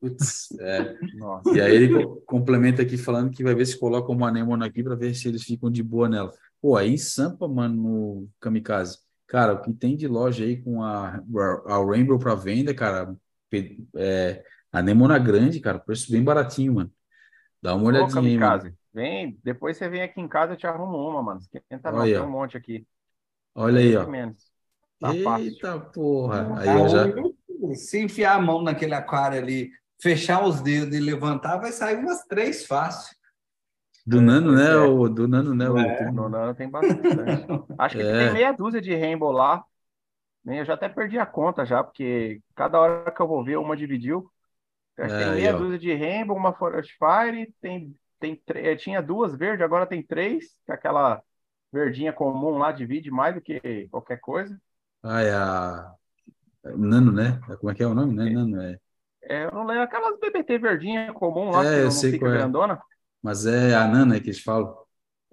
Putz, 0.00 0.48
é. 0.60 0.94
E 1.54 1.60
aí 1.60 1.74
ele 1.74 2.04
complementa 2.26 2.82
aqui 2.82 2.98
falando 2.98 3.30
que 3.30 3.42
vai 3.42 3.54
ver 3.54 3.64
se 3.66 3.78
coloca 3.78 4.12
uma 4.12 4.28
anêmona 4.28 4.66
aqui 4.66 4.82
para 4.82 4.94
ver 4.94 5.14
se 5.14 5.28
eles 5.28 5.42
ficam 5.42 5.70
de 5.70 5.82
boa 5.82 6.08
nela. 6.08 6.32
Pô, 6.60 6.76
aí 6.76 6.92
em 6.92 6.98
Sampa, 6.98 7.48
mano, 7.48 7.74
no 7.74 8.28
Kamikaze. 8.40 8.98
Cara, 9.26 9.54
o 9.54 9.62
que 9.62 9.72
tem 9.72 9.96
de 9.96 10.06
loja 10.06 10.44
aí 10.44 10.62
com 10.62 10.82
a, 10.82 11.20
a 11.66 11.84
Rainbow 11.84 12.18
para 12.18 12.34
venda, 12.34 12.74
cara, 12.74 13.16
é, 13.96 14.44
anemona 14.70 15.18
grande, 15.18 15.60
cara, 15.60 15.78
preço 15.78 16.12
bem 16.12 16.22
baratinho, 16.22 16.74
mano. 16.74 16.92
Dá 17.60 17.74
uma 17.74 17.86
olhadinha 17.86 18.20
Ô, 18.20 18.24
aí, 18.24 18.38
mano. 18.38 18.76
Vem, 18.92 19.38
depois 19.42 19.76
você 19.76 19.88
vem 19.88 20.02
aqui 20.02 20.20
em 20.20 20.28
casa, 20.28 20.52
eu 20.52 20.56
te 20.56 20.66
arrumo 20.66 20.96
uma, 20.96 21.22
mano. 21.22 21.40
Esquenta 21.40 21.90
não, 21.90 22.02
tem 22.02 22.20
um 22.20 22.30
monte 22.30 22.56
aqui. 22.56 22.86
Olha 23.54 23.80
aí, 23.80 23.96
ó. 23.96 24.04
Tá 24.98 25.14
Eita 25.14 25.30
fácil. 25.30 25.90
porra. 25.92 26.60
Aí 26.60 26.68
eu 26.68 26.88
já... 26.88 27.04
Se 27.74 27.98
enfiar 28.00 28.36
a 28.36 28.40
mão 28.40 28.62
naquele 28.62 28.94
aquário 28.94 29.38
ali 29.38 29.70
fechar 30.00 30.44
os 30.44 30.60
dedos 30.60 30.94
e 30.94 31.00
levantar, 31.00 31.58
vai 31.58 31.72
sair 31.72 31.96
umas 31.96 32.24
três 32.24 32.66
fácil. 32.66 33.16
Do 34.06 34.20
Nano, 34.20 34.52
né? 34.52 34.70
É. 34.70 34.76
O, 34.76 35.08
do 35.08 35.26
Nano, 35.26 35.52
né? 35.52 35.64
É, 35.64 36.08
o... 36.08 36.12
No 36.12 36.28
Nano 36.28 36.54
tem 36.54 36.70
bastante. 36.70 37.04
Acho 37.76 37.96
que 37.96 38.02
é. 38.02 38.24
tem 38.24 38.32
meia 38.32 38.52
dúzia 38.52 38.80
de 38.80 38.94
Rainbow 38.94 39.32
lá. 39.32 39.64
Eu 40.44 40.64
já 40.64 40.74
até 40.74 40.88
perdi 40.88 41.18
a 41.18 41.26
conta 41.26 41.66
já, 41.66 41.82
porque 41.82 42.40
cada 42.54 42.78
hora 42.78 43.10
que 43.10 43.20
eu 43.20 43.26
vou 43.26 43.44
ver, 43.44 43.56
uma 43.56 43.76
dividiu. 43.76 44.30
Acho 44.96 45.12
que 45.12 45.20
tem 45.20 45.32
é, 45.32 45.34
meia 45.34 45.52
dúzia 45.52 45.78
de 45.78 45.92
Rainbow, 45.92 46.36
uma 46.36 46.52
Forest 46.52 46.96
Fire, 46.96 47.52
tem, 47.60 47.94
tem, 48.20 48.40
eh, 48.54 48.76
tinha 48.76 49.02
duas 49.02 49.34
verdes, 49.36 49.62
agora 49.62 49.86
tem 49.86 50.02
três, 50.02 50.56
que 50.64 50.72
aquela 50.72 51.20
verdinha 51.72 52.12
comum 52.12 52.56
lá 52.56 52.70
divide 52.70 53.10
mais 53.10 53.34
do 53.34 53.40
que 53.40 53.88
qualquer 53.90 54.20
coisa. 54.20 54.58
Ah, 55.02 55.20
é 55.20 55.34
a 55.34 55.94
Nano, 56.76 57.12
né? 57.12 57.40
Como 57.58 57.70
é 57.70 57.74
que 57.74 57.82
é 57.82 57.86
o 57.86 57.94
nome? 57.94 58.14
Né? 58.14 58.30
Nano, 58.30 58.62
é. 58.62 58.78
É, 59.28 59.44
eu 59.44 59.52
não 59.52 59.66
lembro 59.66 59.82
aquelas 59.82 60.18
BBT 60.20 60.58
verdinha 60.58 61.12
comum 61.12 61.50
lá, 61.50 61.64
é, 61.64 61.78
que 61.78 61.84
não 61.84 61.90
fica 61.90 62.26
é. 62.26 62.30
grandona. 62.30 62.80
Mas 63.22 63.44
é 63.46 63.74
a 63.74 63.86
Nana 63.86 64.20
que 64.20 64.28
eles 64.28 64.40
falam. 64.40 64.76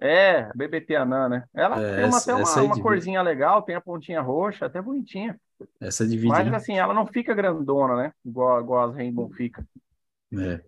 É, 0.00 0.50
BBT 0.54 0.96
Anã, 0.96 1.28
né? 1.28 1.44
Ela 1.54 1.80
é, 1.80 1.96
tem 1.96 2.04
uma, 2.04 2.18
essa, 2.18 2.32
até 2.34 2.60
uma, 2.60 2.74
uma 2.74 2.82
corzinha 2.82 3.22
legal, 3.22 3.62
tem 3.62 3.74
a 3.74 3.80
pontinha 3.80 4.20
roxa, 4.20 4.66
até 4.66 4.82
bonitinha. 4.82 5.38
Essa 5.80 6.06
divide. 6.06 6.28
Mas 6.28 6.50
né? 6.50 6.56
assim, 6.56 6.76
ela 6.76 6.92
não 6.92 7.06
fica 7.06 7.32
grandona, 7.32 7.96
né? 7.96 8.12
Igual, 8.24 8.60
igual 8.60 8.90
as 8.90 8.96
Rainbow 8.96 9.30
fica. 9.30 9.64
É. 10.36 10.60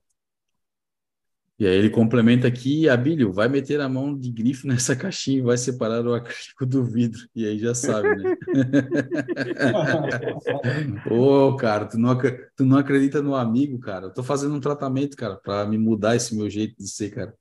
E 1.59 1.67
aí 1.67 1.75
ele 1.75 1.89
complementa 1.89 2.47
aqui, 2.47 2.87
Abílio, 2.87 3.33
vai 3.33 3.49
meter 3.49 3.81
a 3.81 3.89
mão 3.89 4.17
de 4.17 4.31
grifo 4.31 4.67
nessa 4.69 4.95
caixinha 4.95 5.39
e 5.39 5.43
vai 5.43 5.57
separar 5.57 6.05
o 6.05 6.15
acrílico 6.15 6.67
do 6.67 6.85
vidro. 6.85 7.27
E 7.35 7.47
aí 7.47 7.59
já 7.59 7.75
sabe, 7.75 8.15
né? 8.15 8.37
Ô, 11.11 11.49
oh, 11.49 11.57
cara, 11.57 11.87
tu 11.87 11.99
não, 11.99 12.17
tu 12.55 12.67
não 12.67 12.77
acredita 12.77 13.23
no 13.23 13.35
amigo, 13.35 13.79
cara. 13.79 14.07
Eu 14.07 14.13
tô 14.13 14.23
fazendo 14.23 14.55
um 14.55 14.61
tratamento, 14.61 15.17
cara, 15.17 15.37
para 15.37 15.67
me 15.67 15.79
mudar 15.79 16.15
esse 16.15 16.37
meu 16.37 16.51
jeito 16.51 16.77
de 16.77 16.89
ser, 16.89 17.11
cara. 17.11 17.35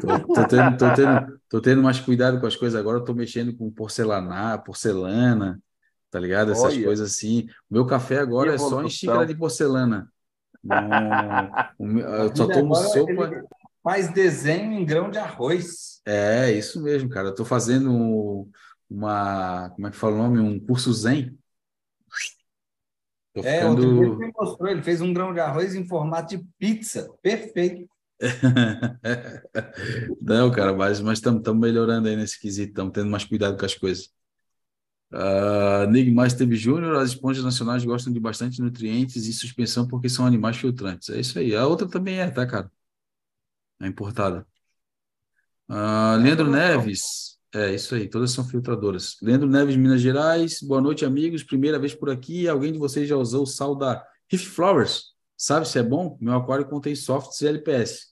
Tô, 0.00 0.34
tô, 0.34 0.46
tendo, 0.46 0.76
tô, 0.76 0.94
tendo, 0.94 1.40
tô 1.48 1.60
tendo 1.60 1.82
mais 1.82 1.98
cuidado 1.98 2.38
com 2.38 2.46
as 2.46 2.54
coisas 2.54 2.78
agora, 2.78 2.98
eu 2.98 3.04
tô 3.04 3.12
mexendo 3.12 3.52
com 3.56 3.68
porcelana, 3.68 4.56
porcelana, 4.58 5.60
tá 6.08 6.20
ligado? 6.20 6.52
Essas 6.52 6.74
Olha. 6.74 6.84
coisas 6.84 7.12
assim. 7.12 7.48
O 7.68 7.74
meu 7.74 7.84
café 7.84 8.18
agora 8.18 8.54
é 8.54 8.58
só 8.58 8.84
em 8.84 8.88
xícara 8.88 9.26
de 9.26 9.34
porcelana. 9.34 10.08
Não, 10.66 11.76
eu 12.00 12.36
só 12.36 12.48
tomo 12.48 12.74
sopa. 12.74 13.44
Faz 13.82 14.12
desenho 14.12 14.72
em 14.72 14.84
grão 14.84 15.10
de 15.10 15.18
arroz. 15.18 16.00
É, 16.04 16.52
isso 16.52 16.82
mesmo, 16.82 17.08
cara. 17.08 17.28
Eu 17.28 17.34
tô 17.34 17.44
fazendo 17.44 18.48
uma. 18.90 19.70
Como 19.70 19.86
é 19.86 19.90
que 19.90 19.96
fala 19.96 20.14
o 20.14 20.18
nome? 20.18 20.40
Um 20.40 20.58
curso 20.58 20.92
Zen. 20.92 21.38
Tô 23.32 23.42
é, 23.42 23.58
ficando... 23.58 23.86
outro 23.86 24.16
dia 24.16 24.26
ele 24.26 24.32
mostrou, 24.34 24.70
ele 24.70 24.82
fez 24.82 25.00
um 25.00 25.12
grão 25.12 25.32
de 25.32 25.40
arroz 25.40 25.74
em 25.74 25.86
formato 25.86 26.36
de 26.36 26.44
pizza. 26.58 27.08
Perfeito. 27.22 27.88
Não, 30.20 30.50
cara, 30.50 30.74
mas 30.74 31.00
estamos 31.00 31.42
melhorando 31.54 32.08
aí 32.08 32.16
nesse 32.16 32.40
quesito, 32.40 32.70
estamos 32.70 32.94
tendo 32.94 33.10
mais 33.10 33.24
cuidado 33.24 33.58
com 33.58 33.66
as 33.66 33.74
coisas. 33.74 34.10
Uh, 35.12 35.86
Nig 35.88 36.10
Master 36.10 36.50
Júnior, 36.52 36.96
as 36.96 37.10
esponjas 37.10 37.44
nacionais 37.44 37.84
gostam 37.84 38.12
de 38.12 38.18
bastante 38.18 38.60
nutrientes 38.60 39.26
e 39.26 39.32
suspensão 39.32 39.86
porque 39.86 40.08
são 40.08 40.26
animais 40.26 40.56
filtrantes. 40.56 41.08
É 41.10 41.20
isso 41.20 41.38
aí. 41.38 41.54
A 41.54 41.66
outra 41.66 41.88
também 41.88 42.18
é, 42.18 42.30
tá, 42.30 42.46
cara? 42.46 42.70
É 43.80 43.86
importada. 43.86 44.46
Uh, 45.68 46.16
Leandro 46.20 46.50
Neves, 46.50 47.38
é 47.54 47.74
isso 47.74 47.94
aí, 47.94 48.08
todas 48.08 48.30
são 48.32 48.44
filtradoras. 48.44 49.16
Leandro 49.22 49.48
Neves, 49.48 49.76
Minas 49.76 50.00
Gerais, 50.00 50.60
boa 50.60 50.80
noite, 50.80 51.04
amigos. 51.04 51.42
Primeira 51.42 51.78
vez 51.78 51.94
por 51.94 52.10
aqui. 52.10 52.48
Alguém 52.48 52.72
de 52.72 52.78
vocês 52.78 53.08
já 53.08 53.16
usou 53.16 53.42
o 53.42 53.46
sal 53.46 53.74
da 53.74 54.04
Riff 54.30 54.46
Flowers? 54.46 55.14
Sabe 55.36 55.68
se 55.68 55.78
é 55.78 55.82
bom? 55.82 56.16
Meu 56.20 56.34
aquário 56.34 56.66
contém 56.68 56.94
softs 56.94 57.40
e 57.40 57.46
LPS. 57.46 58.06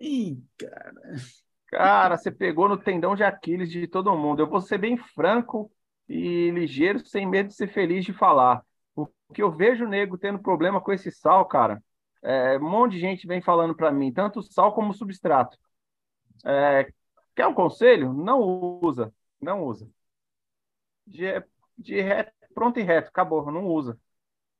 Ih, 0.00 0.38
cara. 0.56 0.94
Cara, 1.66 2.16
você 2.16 2.30
pegou 2.32 2.68
no 2.68 2.76
tendão 2.76 3.14
de 3.14 3.22
Aquiles 3.22 3.70
de 3.70 3.86
todo 3.86 4.16
mundo. 4.16 4.40
Eu 4.40 4.48
vou 4.48 4.60
ser 4.60 4.78
bem 4.78 4.96
franco 4.96 5.70
e 6.10 6.50
ligeiro, 6.50 6.98
sem 7.06 7.24
medo 7.24 7.48
de 7.48 7.54
ser 7.54 7.68
feliz 7.68 8.04
de 8.04 8.12
falar. 8.12 8.64
O 8.96 9.06
que 9.32 9.40
eu 9.40 9.50
vejo 9.50 9.84
o 9.84 9.88
nego 9.88 10.18
tendo 10.18 10.40
problema 10.40 10.80
com 10.80 10.92
esse 10.92 11.08
sal, 11.12 11.46
cara, 11.46 11.80
é, 12.20 12.58
um 12.58 12.68
monte 12.68 12.92
de 12.94 13.00
gente 13.00 13.28
vem 13.28 13.40
falando 13.40 13.76
para 13.76 13.92
mim, 13.92 14.12
tanto 14.12 14.42
sal 14.42 14.74
como 14.74 14.92
substrato. 14.92 15.56
É, 16.44 16.92
quer 17.36 17.46
um 17.46 17.54
conselho? 17.54 18.12
Não 18.12 18.40
usa, 18.40 19.14
não 19.40 19.62
usa. 19.62 19.88
De, 21.06 21.26
de 21.78 22.00
reto, 22.00 22.32
pronto 22.52 22.80
e 22.80 22.82
reto, 22.82 23.08
acabou, 23.08 23.50
não 23.52 23.66
usa. 23.66 23.96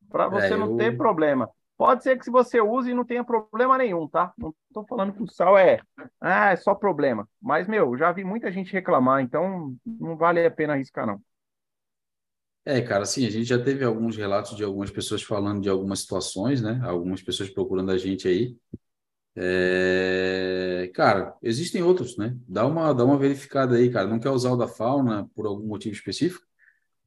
Para 0.09 0.29
você 0.29 0.55
é, 0.55 0.57
não 0.57 0.71
eu... 0.71 0.77
ter 0.77 0.97
problema. 0.97 1.51
Pode 1.77 2.05
ser 2.05 2.17
que 2.17 2.25
se 2.25 2.31
você 2.31 2.61
use 2.61 2.91
e 2.91 2.95
não 2.95 3.05
tenha 3.05 3.25
problema 3.25 3.77
nenhum, 3.77 4.07
tá? 4.07 4.33
Não 4.39 4.55
estou 4.69 4.87
falando 4.87 5.15
que 5.15 5.23
o 5.23 5.27
sal 5.27 5.59
é, 5.59 5.81
ah, 6.21 6.51
é 6.51 6.57
só 6.57 6.77
problema. 6.77 7.29
Mas, 7.43 7.67
meu, 7.67 7.97
já 7.97 8.13
vi 8.13 8.23
muita 8.23 8.53
gente 8.53 8.73
reclamar, 8.73 9.21
então 9.21 9.75
não 9.85 10.17
vale 10.17 10.45
a 10.47 10.51
pena 10.51 10.75
arriscar, 10.75 11.07
não. 11.07 11.21
É, 12.65 12.81
cara, 12.81 13.05
assim, 13.05 13.27
a 13.27 13.31
gente 13.31 13.45
já 13.45 13.63
teve 13.63 13.85
alguns 13.85 14.17
relatos 14.17 14.57
de 14.57 14.63
algumas 14.63 14.91
pessoas 14.91 15.23
falando 15.23 15.63
de 15.63 15.69
algumas 15.69 16.01
situações, 16.01 16.61
né? 16.61 16.81
Algumas 16.85 17.23
pessoas 17.23 17.49
procurando 17.49 17.91
a 17.91 17.97
gente 17.97 18.29
aí. 18.29 18.57
É... 19.35 20.91
Cara, 20.95 21.35
existem 21.43 21.83
outros, 21.83 22.17
né? 22.17 22.37
Dá 22.47 22.67
uma, 22.67 22.93
dá 22.93 23.05
uma 23.05 23.19
verificada 23.19 23.77
aí, 23.77 23.91
cara. 23.91 24.07
Não 24.07 24.21
quer 24.21 24.31
usar 24.31 24.51
o 24.51 24.57
da 24.57 24.69
fauna 24.69 25.29
por 25.35 25.47
algum 25.47 25.67
motivo 25.67 25.95
específico? 25.95 26.45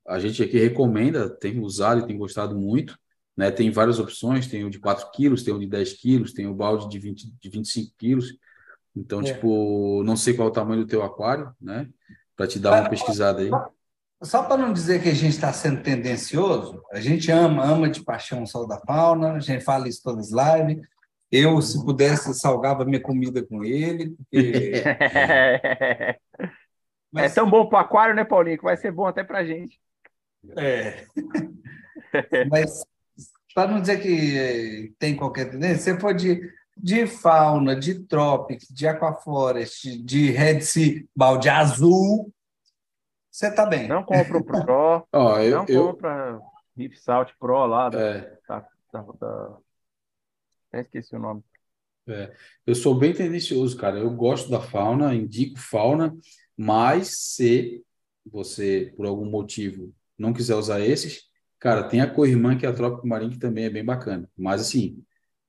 A 0.08 0.20
gente 0.20 0.42
aqui 0.42 0.58
recomenda, 0.58 1.30
tem 1.30 1.60
usado 1.60 2.02
e 2.02 2.08
tem 2.08 2.18
gostado 2.18 2.58
muito, 2.58 2.98
né? 3.38 3.52
Tem 3.52 3.70
várias 3.72 4.00
opções, 4.00 4.48
tem 4.48 4.66
o 4.66 4.70
de 4.70 4.80
4 4.80 5.12
quilos, 5.12 5.44
tem 5.44 5.54
o 5.54 5.60
de 5.60 5.68
10 5.68 5.94
quilos, 5.94 6.34
tem 6.34 6.48
o 6.48 6.54
balde 6.54 6.90
de, 6.90 7.00
20, 7.00 7.32
de 7.40 7.50
25 7.50 7.94
quilos. 7.98 8.34
Então, 8.96 9.22
é. 9.22 9.26
tipo, 9.26 10.04
não 10.04 10.16
sei 10.18 10.34
qual 10.34 10.48
é 10.48 10.52
o 10.52 10.54
tamanho 10.54 10.82
do 10.82 10.88
teu 10.88 11.04
aquário, 11.04 11.52
né? 11.62 11.88
Para 12.36 12.48
te 12.48 12.60
dar 12.60 12.82
uma 12.82 12.90
pesquisada 12.90 13.42
aí. 13.42 13.52
Só 14.24 14.44
para 14.44 14.58
não 14.58 14.74
dizer 14.74 15.02
que 15.02 15.10
a 15.10 15.14
gente 15.14 15.34
está 15.34 15.52
sendo 15.52 15.84
tendencioso, 15.84 16.82
a 16.92 17.00
gente 17.00 17.32
ama, 17.32 17.64
ama 17.64 17.90
de 17.90 18.04
paixão 18.04 18.44
o 18.44 18.48
sol 18.48 18.68
da 18.68 18.80
fauna, 18.80 19.34
a 19.34 19.40
gente 19.40 19.64
fala 19.64 19.88
isso 19.88 20.02
todas 20.04 20.34
as 20.34 20.58
lives. 20.58 20.84
Eu, 21.32 21.62
se 21.62 21.84
pudesse, 21.84 22.34
salgava 22.36 22.86
minha 22.86 23.02
comida 23.02 23.44
com 23.44 23.64
ele. 23.64 24.16
Porque... 24.32 24.84
Mas... 27.12 27.32
É 27.32 27.36
tão 27.36 27.50
bom 27.50 27.68
para 27.68 27.78
o 27.78 27.82
aquário, 27.82 28.16
né, 28.16 28.24
Paulinho? 28.24 28.58
Que 28.58 28.64
vai 28.64 28.78
ser 28.78 28.92
bom 28.92 29.06
até 29.06 29.24
para 29.24 29.40
a 29.40 29.46
gente. 29.46 29.80
É. 30.58 31.06
Mas, 32.50 32.84
para 33.54 33.72
não 33.72 33.82
dizer 33.82 34.02
que 34.02 34.94
tem 35.00 35.16
qualquer 35.16 35.50
tendência, 35.50 35.94
você 35.94 36.00
for 36.00 36.14
de, 36.14 37.08
fauna, 37.08 37.76
de 37.76 38.00
tropics, 38.06 38.68
de 38.68 38.88
aquaforest, 38.88 40.04
de 40.04 40.32
red 40.32 40.62
sea, 40.62 41.04
balde 41.16 41.50
azul, 41.50 42.32
você 43.34 43.48
está 43.48 43.66
bem. 43.66 43.88
Não 43.88 44.04
compra 44.04 44.38
o 44.38 44.44
Pro, 44.44 45.08
oh, 45.12 45.38
eu, 45.42 45.58
não 45.58 45.66
eu... 45.68 45.88
compra 45.88 46.40
Reef 46.78 46.96
Salt 47.00 47.32
Pro 47.40 47.66
lá. 47.66 47.90
É. 47.92 48.38
Da, 48.48 48.68
da, 48.94 49.02
da... 49.02 49.58
Até 50.70 50.82
esqueci 50.82 51.16
o 51.16 51.20
nome. 51.20 51.44
É. 52.08 52.32
Eu 52.64 52.76
sou 52.76 52.94
bem 52.94 53.12
tendencioso, 53.12 53.76
cara. 53.76 53.98
Eu 53.98 54.12
gosto 54.12 54.52
da 54.52 54.62
fauna, 54.62 55.16
indico 55.16 55.58
fauna, 55.58 56.16
mas 56.56 57.08
se 57.34 57.84
você, 58.24 58.94
por 58.96 59.08
algum 59.08 59.26
motivo, 59.26 59.92
não 60.16 60.32
quiser 60.32 60.54
usar 60.54 60.80
esses, 60.82 61.24
cara, 61.60 61.90
tem 61.90 62.02
a 62.02 62.10
Corrimã, 62.10 62.56
que 62.56 62.68
é 62.68 62.70
a 62.70 62.74
Trópico 62.74 63.08
Marinho, 63.08 63.32
que 63.32 63.40
também 63.40 63.66
é 63.66 63.70
bem 63.70 63.84
bacana. 63.84 64.30
Mas, 64.38 64.62
assim, 64.62 65.04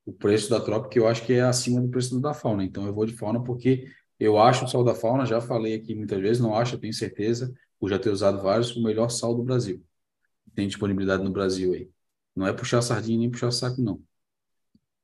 o 0.07 0.13
preço 0.13 0.49
da 0.49 0.59
Trópico 0.59 0.97
eu 0.99 1.07
acho 1.07 1.23
que 1.27 1.35
é 1.35 1.43
acima 1.43 1.83
do 1.83 1.91
preço 1.91 2.19
da 2.19 2.33
fauna. 2.33 2.65
Então, 2.65 2.87
eu 2.87 2.95
vou 2.95 3.05
de 3.05 3.15
fauna 3.15 3.45
porque 3.45 3.89
eu 4.19 4.39
acho 4.39 4.65
o 4.65 4.69
sal 4.69 4.83
da 4.83 4.95
fauna, 4.95 5.27
já 5.27 5.39
falei 5.39 5.75
aqui 5.75 5.95
muitas 5.95 6.19
vezes, 6.21 6.41
não 6.41 6.55
acho, 6.55 6.77
eu 6.77 6.81
tenho 6.81 6.95
certeza, 6.95 7.53
por 7.85 7.91
já 7.91 7.99
ter 7.99 8.09
usado 8.09 8.41
vários, 8.41 8.75
o 8.75 8.83
melhor 8.83 9.11
sal 9.11 9.35
do 9.35 9.43
Brasil. 9.43 9.85
Tem 10.55 10.67
disponibilidade 10.67 11.23
no 11.23 11.31
Brasil 11.31 11.75
aí. 11.75 11.91
Não 12.35 12.47
é 12.47 12.53
puxar 12.53 12.81
sardinha 12.81 13.19
nem 13.19 13.31
puxar 13.31 13.51
saco, 13.51 13.83
não. 13.83 14.01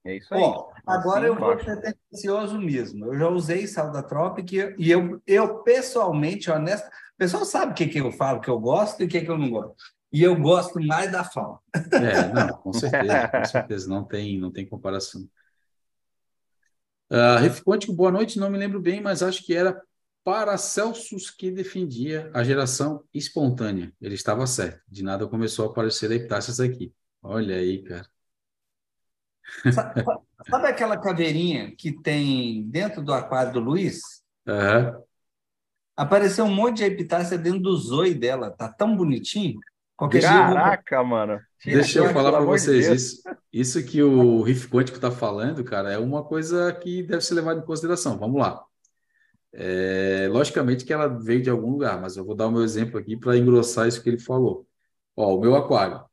É 0.03 0.17
isso 0.17 0.33
aí. 0.33 0.41
Bom, 0.41 0.73
agora 0.87 1.27
assim, 1.27 1.27
eu 1.27 1.39
vou 1.39 1.61
ser 1.63 1.77
tendencioso 1.79 2.59
mesmo. 2.59 3.05
Eu 3.05 3.19
já 3.19 3.29
usei 3.29 3.67
sal 3.67 3.93
da 3.93 4.03
Tropic 4.03 4.53
e 4.79 4.91
eu, 4.91 5.21
eu 5.27 5.59
pessoalmente, 5.59 6.51
honesto, 6.51 6.87
o 6.87 7.19
pessoal 7.19 7.45
sabe 7.45 7.73
o 7.73 7.75
que, 7.75 7.87
que 7.87 8.01
eu 8.01 8.11
falo 8.13 8.41
que 8.41 8.49
eu 8.49 8.59
gosto 8.59 9.03
e 9.03 9.05
o 9.05 9.09
que, 9.09 9.21
que 9.21 9.31
eu 9.31 9.37
não 9.37 9.51
gosto. 9.51 9.77
E 10.11 10.23
eu 10.23 10.35
gosto 10.41 10.81
mais 10.81 11.13
da 11.13 11.23
fauna. 11.23 11.59
É, 11.75 12.33
não, 12.33 12.49
com 12.65 12.73
certeza, 12.73 13.29
com 13.29 13.45
certeza. 13.45 13.89
Não 13.91 14.05
tem, 14.05 14.41
não 14.41 14.51
tem 14.51 14.67
comparação. 14.67 15.29
Uh, 17.11 17.41
Ref 17.43 17.61
Quântico, 17.61 17.93
boa 17.93 18.11
noite. 18.11 18.39
Não 18.39 18.49
me 18.49 18.57
lembro 18.57 18.81
bem, 18.81 19.03
mas 19.03 19.23
acho 19.23 19.45
que 19.45 19.55
era 19.55 19.79
Paracelsus 20.23 21.31
que 21.31 21.51
defendia 21.51 22.31
a 22.35 22.45
geração 22.45 23.05
espontânea. 23.13 23.93
Ele 24.01 24.15
estava 24.15 24.47
certo. 24.47 24.83
De 24.89 25.03
nada 25.03 25.27
começou 25.27 25.67
a 25.67 25.71
aparecer 25.71 26.11
epitácias 26.11 26.61
aqui. 26.61 26.93
Olha 27.23 27.57
aí, 27.57 27.83
cara. 27.83 28.07
Sabe, 29.73 30.05
sabe, 30.49 30.67
aquela 30.69 30.97
caveirinha 30.97 31.75
que 31.75 31.91
tem 31.91 32.63
dentro 32.69 33.03
do 33.03 33.13
aquário 33.13 33.53
do 33.53 33.61
Luiz? 33.61 34.01
Uhum. 34.47 35.03
Apareceu 35.97 36.45
um 36.45 36.55
monte 36.55 36.79
de 36.79 36.85
epitácia 36.85 37.37
dentro 37.37 37.61
do 37.61 37.77
zoe 37.77 38.15
dela. 38.15 38.51
Tá 38.51 38.69
tão 38.69 38.97
bonitinho. 38.97 39.59
Qualquer 39.97 40.23
Caraca, 40.23 40.97
dia, 40.97 41.05
mano. 41.05 41.41
Tira 41.59 41.77
Deixa 41.77 41.99
eu 41.99 42.11
falar 42.11 42.33
para 42.33 42.41
vocês. 42.41 42.87
De 42.87 42.95
isso, 42.95 43.23
isso 43.53 43.85
que 43.85 44.03
o 44.03 44.41
Riff 44.43 44.69
Quântico 44.69 44.97
está 44.97 45.11
falando, 45.11 45.63
cara, 45.63 45.93
é 45.93 45.99
uma 45.99 46.25
coisa 46.25 46.73
que 46.73 47.03
deve 47.03 47.23
ser 47.23 47.35
levada 47.35 47.61
em 47.61 47.67
consideração. 47.67 48.17
Vamos 48.17 48.41
lá. 48.41 48.65
É, 49.53 50.29
logicamente 50.29 50.85
que 50.85 50.93
ela 50.93 51.09
veio 51.09 51.43
de 51.43 51.51
algum 51.51 51.73
lugar, 51.73 52.01
mas 52.01 52.17
eu 52.17 52.25
vou 52.25 52.35
dar 52.35 52.47
o 52.47 52.53
meu 52.53 52.63
exemplo 52.63 52.99
aqui 52.99 53.17
para 53.17 53.37
engrossar 53.37 53.89
isso 53.89 54.03
que 54.03 54.09
ele 54.09 54.19
falou. 54.19 54.67
Ó, 55.17 55.37
o 55.37 55.41
meu 55.41 55.57
aquário, 55.57 56.05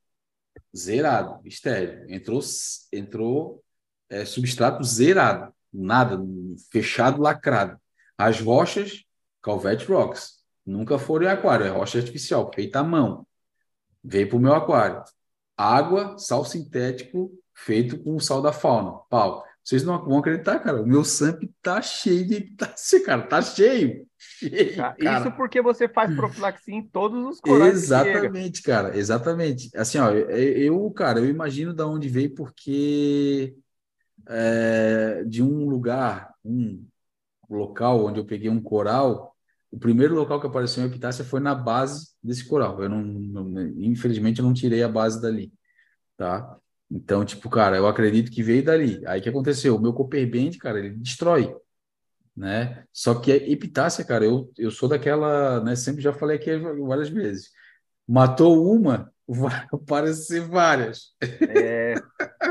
zerado, 0.75 1.39
estéreo. 1.45 2.05
Entrou, 2.09 2.39
entrou 2.91 3.63
é, 4.09 4.25
substrato 4.25 4.83
zerado, 4.83 5.53
nada, 5.71 6.19
fechado, 6.71 7.21
lacrado. 7.21 7.79
As 8.17 8.41
rochas, 8.41 9.03
Calvete 9.41 9.85
Rocks, 9.85 10.37
nunca 10.65 10.97
foram 10.97 11.27
em 11.27 11.29
aquário, 11.29 11.65
é 11.65 11.69
rocha 11.69 11.99
artificial, 11.99 12.51
feita 12.53 12.79
à 12.79 12.83
mão. 12.83 13.25
Veio 14.03 14.27
para 14.29 14.37
o 14.37 14.41
meu 14.41 14.53
aquário. 14.53 15.03
Água, 15.55 16.17
sal 16.17 16.45
sintético, 16.45 17.31
feito 17.53 17.97
com 18.03 18.19
sal 18.19 18.41
da 18.41 18.53
fauna, 18.53 18.99
pau. 19.09 19.46
Vocês 19.67 19.83
não 19.83 20.01
vão 20.01 20.19
acreditar, 20.19 20.59
cara. 20.59 20.81
O 20.81 20.87
meu 20.87 21.03
SAMP 21.03 21.43
tá 21.61 21.81
cheio 21.81 22.25
de 22.25 22.35
epitácia, 22.39 23.03
cara. 23.03 23.23
Tá 23.23 23.41
cheio. 23.41 24.07
cheio 24.17 24.81
ah, 24.81 24.95
Isso 24.97 25.29
porque 25.33 25.61
você 25.61 25.89
faz 25.89 26.15
profilaxia 26.15 26.73
em 26.73 26.87
todos 26.87 27.25
os 27.25 27.41
corais. 27.41 27.73
Exatamente, 27.73 28.61
cara. 28.61 28.97
Exatamente. 28.97 29.69
Assim, 29.75 29.97
ó, 29.97 30.09
eu, 30.11 30.89
cara, 30.91 31.19
eu 31.19 31.25
imagino 31.25 31.73
da 31.73 31.85
onde 31.85 32.07
veio 32.07 32.33
porque 32.33 33.57
é, 34.29 35.25
de 35.25 35.43
um 35.43 35.67
lugar, 35.67 36.33
um 36.45 36.81
local 37.49 38.05
onde 38.05 38.21
eu 38.21 38.25
peguei 38.25 38.49
um 38.49 38.61
coral, 38.61 39.35
o 39.69 39.77
primeiro 39.77 40.15
local 40.15 40.39
que 40.39 40.47
apareceu 40.47 40.81
em 40.81 40.87
epitácia 40.87 41.25
foi 41.25 41.41
na 41.41 41.53
base 41.53 42.11
desse 42.23 42.47
coral. 42.47 42.81
Eu 42.81 42.87
não, 42.87 43.03
não 43.03 43.67
infelizmente, 43.81 44.39
eu 44.39 44.45
não 44.45 44.53
tirei 44.53 44.81
a 44.81 44.87
base 44.87 45.21
dali, 45.21 45.51
tá? 46.15 46.57
Então, 46.89 47.25
tipo, 47.25 47.49
cara, 47.49 47.77
eu 47.77 47.87
acredito 47.87 48.31
que 48.31 48.41
veio 48.41 48.63
dali. 48.63 49.05
Aí 49.05 49.19
o 49.19 49.23
que 49.23 49.29
aconteceu? 49.29 49.75
O 49.75 49.81
meu 49.81 49.93
Copperband, 49.93 50.51
cara, 50.57 50.79
ele 50.79 50.91
destrói, 50.91 51.53
né? 52.35 52.85
Só 52.93 53.15
que 53.15 53.31
a 53.31 53.35
epitácia, 53.35 54.05
cara, 54.05 54.25
eu, 54.25 54.51
eu 54.57 54.71
sou 54.71 54.87
daquela, 54.87 55.61
né? 55.63 55.75
Sempre 55.75 56.01
já 56.01 56.13
falei 56.13 56.37
aqui 56.37 56.55
várias 56.57 57.09
vezes. 57.09 57.51
Matou 58.07 58.73
uma, 58.73 59.11
vai 59.27 59.67
aparecer 59.71 60.41
várias. 60.41 61.13
É, 61.21 61.95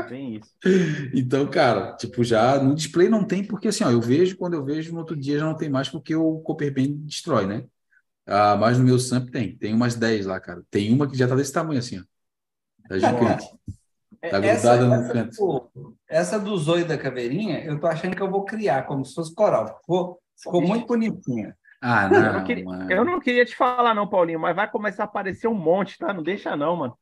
bem 0.07 0.35
isso. 0.35 0.51
então, 1.15 1.49
cara, 1.49 1.95
tipo, 1.95 2.23
já 2.23 2.61
no 2.61 2.75
display 2.75 3.09
não 3.09 3.25
tem, 3.25 3.43
porque 3.43 3.69
assim, 3.69 3.83
ó, 3.83 3.91
eu 3.91 4.01
vejo, 4.01 4.37
quando 4.37 4.53
eu 4.53 4.63
vejo, 4.63 4.91
no 4.93 4.99
outro 4.99 5.15
dia 5.15 5.39
já 5.39 5.45
não 5.45 5.57
tem 5.57 5.69
mais, 5.69 5.89
porque 5.89 6.15
o 6.15 6.39
Copperband 6.41 6.93
destrói, 7.05 7.47
né? 7.47 7.65
Ah, 8.27 8.55
mas 8.57 8.77
no 8.77 8.83
meu 8.83 8.99
sample 8.99 9.31
tem, 9.31 9.57
tem 9.57 9.73
umas 9.73 9.95
10 9.95 10.25
lá, 10.25 10.39
cara. 10.39 10.61
Tem 10.69 10.93
uma 10.93 11.09
que 11.09 11.17
já 11.17 11.27
tá 11.27 11.33
desse 11.33 11.53
tamanho 11.53 11.79
assim, 11.79 11.99
ó. 11.99 12.03
Tá 12.87 12.99
gigante. 12.99 13.45
Tá 14.21 14.37
essa, 14.43 14.75
no 14.77 14.93
essa, 14.93 15.13
canto. 15.13 15.71
essa 16.07 16.39
do 16.39 16.57
Zoe 16.57 16.83
da 16.83 16.97
Caveirinha, 16.97 17.63
eu 17.63 17.79
tô 17.79 17.87
achando 17.87 18.15
que 18.15 18.21
eu 18.21 18.29
vou 18.29 18.43
criar 18.43 18.83
como 18.83 19.05
se 19.05 19.13
fosse 19.13 19.33
coral. 19.33 19.79
Ficou, 19.79 20.19
ficou 20.35 20.61
muito 20.61 20.87
bonitinha. 20.87 21.55
Ah, 21.81 22.09
não. 22.09 22.17
Eu 22.25 22.33
não, 22.33 22.43
queria, 22.43 22.65
eu 22.89 23.05
não, 23.05 23.19
queria, 23.19 23.45
te 23.45 23.55
falar, 23.55 23.93
não, 23.93 24.07
Paulinho, 24.07 24.39
mas 24.39 24.55
vai 24.55 24.67
começar 24.69 25.03
a 25.03 25.05
aparecer 25.05 25.47
um 25.47 25.53
monte, 25.53 25.97
tá? 25.99 26.11
Não 26.11 26.23
deixa, 26.23 26.55
não, 26.55 26.75
mano. 26.75 26.97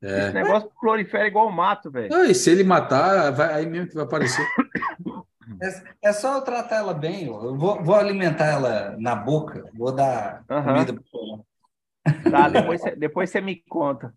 É. 0.00 0.26
Esse 0.26 0.32
negócio 0.32 0.70
prolifera 0.80 1.26
igual 1.26 1.48
o 1.48 1.52
mato, 1.52 1.90
velho. 1.90 2.14
e 2.24 2.34
se 2.34 2.48
ele 2.48 2.62
matar, 2.62 3.32
vai, 3.32 3.52
aí 3.52 3.66
mesmo 3.66 3.88
que 3.88 3.94
vai 3.94 4.04
aparecer. 4.04 4.46
É, 5.60 6.10
é 6.10 6.12
só 6.12 6.36
eu 6.36 6.42
tratar 6.42 6.76
ela 6.76 6.94
bem. 6.94 7.26
Eu 7.26 7.56
vou, 7.56 7.82
vou 7.82 7.96
alimentar 7.96 8.46
ela 8.46 8.96
na 9.00 9.16
boca, 9.16 9.64
vou 9.74 9.90
dar 9.90 10.44
uhum. 10.48 10.62
comida 10.62 10.94
para 10.94 12.30
Tá, 12.30 12.48
depois, 12.48 12.80
depois 12.96 13.30
você 13.30 13.40
me 13.40 13.56
conta. 13.68 14.14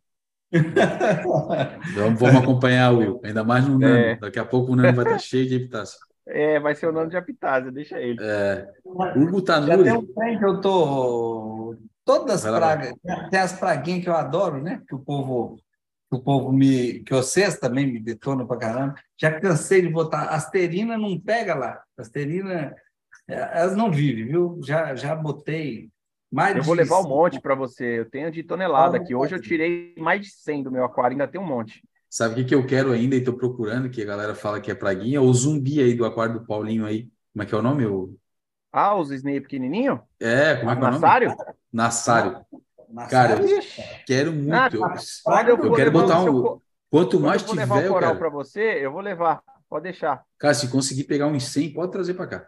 Vamos, 1.95 2.19
vamos 2.19 2.35
acompanhar, 2.43 2.91
Will. 2.91 3.19
Ainda 3.23 3.43
mais 3.43 3.67
no 3.67 3.79
Nano. 3.79 3.95
É. 3.95 4.15
Daqui 4.15 4.39
a 4.39 4.45
pouco 4.45 4.73
o 4.73 4.75
Nano 4.75 4.95
vai 4.95 5.05
estar 5.05 5.19
cheio 5.19 5.47
de 5.47 5.55
epitácia. 5.55 5.99
É, 6.27 6.59
vai 6.59 6.75
ser 6.75 6.87
o 6.87 6.91
Nano 6.91 7.09
de 7.09 7.17
epitácia, 7.17 7.71
deixa 7.71 7.99
ele. 7.99 8.17
É. 8.21 8.67
Hugo 8.85 9.41
Tanuri. 9.41 9.83
Já 9.83 9.83
tem 9.83 9.93
um 9.93 10.13
trem 10.13 10.37
que 10.37 10.45
eu 10.45 10.61
tô... 10.61 11.75
Todas 12.05 12.45
as 12.45 12.57
pragas, 12.57 12.93
tem 13.31 13.39
as 13.39 13.53
praguinhas 13.53 14.03
que 14.03 14.09
eu 14.09 14.15
adoro, 14.15 14.61
né? 14.61 14.81
Que 14.87 14.93
o 14.93 14.99
povo 14.99 15.57
que 16.13 16.17
o 16.17 16.21
povo 16.21 16.51
me. 16.51 16.99
que 16.99 17.13
vocês 17.13 17.57
também 17.57 17.91
me 17.91 17.99
detonam 17.99 18.45
pra 18.45 18.57
caramba. 18.57 18.95
Já 19.17 19.39
cansei 19.39 19.81
de 19.81 19.89
botar. 19.89 20.25
Asterina 20.25 20.97
não 20.97 21.19
pega 21.19 21.55
lá. 21.55 21.81
Asterina, 21.97 22.75
é, 23.27 23.35
elas 23.59 23.75
não 23.75 23.91
vivem, 23.91 24.27
viu? 24.27 24.59
Já, 24.63 24.95
já 24.95 25.15
botei 25.15 25.89
mais 26.33 26.57
eu 26.57 26.63
vou 26.63 26.73
levar 26.73 26.99
um 26.99 27.07
monte 27.07 27.39
para 27.39 27.53
você. 27.53 27.99
Eu 27.99 28.09
tenho 28.09 28.31
de 28.31 28.41
tonelada 28.43 28.97
aqui. 28.97 29.13
Hoje 29.13 29.35
eu 29.35 29.41
tirei 29.41 29.93
mais 29.97 30.21
de 30.21 30.31
100 30.31 30.63
do 30.63 30.71
meu 30.71 30.83
aquário, 30.83 31.13
ainda 31.13 31.27
tem 31.27 31.39
um 31.39 31.45
monte. 31.45 31.83
Sabe 32.09 32.33
o 32.33 32.37
que, 32.37 32.45
que 32.45 32.55
eu 32.55 32.65
quero 32.65 32.91
ainda 32.91 33.15
e 33.15 33.19
estou 33.19 33.35
procurando, 33.35 33.89
que 33.89 34.01
a 34.01 34.05
galera 34.05 34.33
fala 34.33 34.59
que 34.59 34.71
é 34.71 34.75
praguinha? 34.75 35.21
O 35.21 35.33
zumbi 35.33 35.79
aí 35.79 35.93
do 35.93 36.05
aquário 36.05 36.39
do 36.39 36.45
Paulinho 36.45 36.85
aí. 36.85 37.07
Como 37.31 37.43
é 37.43 37.45
que 37.45 37.53
é 37.53 37.57
o 37.57 37.61
nome? 37.61 37.85
O... 37.85 38.15
Ah, 38.71 38.95
os 38.95 39.11
Snape 39.11 39.41
pequenininho? 39.41 40.01
É, 40.19 40.55
como 40.55 40.71
é 40.71 40.75
que 40.75 40.81
é 40.81 40.85
o 40.85 40.91
nome? 40.91 41.01
Nassário? 41.01 41.35
Nassário. 41.71 42.45
Cara, 43.09 43.39
eu 43.39 43.61
quero 44.05 44.31
muito. 44.33 44.53
Ah, 44.53 44.69
tá. 44.69 45.49
eu, 45.49 45.57
eu 45.57 45.73
quero 45.73 45.91
botar 45.91 46.19
um. 46.19 46.23
Seu... 46.23 46.61
Quanto 46.89 47.19
mais 47.19 47.41
tiver, 47.41 47.63
eu 47.63 47.67
vou 47.67 47.77
levar 47.77 47.89
um 47.89 47.93
coral 47.93 48.15
para 48.17 48.29
você, 48.29 48.61
eu 48.79 48.91
vou 48.91 49.01
levar. 49.01 49.41
Pode 49.67 49.83
deixar. 49.83 50.23
Cara, 50.37 50.53
se 50.53 50.67
conseguir 50.67 51.05
pegar 51.05 51.25
uns 51.25 51.45
100, 51.45 51.73
pode 51.73 51.91
trazer 51.91 52.13
para 52.13 52.27
cá. 52.27 52.47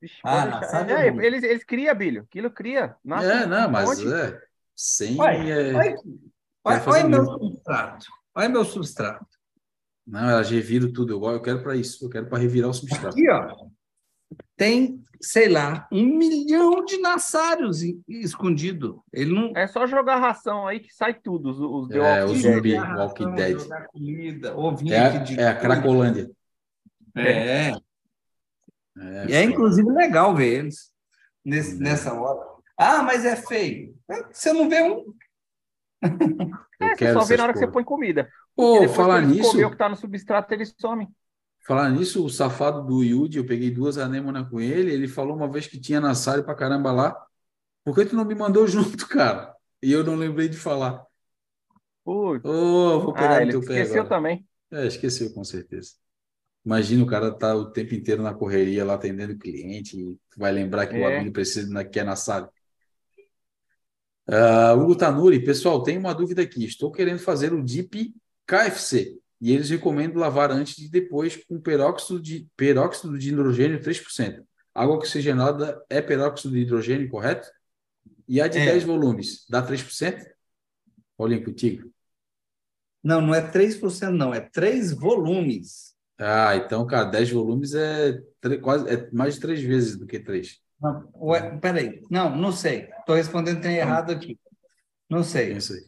Vixe, 0.00 0.20
ah, 0.24 0.60
é, 0.88 1.08
eles, 1.08 1.42
eles 1.42 1.64
criam, 1.64 1.94
Bilho. 1.94 2.22
Aquilo 2.22 2.50
cria. 2.50 2.94
Nasce 3.04 3.26
é, 3.26 3.46
não, 3.46 3.70
mas 3.70 4.00
é. 4.00 4.40
Sem. 4.74 5.20
Olha, 5.20 5.52
é... 5.52 5.74
olha, 5.74 5.96
olha, 6.64 6.82
olha 6.86 7.08
meu 7.08 7.24
substrato. 7.24 8.06
Olha 8.34 8.48
meu 8.48 8.64
substrato. 8.64 9.26
Não, 10.06 10.30
elas 10.30 10.48
reviram 10.50 10.92
tudo. 10.92 11.12
Eu, 11.14 11.32
eu 11.32 11.42
quero 11.42 11.62
para 11.62 11.74
isso. 11.76 12.04
Eu 12.04 12.10
quero 12.10 12.26
para 12.26 12.38
revirar 12.38 12.70
o 12.70 12.74
substrato. 12.74 13.08
Aqui, 13.08 13.28
ó. 13.28 13.66
tem, 14.56 15.02
sei 15.20 15.48
lá, 15.48 15.88
um 15.90 16.16
milhão 16.16 16.84
de 16.84 16.98
nassários 16.98 17.82
escondido. 18.08 19.02
Ele 19.12 19.34
não. 19.34 19.52
É 19.56 19.66
só 19.66 19.84
jogar 19.84 20.16
ração 20.16 20.66
aí 20.68 20.78
que 20.78 20.94
sai 20.94 21.12
tudo. 21.12 21.50
Os, 21.50 21.58
os 21.58 21.90
é, 21.90 22.24
o 22.24 22.34
zumbi, 22.34 22.74
Walking 22.74 23.34
Dead. 23.34 23.58
Comida, 23.90 24.54
é, 24.90 24.98
a, 25.00 25.18
de... 25.18 25.40
é 25.40 25.48
a 25.48 25.56
Cracolândia. 25.56 26.30
É. 27.16 27.70
é. 27.70 27.87
É, 29.00 29.32
é 29.32 29.42
inclusive 29.44 29.88
legal 29.90 30.34
ver 30.34 30.60
eles 30.60 30.90
nesse, 31.44 31.76
hum. 31.76 31.78
nessa 31.78 32.12
hora. 32.12 32.40
Ah, 32.76 33.02
mas 33.02 33.24
é 33.24 33.36
feio. 33.36 33.96
Você 34.32 34.52
não 34.52 34.68
vê 34.68 34.82
um. 34.82 35.12
é, 36.80 36.94
você 36.94 37.12
só 37.12 37.24
vê 37.24 37.36
na 37.36 37.44
hora 37.44 37.52
que 37.52 37.58
você 37.58 37.66
põe 37.66 37.84
comida. 37.84 38.30
Pô, 38.54 38.88
falar 38.88 39.22
nisso. 39.22 39.50
Comer 39.50 39.64
o 39.64 39.70
que 39.70 39.76
tá 39.76 39.88
no 39.88 39.96
substrato, 39.96 40.52
ele 40.54 40.64
some. 40.64 41.08
Falar 41.66 41.90
nisso, 41.90 42.24
o 42.24 42.30
safado 42.30 42.82
do 42.82 43.02
Yudi, 43.02 43.38
eu 43.38 43.46
peguei 43.46 43.70
duas 43.70 43.98
anêmonas 43.98 44.48
com 44.48 44.58
ele, 44.58 44.90
ele 44.90 45.06
falou 45.06 45.36
uma 45.36 45.50
vez 45.50 45.66
que 45.66 45.78
tinha 45.78 46.00
na 46.00 46.14
sala 46.14 46.42
pra 46.42 46.54
caramba 46.54 46.90
lá. 46.92 47.26
Por 47.84 47.94
que 47.94 48.06
tu 48.06 48.16
não 48.16 48.24
me 48.24 48.34
mandou 48.34 48.64
junto, 48.68 49.06
cara? 49.06 49.54
E 49.82 49.92
eu 49.92 50.02
não 50.02 50.16
lembrei 50.16 50.48
de 50.48 50.56
falar. 50.56 51.04
Putz. 52.04 52.42
Oh, 52.44 53.00
vou 53.00 53.12
pegar 53.12 53.42
ah, 53.42 53.44
no 53.44 53.50
teu 53.50 53.60
pé 53.60 53.82
esqueceu 53.82 54.02
agora. 54.02 54.08
também. 54.08 54.48
É, 54.70 54.86
esqueceu, 54.86 55.32
com 55.34 55.44
certeza. 55.44 55.92
Imagina 56.68 57.02
o 57.02 57.06
cara 57.06 57.32
tá 57.32 57.54
o 57.54 57.70
tempo 57.70 57.94
inteiro 57.94 58.22
na 58.22 58.34
correria 58.34 58.84
lá 58.84 58.92
atendendo 58.92 59.38
cliente 59.38 59.98
e 59.98 60.18
vai 60.36 60.52
lembrar 60.52 60.86
que 60.86 60.96
é. 60.96 61.00
o 61.00 61.06
amigo 61.06 61.32
precisa 61.32 61.66
na, 61.72 61.82
que 61.82 61.98
é 61.98 62.04
na 62.04 62.14
sala. 62.14 62.52
Uh, 64.28 64.78
Hugo 64.78 64.94
Tanuri, 64.94 65.42
pessoal, 65.42 65.82
tem 65.82 65.96
uma 65.96 66.14
dúvida 66.14 66.42
aqui. 66.42 66.66
Estou 66.66 66.92
querendo 66.92 67.20
fazer 67.20 67.54
o 67.54 67.64
DIP 67.64 68.14
KFC 68.46 69.18
e 69.40 69.50
eles 69.50 69.70
recomendam 69.70 70.20
lavar 70.20 70.52
antes 70.52 70.76
e 70.76 70.90
depois 70.90 71.42
com 71.42 71.58
peróxido 71.58 72.20
de, 72.20 72.46
peróxido 72.54 73.16
de 73.16 73.30
hidrogênio 73.30 73.80
3%. 73.80 74.44
Água 74.74 74.96
oxigenada 74.96 75.82
é 75.88 76.02
peróxido 76.02 76.52
de 76.52 76.60
hidrogênio, 76.60 77.08
correto? 77.08 77.50
E 78.28 78.42
a 78.42 78.46
de 78.46 78.58
é. 78.58 78.66
10 78.66 78.84
volumes, 78.84 79.46
dá 79.48 79.66
3%? 79.66 80.22
Paulinho, 81.16 81.46
contigo. 81.46 81.90
Não, 83.02 83.22
não 83.22 83.34
é 83.34 83.40
3%, 83.40 84.10
não, 84.10 84.34
é 84.34 84.40
3 84.40 84.92
volumes. 84.92 85.96
Ah, 86.18 86.56
então, 86.56 86.84
cara, 86.86 87.04
10 87.04 87.30
volumes 87.30 87.74
é, 87.74 88.20
quase, 88.60 88.88
é 88.88 89.08
mais 89.12 89.34
de 89.34 89.40
três 89.40 89.62
vezes 89.62 89.96
do 89.96 90.06
que 90.06 90.18
três. 90.18 90.60
Não, 90.80 91.08
ué, 91.14 91.56
peraí. 91.58 92.02
Não, 92.10 92.34
não 92.34 92.52
sei. 92.52 92.88
Estou 93.00 93.14
respondendo 93.14 93.60
tem 93.60 93.76
errado 93.76 94.10
aqui. 94.10 94.38
Não 95.08 95.22
sei. 95.22 95.52
Isso 95.52 95.72
aí. 95.72 95.80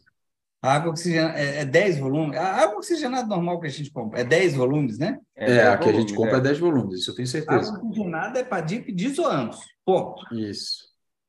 A 0.61 0.73
água 0.73 0.91
oxigenada 0.91 1.39
é, 1.39 1.61
é 1.61 1.65
10 1.65 1.97
volumes. 1.97 2.37
A 2.37 2.63
água 2.63 2.77
oxigenada 2.77 3.27
normal 3.27 3.59
que 3.59 3.67
a 3.67 3.69
gente 3.69 3.91
compra 3.91 4.21
é 4.21 4.23
10 4.23 4.55
volumes, 4.55 4.99
né? 4.99 5.19
É, 5.35 5.53
é 5.53 5.67
a 5.67 5.77
que 5.77 5.89
a 5.89 5.93
gente 5.93 6.13
compra 6.13 6.35
é. 6.35 6.37
é 6.37 6.41
10 6.41 6.59
volumes, 6.59 6.99
isso 6.99 7.11
eu 7.11 7.15
tenho 7.15 7.27
certeza. 7.27 7.71
A 7.71 7.75
água 7.75 7.87
oxigenada 7.87 8.39
é 8.39 8.43
para 8.43 8.61
DIP 8.61 8.91
de 8.91 9.07
isoanos. 9.07 9.57
Ponto. 9.83 10.35
Isso. 10.35 10.83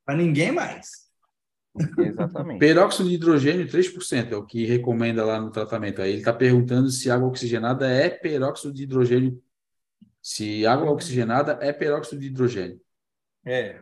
Para 0.05 0.15
ninguém 0.15 0.51
mais. 0.51 1.02
Exatamente. 1.97 2.59
Peróxido 2.59 3.09
de 3.09 3.15
hidrogênio, 3.15 3.67
3%, 3.67 4.31
é 4.31 4.35
o 4.35 4.45
que 4.45 4.65
recomenda 4.65 5.25
lá 5.25 5.41
no 5.41 5.49
tratamento. 5.49 6.01
Aí 6.01 6.11
ele 6.11 6.19
está 6.19 6.31
perguntando 6.31 6.89
se 6.89 7.09
água 7.09 7.27
oxigenada 7.27 7.89
é 7.89 8.09
peróxido 8.09 8.73
de 8.73 8.83
hidrogênio. 8.83 9.41
Se 10.21 10.65
água 10.65 10.91
oxigenada 10.91 11.57
é 11.61 11.73
peróxido 11.73 12.21
de 12.21 12.27
hidrogênio. 12.27 12.79
É. 13.43 13.81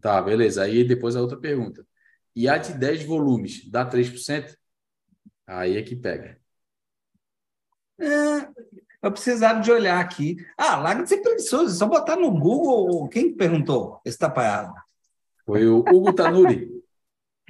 Tá, 0.00 0.20
beleza. 0.22 0.62
Aí 0.62 0.82
depois 0.82 1.14
a 1.14 1.20
outra 1.20 1.38
pergunta. 1.38 1.86
E 2.34 2.48
a 2.48 2.56
de 2.56 2.72
10 2.72 3.04
volumes, 3.04 3.68
dá 3.70 3.88
3%? 3.88 4.56
Aí 5.46 5.76
é 5.76 5.82
que 5.82 5.96
pega. 5.96 6.38
É, 8.00 8.48
eu 9.02 9.12
precisava 9.12 9.60
de 9.60 9.70
olhar 9.70 10.00
aqui. 10.00 10.36
Ah, 10.56 10.76
larga 10.76 11.02
de 11.02 11.08
ser 11.08 11.18
preguiçoso, 11.18 11.76
só 11.76 11.86
botar 11.86 12.16
no 12.16 12.30
Google. 12.30 13.08
Quem 13.08 13.34
perguntou 13.34 14.00
esse 14.04 14.18
tapaiado? 14.18 14.72
Foi 15.44 15.66
o 15.66 15.78
Hugo 15.80 16.12
Tanuri. 16.12 16.77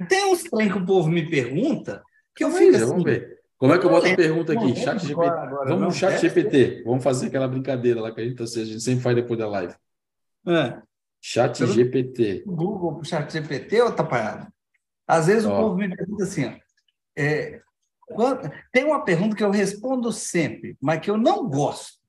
Tem 0.07 0.31
uns 0.31 0.43
trem 0.43 0.71
que 0.71 0.77
o 0.77 0.85
povo 0.85 1.09
me 1.09 1.29
pergunta 1.29 2.03
que 2.35 2.43
eu 2.43 2.51
fico 2.51 2.75
assim. 2.75 2.85
Vamos 2.85 3.03
ver. 3.03 3.39
Como 3.57 3.73
é 3.73 3.77
que 3.77 3.85
eu 3.85 3.89
boto 3.89 4.07
a 4.07 4.15
pergunta 4.15 4.53
aqui? 4.53 4.75
Chat 4.75 5.05
GPT. 5.05 5.29
Vamos 5.65 5.81
no 5.81 5.91
chat 5.91 6.21
GPT. 6.21 6.83
Vamos 6.85 7.03
fazer 7.03 7.27
aquela 7.27 7.47
brincadeira 7.47 8.01
lá 8.01 8.13
que 8.13 8.21
a 8.21 8.23
gente, 8.23 8.41
a 8.41 8.45
gente 8.45 8.79
sempre 8.79 9.03
faz 9.03 9.15
depois 9.15 9.37
da 9.37 9.47
live. 9.49 9.75
É. 10.47 10.81
Chat 11.19 11.65
GPT. 11.65 12.43
Google 12.45 13.03
chat 13.03 13.29
GPT 13.31 13.81
ou 13.81 13.91
tapaiado? 13.91 14.47
Às 15.05 15.27
vezes 15.27 15.45
ó. 15.45 15.53
o 15.53 15.63
povo 15.63 15.75
me 15.75 15.93
pergunta 15.93 16.23
assim, 16.23 16.45
ó, 16.45 16.53
é, 17.17 17.59
quando, 18.07 18.49
tem 18.71 18.85
uma 18.85 19.03
pergunta 19.03 19.35
que 19.35 19.43
eu 19.43 19.51
respondo 19.51 20.11
sempre, 20.11 20.77
mas 20.79 21.01
que 21.01 21.09
eu 21.09 21.17
não 21.17 21.49
gosto. 21.49 21.99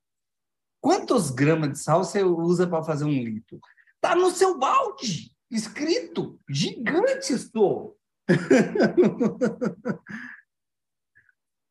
Quantos 0.81 1.31
gramas 1.31 1.73
de 1.73 1.79
sal 1.79 2.05
você 2.05 2.23
usa 2.23 2.67
para 2.67 2.85
fazer 2.85 3.05
um 3.05 3.09
litro? 3.09 3.59
Está 3.97 4.15
no 4.15 4.31
seu 4.31 4.57
balde 4.57 5.33
escrito, 5.51 6.39
gigante 6.49 7.33
estou. 7.33 7.99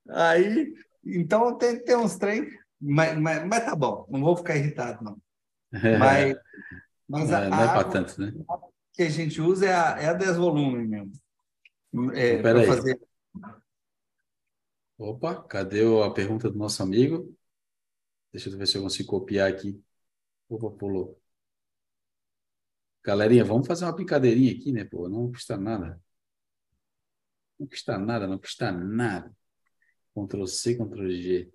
Aí, 0.10 0.74
então 1.06 1.58
tem, 1.58 1.82
tem 1.84 1.96
uns 1.96 2.18
trem, 2.18 2.50
mas, 2.82 3.18
mas, 3.18 3.48
mas, 3.48 3.66
tá 3.66 3.76
bom, 3.76 4.06
não 4.10 4.22
vou 4.22 4.36
ficar 4.36 4.56
irritado, 4.56 5.04
não. 5.04 5.22
Mas, 5.72 6.36
mas 7.08 7.32
a, 7.32 7.48
não 7.50 7.62
é 7.64 7.68
para 7.68 7.84
tanto, 7.90 8.20
né? 8.20 8.34
que 9.00 9.04
a 9.04 9.10
gente 9.10 9.40
usa 9.40 9.66
é 9.66 9.74
a, 9.74 9.98
é 10.02 10.06
a 10.08 10.14
10 10.14 10.36
volumes 10.36 10.90
mesmo. 10.90 11.12
É, 12.14 12.42
Peraí. 12.42 12.68
Fazer... 12.68 13.00
Opa, 14.98 15.42
cadê 15.44 15.82
a 16.04 16.12
pergunta 16.12 16.50
do 16.50 16.58
nosso 16.58 16.84
amigo? 16.84 17.34
Deixa 18.30 18.50
eu 18.50 18.58
ver 18.58 18.68
se 18.68 18.78
eu 18.78 18.82
consigo 18.82 19.10
copiar 19.10 19.50
aqui. 19.50 19.82
Opa, 20.50 20.70
pulou. 20.72 21.18
Galerinha, 23.04 23.44
vamos 23.46 23.68
fazer 23.68 23.86
uma 23.86 23.94
brincadeirinha 23.94 24.52
aqui, 24.52 24.72
né? 24.72 24.84
Pô, 24.84 25.08
não 25.10 25.32
custa 25.32 25.58
nada. 25.58 26.00
Não 27.60 27.68
custa 27.68 27.98
nada, 27.98 28.28
não 28.28 28.38
custa 28.38 28.72
nada. 28.72 29.36
Ctrl 30.14 30.46
C, 30.46 30.76
Ctrl 30.76 31.10
G. 31.12 31.52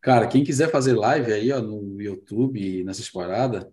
Cara, 0.00 0.28
quem 0.28 0.44
quiser 0.44 0.70
fazer 0.70 0.94
live 0.94 1.32
aí, 1.32 1.50
ó, 1.52 1.60
no 1.60 2.00
YouTube, 2.00 2.84
nessas 2.84 3.10
paradas, 3.10 3.66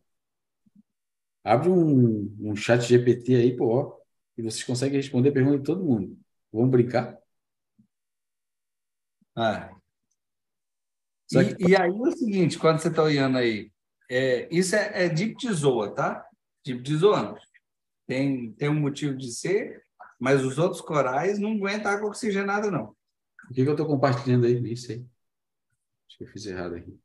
abre 1.44 1.69
um, 1.69 2.35
um 2.40 2.56
chat 2.56 2.81
GPT 2.81 3.35
aí, 3.35 3.56
pô, 3.56 3.68
ó, 3.68 3.98
e 4.38 4.41
vocês 4.41 4.64
conseguem 4.64 4.98
responder 4.98 5.30
a 5.30 5.34
pergunta 5.34 5.60
de 5.60 5.64
todo 5.64 5.84
mundo. 5.85 6.18
Vamos 6.52 6.72
brincar? 6.72 7.19
Ah. 9.35 9.72
E, 11.31 11.69
e, 11.69 11.76
aí 11.76 11.90
é 11.90 11.94
o 11.94 12.11
seguinte, 12.11 12.60
quando 12.60 12.80
você 12.80 12.90
está 12.90 13.03
olhando 13.03 13.38
aí, 13.38 13.72
é, 14.10 14.48
isso 14.56 14.76
é, 14.76 15.06
é 15.06 15.10
tesoura, 15.10 15.91
tá? 15.91 16.27
Tipo 16.64 16.81
de 16.81 16.95
zoando. 16.98 17.40
Tem, 18.07 18.53
tem 18.53 18.69
um 18.69 18.80
motivo 18.81 19.18
de 19.18 19.31
ser, 19.34 19.84
mas 20.19 20.44
os 20.45 20.57
outros 20.60 20.81
corais 20.81 21.40
não 21.40 21.53
aguentam 21.53 21.91
água 21.91 22.10
oxigenada, 22.10 22.72
não. 22.72 22.95
O 23.49 23.53
que, 23.53 23.64
que 23.64 23.69
eu 23.69 23.73
estou 23.73 23.88
compartilhando 23.88 24.45
aí? 24.48 24.60
Nem 24.61 24.76
sei. 24.76 25.06
Acho 26.07 26.18
que 26.18 26.23
eu 26.23 26.27
fiz 26.30 26.45
errado 26.45 26.76
aqui. 26.76 26.98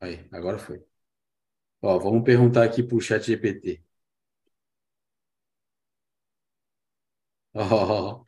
Aí, 0.00 0.26
agora 0.32 0.58
foi. 0.58 0.84
Ó, 1.82 1.98
vamos 1.98 2.24
perguntar 2.24 2.64
aqui 2.64 2.82
para 2.84 2.96
o 2.96 3.00
chat 3.00 3.24
GPT. 3.26 3.82
Oh. 7.54 8.24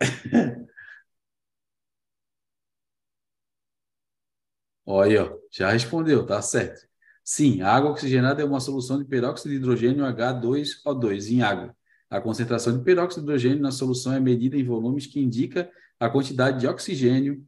Olha, 4.92 5.24
ó, 5.24 5.38
já 5.52 5.70
respondeu, 5.70 6.26
tá 6.26 6.42
certo. 6.42 6.84
Sim, 7.22 7.60
a 7.60 7.72
água 7.72 7.92
oxigenada 7.92 8.42
é 8.42 8.44
uma 8.44 8.58
solução 8.58 8.98
de 8.98 9.04
peróxido 9.04 9.50
de 9.50 9.54
hidrogênio 9.54 10.04
H2O2 10.04 11.30
em 11.30 11.42
água. 11.42 11.76
A 12.10 12.20
concentração 12.20 12.76
de 12.76 12.82
peróxido 12.82 13.20
de 13.20 13.26
hidrogênio 13.28 13.60
na 13.60 13.70
solução 13.70 14.12
é 14.12 14.18
medida 14.18 14.56
em 14.56 14.64
volumes 14.64 15.06
que 15.06 15.20
indica 15.20 15.70
a 16.00 16.10
quantidade 16.10 16.58
de 16.58 16.66
oxigênio 16.66 17.40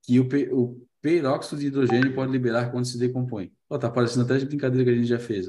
que 0.00 0.20
o, 0.20 0.28
o 0.52 0.86
peróxido 1.02 1.60
de 1.60 1.66
hidrogênio 1.66 2.14
pode 2.14 2.30
liberar 2.30 2.70
quando 2.70 2.84
se 2.84 3.00
decompõe. 3.00 3.52
Ó, 3.68 3.76
tá 3.76 3.90
parecendo 3.90 4.24
até 4.24 4.38
de 4.38 4.46
brincadeira 4.46 4.84
que 4.84 4.90
a 4.90 4.94
gente 4.94 5.08
já 5.08 5.18
fez. 5.18 5.48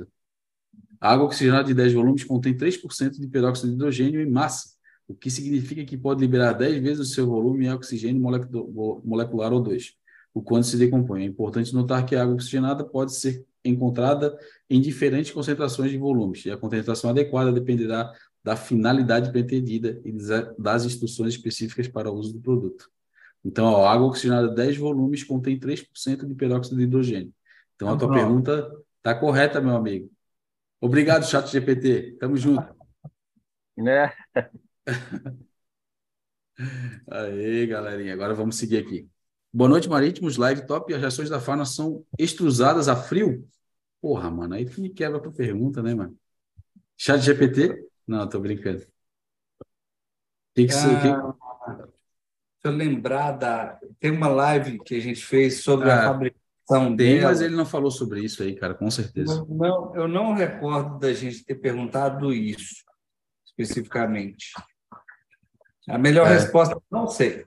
A 0.99 1.13
água 1.13 1.27
oxigenada 1.27 1.65
de 1.65 1.75
10 1.75 1.93
volumes 1.93 2.23
contém 2.23 2.57
3% 2.57 3.19
de 3.19 3.27
peróxido 3.27 3.67
de 3.67 3.75
hidrogênio 3.75 4.21
em 4.21 4.27
massa, 4.27 4.69
o 5.07 5.13
que 5.13 5.29
significa 5.29 5.85
que 5.85 5.95
pode 5.95 6.19
liberar 6.19 6.53
10 6.53 6.81
vezes 6.81 6.99
o 6.99 7.13
seu 7.13 7.27
volume 7.27 7.67
em 7.67 7.71
oxigênio 7.71 8.19
molecular 8.19 9.51
O2 9.51 9.93
o 10.35 10.43
quanto 10.43 10.67
se 10.67 10.77
decompõe. 10.77 11.23
É 11.23 11.25
importante 11.25 11.73
notar 11.73 12.05
que 12.05 12.13
a 12.13 12.21
água 12.21 12.35
oxigenada 12.35 12.83
pode 12.83 13.15
ser 13.15 13.45
encontrada 13.63 14.37
em 14.69 14.81
diferentes 14.81 15.31
concentrações 15.31 15.89
de 15.89 15.97
volumes, 15.97 16.45
e 16.45 16.51
a 16.51 16.57
concentração 16.57 17.09
adequada 17.09 17.53
dependerá 17.53 18.13
da 18.43 18.55
finalidade 18.55 19.31
pretendida 19.31 19.99
e 20.03 20.11
das 20.59 20.83
instruções 20.83 21.33
específicas 21.33 21.87
para 21.87 22.11
o 22.11 22.15
uso 22.15 22.33
do 22.33 22.41
produto. 22.41 22.91
Então, 23.43 23.83
a 23.83 23.91
água 23.91 24.07
oxigenada 24.07 24.49
10 24.49 24.77
volumes 24.77 25.23
contém 25.23 25.57
3% 25.57 26.27
de 26.27 26.35
peróxido 26.35 26.75
de 26.75 26.83
hidrogênio. 26.83 27.33
Então, 27.75 27.89
a 27.89 27.97
tua 27.97 28.11
pergunta 28.11 28.69
está 28.97 29.15
correta, 29.15 29.61
meu 29.61 29.75
amigo. 29.75 30.11
Obrigado, 30.81 31.25
chat 31.25 31.49
GPT. 31.49 32.17
Tamo 32.19 32.35
junto. 32.35 32.75
Né? 33.77 34.11
Aí, 37.09 37.65
galerinha, 37.67 38.13
agora 38.13 38.33
vamos 38.33 38.57
seguir 38.57 38.77
aqui. 38.77 39.09
Boa 39.55 39.69
noite, 39.69 39.87
Marítimos, 39.87 40.35
live 40.35 40.67
top. 40.67 40.93
As 40.93 40.99
reações 40.99 41.29
da 41.29 41.39
fauna 41.39 41.63
são 41.63 42.05
extrusadas 42.19 42.89
a 42.89 42.95
frio? 42.97 43.47
Porra, 44.01 44.29
mano, 44.29 44.53
aí 44.53 44.65
tu 44.65 44.81
me 44.81 44.89
quebra 44.89 45.17
tua 45.17 45.31
pergunta, 45.31 45.81
né, 45.81 45.95
mano? 45.95 46.13
Chat 46.97 47.21
GPT? 47.21 47.87
Não, 48.05 48.27
tô 48.27 48.37
brincando. 48.37 48.85
Que 50.53 50.67
ser. 50.67 50.89
Ah, 51.07 51.33
Deixa 51.71 51.87
eu 52.65 52.71
lembrar 52.71 53.31
da. 53.31 53.79
Tem 53.97 54.11
uma 54.11 54.27
live 54.27 54.77
que 54.79 54.93
a 54.93 54.99
gente 54.99 55.25
fez 55.25 55.63
sobre 55.63 55.89
ah, 55.89 56.01
a 56.01 56.07
fabricação 56.07 56.97
tem, 56.97 57.19
dela. 57.19 57.29
mas 57.29 57.39
ele 57.39 57.55
não 57.55 57.65
falou 57.65 57.89
sobre 57.89 58.25
isso 58.25 58.43
aí, 58.43 58.57
cara, 58.57 58.73
com 58.73 58.91
certeza. 58.91 59.37
Não, 59.37 59.55
não, 59.55 59.95
eu 59.95 60.07
não 60.09 60.33
recordo 60.33 60.99
da 60.99 61.13
gente 61.13 61.45
ter 61.45 61.55
perguntado 61.55 62.33
isso 62.33 62.83
especificamente. 63.45 64.51
A 65.87 65.97
melhor 65.97 66.27
é. 66.27 66.33
resposta, 66.33 66.77
não 66.91 67.07
sei. 67.07 67.45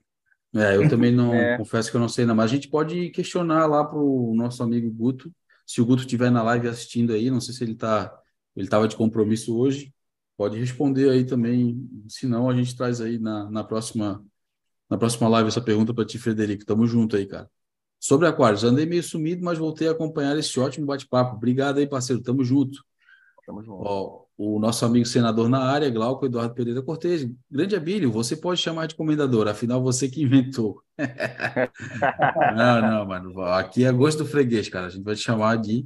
É, 0.55 0.77
eu 0.77 0.89
também 0.89 1.12
não 1.12 1.33
é. 1.35 1.57
confesso 1.57 1.91
que 1.91 1.97
eu 1.97 2.01
não 2.01 2.09
sei, 2.09 2.25
não, 2.25 2.35
mas 2.35 2.51
a 2.51 2.55
gente 2.55 2.69
pode 2.69 3.11
questionar 3.11 3.66
lá 3.66 3.85
para 3.85 3.99
o 3.99 4.35
nosso 4.35 4.62
amigo 4.62 4.91
Guto. 4.91 5.33
Se 5.66 5.81
o 5.81 5.87
Guto 5.87 6.03
estiver 6.03 6.31
na 6.31 6.43
live 6.43 6.69
assistindo 6.69 7.12
aí, 7.12 7.31
não 7.31 7.41
sei 7.41 7.55
se 7.55 7.65
ele 7.65 7.73
está 7.73 8.15
ele 8.57 8.66
estava 8.66 8.89
de 8.89 8.97
compromisso 8.97 9.57
hoje, 9.57 9.95
pode 10.37 10.59
responder 10.59 11.11
aí 11.11 11.25
também. 11.25 11.89
Se 12.09 12.27
não, 12.27 12.51
a 12.51 12.57
gente 12.57 12.77
traz 12.77 13.01
aí 13.01 13.19
na, 13.19 13.49
na 13.51 13.62
próxima 13.62 14.25
na 14.91 14.97
próxima 14.97 15.29
live 15.29 15.49
essa 15.49 15.61
pergunta 15.61 15.93
para 15.95 16.05
ti, 16.05 16.19
Frederico. 16.19 16.65
Tamo 16.65 16.87
junto 16.87 17.15
aí, 17.15 17.27
cara. 17.27 17.49
Sobre 18.01 18.27
Aquários, 18.27 18.65
andei 18.65 18.87
meio 18.87 19.03
sumido, 19.03 19.45
mas 19.45 19.59
voltei 19.59 19.87
a 19.87 19.91
acompanhar 19.91 20.37
esse 20.39 20.59
ótimo 20.59 20.87
bate-papo. 20.87 21.37
Obrigado 21.37 21.79
aí, 21.79 21.87
parceiro. 21.87 22.23
Tamo 22.23 22.43
junto. 22.43 22.83
Tamo 23.45 23.62
junto. 23.62 23.83
Ó, 23.85 24.25
o 24.39 24.60
nosso 24.60 24.86
amigo 24.86 25.05
senador 25.05 25.48
na 25.48 25.59
área, 25.59 25.90
Glauco 25.90 26.24
Eduardo 26.24 26.55
Pereira 26.55 26.81
Cortes. 26.81 27.28
Grande 27.51 27.74
Abílio, 27.74 28.12
você 28.12 28.36
pode 28.36 28.60
chamar 28.60 28.86
de 28.86 28.94
comendador, 28.94 29.48
afinal 29.48 29.82
você 29.82 30.09
que 30.09 30.23
inventou. 30.23 30.81
não, 32.56 32.81
não, 32.81 33.05
mano. 33.05 33.43
Aqui 33.43 33.85
é 33.85 33.90
gosto 33.90 34.19
do 34.19 34.27
freguês, 34.31 34.69
cara. 34.69 34.86
A 34.86 34.90
gente 34.90 35.02
vai 35.02 35.16
te 35.16 35.23
chamar 35.23 35.56
de 35.56 35.85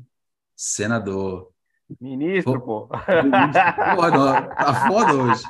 senador. 0.54 1.50
Ministro, 1.98 2.60
pô. 2.60 2.88
Porra, 2.88 4.10
não, 4.10 4.32
tá 4.54 4.86
foda 4.86 5.14
hoje. 5.14 5.42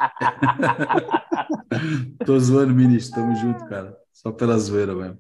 Tô 2.25 2.39
zoando, 2.39 2.73
ministro. 2.73 3.21
Tamo 3.21 3.35
junto, 3.35 3.67
cara. 3.67 3.97
Só 4.13 4.31
pela 4.31 4.57
zoeira 4.59 4.95
mesmo. 4.95 5.19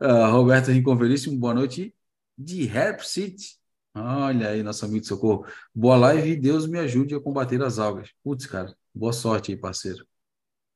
Uh, 0.00 0.32
Roberto 0.32 0.72
Rinconveríssimo, 0.72 1.38
boa 1.38 1.54
noite. 1.54 1.94
De 2.36 2.66
Herb 2.66 3.04
City. 3.04 3.59
Olha 3.94 4.50
aí, 4.50 4.62
nosso 4.62 4.84
amigo 4.84 5.00
de 5.00 5.08
socorro. 5.08 5.44
Boa 5.74 5.96
live 5.96 6.30
e 6.30 6.36
Deus 6.36 6.66
me 6.66 6.78
ajude 6.78 7.14
a 7.14 7.20
combater 7.20 7.60
as 7.62 7.78
algas. 7.78 8.10
Putz, 8.22 8.46
cara, 8.46 8.74
boa 8.94 9.12
sorte 9.12 9.50
aí, 9.50 9.56
parceiro. 9.56 10.06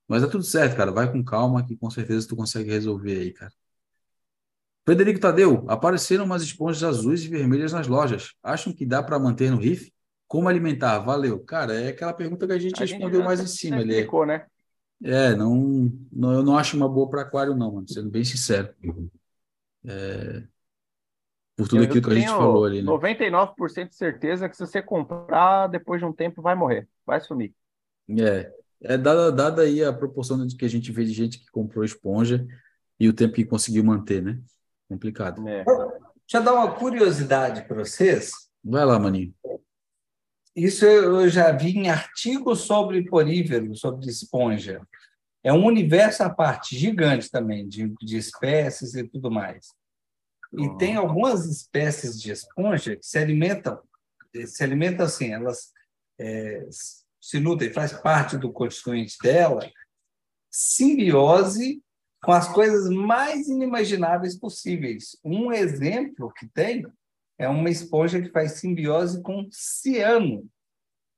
Mas 0.08 0.22
é 0.22 0.26
tudo 0.26 0.42
certo, 0.42 0.76
cara. 0.76 0.90
Vai 0.90 1.10
com 1.10 1.24
calma 1.24 1.64
que 1.64 1.76
com 1.76 1.90
certeza 1.90 2.28
tu 2.28 2.36
consegue 2.36 2.70
resolver 2.70 3.18
aí, 3.18 3.32
cara. 3.32 3.52
Frederico 4.84 5.20
Tadeu, 5.20 5.64
apareceram 5.68 6.24
umas 6.24 6.42
esponjas 6.42 6.82
azuis 6.82 7.24
e 7.24 7.28
vermelhas 7.28 7.72
nas 7.72 7.86
lojas. 7.86 8.34
Acham 8.42 8.72
que 8.72 8.84
dá 8.84 9.02
para 9.02 9.18
manter 9.18 9.50
no 9.50 9.58
riff? 9.58 9.90
Como 10.26 10.48
alimentar? 10.48 10.98
Valeu. 10.98 11.38
Cara, 11.40 11.74
é 11.74 11.88
aquela 11.88 12.12
pergunta 12.12 12.46
que 12.46 12.52
a 12.52 12.58
gente 12.58 12.76
a 12.76 12.84
respondeu 12.84 13.20
gente 13.20 13.24
mais 13.24 13.40
em 13.40 13.46
cima. 13.46 13.80
Ele 13.80 13.92
explicou, 13.92 14.26
né? 14.26 14.46
É, 15.02 15.34
não, 15.34 15.90
não, 16.12 16.32
eu 16.32 16.42
não 16.42 16.58
acho 16.58 16.76
uma 16.76 16.88
boa 16.88 17.08
para 17.08 17.22
aquário, 17.22 17.54
não, 17.54 17.72
mano, 17.72 17.88
sendo 17.88 18.10
bem 18.10 18.24
sincero. 18.24 18.74
É, 19.86 20.42
por 21.56 21.68
tudo 21.68 21.82
eu 21.82 21.88
aquilo 21.88 22.02
que 22.02 22.10
a 22.10 22.14
gente 22.14 22.28
falou 22.28 22.64
ali, 22.64 22.82
né? 22.82 22.90
99% 22.90 23.88
de 23.88 23.94
certeza 23.94 24.48
que 24.48 24.56
se 24.56 24.66
você 24.66 24.82
comprar, 24.82 25.68
depois 25.68 26.00
de 26.00 26.06
um 26.06 26.12
tempo 26.12 26.42
vai 26.42 26.54
morrer, 26.54 26.88
vai 27.06 27.20
sumir. 27.20 27.54
É, 28.18 28.52
é 28.82 28.98
dada, 28.98 29.30
dada 29.30 29.62
aí 29.62 29.82
a 29.82 29.92
proporção 29.92 30.44
de 30.44 30.56
que 30.56 30.64
a 30.64 30.68
gente 30.68 30.90
vê 30.90 31.04
de 31.04 31.12
gente 31.12 31.38
que 31.38 31.50
comprou 31.50 31.84
esponja 31.84 32.44
e 32.98 33.08
o 33.08 33.12
tempo 33.12 33.34
que 33.34 33.44
conseguiu 33.44 33.84
manter, 33.84 34.22
né? 34.22 34.40
Complicado. 34.88 35.46
É. 35.48 35.64
Deixa 35.64 36.38
eu 36.38 36.42
dar 36.42 36.54
uma 36.54 36.74
curiosidade 36.74 37.66
para 37.66 37.84
vocês. 37.84 38.32
Vai 38.62 38.84
lá, 38.84 38.98
Maninho. 38.98 39.34
Isso 40.56 40.84
eu 40.84 41.28
já 41.28 41.50
vi 41.52 41.76
em 41.76 41.88
artigos 41.88 42.60
sobre 42.60 43.04
porífero, 43.04 43.74
sobre 43.76 44.06
esponja. 44.06 44.80
É 45.42 45.52
um 45.52 45.64
universo 45.66 46.22
à 46.22 46.30
parte, 46.30 46.76
gigante 46.76 47.30
também, 47.30 47.68
de, 47.68 47.92
de 48.00 48.16
espécies 48.16 48.94
e 48.94 49.04
tudo 49.04 49.30
mais. 49.30 49.68
E 50.58 50.76
tem 50.78 50.96
algumas 50.96 51.46
espécies 51.46 52.20
de 52.20 52.32
esponja 52.32 52.96
que 52.96 53.06
se 53.06 53.18
alimentam, 53.18 53.80
se 54.46 54.62
alimentam 54.62 55.06
assim, 55.06 55.32
elas 55.32 55.72
é, 56.18 56.66
se 57.20 57.40
nutrem, 57.40 57.72
faz 57.72 57.92
parte 57.92 58.36
do 58.36 58.52
constituinte 58.52 59.16
dela, 59.22 59.70
simbiose 60.50 61.82
com 62.22 62.32
as 62.32 62.48
coisas 62.52 62.88
mais 62.88 63.48
inimagináveis 63.48 64.38
possíveis. 64.38 65.16
Um 65.24 65.52
exemplo 65.52 66.32
que 66.32 66.46
tem 66.48 66.86
é 67.38 67.48
uma 67.48 67.68
esponja 67.68 68.20
que 68.20 68.30
faz 68.30 68.52
simbiose 68.52 69.22
com 69.22 69.48
ciano. 69.50 70.46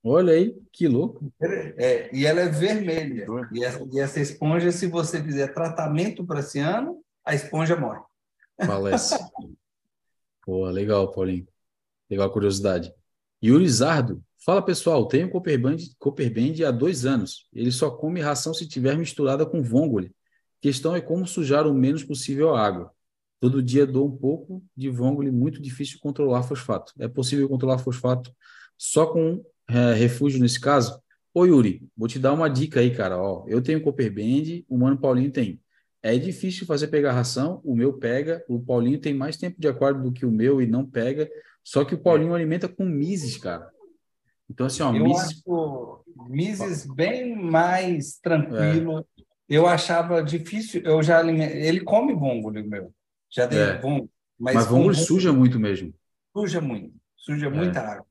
Olha 0.03 0.35
aí, 0.35 0.57
que 0.73 0.87
louco. 0.87 1.33
É, 1.41 2.15
e 2.15 2.25
ela 2.25 2.41
é 2.41 2.49
vermelha. 2.49 3.27
E 3.53 3.65
essa, 3.65 3.85
e 3.93 4.01
essa 4.01 4.21
esponja, 4.21 4.71
se 4.71 4.87
você 4.87 5.23
fizer 5.23 5.53
tratamento 5.53 6.25
para 6.25 6.43
ciano, 6.43 7.03
a 7.25 7.35
esponja 7.35 7.77
morre. 7.77 8.01
Falece. 8.65 9.17
Pô, 10.45 10.69
legal, 10.69 11.11
Paulinho. 11.11 11.47
Legal 12.09 12.29
a 12.29 12.33
curiosidade. 12.33 12.93
Yuri 13.43 13.69
Zardo. 13.69 14.23
Fala, 14.45 14.63
pessoal. 14.63 15.07
Tenho 15.09 15.29
Copperband, 15.29 15.77
Copperband 15.99 16.65
há 16.67 16.71
dois 16.71 17.05
anos. 17.05 17.49
Ele 17.53 17.73
só 17.73 17.91
come 17.91 18.21
ração 18.21 18.55
se 18.55 18.67
tiver 18.67 18.97
misturada 18.97 19.45
com 19.45 19.63
vongole. 19.63 20.15
Questão 20.61 20.95
é 20.95 21.01
como 21.01 21.27
sujar 21.27 21.67
o 21.67 21.75
menos 21.75 22.05
possível 22.05 22.55
a 22.55 22.65
água. 22.65 22.93
Todo 23.41 23.63
dia 23.63 23.87
dou 23.87 24.07
um 24.07 24.17
pouco 24.17 24.65
de 24.75 24.89
vongole, 24.89 25.31
muito 25.31 25.61
difícil 25.61 25.99
controlar 26.01 26.43
fosfato. 26.43 26.93
É 26.99 27.07
possível 27.07 27.49
controlar 27.49 27.79
fosfato 27.79 28.35
só 28.79 29.07
com 29.07 29.45
é, 29.69 29.93
refúgio 29.95 30.41
nesse 30.41 30.61
caso? 30.61 31.01
Ô, 31.35 31.45
Yuri, 31.45 31.87
vou 31.97 32.09
te 32.09 32.19
dar 32.19 32.33
uma 32.33 32.49
dica 32.49 32.81
aí, 32.81 32.95
cara. 32.95 33.19
Ó, 33.21 33.45
eu 33.47 33.61
tenho 33.61 33.83
Copperband, 33.83 34.65
o 34.69 34.79
Mano 34.79 34.99
Paulinho 34.99 35.31
tem. 35.31 35.61
É 36.03 36.17
difícil 36.17 36.67
fazer 36.67 36.89
pegar 36.89 37.13
ração, 37.13 37.61
o 37.65 37.75
meu 37.75 37.93
pega, 37.93 38.45
o 38.49 38.61
Paulinho 38.61 39.01
tem 39.01 39.15
mais 39.15 39.37
tempo 39.37 39.61
de 39.61 39.67
aquário 39.67 40.03
do 40.03 40.13
que 40.13 40.25
o 40.25 40.31
meu 40.31 40.63
e 40.63 40.67
não 40.67 40.85
pega, 40.85 41.29
só 41.65 41.85
que 41.85 41.95
o 41.95 41.99
Paulinho 41.99 42.35
alimenta 42.35 42.69
com 42.69 42.85
mises, 42.85 43.37
cara. 43.37 43.71
Então, 44.49 44.67
assim, 44.67 44.83
ó, 44.83 44.95
eu 44.95 45.05
mises... 45.05 45.25
acho 45.25 46.05
mises 46.29 46.87
bem 46.87 47.35
mais 47.35 48.19
tranquilo. 48.19 49.01
É. 49.01 49.23
Eu 49.49 49.67
achava 49.67 50.23
difícil, 50.23 50.83
eu 50.83 51.03
já. 51.03 51.21
Ele 51.27 51.81
come 51.81 52.15
vongole, 52.15 52.63
o 52.63 52.69
meu. 52.69 52.93
Já 53.31 53.47
dei 53.47 53.59
é. 53.59 53.81
Mas, 54.39 54.55
mas 54.55 54.67
vongole 54.67 54.95
suja 54.95 55.33
muito 55.33 55.59
mesmo. 55.59 55.95
Suja 56.37 56.61
muito. 56.61 56.95
Suja 57.17 57.47
é. 57.47 57.51
muita 57.51 57.81
água. 57.81 58.07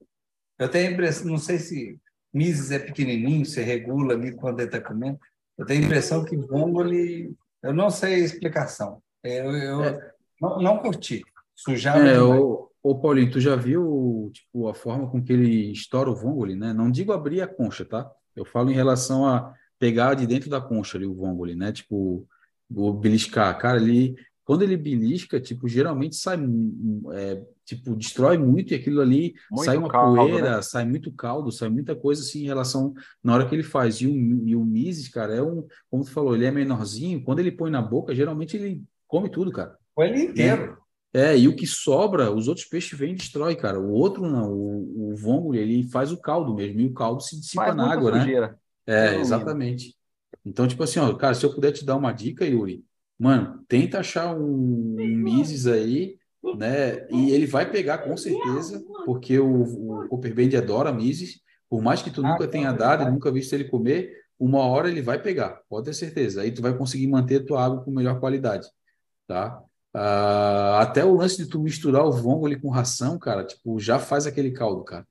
Eu 0.58 0.70
tenho 0.70 0.90
a 0.90 0.92
impressão, 0.92 1.28
não 1.28 1.38
sei 1.38 1.60
se 1.60 1.98
mises 2.34 2.72
é 2.72 2.80
pequenininho, 2.80 3.46
você 3.46 3.64
regula 3.64 4.14
ali 4.14 4.34
quando 4.34 4.60
ele 4.60 4.68
está 4.68 4.82
comendo. 4.82 5.20
Eu 5.58 5.66
tenho 5.66 5.84
a 5.84 5.86
impressão 5.86 6.24
que 6.24 6.36
vongole 6.36 7.34
eu 7.66 7.74
não 7.74 7.90
sei 7.90 8.16
a 8.16 8.20
explicação. 8.20 9.02
Eu, 9.24 9.52
eu 9.52 9.84
é. 9.84 10.12
não, 10.42 10.62
não, 10.62 10.78
curti. 10.80 11.24
Sujar 11.56 12.06
é, 12.06 12.22
o, 12.22 12.70
o 12.84 12.96
Paulinho, 13.00 13.32
tu 13.32 13.40
já 13.40 13.56
viu 13.56 14.30
tipo, 14.34 14.68
a 14.68 14.74
forma 14.74 15.10
com 15.10 15.24
que 15.24 15.34
ele 15.34 15.72
estoura 15.72 16.10
o 16.10 16.16
vongole, 16.16 16.56
né? 16.56 16.74
Não 16.74 16.92
digo 16.92 17.12
abrir 17.12 17.42
a 17.42 17.48
concha, 17.48 17.84
tá? 17.84 18.10
Eu 18.36 18.46
falo 18.46 18.70
em 18.70 18.76
relação 18.76 19.26
a 19.26 19.54
pegar 19.80 20.14
de 20.14 20.28
dentro 20.28 20.50
da 20.50 20.62
concha 20.62 20.98
ali 20.98 21.06
o 21.06 21.16
vongole, 21.16 21.56
né? 21.56 21.72
Tipo, 21.72 22.28
o 22.70 22.94
beliscar. 22.94 23.58
Cara, 23.58 23.78
ele, 23.78 24.16
quando 24.46 24.62
ele 24.62 24.78
belisca, 24.78 25.42
tipo, 25.42 25.68
geralmente 25.68 26.16
sai 26.16 26.38
é, 27.14 27.42
tipo, 27.66 27.96
destrói 27.96 28.38
muito 28.38 28.72
e 28.72 28.76
aquilo 28.76 29.02
ali 29.02 29.34
muito 29.52 29.66
sai 29.66 29.76
uma 29.76 29.90
caldo, 29.90 30.16
poeira, 30.16 30.58
né? 30.58 30.62
sai 30.62 30.86
muito 30.86 31.12
caldo, 31.12 31.52
sai 31.52 31.68
muita 31.68 31.96
coisa 31.96 32.22
assim 32.22 32.44
em 32.44 32.46
relação 32.46 32.94
na 33.24 33.34
hora 33.34 33.50
que 33.50 33.56
ele 33.56 33.64
faz. 33.64 33.96
E 34.02 34.06
o, 34.06 34.48
e 34.48 34.56
o 34.56 34.64
Mises, 34.64 35.10
cara, 35.10 35.34
é 35.34 35.42
um, 35.42 35.66
como 35.90 36.04
tu 36.04 36.12
falou, 36.12 36.36
ele 36.36 36.46
é 36.46 36.52
menorzinho, 36.52 37.24
quando 37.24 37.40
ele 37.40 37.52
põe 37.52 37.72
na 37.72 37.82
boca, 37.82 38.14
geralmente 38.14 38.56
ele 38.56 38.84
come 39.08 39.30
tudo, 39.30 39.52
cara. 39.52 39.76
Põe 39.96 40.10
ele 40.10 40.22
inteiro. 40.26 40.78
É, 41.12 41.32
é, 41.32 41.38
e 41.40 41.48
o 41.48 41.56
que 41.56 41.66
sobra, 41.66 42.32
os 42.32 42.48
outros 42.48 42.68
peixes 42.68 42.98
vêm 42.98 43.14
e 43.14 43.16
destrói, 43.16 43.56
cara. 43.56 43.80
O 43.80 43.94
outro 43.94 44.30
não, 44.30 44.54
o, 44.54 45.16
o 45.16 45.56
ele 45.56 45.90
faz 45.90 46.12
o 46.12 46.22
caldo 46.22 46.54
mesmo, 46.54 46.82
e 46.82 46.86
o 46.86 46.94
caldo 46.94 47.24
se 47.24 47.40
dissipa 47.40 47.64
faz 47.64 47.76
na 47.76 47.92
água, 47.92 48.12
né? 48.12 48.20
sujeira. 48.20 48.48
né? 48.86 49.16
É, 49.16 49.20
exatamente. 49.20 49.96
Então, 50.46 50.68
tipo 50.68 50.84
assim, 50.84 51.00
ó, 51.00 51.12
cara, 51.16 51.34
se 51.34 51.44
eu 51.44 51.52
puder 51.52 51.72
te 51.72 51.84
dar 51.84 51.96
uma 51.96 52.12
dica, 52.12 52.46
Yuri, 52.46 52.86
mano, 53.20 53.64
tenta 53.68 54.00
achar 54.00 54.36
um, 54.36 54.96
um 55.00 55.16
Mises 55.18 55.68
aí, 55.68 56.18
né? 56.58 57.08
E 57.10 57.32
ele 57.32 57.48
vai 57.48 57.70
pegar 57.70 58.00
com 58.00 58.16
certeza, 58.16 58.84
porque 59.06 59.40
o, 59.40 60.04
o 60.04 60.08
Copperband 60.08 60.58
adora 60.58 60.92
Mises, 60.92 61.40
por 61.70 61.82
mais 61.82 62.02
que 62.02 62.12
tu 62.12 62.26
ah, 62.26 62.32
nunca 62.32 62.48
tenha 62.48 62.72
dado 62.72 63.04
e 63.04 63.12
nunca 63.12 63.32
visto 63.32 63.54
ele 63.54 63.66
comer, 63.66 64.14
uma 64.40 64.60
hora 64.60 64.90
ele 64.90 65.02
vai 65.02 65.22
pegar, 65.22 65.62
pode 65.70 65.86
ter 65.86 65.94
certeza. 65.94 66.42
Aí 66.42 66.52
tu 66.52 66.62
vai 66.62 66.78
conseguir 66.78 67.08
manter 67.08 67.42
a 67.42 67.46
tua 67.46 67.66
água 67.66 67.84
com 67.84 67.92
melhor 67.92 68.20
qualidade, 68.20 68.68
tá? 69.28 69.62
Ah, 69.94 70.82
até 70.82 71.06
o 71.06 71.16
lance 71.16 71.38
de 71.38 71.50
tu 71.50 71.60
misturar 71.60 72.06
o 72.06 72.12
vongole 72.12 72.60
com 72.60 72.70
ração, 72.70 73.18
cara, 73.18 73.46
tipo, 73.46 73.80
já 73.80 73.98
faz 73.98 74.28
aquele 74.28 74.52
caldo, 74.52 74.84
cara. 74.84 75.08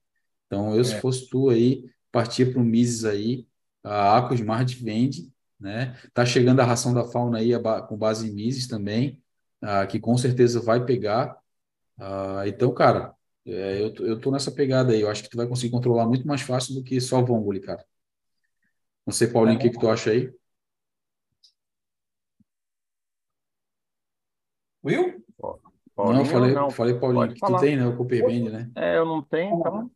Então, 0.47 0.75
eu, 0.75 0.83
é. 0.83 0.85
se 0.85 1.01
fosse 1.01 1.29
tu 1.29 1.49
aí, 1.49 1.85
partia 2.13 2.51
para 2.51 2.61
o 2.61 2.65
Mises 2.65 3.05
aí, 3.05 3.47
a 3.83 4.19
Aquasmart 4.19 4.75
vende, 4.77 5.33
né? 5.65 5.97
Tá 6.12 6.27
chegando 6.27 6.61
a 6.61 6.65
ração 6.65 6.93
da 6.93 7.05
fauna 7.05 7.39
aí 7.39 7.51
com 7.89 7.97
base 7.97 8.28
em 8.28 8.35
mises 8.35 8.69
também, 8.69 9.20
uh, 9.62 9.86
que 9.89 9.99
com 9.99 10.16
certeza 10.19 10.61
vai 10.61 10.85
pegar. 10.85 11.39
Uh, 11.99 12.47
então, 12.47 12.73
cara, 12.74 13.15
é, 13.47 13.81
eu, 13.81 13.95
eu 14.07 14.20
tô 14.20 14.31
nessa 14.31 14.53
pegada 14.53 14.93
aí. 14.93 15.01
Eu 15.01 15.11
acho 15.11 15.23
que 15.23 15.31
tu 15.31 15.39
vai 15.39 15.47
conseguir 15.47 15.73
controlar 15.73 16.07
muito 16.07 16.27
mais 16.27 16.43
fácil 16.43 16.74
do 16.74 16.85
que 16.85 17.01
só 17.01 17.23
vongole, 17.23 17.61
cara. 17.61 17.82
Não 19.07 19.12
sei, 19.12 19.27
Paulinho, 19.27 19.57
o 19.57 19.61
que, 19.61 19.70
que 19.70 19.78
tu 19.78 19.89
acha 19.89 20.11
aí? 20.11 20.31
Will? 24.85 25.24
Paulinho, 25.97 26.16
não, 26.16 26.20
eu 26.20 26.27
falei, 26.27 26.53
não. 26.53 26.70
falei 26.70 26.95
Paulinho, 26.99 27.23
Pode 27.23 27.35
que 27.35 27.41
falar. 27.41 27.59
tu 27.59 27.61
tem, 27.62 27.77
né? 27.77 27.86
O 27.86 27.97
Cooperband, 27.97 28.51
né? 28.51 28.70
É, 28.77 28.99
eu 28.99 29.07
não 29.07 29.23
tenho, 29.23 29.59
então. 29.59 29.91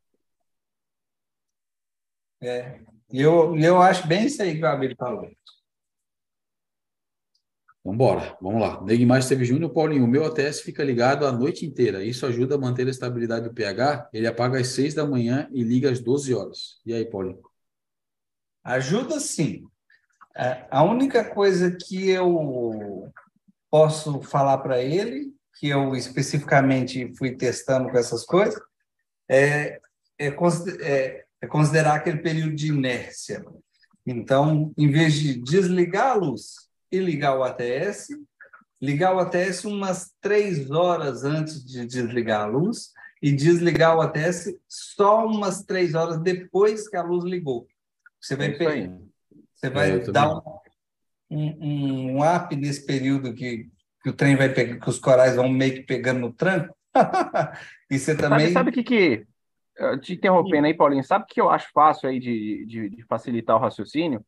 É, 2.41 2.81
eu, 3.13 3.57
eu 3.57 3.83
acho 3.83 4.07
bem 4.07 4.27
isso 4.27 4.41
aí 4.43 4.57
que 4.57 4.63
o 4.63 4.67
Abel 4.67 4.95
falou. 4.97 5.29
Vambora, 7.89 8.37
vamos 8.39 8.61
lá. 8.61 8.85
Neguimar 8.85 9.19
Esteve 9.19 9.47
Júnior, 9.47 9.73
Paulinho, 9.73 10.05
o 10.05 10.07
meu 10.07 10.27
ATS 10.27 10.61
fica 10.61 10.85
ligado 10.85 11.27
a 11.27 11.33
noite 11.33 11.65
inteira. 11.65 12.05
Isso 12.05 12.27
ajuda 12.27 12.57
a 12.57 12.59
manter 12.59 12.87
a 12.87 12.91
estabilidade 12.91 13.49
do 13.49 13.55
pH. 13.55 14.11
Ele 14.13 14.27
apaga 14.27 14.61
às 14.61 14.69
6 14.69 14.93
da 14.93 15.07
manhã 15.07 15.49
e 15.51 15.63
liga 15.63 15.91
às 15.91 15.99
12 15.99 16.35
horas. 16.35 16.83
E 16.85 16.93
aí, 16.93 17.07
Paulinho? 17.07 17.41
Ajuda 18.63 19.19
sim. 19.19 19.65
É, 20.37 20.67
a 20.71 20.83
única 20.83 21.25
coisa 21.25 21.75
que 21.75 22.11
eu 22.11 23.11
posso 23.71 24.21
falar 24.21 24.59
para 24.59 24.83
ele, 24.83 25.33
que 25.59 25.71
eu 25.71 25.97
especificamente 25.97 27.11
fui 27.17 27.37
testando 27.37 27.89
com 27.89 27.97
essas 27.97 28.23
coisas, 28.23 28.61
é, 29.27 29.81
é, 30.19 30.27
é, 30.29 31.25
é 31.41 31.47
considerar 31.47 31.95
aquele 31.95 32.19
período 32.19 32.55
de 32.55 32.69
inércia. 32.69 33.43
Então, 34.07 34.75
em 34.77 34.91
vez 34.91 35.15
de 35.15 35.41
desligar 35.41 36.09
a 36.09 36.15
luz 36.15 36.68
e 36.91 36.99
ligar 36.99 37.37
o 37.37 37.43
ATS, 37.43 38.09
ligar 38.81 39.15
o 39.15 39.19
ATS 39.19 39.65
umas 39.65 40.13
três 40.21 40.71
horas 40.71 41.25
antes 41.25 41.65
de 41.65 41.87
desligar 41.87 42.43
a 42.43 42.47
luz 42.47 42.93
e 43.23 43.33
desligar 43.33 43.97
o 43.97 44.01
ATS 44.01 44.55
só 44.69 45.27
umas 45.27 45.65
três 45.65 45.95
horas 45.95 46.21
depois 46.21 46.89
que 46.89 46.97
a 46.97 47.03
luz 47.03 47.25
ligou. 47.25 47.67
Você 48.21 48.37
vai, 48.37 48.51
é 48.51 48.91
você 49.55 49.71
vai 49.71 49.93
é, 49.93 49.99
dar 49.99 50.33
um, 50.35 50.41
um, 51.31 52.17
um 52.17 52.37
up 52.37 52.55
nesse 52.55 52.85
período 52.87 53.35
que, 53.35 53.69
que 54.03 54.11
o 54.11 54.13
trem 54.13 54.37
vai 54.37 54.49
pegar, 54.49 54.79
que 54.79 54.89
os 54.89 54.99
corais 54.99 55.37
vão 55.37 55.49
meio 55.49 55.75
que 55.75 55.83
pegando 55.83 56.21
no 56.21 56.33
tranco. 56.33 56.75
e 57.91 57.99
você 57.99 58.17
também. 58.17 58.53
Sabe 58.53 58.71
o 58.71 58.73
que, 58.73 58.83
que. 58.83 59.27
Te 60.03 60.15
interrompendo 60.15 60.67
aí, 60.67 60.75
Paulinho, 60.75 61.05
sabe 61.05 61.25
o 61.25 61.27
que 61.29 61.41
eu 61.41 61.49
acho 61.49 61.69
fácil 61.73 62.09
aí 62.09 62.19
de, 62.19 62.67
de, 62.67 62.91
de 62.91 63.03
facilitar 63.05 63.55
o 63.55 63.61
raciocínio? 63.61 64.25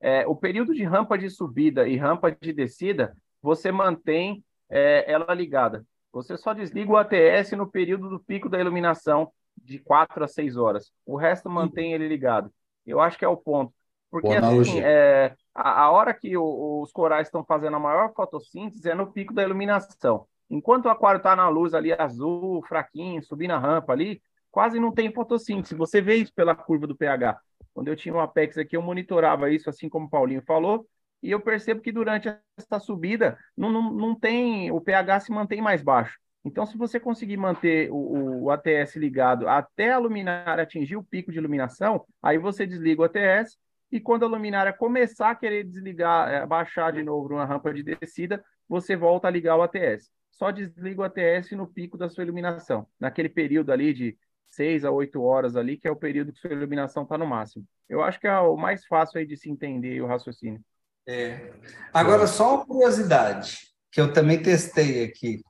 É, 0.00 0.26
o 0.26 0.36
período 0.36 0.74
de 0.74 0.84
rampa 0.84 1.16
de 1.16 1.30
subida 1.30 1.88
e 1.88 1.96
rampa 1.96 2.30
de 2.30 2.52
descida, 2.52 3.16
você 3.40 3.72
mantém 3.72 4.44
é, 4.68 5.10
ela 5.10 5.32
ligada. 5.34 5.84
Você 6.12 6.36
só 6.36 6.52
desliga 6.52 6.92
o 6.92 6.96
ATS 6.96 7.52
no 7.52 7.70
período 7.70 8.08
do 8.08 8.20
pico 8.20 8.48
da 8.48 8.60
iluminação, 8.60 9.32
de 9.56 9.78
4 9.78 10.24
a 10.24 10.28
6 10.28 10.56
horas. 10.56 10.92
O 11.06 11.16
resto 11.16 11.48
mantém 11.48 11.92
ele 11.92 12.08
ligado. 12.08 12.50
Eu 12.86 13.00
acho 13.00 13.18
que 13.18 13.24
é 13.24 13.28
o 13.28 13.36
ponto. 13.36 13.72
Porque 14.10 14.28
assim, 14.28 14.80
é, 14.80 15.34
a, 15.52 15.82
a, 15.82 15.90
hora 15.90 16.14
que 16.14 16.36
o, 16.36 16.82
os 16.82 16.92
corais 16.92 17.26
estão 17.26 17.44
fazendo 17.44 17.76
a 17.76 17.80
maior 17.80 18.12
fotossíntese 18.14 18.88
é 18.88 18.94
no 18.94 19.10
pico 19.10 19.34
da 19.34 19.42
iluminação. 19.42 20.26
Enquanto 20.48 20.84
o 20.84 20.88
aquário 20.88 21.18
está 21.18 21.34
na 21.34 21.48
luz 21.48 21.74
ali 21.74 21.92
azul, 21.92 22.62
fraquinho, 22.68 23.22
subindo 23.24 23.52
a 23.52 23.58
rampa 23.58 23.92
ali, 23.92 24.22
quase 24.52 24.78
não 24.78 24.92
tem 24.92 25.12
fotossíntese. 25.12 25.74
Você 25.74 26.00
vê 26.00 26.14
isso 26.14 26.32
pela 26.32 26.54
curva 26.54 26.86
do 26.86 26.96
pH. 26.96 27.36
Quando 27.74 27.88
eu 27.88 27.96
tinha 27.96 28.14
um 28.14 28.20
Apex 28.20 28.56
aqui, 28.56 28.76
eu 28.76 28.82
monitorava 28.82 29.50
isso, 29.50 29.68
assim 29.68 29.88
como 29.88 30.06
o 30.06 30.10
Paulinho 30.10 30.42
falou, 30.42 30.86
e 31.22 31.30
eu 31.30 31.40
percebo 31.40 31.80
que 31.80 31.90
durante 31.90 32.28
essa 32.56 32.78
subida 32.78 33.36
não, 33.56 33.72
não, 33.72 33.92
não 33.92 34.14
tem, 34.14 34.70
o 34.70 34.80
pH 34.80 35.20
se 35.20 35.32
mantém 35.32 35.60
mais 35.60 35.82
baixo. 35.82 36.18
Então, 36.44 36.66
se 36.66 36.76
você 36.76 37.00
conseguir 37.00 37.38
manter 37.38 37.90
o, 37.90 38.44
o, 38.44 38.50
ATS 38.50 38.96
ligado 38.96 39.48
até 39.48 39.92
a 39.92 39.98
luminária 39.98 40.62
atingir 40.62 40.96
o 40.96 41.02
pico 41.02 41.32
de 41.32 41.38
iluminação, 41.38 42.04
aí 42.22 42.36
você 42.36 42.66
desliga 42.66 43.00
o 43.00 43.04
ATS 43.04 43.56
e 43.90 43.98
quando 43.98 44.24
a 44.24 44.28
luminária 44.28 44.72
começar 44.72 45.30
a 45.30 45.34
querer 45.34 45.64
desligar, 45.64 46.28
é, 46.28 46.46
baixar 46.46 46.92
de 46.92 47.02
novo 47.02 47.30
numa 47.30 47.46
rampa 47.46 47.72
de 47.72 47.82
descida, 47.82 48.44
você 48.68 48.94
volta 48.94 49.26
a 49.26 49.30
ligar 49.30 49.56
o 49.56 49.62
ATS. 49.62 50.10
Só 50.30 50.50
desliga 50.50 51.00
o 51.00 51.04
ATS 51.04 51.52
no 51.52 51.66
pico 51.66 51.96
da 51.96 52.10
sua 52.10 52.24
iluminação, 52.24 52.86
naquele 53.00 53.30
período 53.30 53.72
ali 53.72 53.94
de 53.94 54.18
6 54.50 54.84
a 54.84 54.90
8 54.90 55.22
horas 55.22 55.56
ali, 55.56 55.76
que 55.76 55.88
é 55.88 55.90
o 55.90 55.96
período 55.96 56.32
que 56.32 56.38
sua 56.38 56.52
iluminação 56.52 57.02
está 57.02 57.18
no 57.18 57.26
máximo. 57.26 57.64
Eu 57.88 58.02
acho 58.02 58.20
que 58.20 58.26
é 58.26 58.38
o 58.38 58.56
mais 58.56 58.84
fácil 58.86 59.18
aí 59.18 59.26
de 59.26 59.36
se 59.36 59.50
entender 59.50 60.00
o 60.00 60.06
raciocínio. 60.06 60.60
É. 61.06 61.52
Agora, 61.92 62.26
só 62.26 62.56
uma 62.56 62.66
curiosidade, 62.66 63.58
que 63.92 64.00
eu 64.00 64.12
também 64.12 64.40
testei 64.42 65.04
aqui 65.04 65.42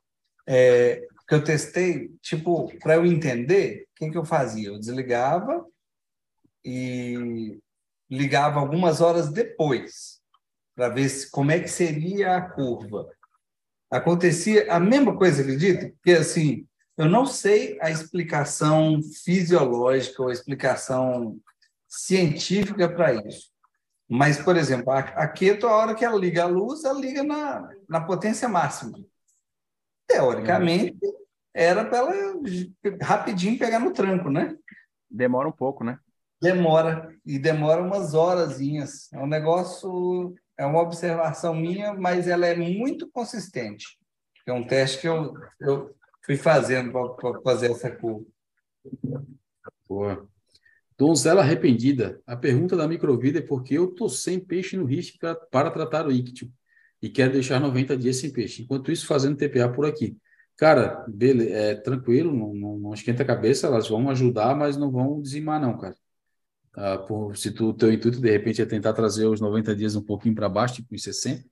é, 0.47 1.01
que 1.27 1.33
eu 1.33 1.43
testei, 1.43 2.09
tipo, 2.21 2.71
para 2.79 2.95
eu 2.95 3.05
entender, 3.05 3.83
o 3.83 3.95
que, 3.95 4.11
que 4.11 4.17
eu 4.17 4.25
fazia? 4.25 4.69
Eu 4.69 4.79
desligava 4.79 5.65
e 6.63 7.59
ligava 8.09 8.59
algumas 8.59 9.01
horas 9.01 9.31
depois, 9.31 10.21
para 10.75 10.89
ver 10.89 11.09
se, 11.09 11.29
como 11.31 11.51
é 11.51 11.59
que 11.59 11.67
seria 11.67 12.37
a 12.37 12.41
curva. 12.41 13.09
Acontecia 13.89 14.71
a 14.71 14.79
mesma 14.79 15.17
coisa, 15.17 15.41
acredita? 15.41 15.89
Porque, 15.95 16.11
assim, 16.11 16.67
eu 16.97 17.09
não 17.09 17.25
sei 17.25 17.77
a 17.81 17.91
explicação 17.91 19.01
fisiológica 19.23 20.21
ou 20.21 20.29
a 20.29 20.33
explicação 20.33 21.37
científica 21.87 22.89
para 22.89 23.13
isso. 23.13 23.49
Mas, 24.07 24.41
por 24.41 24.55
exemplo, 24.55 24.91
a, 24.91 24.99
a 24.99 25.27
Keto, 25.27 25.67
a 25.67 25.75
hora 25.75 25.95
que 25.95 26.05
ela 26.05 26.17
liga 26.17 26.43
a 26.43 26.47
luz, 26.47 26.83
ela 26.83 26.99
liga 26.99 27.23
na, 27.23 27.67
na 27.89 28.01
potência 28.01 28.47
máxima. 28.47 28.97
Teoricamente, 30.07 30.97
era 31.53 31.83
para 31.83 31.97
ela 31.97 32.13
rapidinho 33.01 33.57
pegar 33.57 33.79
no 33.79 33.91
tranco, 33.91 34.29
né? 34.29 34.55
Demora 35.09 35.47
um 35.47 35.53
pouco, 35.53 35.83
né? 35.83 35.97
Demora, 36.41 37.09
e 37.25 37.39
demora 37.39 37.81
umas 37.81 38.13
horazinhas. 38.13 39.11
É 39.11 39.17
um 39.17 39.25
negócio, 39.25 40.35
é 40.57 40.65
uma 40.65 40.81
observação 40.81 41.55
minha, 41.55 41.93
mas 41.93 42.27
ela 42.27 42.45
é 42.45 42.55
muito 42.55 43.09
consistente. 43.09 43.97
É 44.45 44.53
um 44.53 44.67
teste 44.67 45.01
que 45.01 45.07
eu, 45.07 45.33
eu 45.59 45.95
fui 46.25 46.35
fazendo 46.35 46.91
para 46.91 47.41
fazer 47.41 47.71
essa 47.71 47.89
curva. 47.91 48.25
Boa. 49.87 50.27
Donzela 50.97 51.41
arrependida. 51.41 52.21
A 52.25 52.35
pergunta 52.35 52.75
da 52.75 52.87
microvida 52.87 53.39
é 53.39 53.41
porque 53.41 53.75
eu 53.77 53.87
tô 53.87 54.09
sem 54.09 54.39
peixe 54.39 54.77
no 54.77 54.85
risco 54.85 55.17
para 55.51 55.69
tratar 55.69 56.07
o 56.07 56.11
íctio 56.11 56.51
e 57.01 57.09
quer 57.09 57.31
deixar 57.31 57.59
90 57.59 57.97
dias 57.97 58.17
sem 58.17 58.31
peixe. 58.31 58.63
Enquanto 58.63 58.91
isso, 58.91 59.05
fazendo 59.05 59.37
TPA 59.37 59.69
por 59.69 59.85
aqui. 59.85 60.17
Cara, 60.57 61.05
beleza, 61.07 61.53
é 61.53 61.75
tranquilo, 61.75 62.33
não, 62.33 62.53
não, 62.53 62.79
não, 62.79 62.93
esquenta 62.93 63.23
a 63.23 63.25
cabeça, 63.25 63.67
elas 63.67 63.89
vão 63.89 64.09
ajudar, 64.09 64.55
mas 64.55 64.77
não 64.77 64.89
vão 64.89 65.21
dizimar, 65.21 65.59
não, 65.59 65.77
cara. 65.77 65.95
Ah, 66.73 66.97
por, 66.97 67.35
se 67.37 67.51
tu, 67.51 67.73
teu 67.73 67.91
intuito, 67.91 68.21
de 68.21 68.31
repente, 68.31 68.61
é 68.61 68.65
tentar 68.65 68.93
trazer 68.93 69.25
os 69.25 69.41
90 69.41 69.75
dias 69.75 69.95
um 69.95 70.01
pouquinho 70.01 70.33
para 70.33 70.47
baixo, 70.47 70.75
tipo 70.75 70.95
em 70.95 70.97
60, 70.97 71.43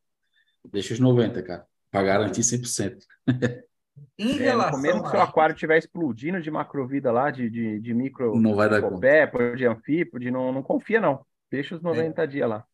deixa 0.71 0.93
os 0.93 0.99
90, 1.01 1.43
cara, 1.43 1.65
para 1.91 2.03
garantir 2.03 2.43
100%. 2.43 2.97
Em 4.17 4.39
é, 4.39 4.43
relação 4.43 4.79
mesmo 4.79 5.03
que 5.03 5.09
seu 5.09 5.21
aquário 5.21 5.53
estiver 5.53 5.77
explodindo 5.77 6.41
de 6.41 6.49
macrovida 6.49 7.11
lá, 7.11 7.29
de, 7.31 7.49
de, 7.49 7.79
de 7.79 7.93
micro 7.93 8.39
não 8.39 8.55
vai 8.55 8.69
dar 8.69 8.81
copé, 8.81 9.29
de 9.55 9.65
anfípode, 9.65 10.31
não, 10.31 10.51
não 10.51 10.63
confia, 10.63 10.99
não. 10.99 11.25
Deixa 11.51 11.75
os 11.75 11.81
90 11.81 12.23
é. 12.23 12.27
dias 12.27 12.49
lá. 12.49 12.65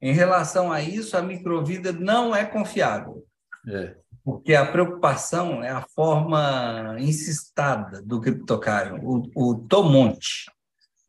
Em 0.00 0.12
relação 0.12 0.70
a 0.70 0.80
isso, 0.80 1.16
a 1.16 1.22
microvida 1.22 1.92
não 1.92 2.34
é 2.34 2.44
confiável. 2.44 3.26
É. 3.66 3.96
Porque 4.24 4.54
a 4.54 4.70
preocupação 4.70 5.62
é 5.62 5.70
a 5.70 5.82
forma 5.94 6.96
incistada 6.98 8.02
do 8.02 8.20
criptocário, 8.20 9.00
o, 9.02 9.30
o 9.34 9.54
tomonte. 9.66 10.50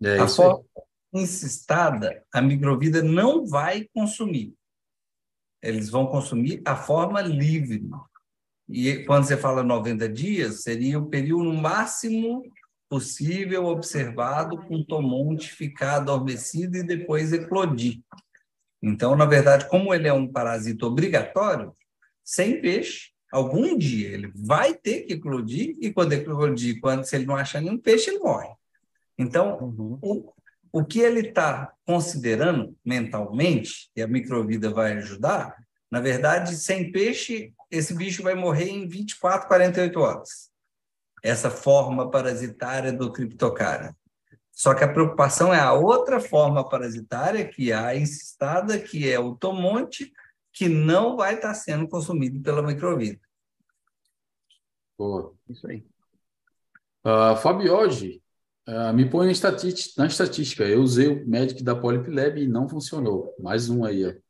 É 0.02 0.18
a 0.18 0.28
forma 0.28 0.64
aí. 1.14 1.22
incistada, 1.22 2.24
a 2.34 2.42
microvida 2.42 3.04
não 3.04 3.46
vai 3.46 3.88
consumir. 3.94 4.54
Eles 5.62 5.90
vão 5.90 6.08
consumir 6.08 6.62
a 6.66 6.76
forma 6.76 7.22
livre. 7.22 7.86
E 8.70 9.04
quando 9.06 9.26
você 9.26 9.36
fala 9.36 9.64
90 9.64 10.08
dias, 10.08 10.62
seria 10.62 11.00
o 11.00 11.08
período 11.08 11.52
máximo 11.52 12.44
possível 12.88 13.66
observado 13.66 14.58
com 14.58 14.76
o 14.76 14.86
tomonte 14.86 15.52
ficar 15.52 15.96
adormecido 15.96 16.78
e 16.78 16.84
depois 16.84 17.34
eclodir. 17.34 18.00
Então, 18.82 19.16
na 19.16 19.26
verdade, 19.26 19.68
como 19.68 19.94
ele 19.94 20.08
é 20.08 20.14
um 20.14 20.28
parasita 20.28 20.86
obrigatório, 20.86 21.76
sem 22.24 22.62
peixe, 22.62 23.12
algum 23.32 23.78
dia 23.78 24.10
ele 24.10 24.32
vai 24.36 24.74
ter 24.74 25.02
que 25.02 25.14
eclodir, 25.14 25.76
e 25.80 25.92
quando 25.92 26.14
eclodir, 26.14 26.80
quando, 26.80 27.04
se 27.04 27.16
ele 27.16 27.26
não 27.26 27.36
achar 27.36 27.62
nenhum 27.62 27.78
peixe, 27.78 28.10
ele 28.10 28.20
morre. 28.20 28.50
Então, 29.18 29.58
uhum. 29.60 30.00
o, 30.02 30.34
o 30.72 30.86
que 30.86 31.00
ele 31.00 31.28
está 31.28 31.74
considerando 31.86 32.76
mentalmente, 32.86 33.90
e 33.96 34.02
a 34.02 34.08
microvida 34.08 34.70
vai 34.70 34.94
ajudar, 34.94 35.56
na 35.92 36.00
verdade, 36.00 36.56
sem 36.56 36.92
peixe, 36.92 37.54
esse 37.70 37.94
bicho 37.94 38.24
vai 38.24 38.36
morrer 38.36 38.70
em 38.70 38.88
24, 38.88 39.48
48 39.48 40.00
horas. 40.00 40.50
Essa 41.24 41.50
forma 41.52 42.10
parasitária 42.10 42.92
do 42.92 43.12
criptocária. 43.12 43.96
Só 44.52 44.74
que 44.74 44.84
a 44.84 44.92
preocupação 44.92 45.54
é 45.54 45.60
a 45.60 45.74
outra 45.74 46.20
forma 46.20 46.68
parasitária, 46.68 47.48
que 47.48 47.72
a 47.72 47.96
encystada, 47.96 48.78
que 48.78 49.10
é 49.10 49.18
o 49.20 49.36
tomonte, 49.36 50.12
que 50.52 50.68
não 50.68 51.16
vai 51.16 51.36
estar 51.36 51.54
sendo 51.54 51.88
consumido 51.88 52.42
pela 52.42 52.62
microvida. 52.62 53.20
Boa. 54.98 55.34
Isso 55.48 55.66
aí. 55.66 55.86
Uh, 57.06 57.38
Fabioge, 57.38 58.22
uh, 58.68 58.94
me 58.94 59.10
põe 59.10 59.28
na 59.28 60.06
estatística. 60.08 60.64
Eu 60.66 60.82
usei 60.82 61.08
o 61.08 61.26
Medic 61.26 61.64
da 61.64 61.74
Polipilab 61.74 62.42
e 62.42 62.48
não 62.48 62.68
funcionou. 62.68 63.34
Mais 63.40 63.70
um 63.70 63.86
aí, 63.86 64.06
ó. 64.06 64.29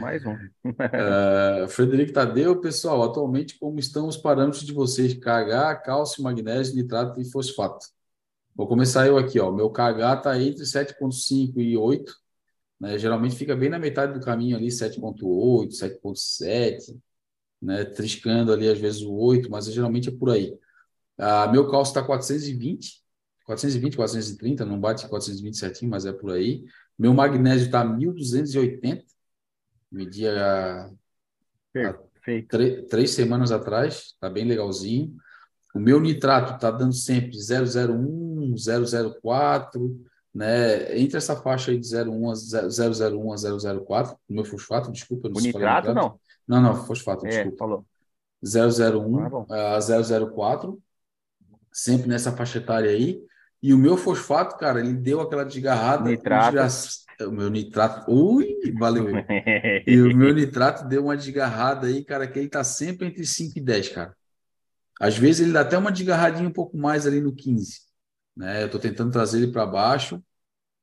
Mais 0.00 0.24
um. 0.24 0.34
uh, 0.34 1.68
Frederico 1.68 2.12
Tadeu, 2.12 2.60
pessoal, 2.60 3.02
atualmente 3.02 3.58
como 3.58 3.78
estão 3.78 4.08
os 4.08 4.16
parâmetros 4.16 4.64
de 4.64 4.72
vocês? 4.72 5.14
KH, 5.14 5.82
cálcio, 5.84 6.22
magnésio, 6.22 6.76
nitrato 6.76 7.20
e 7.20 7.30
fosfato. 7.30 7.86
Vou 8.54 8.66
começar 8.66 9.06
eu 9.06 9.18
aqui, 9.18 9.38
ó. 9.38 9.52
Meu 9.52 9.70
KH 9.70 10.18
está 10.18 10.40
entre 10.40 10.64
7,5 10.64 11.58
e 11.60 11.76
8. 11.76 12.14
Né? 12.80 12.98
Geralmente 12.98 13.36
fica 13.36 13.54
bem 13.54 13.68
na 13.68 13.78
metade 13.78 14.14
do 14.14 14.24
caminho 14.24 14.56
ali, 14.56 14.68
7,8, 14.68 15.70
7,7, 15.72 16.98
né? 17.60 17.84
Triscando 17.84 18.52
ali 18.52 18.68
às 18.68 18.78
vezes 18.78 19.02
o 19.02 19.12
8, 19.14 19.50
mas 19.50 19.66
geralmente 19.66 20.08
é 20.08 20.12
por 20.12 20.30
aí. 20.30 20.58
Uh, 21.18 21.50
meu 21.50 21.70
cálcio 21.70 21.92
está 21.92 22.02
420, 22.02 23.02
420, 23.46 23.96
430, 23.96 24.64
não 24.64 24.78
bate 24.78 25.08
420 25.08 25.56
certinho, 25.56 25.90
mas 25.90 26.04
é 26.04 26.12
por 26.12 26.32
aí. 26.32 26.64
Meu 26.98 27.14
magnésio 27.14 27.66
está 27.66 27.84
1280 27.84 29.15
media 29.90 30.90
três 32.88 33.12
semanas 33.12 33.52
atrás, 33.52 34.14
tá 34.20 34.28
bem 34.28 34.44
legalzinho. 34.44 35.14
O 35.74 35.78
meu 35.78 36.00
nitrato 36.00 36.58
tá 36.58 36.70
dando 36.70 36.94
sempre 36.94 37.36
001, 37.36 38.54
004, 39.20 40.00
né? 40.34 40.98
Entre 40.98 41.18
essa 41.18 41.36
faixa 41.36 41.70
aí 41.70 41.78
de 41.78 41.94
01 41.94 42.30
a 42.30 42.34
001 42.34 43.32
a 43.32 43.36
004, 43.84 44.16
o 44.28 44.34
meu 44.34 44.44
fosfato, 44.44 44.90
desculpa, 44.90 45.28
não 45.28 45.36
o 45.36 45.40
nitrato, 45.40 45.88
nitrato, 45.88 45.94
não? 45.94 46.20
Não, 46.46 46.62
não, 46.62 46.86
fosfato, 46.86 47.26
é, 47.26 47.30
desculpa. 47.30 47.58
Falou. 47.58 47.86
001 48.42 49.46
ah, 49.50 49.76
a 49.76 49.80
004, 49.80 50.80
sempre 51.72 52.08
nessa 52.08 52.32
faixa 52.32 52.58
etária 52.58 52.90
aí. 52.90 53.20
E 53.62 53.72
o 53.74 53.78
meu 53.78 53.96
fosfato, 53.96 54.56
cara, 54.56 54.80
ele 54.80 54.94
deu 54.94 55.20
aquela 55.20 55.44
desgarrada. 55.44 56.08
Nitrato. 56.08 56.56
O 57.20 57.30
meu 57.30 57.48
nitrato. 57.48 58.10
Ui, 58.10 58.56
valeu. 58.78 59.06
e 59.86 60.00
o 60.00 60.16
meu 60.16 60.34
nitrato 60.34 60.86
deu 60.86 61.04
uma 61.04 61.16
desgarrada 61.16 61.86
aí, 61.86 62.04
cara, 62.04 62.26
que 62.26 62.38
ele 62.38 62.48
tá 62.48 62.62
sempre 62.62 63.06
entre 63.06 63.24
5 63.24 63.58
e 63.58 63.60
10, 63.60 63.88
cara. 63.90 64.16
Às 65.00 65.16
vezes 65.16 65.42
ele 65.42 65.52
dá 65.52 65.60
até 65.60 65.76
uma 65.78 65.92
desgarradinha 65.92 66.48
um 66.48 66.52
pouco 66.52 66.76
mais 66.76 67.06
ali 67.06 67.20
no 67.20 67.34
15. 67.34 67.80
Né? 68.36 68.62
Eu 68.62 68.70
tô 68.70 68.78
tentando 68.78 69.12
trazer 69.12 69.38
ele 69.38 69.52
para 69.52 69.66
baixo. 69.66 70.22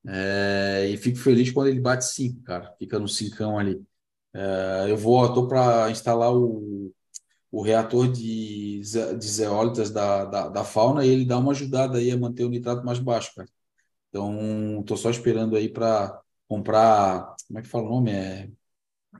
É, 0.06 0.88
e 0.90 0.98
fico 0.98 1.18
feliz 1.18 1.52
quando 1.52 1.68
ele 1.68 1.80
bate 1.80 2.06
5, 2.06 2.42
cara. 2.44 2.74
Fica 2.78 3.00
no 3.00 3.08
5 3.08 3.58
ali. 3.58 3.82
É, 4.34 4.86
eu 4.90 4.98
vou, 4.98 5.24
eu 5.24 5.34
tô 5.34 5.48
para 5.48 5.90
instalar 5.92 6.34
o 6.34 6.94
o 7.54 7.62
reator 7.62 8.12
de, 8.12 8.82
de 8.82 9.28
zeólitas 9.28 9.92
da, 9.92 10.26
da, 10.26 10.50
da, 10.50 10.64
fauna 10.64 11.06
e 11.06 11.10
ele 11.10 11.24
dá 11.24 11.38
uma 11.38 11.52
ajudada 11.52 12.00
aí 12.00 12.10
a 12.10 12.18
manter 12.18 12.44
o 12.46 12.50
nitrato 12.50 12.84
mais 12.84 12.98
baixo, 12.98 13.32
cara. 13.36 13.48
Então, 14.10 14.80
estou 14.82 14.98
só 14.98 15.12
esperando 15.12 15.56
aí 15.56 15.70
para 15.70 16.20
comprar, 16.48 17.36
como 17.48 17.60
é 17.60 17.62
que 17.62 17.68
fala 17.68 17.86
o 17.86 17.90
nome? 17.90 18.12
É 18.12 18.50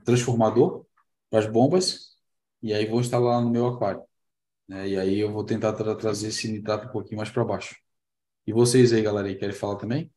transformador 0.04 0.84
para 1.30 1.40
as 1.40 1.46
bombas 1.46 2.16
e 2.62 2.72
aí 2.72 2.86
vou 2.86 3.00
instalar 3.00 3.40
no 3.42 3.50
meu 3.50 3.66
aquário. 3.68 4.02
Né? 4.68 4.88
E 4.88 4.98
aí 4.98 5.20
eu 5.20 5.32
vou 5.32 5.44
tentar 5.44 5.72
tra 5.72 5.94
trazer 5.94 6.28
esse 6.28 6.50
nitrato 6.50 6.88
um 6.88 6.92
pouquinho 6.92 7.18
mais 7.18 7.30
para 7.30 7.44
baixo. 7.44 7.76
E 8.46 8.52
vocês 8.52 8.92
aí, 8.92 9.02
galera, 9.02 9.28
aí, 9.28 9.36
querem 9.36 9.54
falar 9.54 9.76
também? 9.76 10.12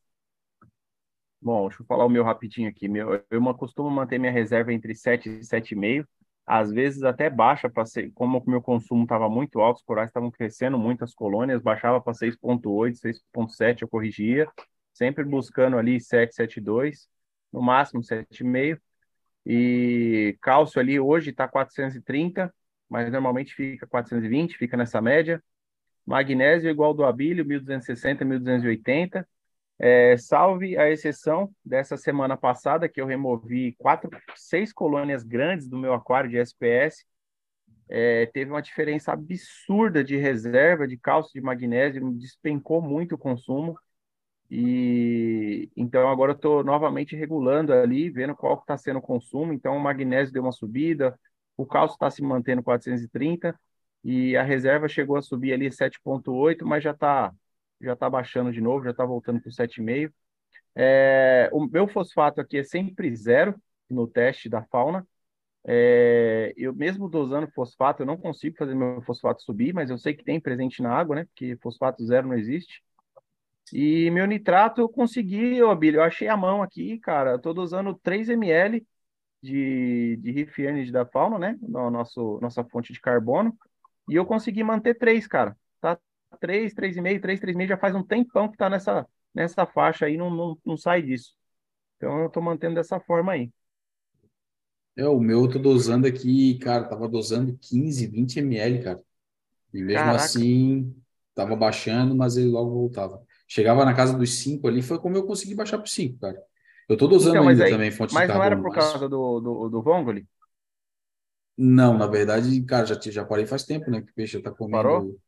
Bom, 1.42 1.68
deixa 1.68 1.84
eu 1.84 1.86
falar 1.86 2.06
o 2.06 2.10
meu 2.10 2.24
rapidinho 2.24 2.70
aqui. 2.70 2.88
Meu, 2.88 3.24
eu 3.30 3.56
costumo 3.56 3.90
manter 3.90 4.20
minha 4.20 4.32
reserva 4.32 4.74
entre 4.74 4.94
7 4.96 5.30
e 5.30 5.40
7,5 5.44 6.08
às 6.48 6.72
vezes 6.72 7.04
até 7.04 7.30
baixa 7.30 7.70
para 7.70 7.86
ser, 7.86 8.10
como 8.14 8.38
o 8.40 8.50
meu 8.50 8.62
consumo 8.62 9.04
estava 9.04 9.30
muito 9.30 9.60
alto, 9.60 9.80
os 9.80 9.84
corais 9.84 10.10
estavam 10.10 10.32
crescendo 10.32 10.80
muito, 10.80 11.04
as 11.04 11.14
colônias, 11.14 11.62
baixava 11.62 12.00
para 12.00 12.14
6.8, 12.14 12.98
6.7, 12.98 13.82
eu 13.82 13.90
corrigia, 13.90 14.50
sempre 14.98 15.24
buscando 15.24 15.78
ali 15.78 16.02
7, 16.02 16.36
7,2, 16.36 17.08
no 17.54 17.62
máximo 17.62 18.02
7,5. 18.02 18.80
E 19.46 20.38
cálcio 20.42 20.82
ali 20.82 21.00
hoje 21.00 21.30
está 21.30 21.48
430, 21.48 22.54
mas 22.90 23.12
normalmente 23.12 23.54
fica 23.54 23.88
420, 23.88 24.58
fica 24.58 24.76
nessa 24.76 25.00
média. 25.00 25.42
Magnésio 26.06 26.70
igual 26.70 26.94
do 26.94 27.06
abílio, 27.06 27.46
1260, 27.46 28.26
1280. 28.26 29.28
É, 29.80 30.18
salve 30.18 30.76
a 30.78 30.90
exceção 30.90 31.54
dessa 31.64 31.96
semana 31.96 32.36
passada, 32.36 32.90
que 32.90 33.00
eu 33.00 33.06
removi 33.06 33.74
quatro, 33.78 34.10
seis 34.36 34.74
colônias 34.74 35.24
grandes 35.24 35.68
do 35.68 35.78
meu 35.78 35.94
aquário 35.94 36.30
de 36.30 36.38
SPS. 36.38 37.06
É, 37.90 38.26
teve 38.26 38.52
uma 38.52 38.62
diferença 38.62 39.14
absurda 39.14 40.04
de 40.04 40.18
reserva 40.18 40.88
de 40.88 40.98
cálcio 40.98 41.34
de 41.34 41.42
magnésio, 41.42 42.12
despencou 42.14 42.82
muito 42.82 43.16
o 43.16 43.18
consumo. 43.18 43.78
E 44.50 45.70
então 45.76 46.10
agora 46.10 46.32
eu 46.32 46.36
estou 46.36 46.64
novamente 46.64 47.16
regulando 47.16 47.74
ali, 47.74 48.10
vendo 48.10 48.36
qual 48.36 48.56
está 48.56 48.78
sendo 48.78 49.00
o 49.00 49.02
consumo. 49.02 49.54
Então 49.54 49.76
o 49.76 49.80
magnésio 49.80 50.34
deu 50.34 50.44
uma 50.44 50.52
subida, 50.52 51.20
o 51.58 51.66
cálcio 51.66 51.96
está 51.96 52.10
se 52.10 52.22
mantendo 52.22 52.64
430 52.64 53.60
e 54.04 54.38
a 54.38 54.44
reserva 54.44 54.88
chegou 54.88 55.18
a 55.18 55.22
subir 55.22 55.54
ali 55.54 55.70
7,8, 55.70 56.66
mas 56.66 56.84
já 56.84 56.92
está 56.92 57.34
já 57.80 57.94
está 57.94 58.10
baixando 58.10 58.52
de 58.52 58.62
novo, 58.62 58.86
já 58.86 58.92
está 58.92 59.06
voltando 59.06 59.40
para 59.42 59.50
o 59.50 59.52
7,5. 59.52 60.12
É, 60.76 61.50
o 61.52 61.66
meu 61.68 61.88
fosfato 61.88 62.42
aqui 62.42 62.58
é 62.58 62.64
sempre 62.64 63.16
zero 63.16 63.56
no 63.90 64.08
teste 64.08 64.50
da 64.50 64.64
fauna. 64.66 65.08
É, 65.66 66.54
eu 66.56 66.74
mesmo 66.74 67.10
dosando 67.10 67.48
fosfato, 67.52 68.02
eu 68.02 68.06
não 68.06 68.18
consigo 68.18 68.56
fazer 68.58 68.74
meu 68.74 69.02
fosfato 69.02 69.42
subir, 69.44 69.74
mas 69.74 69.90
eu 69.90 69.98
sei 69.98 70.14
que 70.14 70.24
tem 70.24 70.40
presente 70.40 70.82
na 70.82 70.94
água, 70.94 71.18
né? 71.18 71.26
Porque 71.26 71.58
fosfato 71.58 72.06
zero 72.06 72.28
não 72.28 72.38
existe. 72.38 72.82
E 73.74 74.10
meu 74.12 74.26
nitrato 74.26 74.82
eu 74.82 74.90
consegui, 74.90 75.62
ô 75.62 75.76
Billy, 75.76 75.98
eu 75.98 76.04
achei 76.04 76.28
a 76.28 76.38
mão 76.38 76.62
aqui, 76.64 77.00
cara. 77.00 77.32
Eu 77.32 77.40
tô 77.40 77.54
dosando 77.54 77.94
3 78.02 78.30
ml 78.30 78.86
de, 79.42 80.18
de 80.18 80.32
Rifiane 80.32 80.92
da 80.92 81.06
fauna, 81.06 81.40
né? 81.40 81.58
No 81.62 81.92
nosso, 81.92 82.40
nossa 82.42 82.64
fonte 82.66 82.94
de 82.94 83.02
carbono. 83.02 83.58
E 84.10 84.16
eu 84.16 84.26
consegui 84.26 84.64
manter 84.64 84.96
3, 84.98 85.28
cara. 85.28 85.58
Tá 85.82 86.00
3, 86.40 86.74
3,5, 86.74 87.22
3, 87.22 87.40
3,5 87.40 87.70
já 87.70 87.78
faz 87.78 87.96
um 87.96 88.04
tempão 88.04 88.48
que 88.48 88.56
está 88.56 88.70
nessa, 88.70 89.08
nessa 89.34 89.66
faixa 89.66 90.06
aí, 90.08 90.18
não, 90.18 90.30
não, 90.30 90.58
não 90.66 90.78
sai 90.78 91.02
disso. 91.02 91.34
Então 91.98 92.20
eu 92.22 92.28
estou 92.28 92.44
mantendo 92.44 92.76
dessa 92.76 93.00
forma 93.00 93.34
aí. 93.34 93.52
É, 94.96 95.08
o 95.08 95.20
meu 95.20 95.46
eu 95.46 95.52
tô 95.52 95.60
dosando 95.60 96.08
aqui, 96.08 96.58
cara, 96.60 96.86
tava 96.90 97.08
dosando 97.08 97.56
15, 97.60 98.08
20 98.08 98.40
ml, 98.40 98.84
cara. 98.84 99.04
E 99.74 99.82
mesmo 99.84 100.14
Caraca. 100.14 100.16
assim, 100.16 100.96
tava 101.36 101.56
baixando, 101.56 102.16
mas 102.16 102.38
ele 102.38 102.50
logo 102.50 102.72
voltava. 102.72 103.26
Chegava 103.48 103.86
na 103.86 103.94
casa 103.94 104.18
dos 104.18 104.40
5 104.40 104.68
ali, 104.68 104.82
foi 104.82 105.00
como 105.00 105.16
eu 105.16 105.26
consegui 105.26 105.56
baixar 105.56 105.78
para 105.78 105.88
5, 105.88 106.20
cara. 106.20 106.42
Eu 106.90 106.98
tô 106.98 107.08
dosando 107.08 107.38
então, 107.38 107.48
ainda 107.48 107.66
aí, 107.66 107.72
também 107.72 107.92
fonte 107.92 108.14
Mas 108.14 108.30
não 108.30 108.44
era 108.44 108.56
por 108.56 108.74
causa 108.74 108.98
mas... 108.98 109.10
do, 109.10 109.40
do, 109.40 109.70
do 109.70 109.82
Vongoli? 109.82 110.26
Não, 111.58 111.98
na 111.98 112.08
verdade, 112.08 112.62
cara, 112.64 112.86
já, 112.86 113.00
já 113.00 113.26
parei 113.26 113.46
faz 113.46 113.64
tempo, 113.64 113.90
né? 113.90 114.02
Que 114.02 114.12
o 114.12 114.14
peixe 114.14 114.38
já 114.38 114.44
tá 114.44 114.52
comendo. 114.52 114.78
Parou? 114.78 115.20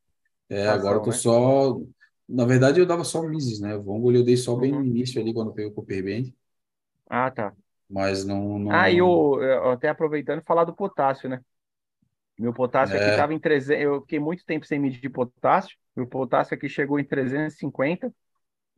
É, 0.48 0.68
agora 0.68 0.98
eu 0.98 1.02
tô 1.02 1.10
né? 1.10 1.16
só. 1.16 1.80
Na 2.28 2.46
verdade, 2.46 2.80
eu 2.80 2.86
dava 2.86 3.04
só 3.04 3.24
Mises, 3.24 3.60
né? 3.60 3.76
O 3.76 3.82
Vongole 3.82 4.20
eu 4.20 4.24
dei 4.24 4.38
só 4.38 4.56
bem 4.56 4.72
no 4.72 4.78
uhum. 4.78 4.86
início 4.86 5.20
ali, 5.20 5.34
quando 5.34 5.54
veio 5.54 5.70
o 5.70 5.72
Cooper 5.72 6.04
Band. 6.04 6.32
Ah, 7.10 7.32
tá. 7.32 7.54
Mas 7.90 8.24
não, 8.24 8.60
não... 8.60 8.72
Ah, 8.72 8.92
e 8.92 9.02
o, 9.02 9.40
até 9.72 9.90
aproveitando, 9.90 10.44
falar 10.44 10.64
do 10.64 10.76
potássio, 10.76 11.28
né? 11.28 11.42
Meu 12.38 12.54
potássio 12.54 12.96
é. 12.96 13.02
aqui 13.02 13.10
estava 13.10 13.34
em 13.34 13.40
300. 13.40 13.84
Eu 13.84 14.02
fiquei 14.02 14.20
muito 14.20 14.46
tempo 14.46 14.66
sem 14.66 14.80
medir 14.80 15.10
potássio. 15.10 15.76
Meu 16.00 16.08
potássio 16.08 16.56
aqui 16.56 16.70
chegou 16.70 16.98
em 16.98 17.04
350. 17.04 18.14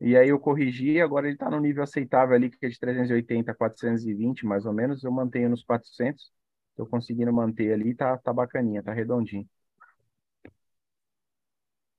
E 0.00 0.16
aí 0.16 0.30
eu 0.30 0.40
corrigi. 0.40 1.00
Agora 1.00 1.26
ele 1.26 1.36
está 1.36 1.48
no 1.48 1.60
nível 1.60 1.84
aceitável 1.84 2.34
ali, 2.34 2.50
que 2.50 2.66
é 2.66 2.68
de 2.68 2.80
380 2.80 3.52
a 3.52 3.54
420, 3.54 4.44
mais 4.44 4.66
ou 4.66 4.72
menos. 4.72 5.04
Eu 5.04 5.12
mantenho 5.12 5.48
nos 5.48 5.62
400. 5.62 6.32
Estou 6.70 6.84
conseguindo 6.84 7.32
manter 7.32 7.72
ali. 7.72 7.94
Tá, 7.94 8.18
tá 8.18 8.32
bacaninha, 8.32 8.82
tá 8.82 8.92
redondinho. 8.92 9.48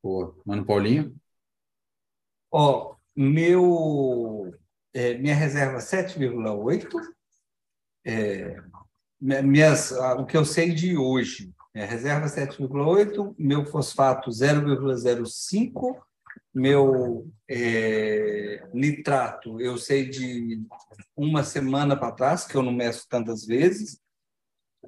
Boa. 0.03 0.35
Mano 0.45 0.65
Paulinho? 0.65 1.15
Ó, 2.51 2.97
meu, 3.15 4.53
é, 4.93 5.17
minha 5.17 5.35
reserva 5.35 5.79
7,8. 5.79 6.99
É, 8.03 8.61
minhas, 9.21 9.93
o 9.93 10.25
que 10.25 10.35
eu 10.35 10.43
sei 10.43 10.73
de 10.73 10.97
hoje, 10.97 11.53
minha 11.73 11.87
reserva 11.87 12.27
7,8, 12.27 13.35
meu 13.37 13.65
fosfato 13.65 14.29
0,05, 14.29 15.99
meu 16.53 17.31
é, 17.49 18.67
nitrato 18.73 19.59
eu 19.59 19.77
sei 19.77 20.07
de 20.07 20.61
uma 21.15 21.43
semana 21.43 21.97
para 21.97 22.11
trás, 22.11 22.45
que 22.45 22.55
eu 22.55 22.61
não 22.61 22.71
meço 22.71 23.07
tantas 23.09 23.45
vezes, 23.45 23.99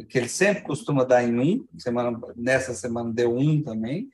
que 0.09 0.17
ele 0.17 0.29
sempre 0.29 0.63
costuma 0.63 1.03
dar 1.03 1.23
em 1.23 1.39
um, 1.39 1.67
semana, 1.77 2.19
nessa 2.35 2.73
semana 2.73 3.11
deu 3.11 3.35
um 3.35 3.63
também. 3.63 4.09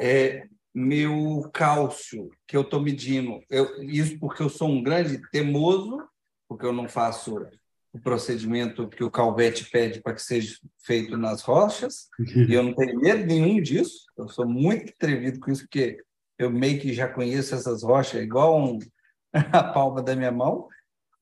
É, 0.00 0.48
meu 0.74 1.50
cálcio 1.52 2.30
que 2.46 2.56
eu 2.56 2.62
estou 2.62 2.80
medindo. 2.80 3.40
Eu, 3.50 3.82
isso 3.82 4.18
porque 4.18 4.42
eu 4.42 4.48
sou 4.48 4.68
um 4.68 4.82
grande 4.82 5.20
temoso, 5.30 6.02
porque 6.48 6.64
eu 6.64 6.72
não 6.72 6.88
faço 6.88 7.46
o 7.92 8.00
procedimento 8.00 8.88
que 8.88 9.04
o 9.04 9.10
Calvete 9.10 9.68
pede 9.70 10.00
para 10.00 10.14
que 10.14 10.22
seja 10.22 10.56
feito 10.84 11.16
nas 11.16 11.42
rochas, 11.42 12.08
e 12.48 12.54
eu 12.54 12.62
não 12.62 12.74
tenho 12.74 12.98
medo 12.98 13.26
nenhum 13.26 13.60
disso. 13.60 14.06
Eu 14.16 14.28
sou 14.28 14.48
muito 14.48 14.92
atrevido 14.92 15.38
com 15.38 15.50
isso, 15.50 15.62
porque 15.62 16.02
eu 16.38 16.50
meio 16.50 16.80
que 16.80 16.92
já 16.94 17.06
conheço 17.06 17.54
essas 17.54 17.82
rochas 17.82 18.22
igual 18.22 18.58
um, 18.58 18.78
a 19.32 19.62
palma 19.62 20.02
da 20.02 20.16
minha 20.16 20.32
mão. 20.32 20.68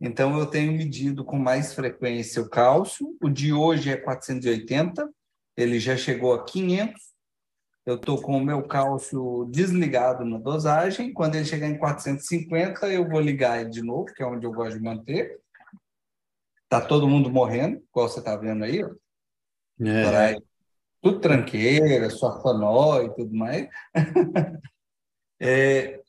Então, 0.01 0.39
eu 0.39 0.47
tenho 0.47 0.73
medido 0.73 1.25
com 1.25 1.39
mais 1.39 1.75
frequência 1.75 2.41
o 2.41 2.49
cálcio. 2.49 3.15
O 3.21 3.29
de 3.29 3.53
hoje 3.53 3.91
é 3.91 3.97
480, 3.97 5.11
ele 5.57 5.79
já 5.79 5.97
chegou 5.97 6.33
a 6.33 6.45
500. 6.45 7.11
Eu 7.85 7.97
estou 7.97 8.21
com 8.23 8.37
o 8.37 8.45
meu 8.45 8.63
cálcio 8.63 9.47
desligado 9.51 10.25
na 10.25 10.39
dosagem. 10.39 11.13
Quando 11.13 11.35
ele 11.35 11.45
chegar 11.45 11.69
em 11.69 11.77
450, 11.77 12.89
eu 12.89 13.07
vou 13.07 13.21
ligar 13.21 13.61
ele 13.61 13.71
de 13.71 13.83
novo, 13.83 14.07
que 14.07 14.23
é 14.23 14.27
onde 14.27 14.47
eu 14.47 14.53
gosto 14.53 14.79
de 14.79 14.83
manter. 14.83 15.39
Tá 16.71 16.81
todo 16.81 17.09
mundo 17.09 17.29
morrendo, 17.29 17.83
igual 17.91 18.09
você 18.09 18.21
está 18.21 18.37
vendo 18.37 18.63
aí. 18.63 18.85
Ó. 18.85 18.91
É. 19.85 20.37
Tudo 21.03 21.19
tranqueira, 21.19 22.09
sorfanó 22.11 23.03
e 23.03 23.13
tudo 23.13 23.35
mais. 23.35 23.69
é, 25.41 26.01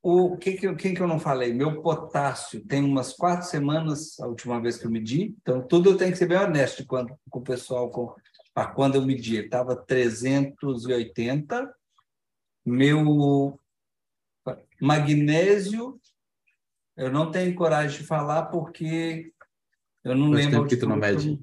o 0.00 0.36
que, 0.36 0.52
que, 0.52 0.72
quem 0.76 0.94
que 0.94 1.00
eu 1.00 1.08
não 1.08 1.18
falei? 1.18 1.52
Meu 1.52 1.82
potássio 1.82 2.64
tem 2.64 2.84
umas 2.84 3.12
quatro 3.12 3.48
semanas, 3.48 4.20
a 4.20 4.28
última 4.28 4.62
vez 4.62 4.76
que 4.76 4.86
eu 4.86 4.90
medi, 4.90 5.34
então 5.42 5.66
tudo 5.66 5.90
eu 5.90 5.96
tenho 5.96 6.12
que 6.12 6.18
ser 6.18 6.28
bem 6.28 6.38
honesto 6.38 6.86
quando, 6.86 7.18
com 7.28 7.40
o 7.40 7.44
pessoal, 7.44 7.90
com, 7.90 8.14
a 8.54 8.66
quando 8.66 8.94
eu 8.94 9.02
medi. 9.02 9.34
Ele 9.34 9.46
estava 9.46 9.74
380. 9.74 11.74
Meu 12.64 13.58
magnésio, 14.80 16.00
eu 16.96 17.10
não 17.10 17.32
tenho 17.32 17.52
coragem 17.56 18.00
de 18.00 18.06
falar 18.06 18.46
porque 18.46 19.32
eu 20.12 20.16
não 20.16 20.32
Faz 20.32 20.44
lembro. 20.44 20.58
Tempo 20.58 20.68
que 20.68 20.76
tu 20.76 20.88
não 20.88 20.96
mede. 20.96 21.40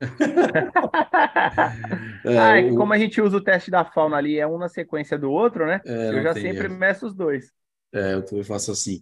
é, 2.24 2.38
ah, 2.38 2.60
é 2.60 2.70
o... 2.70 2.76
como 2.76 2.92
a 2.92 2.98
gente 2.98 3.20
usa 3.20 3.36
o 3.36 3.40
teste 3.40 3.70
da 3.70 3.84
fauna 3.84 4.16
ali, 4.16 4.38
é 4.38 4.46
um 4.46 4.58
na 4.58 4.68
sequência 4.68 5.18
do 5.18 5.30
outro, 5.30 5.66
né? 5.66 5.80
É, 5.84 6.10
eu 6.10 6.22
já 6.22 6.34
sempre 6.34 6.66
erro. 6.66 6.78
meço 6.78 7.06
os 7.06 7.14
dois. 7.14 7.52
É, 7.92 8.14
eu 8.14 8.24
também 8.24 8.44
faço 8.44 8.70
assim. 8.70 9.00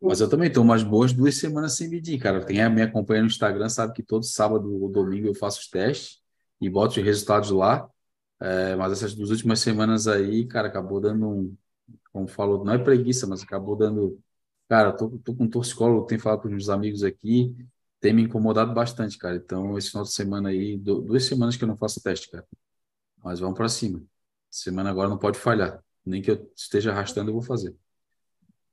Mas 0.00 0.20
eu 0.20 0.28
também 0.28 0.46
estou 0.46 0.62
umas 0.62 0.84
boas 0.84 1.12
duas 1.12 1.36
semanas 1.36 1.76
sem 1.76 1.88
medir, 1.88 2.20
cara. 2.20 2.44
Quem 2.44 2.68
me 2.70 2.82
acompanha 2.82 3.22
no 3.22 3.26
Instagram 3.26 3.68
sabe 3.68 3.94
que 3.94 4.02
todo 4.02 4.24
sábado 4.24 4.80
ou 4.80 4.88
domingo 4.88 5.26
eu 5.26 5.34
faço 5.34 5.60
os 5.60 5.68
testes 5.68 6.20
e 6.60 6.70
boto 6.70 7.00
os 7.00 7.04
resultados 7.04 7.50
lá. 7.50 7.88
É, 8.40 8.76
mas 8.76 8.92
essas 8.92 9.14
duas 9.14 9.30
últimas 9.30 9.58
semanas 9.58 10.06
aí, 10.06 10.46
cara, 10.46 10.68
acabou 10.68 11.00
dando 11.00 11.28
um. 11.28 11.56
Como 12.12 12.28
falou, 12.28 12.64
não 12.64 12.74
é 12.74 12.78
preguiça, 12.78 13.26
mas 13.26 13.42
acabou 13.42 13.74
dando. 13.74 14.20
Cara, 14.68 14.92
tô, 14.92 15.08
tô 15.18 15.34
com 15.34 15.44
um 15.44 15.50
torcicólogo, 15.50 16.06
tenho 16.06 16.20
falado 16.20 16.42
com 16.42 16.48
os 16.48 16.52
meus 16.52 16.68
amigos 16.68 17.02
aqui, 17.02 17.56
tem 18.00 18.12
me 18.12 18.22
incomodado 18.22 18.72
bastante, 18.72 19.18
cara. 19.18 19.36
Então, 19.36 19.76
esse 19.76 19.90
final 19.90 20.04
de 20.04 20.12
semana 20.12 20.50
aí, 20.50 20.76
duas 20.76 21.24
semanas 21.24 21.56
que 21.56 21.64
eu 21.64 21.68
não 21.68 21.76
faço 21.76 22.02
teste, 22.02 22.30
cara. 22.30 22.46
Mas 23.22 23.40
vamos 23.40 23.56
para 23.56 23.68
cima. 23.68 24.02
Semana 24.50 24.90
agora 24.90 25.08
não 25.08 25.18
pode 25.18 25.38
falhar. 25.38 25.82
Nem 26.04 26.22
que 26.22 26.30
eu 26.30 26.50
esteja 26.56 26.90
arrastando, 26.90 27.30
eu 27.30 27.34
vou 27.34 27.42
fazer. 27.42 27.74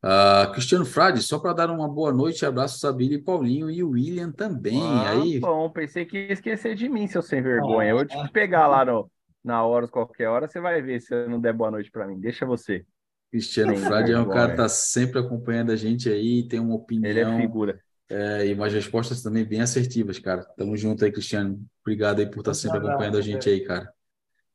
Uh, 0.04 0.52
Cristiano 0.52 0.86
Frade, 0.86 1.22
só 1.24 1.40
para 1.40 1.52
dar 1.52 1.72
uma 1.72 1.90
boa 1.90 2.14
noite, 2.14 2.46
abraço 2.46 2.78
Sabine, 2.78 3.18
Paulinho 3.18 3.72
e 3.72 3.84
o 3.84 3.90
William 3.90 4.32
também. 4.32 4.80
Ah, 4.80 5.10
aí... 5.10 5.40
Bom, 5.40 5.68
pensei 5.72 6.06
que 6.06 6.28
ia 6.28 6.34
esquecer 6.34 6.76
de 6.76 6.88
mim, 6.88 7.08
seu 7.08 7.24
sem 7.24 7.42
vergonha. 7.42 7.90
Eu 7.90 8.06
te 8.06 8.32
pegar 8.32 8.68
lá 8.68 8.86
no, 8.86 9.10
na 9.44 9.64
hora, 9.64 9.88
qualquer 9.88 10.28
hora, 10.28 10.48
você 10.48 10.60
vai 10.60 10.80
ver 10.82 11.02
se 11.02 11.14
eu 11.14 11.28
não 11.28 11.42
der 11.42 11.54
boa 11.54 11.72
noite 11.72 11.90
para 11.90 12.06
mim. 12.06 12.20
Deixa 12.20 12.46
você. 12.46 12.86
Cristiano 13.32 13.76
Frade 13.78 14.12
é 14.12 14.20
um 14.20 14.30
cara 14.30 14.52
que 14.52 14.58
tá 14.58 14.70
sempre 14.70 15.20
acompanhando 15.20 15.72
a 15.72 15.76
gente 15.76 16.08
aí, 16.08 16.48
tem 16.48 16.60
uma 16.60 16.76
opinião. 16.76 17.10
Ele 17.10 17.20
é 17.20 17.38
figura. 17.38 17.82
É, 18.08 18.48
e 18.48 18.54
umas 18.54 18.72
respostas 18.72 19.22
também 19.24 19.44
bem 19.44 19.62
assertivas, 19.62 20.20
cara. 20.20 20.44
Tamo 20.58 20.78
junto 20.78 21.04
aí, 21.04 21.12
Cristiano. 21.12 21.66
Obrigado 21.82 22.20
aí 22.20 22.26
por 22.26 22.40
estar 22.40 22.52
tá 22.52 22.56
sempre 22.56 22.78
acompanhando 22.78 23.18
a 23.18 23.22
gente 23.22 23.50
aí, 23.50 23.62
cara. 23.62 23.92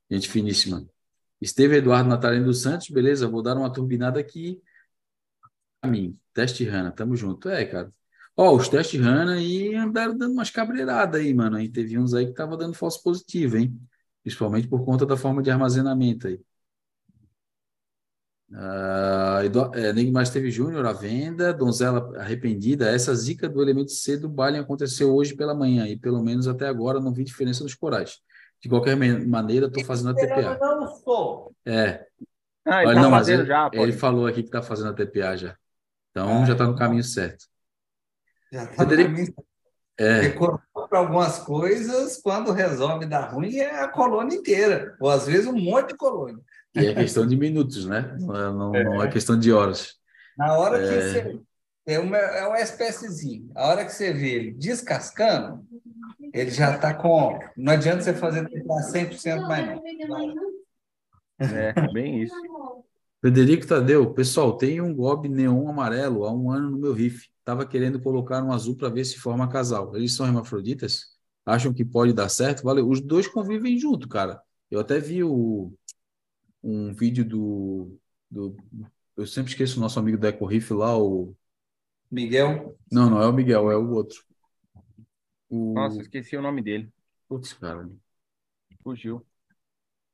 Gente 0.09 0.29
finíssima. 0.29 0.85
Esteve 1.39 1.77
Eduardo 1.77 2.09
Natalino 2.09 2.45
dos 2.45 2.61
Santos, 2.61 2.89
beleza? 2.89 3.27
Vou 3.27 3.41
dar 3.41 3.57
uma 3.57 3.71
turbinada 3.71 4.19
aqui 4.19 4.61
mim. 5.87 6.17
Teste 6.33 6.63
Rana, 6.65 6.91
tamo 6.91 7.15
junto. 7.15 7.49
É, 7.49 7.65
cara. 7.65 7.93
Ó, 8.35 8.55
os 8.55 8.69
testes 8.69 8.99
Rana 8.99 9.33
aí 9.35 9.75
andaram 9.75 10.17
dando 10.17 10.33
umas 10.33 10.49
cabreiradas 10.49 11.19
aí, 11.21 11.33
mano. 11.33 11.57
Aí 11.57 11.69
teve 11.69 11.97
uns 11.97 12.13
aí 12.13 12.27
que 12.27 12.33
tava 12.33 12.57
dando 12.57 12.73
falso 12.73 13.01
positivo, 13.03 13.57
hein? 13.57 13.77
Principalmente 14.23 14.67
por 14.67 14.85
conta 14.85 15.05
da 15.05 15.17
forma 15.17 15.41
de 15.41 15.51
armazenamento 15.51 16.27
aí. 16.27 16.39
Uh, 18.51 19.75
é, 19.75 20.11
mais 20.11 20.29
teve 20.29 20.51
Júnior 20.51 20.85
à 20.85 20.91
venda, 20.91 21.53
Donzela 21.53 22.11
arrependida. 22.19 22.89
Essa 22.89 23.15
zica 23.15 23.47
do 23.47 23.61
elemento 23.61 23.91
C 23.91 24.17
do 24.17 24.27
Balen 24.27 24.59
aconteceu 24.59 25.13
hoje 25.15 25.33
pela 25.35 25.55
manhã 25.55 25.87
e 25.87 25.97
pelo 25.97 26.21
menos 26.21 26.47
até 26.47 26.67
agora 26.67 26.99
não 26.99 27.13
vi 27.13 27.23
diferença 27.23 27.63
nos 27.63 27.73
corais. 27.73 28.19
De 28.61 28.67
qualquer 28.67 28.95
maneira, 28.95 29.67
estou 29.67 29.83
fazendo 29.85 30.11
a 30.11 30.13
TPA. 30.13 30.57
Não 30.59 30.87
sou. 30.87 31.55
É. 31.65 32.05
Ah, 32.65 32.81
ele 32.81 32.87
Olha, 32.89 32.95
tá 32.95 33.01
não, 33.01 33.09
mas 33.09 33.27
ele, 33.27 33.45
já, 33.45 33.69
ele 33.73 33.93
falou 33.93 34.27
aqui 34.27 34.43
que 34.43 34.49
está 34.49 34.61
fazendo 34.61 34.89
a 34.89 34.93
TPA 34.93 35.35
já. 35.35 35.55
Então, 36.11 36.45
já 36.45 36.53
está 36.53 36.67
no 36.67 36.75
caminho 36.75 37.03
certo. 37.03 37.45
Já 38.51 38.65
está 38.65 38.83
no 38.83 38.89
caminho 38.89 39.33
é. 39.97 40.29
para 40.29 40.99
algumas 40.99 41.39
coisas, 41.39 42.19
quando 42.21 42.51
resolve 42.51 43.05
dar 43.05 43.31
ruim, 43.31 43.57
é 43.57 43.81
a 43.81 43.87
colônia 43.87 44.35
inteira, 44.35 44.95
ou 44.99 45.09
às 45.09 45.27
vezes 45.27 45.47
um 45.47 45.57
monte 45.57 45.89
de 45.89 45.97
colônia. 45.97 46.41
E 46.75 46.85
é 46.85 46.93
questão 46.93 47.27
de 47.27 47.35
minutos, 47.35 47.85
né? 47.85 48.15
Não 48.19 48.35
é, 48.35 48.53
não, 48.53 48.75
é. 48.75 48.83
não 48.83 49.03
é 49.03 49.07
questão 49.09 49.37
de 49.37 49.51
horas. 49.51 49.95
Na 50.37 50.57
hora 50.57 50.79
que 50.79 50.93
é... 50.93 51.01
você. 51.01 51.39
É 51.83 51.99
uma, 51.99 52.17
é 52.17 52.47
uma 52.47 52.59
espéciezinha. 52.59 53.43
A 53.55 53.67
hora 53.67 53.83
que 53.83 53.91
você 53.91 54.13
vê 54.13 54.29
ele 54.35 54.51
descascando, 54.51 55.65
ele 56.33 56.51
já 56.51 56.75
está 56.75 56.93
com. 56.93 57.39
Não 57.57 57.73
adianta 57.73 58.01
você 58.01 58.13
fazer 58.13 58.47
100% 58.47 59.47
mais 59.47 59.67
não. 59.67 59.81
É, 61.39 61.73
bem 61.91 62.21
isso. 62.21 62.35
Frederico 63.19 63.67
Tadeu, 63.67 64.13
pessoal, 64.13 64.57
tem 64.57 64.79
um 64.79 64.93
Gob 64.93 65.27
neon 65.27 65.67
amarelo 65.67 66.25
há 66.25 66.31
um 66.31 66.51
ano 66.51 66.69
no 66.71 66.77
meu 66.77 66.93
riff. 66.93 67.29
Tava 67.43 67.65
querendo 67.65 67.99
colocar 67.99 68.43
um 68.43 68.51
azul 68.51 68.75
para 68.75 68.89
ver 68.89 69.03
se 69.05 69.17
forma 69.17 69.49
casal. 69.49 69.95
Eles 69.95 70.15
são 70.15 70.25
hermafroditas? 70.25 71.05
Acham 71.45 71.73
que 71.73 71.83
pode 71.83 72.13
dar 72.13 72.29
certo? 72.29 72.63
Valeu. 72.63 72.87
Os 72.87 73.01
dois 73.01 73.27
convivem 73.27 73.77
junto, 73.77 74.07
cara. 74.07 74.41
Eu 74.69 74.79
até 74.79 74.99
vi 74.99 75.23
o, 75.23 75.73
um 76.63 76.93
vídeo 76.93 77.25
do, 77.25 77.99
do. 78.29 78.55
Eu 79.15 79.25
sempre 79.25 79.51
esqueço 79.51 79.77
o 79.77 79.81
nosso 79.81 79.99
amigo 79.99 80.17
da 80.17 80.29
Eco 80.29 80.45
Riff 80.45 80.73
lá, 80.73 80.97
o. 80.97 81.35
Miguel? 82.09 82.77
Não, 82.91 83.09
não 83.09 83.21
é 83.21 83.27
o 83.27 83.33
Miguel, 83.33 83.71
é 83.71 83.77
o 83.77 83.91
outro. 83.91 84.23
O... 85.49 85.73
Nossa, 85.73 86.01
esqueci 86.01 86.35
o 86.35 86.41
nome 86.41 86.61
dele. 86.61 86.91
Putz, 87.27 87.53
cara. 87.53 87.89
Fugiu. 88.83 89.25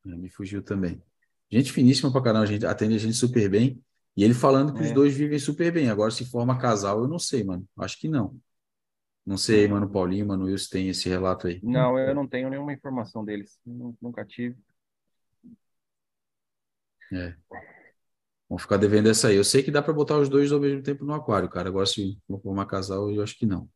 É, 0.06 0.10
me 0.10 0.30
fugiu 0.30 0.61
também. 0.61 1.02
Gente 1.49 1.72
finíssima 1.72 2.11
pra 2.11 2.22
caramba, 2.22 2.44
a 2.44 2.48
gente 2.48 2.65
atende 2.65 2.95
a 2.95 2.99
gente 2.99 3.15
super 3.15 3.49
bem. 3.49 3.82
E 4.15 4.24
ele 4.24 4.34
falando 4.34 4.74
que 4.74 4.82
é. 4.82 4.84
os 4.84 4.91
dois 4.91 5.15
vivem 5.15 5.38
super 5.40 5.72
bem. 5.72 5.90
Agora, 5.90 6.11
se 6.11 6.26
forma 6.26 6.57
casal, 6.57 7.02
eu 7.02 7.07
não 7.07 7.19
sei, 7.19 7.44
mano. 7.44 7.68
Acho 7.78 7.99
que 7.99 8.07
não. 8.07 8.40
Não 9.26 9.38
sei, 9.38 9.68
mano, 9.68 9.90
Paulinho, 9.90 10.26
mano, 10.26 10.45
Wilson 10.45 10.69
tem 10.72 10.88
esse 10.88 11.10
relato 11.10 11.48
aí. 11.48 11.60
Não, 11.61 11.99
eu 11.99 12.15
não 12.15 12.26
tenho 12.26 12.49
nenhuma 12.49 12.72
informação 12.72 13.26
deles. 13.26 13.60
Nunca 14.02 14.24
tive. 14.24 14.56
É. 17.14 17.36
Vamos 18.50 18.64
ficar 18.64 18.78
devendo 18.78 19.10
essa 19.10 19.28
aí. 19.28 19.36
Eu 19.36 19.44
sei 19.44 19.62
que 19.64 19.72
dá 19.72 19.82
para 19.82 19.94
botar 19.94 20.18
os 20.18 20.30
dois 20.30 20.52
ao 20.52 20.60
mesmo 20.60 20.82
tempo 20.82 21.06
no 21.06 21.14
aquário, 21.14 21.50
cara. 21.50 21.70
Agora, 21.70 21.86
se 21.86 22.18
for 22.28 22.42
formar 22.42 22.66
casal, 22.66 23.12
eu 23.12 23.22
acho 23.22 23.38
que 23.38 23.46
não. 23.46 23.70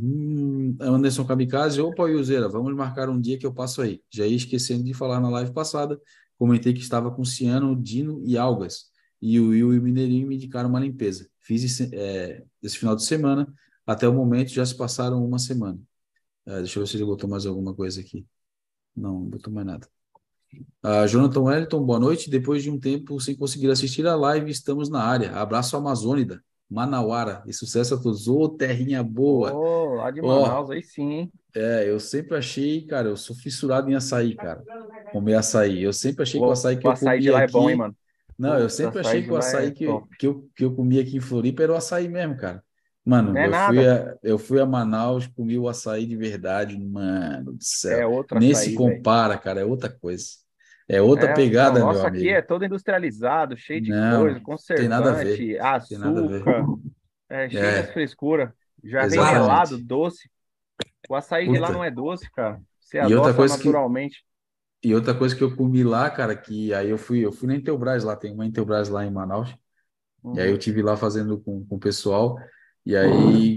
Hum, 0.00 0.76
Anderson 0.80 1.24
Kamikaze, 1.26 1.80
opa, 1.80 2.08
Yuzeira, 2.08 2.48
vamos 2.48 2.74
marcar 2.74 3.08
um 3.08 3.20
dia 3.20 3.38
que 3.38 3.46
eu 3.46 3.52
passo 3.52 3.82
aí. 3.82 4.00
Já 4.10 4.26
ia 4.26 4.36
esquecendo 4.36 4.84
de 4.84 4.94
falar 4.94 5.20
na 5.20 5.28
live 5.28 5.52
passada, 5.52 6.00
comentei 6.38 6.72
que 6.72 6.80
estava 6.80 7.10
com 7.10 7.24
Ciano, 7.24 7.74
Dino 7.74 8.22
e 8.24 8.36
Algas, 8.38 8.90
e 9.20 9.40
o 9.40 9.48
Will 9.48 9.74
e 9.74 9.78
o 9.78 9.82
Mineirinho 9.82 10.28
me 10.28 10.36
indicaram 10.36 10.68
uma 10.68 10.80
limpeza. 10.80 11.28
Fiz 11.40 11.64
esse, 11.64 11.90
é, 11.94 12.44
esse 12.62 12.78
final 12.78 12.94
de 12.94 13.04
semana, 13.04 13.52
até 13.86 14.06
o 14.08 14.12
momento 14.14 14.50
já 14.50 14.64
se 14.64 14.76
passaram 14.76 15.24
uma 15.24 15.38
semana. 15.38 15.80
É, 16.46 16.58
deixa 16.58 16.78
eu 16.78 16.84
ver 16.84 16.90
se 16.90 16.96
ele 16.96 17.04
botou 17.04 17.28
mais 17.28 17.46
alguma 17.46 17.74
coisa 17.74 18.00
aqui. 18.00 18.26
Não, 18.96 19.20
não 19.20 19.30
botou 19.30 19.52
mais 19.52 19.66
nada. 19.66 19.88
Uh, 20.84 21.06
Jonathan 21.06 21.40
Wellington, 21.40 21.82
boa 21.82 21.98
noite. 21.98 22.30
Depois 22.30 22.62
de 22.62 22.70
um 22.70 22.78
tempo 22.78 23.20
sem 23.20 23.36
conseguir 23.36 23.70
assistir 23.70 24.06
a 24.06 24.14
live, 24.14 24.50
estamos 24.50 24.88
na 24.88 25.02
área. 25.02 25.32
Abraço 25.32 25.76
Amazônida. 25.76 26.42
Manauara. 26.68 27.42
E 27.46 27.52
sucesso 27.52 27.94
a 27.94 28.00
todos. 28.00 28.26
Ô, 28.26 28.48
terrinha 28.48 29.02
boa. 29.02 29.52
Ô, 29.52 29.94
lá 29.96 30.10
de 30.10 30.22
Manaus, 30.22 30.70
aí 30.70 30.82
sim, 30.82 31.12
hein? 31.12 31.32
É, 31.54 31.88
eu 31.88 32.00
sempre 32.00 32.36
achei, 32.36 32.82
cara, 32.86 33.08
eu 33.08 33.16
sou 33.16 33.36
fissurado 33.36 33.90
em 33.90 33.94
açaí, 33.94 34.34
cara. 34.34 34.62
Comer 35.12 35.34
açaí. 35.34 35.82
Eu 35.82 35.92
sempre 35.92 36.22
achei 36.22 36.40
que 36.40 36.46
o 36.46 36.50
açaí 36.50 36.76
que 36.78 36.86
o 36.86 36.88
eu 36.88 36.92
açaí 36.92 37.20
de 37.20 37.30
lá 37.30 37.42
aqui... 37.42 37.50
é 37.50 37.52
bom, 37.52 37.70
hein, 37.70 37.76
mano? 37.76 37.96
Não, 38.38 38.58
eu 38.58 38.70
sempre 38.70 39.00
achei 39.00 39.22
que 39.22 39.30
o 39.30 39.36
açaí 39.36 39.68
é 39.68 39.70
que, 39.70 39.84
eu, 39.84 40.08
que, 40.18 40.26
eu, 40.26 40.48
que 40.56 40.64
eu 40.64 40.74
comia 40.74 41.02
aqui 41.02 41.16
em 41.18 41.20
Floripa 41.20 41.62
era 41.62 41.72
o 41.72 41.76
açaí 41.76 42.08
mesmo, 42.08 42.36
cara. 42.36 42.62
Mano, 43.04 43.36
é 43.36 43.46
eu, 43.46 43.52
fui 43.52 43.88
a, 43.88 44.16
eu 44.22 44.38
fui 44.38 44.60
a 44.60 44.66
Manaus, 44.66 45.26
comi 45.26 45.58
o 45.58 45.68
açaí 45.68 46.06
de 46.06 46.16
verdade, 46.16 46.78
mano 46.78 47.52
do 47.52 47.62
céu. 47.62 47.98
É 47.98 48.06
outra 48.06 48.40
Nem 48.40 48.52
açaí, 48.52 48.70
se 48.70 48.74
compara, 48.74 49.34
véio. 49.34 49.42
cara, 49.42 49.60
é 49.60 49.64
outra 49.64 49.90
coisa. 49.90 50.24
É 50.92 51.00
outra 51.00 51.30
é, 51.30 51.34
pegada, 51.34 51.78
meu 51.78 51.88
amigo. 51.88 52.02
Nossa, 52.02 52.08
aqui 52.08 52.28
é 52.28 52.42
todo 52.42 52.66
industrializado, 52.66 53.56
cheio 53.56 53.80
de 53.80 53.90
não, 53.90 54.20
coisa, 54.20 54.40
conservante, 54.40 54.80
tem 54.82 54.88
nada 54.90 55.10
a 55.10 55.24
ver. 55.24 55.58
açúcar, 55.58 56.64
é, 57.30 57.48
cheio 57.48 57.64
é. 57.64 57.82
de 57.82 57.92
frescura. 57.94 58.54
Já 58.84 59.00
vem 59.06 59.10
gelado, 59.10 59.78
doce. 59.78 60.30
O 61.08 61.14
açaí 61.14 61.46
Puta. 61.46 61.56
de 61.56 61.62
lá 61.62 61.72
não 61.72 61.82
é 61.82 61.90
doce, 61.90 62.30
cara. 62.30 62.60
Você 62.78 62.98
e 63.00 63.14
outra 63.14 63.32
coisa 63.32 63.56
naturalmente. 63.56 64.22
Que, 64.82 64.88
e 64.88 64.94
outra 64.94 65.14
coisa 65.14 65.34
que 65.34 65.42
eu 65.42 65.56
comi 65.56 65.82
lá, 65.82 66.10
cara, 66.10 66.36
que 66.36 66.74
aí 66.74 66.90
eu 66.90 66.98
fui, 66.98 67.20
eu 67.20 67.32
fui 67.32 67.48
na 67.48 67.54
Intelbras 67.54 68.04
lá, 68.04 68.14
tem 68.14 68.30
uma 68.30 68.44
Intelbras 68.44 68.90
lá 68.90 69.02
em 69.06 69.10
Manaus. 69.10 69.54
Uhum. 70.22 70.36
E 70.36 70.40
aí 70.40 70.50
eu 70.50 70.58
tive 70.58 70.82
lá 70.82 70.94
fazendo 70.94 71.40
com, 71.40 71.64
com 71.64 71.76
o 71.76 71.80
pessoal. 71.80 72.36
E 72.84 72.94
aí 72.94 73.08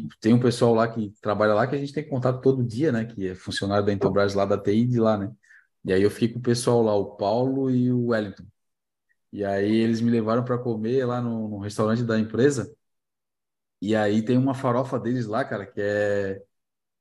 uhum. 0.03 0.07
tem 0.22 0.34
um 0.34 0.40
pessoal 0.40 0.74
lá 0.74 0.88
que 0.88 1.14
trabalha 1.22 1.53
lá 1.53 1.68
que 1.68 1.76
a 1.76 1.80
gente 1.80 1.91
tem 1.91 2.07
contato 2.07 2.40
todo 2.40 2.64
dia, 2.64 2.94
né? 2.94 3.03
Que 3.03 3.30
é 3.30 3.36
funcionário 3.36 3.86
da 3.86 3.91
Intelbras 3.91 4.34
lá 4.36 4.45
da 4.45 4.57
TI 4.57 4.86
de 4.86 5.02
lá, 5.02 5.18
né? 5.18 5.32
E 5.86 5.94
aí 5.94 6.02
eu 6.02 6.10
fiquei 6.10 6.30
com 6.30 6.40
o 6.40 6.41
pessoal 6.41 6.82
lá, 6.82 6.95
o 6.95 7.16
Paulo 7.16 7.70
e 7.70 7.91
o 7.91 8.07
Wellington. 8.07 8.45
E 9.32 9.45
aí 9.45 9.76
eles 9.76 10.02
me 10.02 10.10
levaram 10.12 10.44
para 10.44 10.57
comer 10.57 11.06
lá 11.06 11.22
no, 11.22 11.49
no, 11.49 11.60
restaurante 11.60 12.03
da 12.03 12.18
empresa. 12.20 12.74
E 13.82 13.95
aí 13.95 14.24
tem 14.24 14.38
uma 14.38 14.53
farofa 14.56 14.99
deles 14.99 15.28
lá, 15.28 15.44
cara, 15.45 15.66
que 15.66 15.82
é. 15.82 16.41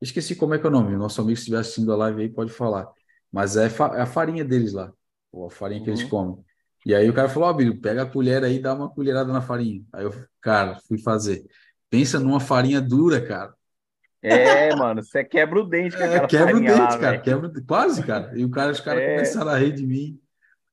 Esqueci 0.00 0.36
como 0.36 0.54
é 0.54 0.58
que 0.58 0.66
é 0.66 0.68
o 0.68 0.72
nome. 0.72 0.96
Nosso 0.96 1.20
amigo, 1.20 1.36
se 1.36 1.42
estiver 1.42 1.58
assistindo 1.60 1.92
a 1.92 1.96
live 1.96 2.22
aí, 2.22 2.28
pode 2.28 2.52
falar. 2.52 2.86
Mas 3.32 3.56
é, 3.56 3.70
fa... 3.70 3.86
é 3.96 4.02
a 4.02 4.06
farinha 4.06 4.44
deles 4.44 4.72
lá. 4.72 4.92
Ou 5.32 5.46
a 5.46 5.50
farinha 5.50 5.82
que 5.82 5.90
eles 5.90 6.02
uhum. 6.02 6.08
comem. 6.08 6.44
E 6.86 6.94
aí 6.94 7.08
o 7.08 7.14
cara 7.14 7.28
falou, 7.28 7.48
ó, 7.48 7.52
oh, 7.52 7.80
pega 7.80 8.02
a 8.02 8.06
colher 8.06 8.44
aí 8.44 8.56
e 8.56 8.62
dá 8.62 8.74
uma 8.74 8.90
colherada 8.90 9.32
na 9.32 9.40
farinha. 9.40 9.82
Aí 9.92 10.04
eu, 10.04 10.12
cara, 10.40 10.78
fui 10.86 10.98
fazer. 10.98 11.46
Pensa 11.88 12.20
numa 12.20 12.40
farinha 12.40 12.80
dura, 12.80 13.24
cara. 13.26 13.54
É, 14.24 14.74
mano, 14.74 15.02
você 15.02 15.22
quebra 15.22 15.60
o 15.60 15.64
dente 15.64 15.96
com 15.96 16.02
é, 16.02 16.16
aquela 16.16 16.24
é, 16.24 16.28
Quebra 16.28 16.56
o 16.56 16.60
dente, 16.60 16.78
lá, 16.78 16.98
cara. 16.98 17.18
Quebra, 17.18 17.52
quase, 17.66 18.02
cara. 18.02 18.32
E 18.38 18.44
o 18.44 18.50
cara, 18.50 18.72
os 18.72 18.80
caras 18.80 19.02
é... 19.02 19.14
começaram 19.14 19.50
a 19.50 19.58
rir 19.58 19.72
de 19.72 19.86
mim. 19.86 20.18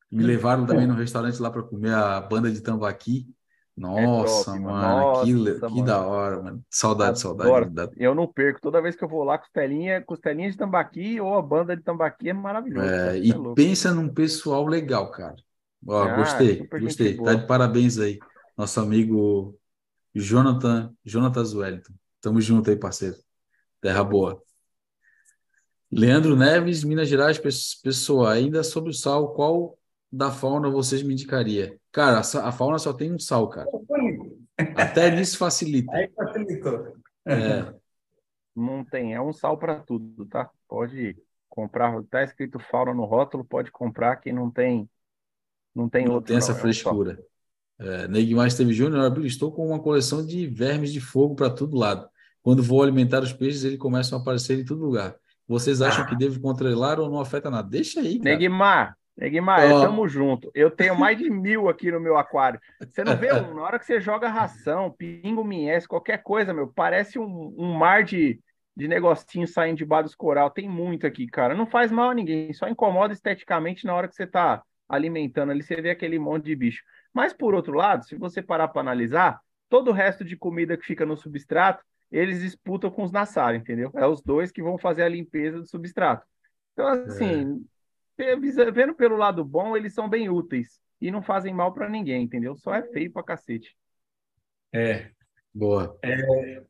Me 0.09 0.23
levaram 0.23 0.65
também 0.65 0.85
no 0.85 0.93
restaurante 0.93 1.41
lá 1.41 1.49
para 1.49 1.63
comer 1.63 1.93
a 1.93 2.19
banda 2.19 2.51
de 2.51 2.61
tambaqui. 2.61 3.27
Nossa, 3.77 4.55
é 4.55 4.59
mano, 4.59 4.99
Nossa, 4.99 5.25
que, 5.25 5.33
mano. 5.33 5.75
que 5.75 5.83
da 5.83 6.05
hora, 6.05 6.41
mano. 6.41 6.63
Saudade, 6.69 7.19
saudade. 7.19 7.93
Eu 7.97 8.13
não 8.13 8.27
perco. 8.27 8.59
Toda 8.61 8.81
vez 8.81 8.95
que 8.95 9.03
eu 9.03 9.07
vou 9.07 9.23
lá, 9.23 9.37
costelinha, 9.37 10.01
costelinha 10.01 10.51
de 10.51 10.57
tambaqui 10.57 11.19
ou 11.19 11.37
a 11.37 11.41
banda 11.41 11.75
de 11.75 11.81
tambaqui 11.81 12.29
é 12.29 12.33
maravilhoso. 12.33 12.85
É, 12.85 13.17
e 13.17 13.31
é 13.31 13.35
pensa 13.55 13.93
num 13.93 14.09
pessoal 14.09 14.65
legal, 14.65 15.09
cara. 15.11 15.35
Ó, 15.87 16.03
ah, 16.03 16.15
gostei, 16.15 16.67
gostei. 16.67 17.17
Tá 17.17 17.33
de 17.33 17.47
parabéns 17.47 17.97
aí. 17.97 18.19
Nosso 18.57 18.79
amigo 18.79 19.57
Jonathan, 20.13 20.93
Jonathan 21.03 21.43
Wellington. 21.55 21.93
Tamo 22.19 22.39
junto 22.41 22.69
aí, 22.69 22.75
parceiro. 22.75 23.15
Terra 23.81 24.03
boa. 24.03 24.41
Leandro 25.91 26.35
Neves, 26.37 26.83
Minas 26.83 27.09
Gerais, 27.09 27.37
pessoa, 27.37 28.31
ainda 28.31 28.63
sobre 28.63 28.91
o 28.91 28.93
sal, 28.93 29.33
qual 29.33 29.77
da 30.09 30.31
fauna 30.31 30.69
vocês 30.69 31.03
me 31.03 31.13
indicaria? 31.13 31.77
Cara, 31.91 32.19
a 32.19 32.51
fauna 32.51 32.79
só 32.79 32.93
tem 32.93 33.11
um 33.11 33.19
sal, 33.19 33.49
cara. 33.49 33.67
Até 34.77 35.11
nisso 35.11 35.37
facilita. 35.37 35.91
Aí 35.93 36.09
facilitou. 36.15 36.95
É. 37.25 37.73
Não 38.55 38.85
tem, 38.85 39.13
é 39.13 39.21
um 39.21 39.33
sal 39.33 39.57
para 39.57 39.79
tudo, 39.79 40.25
tá? 40.25 40.49
Pode 40.67 41.17
comprar, 41.49 42.01
tá 42.03 42.23
escrito 42.23 42.59
fauna 42.59 42.93
no 42.93 43.03
rótulo, 43.03 43.43
pode 43.43 43.71
comprar 43.71 44.15
que 44.17 44.31
não 44.31 44.49
tem 44.49 44.89
não 45.73 45.89
tem 45.89 46.05
não 46.05 46.15
outro. 46.15 46.27
Tem 46.27 46.37
essa 46.37 46.53
não, 46.53 46.59
frescura. 46.59 47.19
É, 47.79 48.07
Neguimar 48.07 48.47
Esteve 48.47 48.73
Júnior, 48.73 49.25
estou 49.25 49.51
com 49.51 49.67
uma 49.67 49.79
coleção 49.79 50.25
de 50.25 50.45
vermes 50.47 50.93
de 50.93 51.01
fogo 51.01 51.35
para 51.35 51.49
todo 51.49 51.77
lado. 51.77 52.07
Quando 52.41 52.63
vou 52.63 52.81
alimentar 52.81 53.21
os 53.21 53.33
peixes, 53.33 53.63
eles 53.63 53.77
começam 53.77 54.17
a 54.17 54.21
aparecer 54.21 54.59
em 54.59 54.65
todo 54.65 54.83
lugar. 54.83 55.15
Vocês 55.47 55.81
acham 55.81 56.03
ah. 56.03 56.07
que 56.07 56.15
devo 56.15 56.39
controlar 56.39 56.99
ou 56.99 57.09
não 57.09 57.19
afeta 57.19 57.49
nada? 57.49 57.67
Deixa 57.67 57.99
aí, 57.99 58.17
cara. 58.17 58.31
Neguimar, 58.31 58.97
Neguimar, 59.17 59.71
oh. 59.71 59.81
tamo 59.81 60.07
junto. 60.07 60.49
Eu 60.55 60.71
tenho 60.71 60.97
mais 60.97 61.17
de 61.17 61.29
mil 61.29 61.69
aqui 61.69 61.91
no 61.91 61.99
meu 61.99 62.17
aquário. 62.17 62.59
Você 62.79 63.03
não 63.03 63.15
vê, 63.15 63.33
um, 63.33 63.53
na 63.53 63.61
hora 63.61 63.77
que 63.77 63.85
você 63.85 63.99
joga 63.99 64.29
ração, 64.29 64.91
pingo, 64.91 65.43
minhece, 65.43 65.87
qualquer 65.87 66.23
coisa, 66.23 66.53
meu, 66.53 66.67
parece 66.67 67.19
um, 67.19 67.53
um 67.57 67.73
mar 67.73 68.03
de, 68.03 68.39
de 68.75 68.87
negocinho 68.87 69.47
saindo 69.47 69.77
de 69.77 69.85
baixo 69.85 70.05
dos 70.05 70.15
coral. 70.15 70.49
Tem 70.49 70.67
muito 70.67 71.05
aqui, 71.05 71.27
cara. 71.27 71.53
Não 71.53 71.67
faz 71.67 71.91
mal 71.91 72.09
a 72.09 72.13
ninguém, 72.13 72.53
só 72.53 72.67
incomoda 72.67 73.13
esteticamente 73.13 73.85
na 73.85 73.93
hora 73.93 74.07
que 74.07 74.15
você 74.15 74.25
tá 74.25 74.63
alimentando 74.89 75.51
ali, 75.51 75.63
você 75.63 75.81
vê 75.81 75.91
aquele 75.91 76.17
monte 76.19 76.45
de 76.45 76.55
bicho. 76.55 76.83
Mas, 77.13 77.31
por 77.33 77.53
outro 77.53 77.73
lado, 77.73 78.03
se 78.05 78.15
você 78.15 78.41
parar 78.41 78.69
para 78.69 78.81
analisar, 78.81 79.39
todo 79.69 79.89
o 79.89 79.93
resto 79.93 80.25
de 80.25 80.35
comida 80.35 80.75
que 80.75 80.85
fica 80.85 81.05
no 81.05 81.15
substrato, 81.15 81.83
eles 82.11 82.41
disputam 82.41 82.91
com 82.91 83.03
os 83.03 83.11
Nassar, 83.11 83.55
entendeu? 83.55 83.91
É 83.95 84.05
os 84.05 84.21
dois 84.21 84.51
que 84.51 84.61
vão 84.61 84.77
fazer 84.77 85.03
a 85.03 85.09
limpeza 85.09 85.59
do 85.59 85.67
substrato. 85.67 86.25
Então, 86.73 86.87
assim, 86.87 87.65
é. 88.17 88.35
vendo 88.71 88.93
pelo 88.93 89.15
lado 89.15 89.43
bom, 89.43 89.75
eles 89.75 89.93
são 89.93 90.09
bem 90.09 90.29
úteis 90.29 90.79
e 90.99 91.09
não 91.09 91.21
fazem 91.21 91.53
mal 91.53 91.73
para 91.73 91.89
ninguém, 91.89 92.23
entendeu? 92.23 92.55
Só 92.57 92.73
é 92.73 92.83
feio 92.83 93.11
pra 93.11 93.23
cacete. 93.23 93.75
É. 94.73 95.09
Boa. 95.53 95.97
É, 96.01 96.63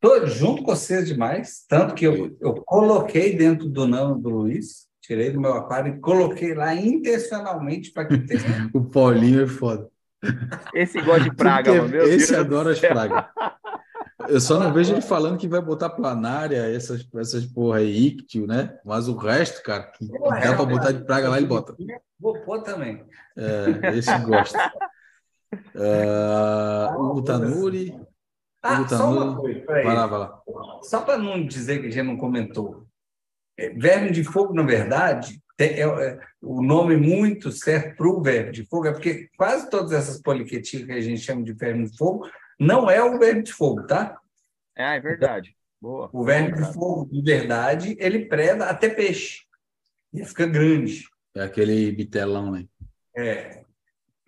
tô 0.00 0.26
junto 0.26 0.62
com 0.62 0.74
vocês 0.74 1.06
demais, 1.06 1.64
tanto 1.68 1.94
que 1.94 2.06
eu, 2.06 2.36
eu 2.40 2.54
coloquei 2.64 3.36
dentro 3.36 3.68
do 3.68 3.86
não 3.86 4.20
do 4.20 4.28
Luiz 4.28 4.90
tirei 5.10 5.30
do 5.30 5.40
meu 5.40 5.54
aquário 5.54 5.96
e 5.96 5.98
coloquei 5.98 6.54
lá 6.54 6.72
intencionalmente 6.72 7.90
para 7.90 8.04
que 8.04 8.18
tenha. 8.18 8.70
o 8.72 8.84
Paulinho 8.84 9.42
é 9.42 9.46
foda. 9.48 9.90
Esse 10.72 11.00
gosta 11.00 11.24
de 11.24 11.34
praga. 11.34 11.72
Meu 11.82 12.04
Esse 12.04 12.32
Deus 12.32 12.32
adora 12.32 12.70
as 12.70 12.78
pragas. 12.78 13.24
Eu 14.28 14.40
só 14.40 14.58
não 14.58 14.72
vejo 14.72 14.92
ele 14.92 15.00
falando 15.00 15.38
que 15.38 15.48
vai 15.48 15.60
botar 15.60 15.90
planária, 15.90 16.74
essas, 16.74 17.06
essas 17.16 17.46
porra 17.46 17.78
aí, 17.78 18.06
ictio, 18.06 18.46
né? 18.46 18.78
Mas 18.84 19.08
o 19.08 19.16
resto, 19.16 19.62
cara, 19.62 19.84
que 19.84 20.06
dá 20.06 20.38
é, 20.38 20.54
para 20.54 20.64
botar 20.64 20.92
de 20.92 21.04
praga 21.04 21.28
lá, 21.28 21.38
ele 21.38 21.46
bota. 21.46 21.74
Vou 22.18 22.38
pôr 22.40 22.62
também. 22.62 23.04
É, 23.36 23.96
esse 23.96 24.16
gosta. 24.18 24.72
Uh, 25.74 27.16
o 27.16 27.22
Tanuri. 27.22 27.98
Ah, 28.62 28.86
só 28.86 29.10
uma 29.10 29.36
coisa, 29.36 29.64
vai 29.64 29.84
lá, 29.84 30.06
vai 30.06 30.18
lá. 30.18 30.42
Só 30.82 31.00
para 31.00 31.16
não 31.16 31.46
dizer 31.46 31.80
que 31.80 31.86
a 31.86 31.90
gente 31.90 32.06
não 32.06 32.16
comentou. 32.16 32.86
Verme 33.76 34.10
de 34.10 34.22
fogo, 34.22 34.52
na 34.52 34.62
verdade, 34.62 35.40
é, 35.58 35.82
é, 35.82 36.18
o 36.40 36.62
nome 36.62 36.96
muito 36.96 37.50
certo 37.52 37.96
para 37.96 38.08
o 38.08 38.22
verme 38.22 38.52
de 38.52 38.64
fogo 38.64 38.86
é 38.86 38.92
porque 38.92 39.28
quase 39.36 39.68
todas 39.68 39.92
essas 39.92 40.20
poliquetinhas 40.20 40.86
que 40.86 40.92
a 40.92 41.00
gente 41.00 41.20
chama 41.20 41.42
de 41.42 41.52
verme 41.52 41.88
de 41.88 41.96
fogo 41.96 42.26
não 42.60 42.90
é 42.90 43.02
o 43.02 43.18
verme 43.18 43.42
de 43.42 43.54
fogo, 43.54 43.86
tá? 43.86 44.20
É, 44.76 44.96
é 44.96 45.00
verdade. 45.00 45.56
Boa. 45.80 46.10
O 46.12 46.22
verme 46.22 46.52
de 46.52 46.72
fogo, 46.74 47.08
de 47.10 47.22
verdade, 47.22 47.96
ele 47.98 48.26
preda 48.26 48.66
até 48.66 48.90
peixe. 48.90 49.44
Ele 50.12 50.26
fica 50.26 50.46
grande. 50.46 51.04
É 51.34 51.42
aquele 51.42 51.90
bitelão, 51.90 52.50
né? 52.50 52.66
É. 53.16 53.64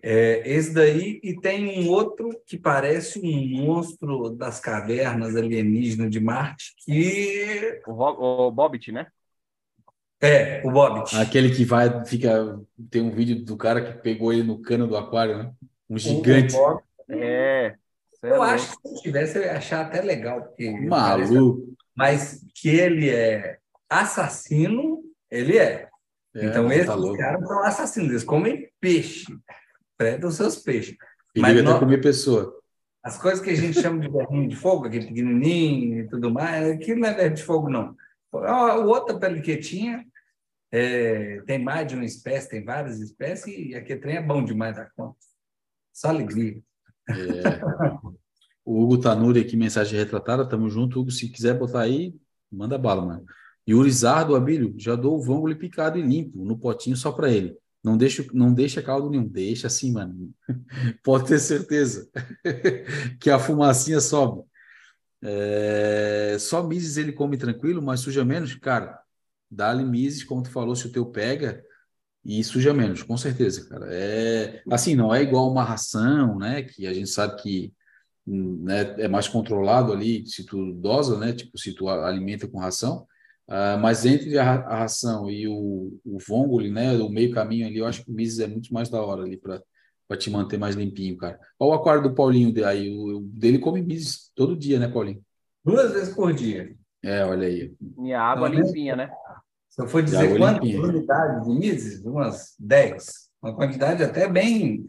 é. 0.01 0.49
Esse 0.49 0.73
daí, 0.73 1.19
e 1.21 1.39
tem 1.39 1.85
um 1.85 1.89
outro 1.91 2.29
que 2.47 2.57
parece 2.57 3.19
um 3.19 3.63
monstro 3.63 4.31
das 4.31 4.59
cavernas 4.59 5.35
alienígenas 5.35 6.09
de 6.09 6.19
Marte, 6.19 6.73
que. 6.83 7.81
O, 7.85 8.47
o 8.47 8.51
Bobbit, 8.51 8.91
né? 8.91 9.05
É, 10.19 10.65
o 10.65 10.71
Bobbit. 10.71 11.15
Aquele 11.17 11.53
que 11.53 11.65
vai, 11.65 12.03
fica. 12.05 12.59
Tem 12.89 13.01
um 13.01 13.11
vídeo 13.11 13.45
do 13.45 13.55
cara 13.55 13.93
que 13.93 14.01
pegou 14.01 14.33
ele 14.33 14.41
no 14.41 14.59
cano 14.59 14.87
do 14.87 14.97
aquário, 14.97 15.37
né? 15.37 15.53
Um 15.87 15.99
gigante. 15.99 16.55
É. 17.09 17.75
Eu 18.23 18.41
acho 18.41 18.71
que 18.71 18.87
se 18.89 18.95
eu 18.95 19.01
tivesse, 19.01 19.37
eu 19.37 19.43
ia 19.43 19.57
achar 19.57 19.85
até 19.85 20.01
legal. 20.01 20.41
Porque 20.43 20.71
Maluco. 20.71 21.75
Mas 21.95 22.43
que 22.55 22.69
ele 22.69 23.09
é 23.09 23.59
assassino, 23.89 25.03
ele 25.29 25.57
é. 25.57 25.89
é 26.35 26.45
então, 26.45 26.71
esses 26.71 26.87
tá 26.87 27.17
caras 27.17 27.47
são 27.47 27.63
assassinos, 27.63 28.09
eles 28.09 28.23
comem 28.23 28.69
peixe, 28.79 29.25
predam 29.97 30.31
seus 30.31 30.55
peixes. 30.55 30.95
E 31.35 31.39
mas 31.39 31.57
até 31.57 31.79
comer 31.79 32.01
pessoa. 32.01 32.59
As 33.03 33.17
coisas 33.17 33.41
que 33.41 33.49
a 33.49 33.55
gente 33.55 33.81
chama 33.81 33.99
de 33.99 34.09
verrinho 34.09 34.47
de 34.47 34.55
fogo, 34.55 34.85
aquele 34.85 35.07
pequenininho 35.07 35.99
e 35.99 36.07
tudo 36.07 36.31
mais, 36.31 36.69
aquilo 36.69 37.01
não 37.01 37.09
é 37.09 37.13
verme 37.13 37.35
de 37.35 37.43
fogo, 37.43 37.69
não. 37.69 37.95
O 38.31 38.87
outro 38.87 39.19
peliquetinha 39.19 40.05
é, 40.71 41.41
tem 41.45 41.59
mais 41.59 41.85
de 41.85 41.95
uma 41.95 42.05
espécie, 42.05 42.49
tem 42.49 42.63
várias 42.63 42.99
espécies, 42.99 43.53
e 43.53 43.75
aqui 43.75 43.95
trem 43.97 44.15
é 44.15 44.21
bom 44.21 44.43
demais 44.43 44.77
da 44.77 44.89
conta. 44.95 45.17
Só 45.91 46.07
alegria. 46.07 46.59
É. 47.09 47.59
O 48.65 48.81
Hugo 48.81 48.97
Tanuri 48.97 49.41
aqui, 49.41 49.57
mensagem 49.57 49.99
retratada, 49.99 50.47
tamo 50.47 50.69
junto. 50.69 50.99
Hugo, 50.99 51.11
se 51.11 51.29
quiser 51.29 51.57
botar 51.57 51.81
aí, 51.81 52.15
manda 52.51 52.77
bala, 52.77 53.05
mano. 53.05 53.25
E 53.65 53.73
o 53.73 53.81
Rizardo, 53.81 54.35
Abílio, 54.35 54.73
já 54.77 54.95
dou 54.95 55.17
o 55.17 55.21
vângolo 55.21 55.55
picado 55.55 55.97
e 55.97 56.01
limpo, 56.01 56.43
no 56.43 56.57
potinho 56.57 56.95
só 56.95 57.11
para 57.11 57.31
ele. 57.31 57.57
Não 57.83 57.97
deixa, 57.97 58.25
não 58.33 58.53
deixa 58.53 58.81
caldo 58.81 59.09
nenhum, 59.09 59.27
deixa 59.27 59.67
assim, 59.67 59.91
mano. 59.91 60.33
Pode 61.03 61.27
ter 61.27 61.39
certeza 61.39 62.09
que 63.19 63.29
a 63.29 63.39
fumacinha 63.39 63.99
sobe. 63.99 64.43
É... 65.21 66.37
Só 66.39 66.63
mises 66.63 66.97
ele 66.97 67.11
come 67.11 67.37
tranquilo, 67.37 67.81
mas 67.81 68.01
suja 68.01 68.23
menos? 68.23 68.55
Cara, 68.55 68.99
dá-lhe 69.49 69.83
mises, 69.83 70.23
como 70.23 70.43
tu 70.43 70.49
falou, 70.49 70.75
se 70.75 70.87
o 70.87 70.91
teu 70.91 71.05
pega, 71.05 71.63
e 72.25 72.43
suja 72.43 72.73
menos, 72.73 73.03
com 73.03 73.17
certeza, 73.17 73.67
cara. 73.67 73.87
É 73.89 74.61
assim, 74.71 74.95
não 74.95 75.13
é 75.13 75.21
igual 75.21 75.51
uma 75.51 75.63
ração, 75.63 76.37
né? 76.37 76.63
Que 76.63 76.87
a 76.87 76.93
gente 76.93 77.09
sabe 77.09 77.41
que 77.41 77.73
né, 78.25 78.95
é 78.99 79.07
mais 79.07 79.27
controlado 79.27 79.91
ali, 79.91 80.25
se 80.25 80.45
tu 80.45 80.71
dosa, 80.73 81.17
né? 81.19 81.33
Tipo, 81.33 81.57
se 81.57 81.73
tu 81.73 81.89
alimenta 81.89 82.47
com 82.47 82.59
ração, 82.59 83.05
Uh, 83.47 83.77
mas 83.77 84.05
entre 84.05 84.37
a, 84.37 84.53
a, 84.53 84.77
ração 84.79 85.29
e 85.29 85.47
o, 85.47 85.99
o 86.05 86.17
Vongole, 86.25 86.71
né, 86.71 86.93
o 86.93 87.09
meio 87.09 87.33
caminho 87.33 87.67
ali, 87.67 87.77
eu 87.77 87.85
acho 87.85 88.03
que 88.03 88.09
o 88.09 88.13
Mises 88.13 88.39
é 88.39 88.47
muito 88.47 88.73
mais 88.73 88.89
da 88.89 89.01
hora 89.01 89.23
ali 89.23 89.37
para 89.37 89.61
te 90.17 90.29
manter 90.29 90.57
mais 90.57 90.75
limpinho, 90.75 91.17
cara. 91.17 91.37
Olha 91.59 91.71
o 91.71 91.73
aquário 91.73 92.03
do 92.03 92.15
Paulinho 92.15 92.65
aí, 92.65 92.89
o, 92.89 93.17
o 93.17 93.19
dele 93.21 93.59
come 93.59 93.81
Mises 93.81 94.31
todo 94.33 94.55
dia, 94.55 94.79
né, 94.79 94.87
Paulinho? 94.87 95.21
Duas 95.63 95.91
vezes 95.91 96.15
por 96.15 96.33
dia. 96.33 96.73
É, 97.03 97.25
olha 97.25 97.45
aí. 97.45 97.73
Minha 97.97 98.21
água 98.21 98.47
Não, 98.47 98.61
limpinha, 98.61 98.95
né? 98.95 99.11
Se 99.73 99.81
eu 99.81 99.87
for 99.87 100.03
dizer 100.03 100.37
quantas 100.37 100.69
unidades 100.69 101.47
de 101.47 101.51
Mises, 101.51 102.05
umas 102.05 102.53
10. 102.59 103.05
Uma 103.41 103.55
quantidade 103.55 104.03
até 104.03 104.27
bem, 104.27 104.85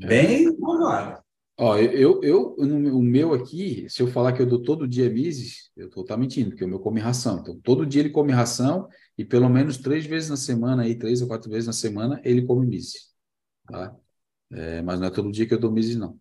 é. 0.00 0.06
bem 0.06 0.46
é. 0.48 1.22
Ó, 1.58 1.76
eu, 1.76 2.22
eu, 2.22 2.56
no, 2.58 2.98
o 2.98 3.02
meu 3.02 3.34
aqui, 3.34 3.86
se 3.90 4.02
eu 4.02 4.06
falar 4.06 4.32
que 4.32 4.40
eu 4.40 4.46
dou 4.46 4.62
todo 4.62 4.88
dia 4.88 5.10
Mises, 5.10 5.70
eu 5.76 5.88
estou 5.88 6.02
tá 6.02 6.16
mentindo, 6.16 6.48
porque 6.48 6.64
o 6.64 6.68
meu 6.68 6.80
come 6.80 6.98
ração. 6.98 7.40
Então, 7.40 7.60
todo 7.60 7.84
dia 7.84 8.00
ele 8.00 8.08
come 8.08 8.32
ração 8.32 8.88
e 9.18 9.24
pelo 9.24 9.50
menos 9.50 9.76
três 9.76 10.06
vezes 10.06 10.30
na 10.30 10.38
semana, 10.38 10.84
aí, 10.84 10.94
três 10.94 11.20
ou 11.20 11.28
quatro 11.28 11.50
vezes 11.50 11.66
na 11.66 11.74
semana, 11.74 12.18
ele 12.24 12.40
come 12.40 12.66
Mises. 12.66 13.12
Tá? 13.68 13.94
É, 14.50 14.80
mas 14.80 14.98
não 14.98 15.08
é 15.08 15.10
todo 15.10 15.30
dia 15.30 15.46
que 15.46 15.52
eu 15.52 15.60
dou 15.60 15.70
Mises, 15.70 15.94
não. 15.94 16.18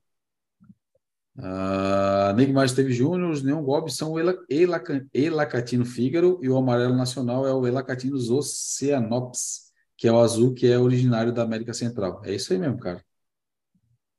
Uh, 1.42 2.36
Neymar 2.36 2.66
Esteve 2.66 2.94
Júnior, 2.94 3.44
Neon 3.44 3.64
Gob 3.64 3.92
são 3.92 4.12
o 4.12 4.20
Elacatino 5.12 5.84
Fígaro 5.84 6.40
e 6.40 6.48
o 6.48 6.56
amarelo 6.56 6.96
nacional 6.96 7.48
é 7.48 7.54
o 7.54 7.66
Elacatinos 7.66 8.30
Oceanops, 8.30 9.72
que 9.98 10.08
é 10.08 10.12
o 10.12 10.20
azul, 10.20 10.54
que 10.54 10.68
é 10.68 10.78
originário 10.78 11.34
da 11.34 11.42
América 11.42 11.74
Central. 11.74 12.22
É 12.24 12.36
isso 12.36 12.54
aí 12.54 12.60
mesmo, 12.60 12.78
cara. 12.78 13.04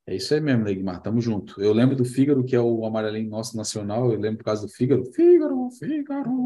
É 0.05 0.16
isso 0.16 0.35
aí 0.35 0.40
mesmo, 0.40 0.65
Neymar, 0.65 1.01
tamo 1.01 1.20
junto. 1.20 1.62
Eu 1.62 1.73
lembro 1.73 1.94
do 1.94 2.05
Fígaro, 2.05 2.43
que 2.44 2.57
é 2.57 2.61
o 2.61 2.85
amarelinho 2.85 3.31
nosso 3.31 3.57
nacional, 3.57 4.11
eu 4.12 4.19
lembro 4.19 4.39
por 4.39 4.47
causa 4.47 4.66
do 4.66 4.73
Fígaro. 4.73 5.05
Fígaro, 5.12 5.52
Fígaro. 5.70 6.44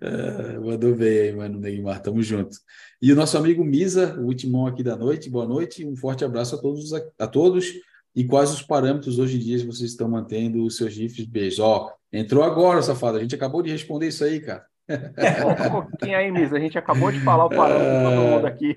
é, 0.00 0.58
mandou 0.60 0.94
bem 0.94 1.18
aí, 1.18 1.32
mano, 1.34 1.58
Neymar, 1.58 2.00
tamo 2.00 2.22
junto. 2.22 2.56
E 3.00 3.12
o 3.12 3.16
nosso 3.16 3.36
amigo 3.38 3.64
Misa, 3.64 4.18
o 4.20 4.26
último 4.26 4.66
aqui 4.66 4.82
da 4.82 4.96
noite, 4.96 5.30
boa 5.30 5.46
noite, 5.46 5.86
um 5.86 5.96
forte 5.96 6.24
abraço 6.24 6.54
a 6.54 6.58
todos, 6.58 6.92
a, 6.92 7.26
todos. 7.26 7.72
E 8.14 8.24
quais 8.24 8.52
os 8.52 8.62
parâmetros 8.62 9.18
hoje 9.18 9.36
em 9.36 9.40
dia 9.40 9.58
vocês 9.58 9.90
estão 9.90 10.08
mantendo 10.08 10.64
os 10.64 10.76
seus 10.76 10.92
GIFs? 10.92 11.26
Beijo. 11.26 11.62
Ó, 11.62 11.90
entrou 12.12 12.42
agora, 12.42 12.82
safado, 12.82 13.18
a 13.18 13.20
gente 13.20 13.34
acabou 13.34 13.62
de 13.62 13.70
responder 13.70 14.08
isso 14.08 14.24
aí, 14.24 14.40
cara 14.40 14.67
um 15.68 15.70
pouquinho 15.70 16.16
aí, 16.16 16.30
Misa. 16.30 16.56
A 16.56 16.60
gente 16.60 16.78
acabou 16.78 17.12
de 17.12 17.20
falar 17.20 17.44
o 17.44 17.50
parâmetro 17.50 17.84
de 17.84 18.04
todo 18.04 18.22
mundo 18.22 18.46
aqui. 18.46 18.74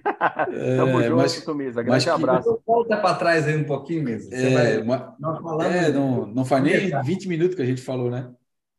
Tamo 0.77 1.01
é, 1.01 1.07
junto, 1.07 1.15
mas, 1.17 1.47
Misa. 1.55 1.83
Grande 1.83 2.09
abraço. 2.09 2.61
Volta 2.67 2.97
para 2.97 3.15
trás 3.15 3.47
aí 3.47 3.55
um 3.55 3.63
pouquinho, 3.63 4.03
Misa. 4.03 4.33
É, 4.35 4.83
vai... 4.83 4.99
é, 5.67 5.91
não, 5.91 6.25
não 6.25 6.45
faz 6.45 6.63
nem 6.63 7.01
20 7.01 7.27
minutos 7.27 7.55
que 7.55 7.61
a 7.61 7.65
gente 7.65 7.81
falou, 7.81 8.11
né? 8.11 8.29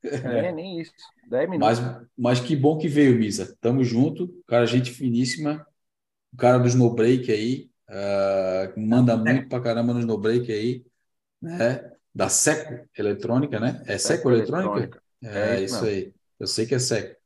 É, 0.05 0.53
nem 0.53 0.81
isso. 0.81 0.93
10 1.29 1.49
minutos. 1.49 1.81
Mas, 1.81 2.07
mas 2.17 2.41
que 2.41 2.55
bom 2.55 2.77
que 2.77 2.89
veio, 2.89 3.19
Misa. 3.19 3.57
Tamo 3.61 3.83
junto. 3.83 4.29
Cara, 4.47 4.67
gente 4.67 4.91
finíssima. 4.91 5.67
O 6.33 6.37
cara 6.37 6.59
do 6.59 6.69
Snow 6.69 6.95
Break 6.95 7.33
aí. 7.33 7.71
Uh, 7.89 8.81
manda 8.81 9.17
muito 9.17 9.49
pra 9.49 9.61
caramba 9.61 9.95
no 9.95 10.01
Snow 10.01 10.19
Break 10.19 10.53
aí. 10.53 10.85
Né? 11.41 11.91
Da 12.15 12.29
Seco 12.29 12.87
Eletrônica, 12.97 13.59
né? 13.59 13.83
É 13.87 13.97
Seco, 13.97 14.17
Seco 14.17 14.31
Eletrônica? 14.31 14.77
Eletrônica? 14.77 15.03
É, 15.23 15.57
é, 15.57 15.61
isso 15.63 15.85
aí. 15.85 16.13
Eu 16.39 16.47
sei 16.47 16.67
que 16.67 16.75
é 16.75 16.79
Seco 16.79 17.22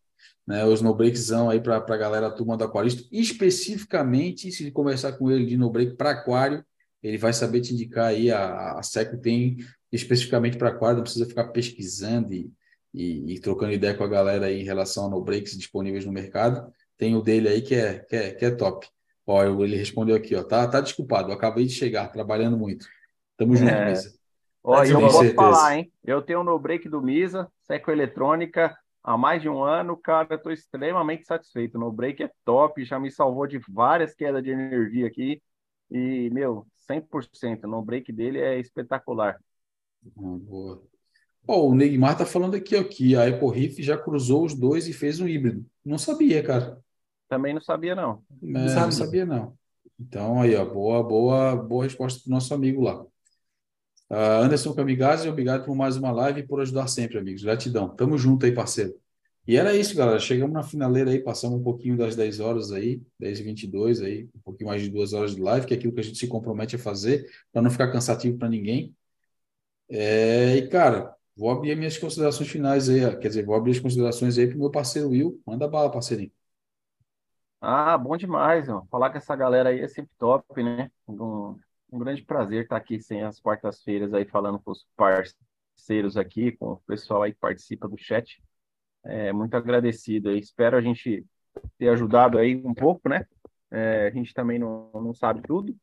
né, 0.47 0.65
os 0.65 0.81
no-breakzão 0.81 1.51
aí 1.51 1.61
para 1.61 1.77
a 1.77 1.97
galera 1.97 2.31
turma 2.31 2.57
do 2.57 2.65
aquarista. 2.65 3.03
Especificamente, 3.11 4.53
se 4.53 4.71
conversar 4.71 5.13
com 5.13 5.31
ele 5.31 5.47
de 5.47 5.57
no-break 5.57 5.97
para 5.97 6.11
aquário, 6.11 6.65
ele 7.03 7.19
vai 7.19 7.33
saber 7.33 7.61
te 7.61 7.75
indicar 7.75 8.07
aí. 8.07 8.31
A, 8.31 8.79
a 8.79 8.83
Seco 8.83 9.17
tem 9.19 9.59
especificamente 9.91 10.57
para 10.57 10.69
aquário, 10.69 10.99
não 10.99 11.05
precisa 11.05 11.27
ficar 11.27 11.49
pesquisando 11.49 12.33
e, 12.33 12.51
e, 12.95 13.35
e, 13.35 13.41
trocando 13.41 13.73
ideia 13.73 13.95
com 13.95 14.05
a 14.05 14.09
galera 14.09 14.47
aí 14.47 14.61
em 14.61 14.65
relação 14.65 15.07
a 15.07 15.11
no-breaks 15.11 15.57
disponíveis 15.57 16.05
no 16.05 16.13
mercado. 16.13 16.71
Tem 16.97 17.15
o 17.15 17.23
dele 17.23 17.49
aí 17.49 17.61
que 17.61 17.75
é, 17.75 17.99
que 18.01 18.17
é, 18.17 18.31
que 18.33 18.45
é 18.45 18.51
top. 18.51 18.87
Ó, 19.27 19.43
ele 19.65 19.77
respondeu 19.77 20.15
aqui, 20.15 20.37
ó, 20.37 20.45
tá, 20.45 20.69
tá 20.69 20.81
desculpado, 20.81 21.31
eu 21.31 21.35
acabei 21.35 21.65
de 21.67 21.73
chegar, 21.73 22.13
trabalhando 22.13 22.57
muito. 22.57 22.87
Tamo 23.37 23.57
junto, 23.57 23.73
é. 23.73 23.91
Misa. 23.91 24.15
Ó, 24.63 24.85
eu 24.85 25.01
posso 25.01 25.19
certeza. 25.19 25.35
falar, 25.35 25.77
hein? 25.77 25.93
Eu 26.05 26.23
tenho 26.23 26.45
no 26.45 26.59
break 26.59 26.89
do 26.89 27.03
Misa, 27.03 27.51
Seco 27.63 27.91
Eletrônica, 27.91 28.77
há 29.07 29.17
mais 29.17 29.41
de 29.41 29.49
um 29.49 29.63
ano, 29.63 29.97
cara, 29.97 30.35
estou 30.35 30.51
extremamente 30.51 31.25
satisfeito. 31.25 31.79
No 31.79 31.93
break 31.93 32.25
é 32.25 32.31
top, 32.45 32.85
já 32.85 32.99
me 32.99 33.11
salvou 33.11 33.47
de 33.47 33.61
várias 33.69 34.15
quedas 34.15 34.43
de 34.43 34.51
energia 34.51 35.07
aqui. 35.07 35.41
E, 35.89 36.29
meu, 36.31 36.67
100%. 36.91 37.63
No 37.63 37.81
break 37.83 38.13
dele 38.13 38.41
é 38.41 38.59
espetacular. 38.59 39.41
Ah, 40.05 40.11
boa. 40.19 40.83
O 41.47 41.73
Neymar 41.73 42.19
tá 42.19 42.27
falando 42.27 42.57
aqui 42.57 42.75
ó, 42.75 42.83
que 42.83 43.15
a 43.15 43.29
EcoRiff 43.29 43.81
já 43.81 43.97
cruzou 43.97 44.45
os 44.45 44.53
dois 44.53 44.89
e 44.89 44.93
fez 44.93 45.21
um 45.21 45.29
híbrido. 45.29 45.65
Não 45.85 45.97
sabia, 45.97 46.43
cara. 46.43 46.77
Também 47.29 47.55
não 47.55 47.61
sabia, 47.61 47.95
não. 47.95 48.25
É, 48.43 48.47
não, 48.49 48.69
sabia. 48.69 48.83
não 48.83 48.93
sabia, 48.93 49.27
não. 49.27 49.59
Então, 49.99 50.43
aí, 50.43 50.57
ó, 50.57 50.65
boa, 50.65 51.05
boa, 51.05 51.55
boa 51.55 51.85
resposta 51.85 52.21
do 52.25 52.31
nosso 52.31 52.53
amigo 52.53 52.83
lá. 52.83 53.07
Uh, 54.09 54.45
Anderson 54.45 54.73
Kamigazzi, 54.73 55.29
obrigado 55.29 55.65
por 55.65 55.75
mais 55.75 55.97
uma 55.97 56.13
live 56.13 56.41
e 56.41 56.47
por 56.47 56.61
ajudar 56.61 56.87
sempre, 56.87 57.19
amigos. 57.19 57.43
Gratidão. 57.43 57.89
Tamo 57.89 58.17
junto 58.17 58.47
aí, 58.47 58.53
parceiro. 58.53 58.95
E 59.47 59.57
era 59.57 59.75
isso, 59.75 59.97
galera. 59.97 60.19
Chegamos 60.19 60.53
na 60.53 60.63
finaleira 60.63 61.11
aí, 61.11 61.21
passamos 61.21 61.61
um 61.61 61.63
pouquinho 61.63 61.97
das 61.97 62.17
10 62.17 62.41
horas 62.41 62.73
aí, 62.73 63.03
10 63.19 63.41
e 63.41 63.43
22 63.45 64.03
aí, 64.03 64.29
um 64.35 64.41
pouquinho 64.41 64.69
mais 64.69 64.83
de 64.83 64.91
duas 64.91 65.13
horas 65.13 65.35
de 65.35 65.41
live, 65.41 65.67
que 65.67 65.75
é 65.75 65.77
aquilo 65.77 65.93
que 65.93 66.01
a 66.01 66.03
gente 66.03 66.19
se 66.19 66.27
compromete 66.27 66.77
a 66.77 66.79
fazer, 66.79 67.29
para 67.53 67.63
não 67.63 67.71
ficar 67.71 67.91
cansativo 67.93 68.39
para 68.39 68.49
ninguém. 68.49 68.95
É, 69.89 70.57
e, 70.57 70.69
cara, 70.69 71.15
vou 71.37 71.51
abrir 71.51 71.77
minhas 71.77 71.97
considerações 71.97 72.49
finais 72.49 72.89
aí, 72.89 73.01
quer 73.19 73.29
dizer, 73.29 73.45
vou 73.45 73.55
abrir 73.55 73.73
as 73.73 73.79
considerações 73.79 74.37
aí 74.37 74.49
para 74.49 74.57
o 74.57 74.61
meu 74.61 74.71
parceiro 74.71 75.11
Will. 75.11 75.41
Manda 75.47 75.69
bala, 75.69 75.91
parceirinho. 75.91 76.33
Ah, 77.61 77.97
bom 77.97 78.17
demais, 78.17 78.69
ó. 78.69 78.85
Falar 78.91 79.11
com 79.11 79.19
essa 79.19 79.35
galera 79.35 79.71
aí 79.71 79.81
é 79.81 79.89
sempre 79.89 80.11
top, 80.19 80.63
né? 80.63 80.91
Um 81.91 81.99
grande 81.99 82.23
prazer 82.23 82.65
estar 82.65 82.77
aqui 82.77 83.01
sem 83.01 83.23
as 83.23 83.41
quartas-feiras 83.41 84.13
aí 84.13 84.25
falando 84.25 84.59
com 84.61 84.71
os 84.71 84.87
parceiros 84.97 86.17
aqui, 86.17 86.53
com 86.53 86.73
o 86.73 86.77
pessoal 86.87 87.23
aí 87.23 87.33
que 87.33 87.39
participa 87.39 87.89
do 87.89 87.97
chat. 87.97 88.43
É, 89.05 89.33
muito 89.33 89.55
agradecido. 89.57 90.31
espero 90.33 90.77
a 90.77 90.81
gente 90.81 91.25
ter 91.79 91.89
ajudado 91.89 92.39
aí 92.39 92.57
um 92.57 92.75
pouco, 92.75 93.09
né? 93.09 93.27
É, 93.71 94.07
a 94.09 94.11
gente 94.11 94.35
também 94.35 94.59
não, 94.59 94.91
não 94.95 95.15
sabe 95.15 95.43
tudo, 95.43 95.77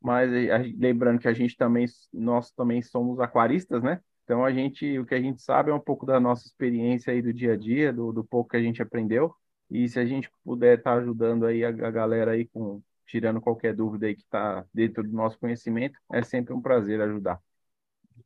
mas 0.00 0.30
a, 0.50 0.58
lembrando 0.76 1.20
que 1.20 1.28
a 1.28 1.32
gente 1.32 1.56
também, 1.56 1.86
nós 2.12 2.50
também 2.52 2.82
somos 2.82 3.20
aquaristas, 3.20 3.82
né? 3.82 4.00
Então 4.24 4.44
a 4.44 4.52
gente, 4.52 4.98
o 4.98 5.06
que 5.06 5.14
a 5.14 5.20
gente 5.20 5.42
sabe 5.42 5.70
é 5.70 5.74
um 5.74 5.80
pouco 5.80 6.06
da 6.06 6.18
nossa 6.18 6.46
experiência 6.46 7.12
aí 7.12 7.22
do 7.22 7.32
dia 7.32 7.52
a 7.54 7.56
dia, 7.56 7.92
do, 7.92 8.12
do 8.12 8.24
pouco 8.24 8.50
que 8.50 8.56
a 8.56 8.62
gente 8.62 8.82
aprendeu. 8.82 9.34
E 9.70 9.88
se 9.88 9.98
a 9.98 10.06
gente 10.06 10.30
puder 10.44 10.78
estar 10.78 10.94
tá 10.94 10.98
ajudando 10.98 11.46
aí 11.46 11.64
a, 11.64 11.68
a 11.68 11.90
galera 11.90 12.32
aí 12.32 12.46
com 12.46 12.82
tirando 13.06 13.40
qualquer 13.40 13.74
dúvida 13.74 14.06
aí 14.06 14.14
que 14.14 14.22
está 14.22 14.64
dentro 14.72 15.02
do 15.02 15.12
nosso 15.12 15.38
conhecimento, 15.38 15.98
é 16.12 16.22
sempre 16.22 16.52
um 16.54 16.60
prazer 16.60 17.00
ajudar. 17.00 17.38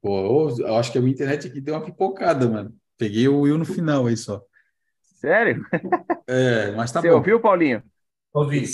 Pô, 0.01 0.49
eu 0.59 0.77
acho 0.77 0.93
que 0.93 0.99
a 0.99 1.01
minha 1.01 1.13
internet 1.13 1.47
aqui 1.47 1.61
deu 1.61 1.75
uma 1.75 1.85
pipocada, 1.85 2.49
mano. 2.49 2.75
Peguei 2.97 3.29
o 3.29 3.41
Will 3.41 3.59
no 3.59 3.65
final 3.65 4.07
aí 4.07 4.17
só. 4.17 4.43
Sério? 5.03 5.65
É, 6.27 6.73
mas 6.73 6.93
tá 6.93 7.01
Você 7.01 7.09
bom. 7.09 7.15
Você 7.15 7.19
ouviu, 7.19 7.41
Paulinho? 7.41 7.83
Ouvi. 8.33 8.65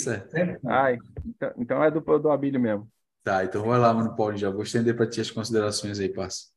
Ai, 0.67 0.97
então, 1.25 1.51
então 1.57 1.83
é 1.83 1.89
do, 1.89 2.01
do 2.01 2.29
Abílio 2.29 2.59
mesmo. 2.59 2.89
Tá, 3.23 3.43
então 3.43 3.63
vai 3.63 3.79
lá, 3.79 3.93
mano, 3.93 4.15
Paulinho. 4.15 4.39
Já 4.39 4.49
vou 4.49 4.63
estender 4.63 4.95
para 4.95 5.09
ti 5.09 5.21
as 5.21 5.31
considerações 5.31 5.99
aí, 5.99 6.09
parça. 6.09 6.49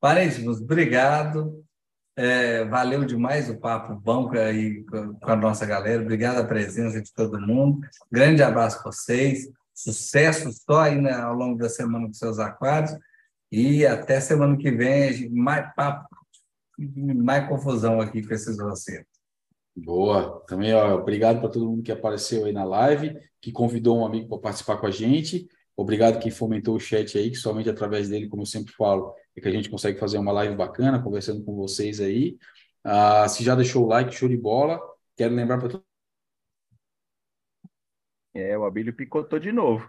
Paríssimos, 0.00 0.60
obrigado. 0.60 1.64
É, 2.14 2.64
valeu 2.66 3.04
demais 3.04 3.48
o 3.48 3.58
papo 3.58 3.94
bom 3.94 4.30
aí 4.32 4.84
com 4.84 5.30
a 5.30 5.36
nossa 5.36 5.64
galera. 5.64 6.02
Obrigado 6.02 6.38
a 6.38 6.46
presença 6.46 7.00
de 7.00 7.12
todo 7.12 7.40
mundo. 7.40 7.80
Grande 8.10 8.42
abraço 8.42 8.82
para 8.82 8.92
vocês. 8.92 9.48
Sucesso 9.74 10.52
só 10.52 10.82
aí 10.82 11.00
né, 11.00 11.12
ao 11.12 11.34
longo 11.34 11.58
da 11.58 11.68
semana 11.68 12.06
com 12.06 12.12
seus 12.12 12.38
aquários. 12.38 12.92
E 13.50 13.86
até 13.86 14.20
semana 14.20 14.56
que 14.56 14.70
vem, 14.70 15.30
mais 15.30 15.74
papo, 15.74 16.06
mais 16.78 17.48
confusão 17.48 18.00
aqui 18.00 18.26
com 18.26 18.34
esses 18.34 18.56
vocês. 18.56 19.04
Boa. 19.74 20.42
Também, 20.46 20.74
ó, 20.74 20.94
obrigado 20.94 21.40
para 21.40 21.48
todo 21.48 21.68
mundo 21.68 21.82
que 21.82 21.92
apareceu 21.92 22.44
aí 22.44 22.52
na 22.52 22.64
live, 22.64 23.16
que 23.40 23.50
convidou 23.50 23.98
um 23.98 24.06
amigo 24.06 24.28
para 24.28 24.38
participar 24.38 24.76
com 24.76 24.86
a 24.86 24.90
gente. 24.90 25.48
Obrigado 25.74 26.18
quem 26.18 26.30
fomentou 26.30 26.76
o 26.76 26.80
chat 26.80 27.16
aí, 27.16 27.30
que 27.30 27.36
somente 27.36 27.70
através 27.70 28.08
dele, 28.08 28.28
como 28.28 28.42
eu 28.42 28.46
sempre 28.46 28.72
falo, 28.74 29.14
é 29.36 29.40
que 29.40 29.48
a 29.48 29.50
gente 29.50 29.70
consegue 29.70 29.98
fazer 29.98 30.18
uma 30.18 30.32
live 30.32 30.54
bacana, 30.54 31.02
conversando 31.02 31.44
com 31.44 31.54
vocês 31.54 32.00
aí. 32.00 32.38
Ah, 32.84 33.28
se 33.28 33.42
já 33.44 33.54
deixou 33.54 33.84
o 33.84 33.88
like, 33.88 34.14
show 34.14 34.28
de 34.28 34.36
bola. 34.36 34.80
Quero 35.16 35.34
lembrar 35.34 35.58
para 35.58 35.68
todo 35.68 35.84
É, 38.34 38.56
o 38.56 38.64
Abílio 38.64 38.94
picotou 38.94 39.38
de 39.38 39.52
novo. 39.52 39.88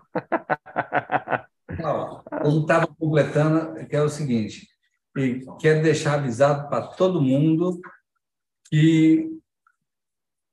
eu 2.43 2.61
estava 2.61 2.87
completando, 2.87 3.85
que 3.87 3.95
é 3.95 4.01
o 4.01 4.09
seguinte, 4.09 4.67
e 5.17 5.45
quero 5.59 5.81
deixar 5.81 6.15
avisado 6.15 6.69
para 6.69 6.87
todo 6.87 7.21
mundo 7.21 7.79
que 8.69 9.29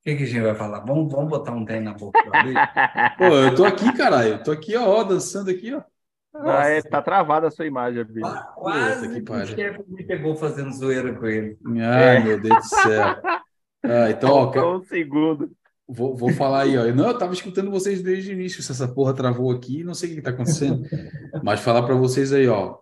o 0.01 0.03
que, 0.03 0.17
que 0.17 0.23
a 0.23 0.27
gente 0.27 0.41
vai 0.43 0.55
falar? 0.55 0.81
Vamos, 0.81 1.13
vamos 1.13 1.29
botar 1.29 1.53
um 1.53 1.65
trem 1.65 1.83
na 1.83 1.93
boca 1.93 2.19
Pô, 3.19 3.25
eu 3.25 3.55
tô 3.55 3.67
aqui, 3.67 3.93
caralho. 3.93 4.31
Eu 4.31 4.43
tô 4.43 4.51
aqui, 4.51 4.75
ó, 4.75 5.05
dançando 5.05 5.51
aqui, 5.51 5.75
ó. 5.75 5.83
Ah, 6.35 6.69
é, 6.69 6.81
tá 6.81 7.03
travada 7.03 7.49
a 7.49 7.51
sua 7.51 7.67
imagem, 7.67 8.01
Abílio. 8.01 8.29
Quase 8.55 9.23
que 9.23 9.33
o 9.33 9.47
chefe 9.47 9.85
me 9.89 10.05
pegou 10.05 10.37
fazendo 10.37 10.73
zoeira 10.73 11.13
com 11.15 11.27
ele. 11.27 11.59
Ai, 11.67 12.17
é. 12.17 12.21
meu 12.21 12.41
Deus 12.41 12.57
do 12.57 12.65
céu. 12.65 13.17
Ah, 13.83 14.11
então, 14.11 14.31
ó, 14.31 14.77
um 14.77 14.83
segundo. 14.83 15.51
Vou, 15.89 16.15
vou 16.15 16.31
falar 16.35 16.65
aí, 16.65 16.77
ó. 16.77 16.85
Eu, 16.85 16.95
não, 16.95 17.09
eu 17.09 17.17
tava 17.17 17.33
escutando 17.33 17.71
vocês 17.71 18.03
desde 18.03 18.31
o 18.31 18.35
início. 18.35 18.63
Se 18.63 18.71
essa 18.71 18.87
porra 18.87 19.15
travou 19.15 19.51
aqui, 19.51 19.83
não 19.83 19.95
sei 19.95 20.11
o 20.11 20.13
que 20.13 20.19
está 20.19 20.33
acontecendo. 20.33 20.87
Mas 21.43 21.61
falar 21.61 21.83
para 21.85 21.95
vocês 21.95 22.31
aí, 22.31 22.47
ó. 22.47 22.79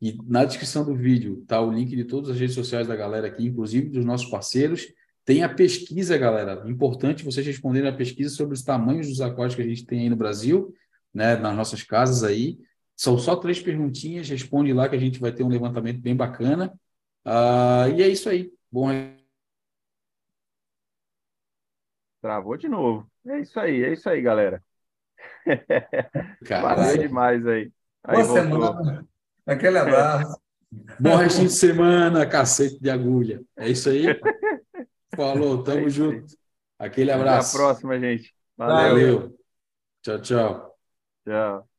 E 0.00 0.16
na 0.28 0.44
descrição 0.44 0.84
do 0.84 0.94
vídeo 0.94 1.42
tá 1.46 1.60
o 1.60 1.72
link 1.72 1.96
de 1.96 2.04
todas 2.04 2.30
as 2.30 2.38
redes 2.38 2.54
sociais 2.54 2.86
da 2.86 2.94
galera 2.94 3.26
aqui, 3.26 3.46
inclusive 3.46 3.88
dos 3.88 4.04
nossos 4.04 4.28
parceiros. 4.28 4.86
Tem 5.24 5.42
a 5.42 5.48
pesquisa, 5.48 6.16
galera. 6.16 6.62
Importante 6.68 7.24
vocês 7.24 7.44
responderem 7.44 7.88
a 7.88 7.96
pesquisa 7.96 8.30
sobre 8.30 8.54
os 8.54 8.62
tamanhos 8.62 9.08
dos 9.08 9.20
aquários 9.20 9.56
que 9.56 9.62
a 9.62 9.66
gente 9.66 9.84
tem 9.84 10.02
aí 10.02 10.10
no 10.10 10.16
Brasil, 10.16 10.72
né, 11.12 11.34
nas 11.36 11.56
nossas 11.56 11.82
casas 11.82 12.22
aí. 12.22 12.58
São 12.96 13.18
só 13.18 13.36
três 13.36 13.60
perguntinhas, 13.60 14.28
responde 14.28 14.72
lá 14.72 14.88
que 14.88 14.96
a 14.96 14.98
gente 14.98 15.20
vai 15.20 15.30
ter 15.30 15.42
um 15.42 15.48
levantamento 15.48 16.00
bem 16.00 16.16
bacana. 16.16 16.72
Uh, 17.26 17.92
e 17.94 18.02
é 18.02 18.08
isso 18.08 18.28
aí. 18.28 18.50
Bom. 18.72 18.88
Travou 22.22 22.56
de 22.56 22.68
novo. 22.68 23.06
É 23.26 23.40
isso 23.40 23.60
aí, 23.60 23.84
é 23.84 23.92
isso 23.92 24.08
aí, 24.08 24.22
galera. 24.22 24.62
Valeu 26.48 26.98
demais 26.98 27.46
aí. 27.46 27.70
aí 28.02 28.22
Boa 28.22 28.24
semana. 28.24 29.08
Aquele 29.44 29.78
abraço. 29.78 30.40
Bom 30.98 31.16
restinho 31.16 31.48
de 31.48 31.54
semana, 31.54 32.26
cacete 32.26 32.80
de 32.80 32.90
agulha. 32.90 33.42
É 33.56 33.68
isso 33.68 33.88
aí? 33.88 34.06
Falou, 35.14 35.62
tamo 35.64 35.86
é 35.86 35.90
junto. 35.90 36.34
Aquele 36.78 37.10
abraço. 37.10 37.56
Até 37.56 37.64
a 37.64 37.66
próxima, 37.66 38.00
gente. 38.00 38.34
Valeu. 38.56 38.88
Valeu. 38.88 39.38
Tchau, 40.02 40.20
tchau. 40.20 40.78
Tchau. 41.24 41.75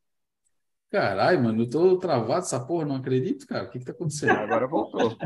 Caralho, 0.89 1.43
mano, 1.43 1.63
eu 1.63 1.69
tô 1.69 1.97
travado 1.99 2.45
essa 2.45 2.59
porra, 2.65 2.85
não 2.85 2.95
acredito, 2.95 3.45
cara. 3.45 3.65
O 3.65 3.69
que 3.69 3.79
que 3.79 3.85
tá 3.85 3.91
acontecendo? 3.91 4.31
Agora 4.31 4.67
voltou. 4.67 5.17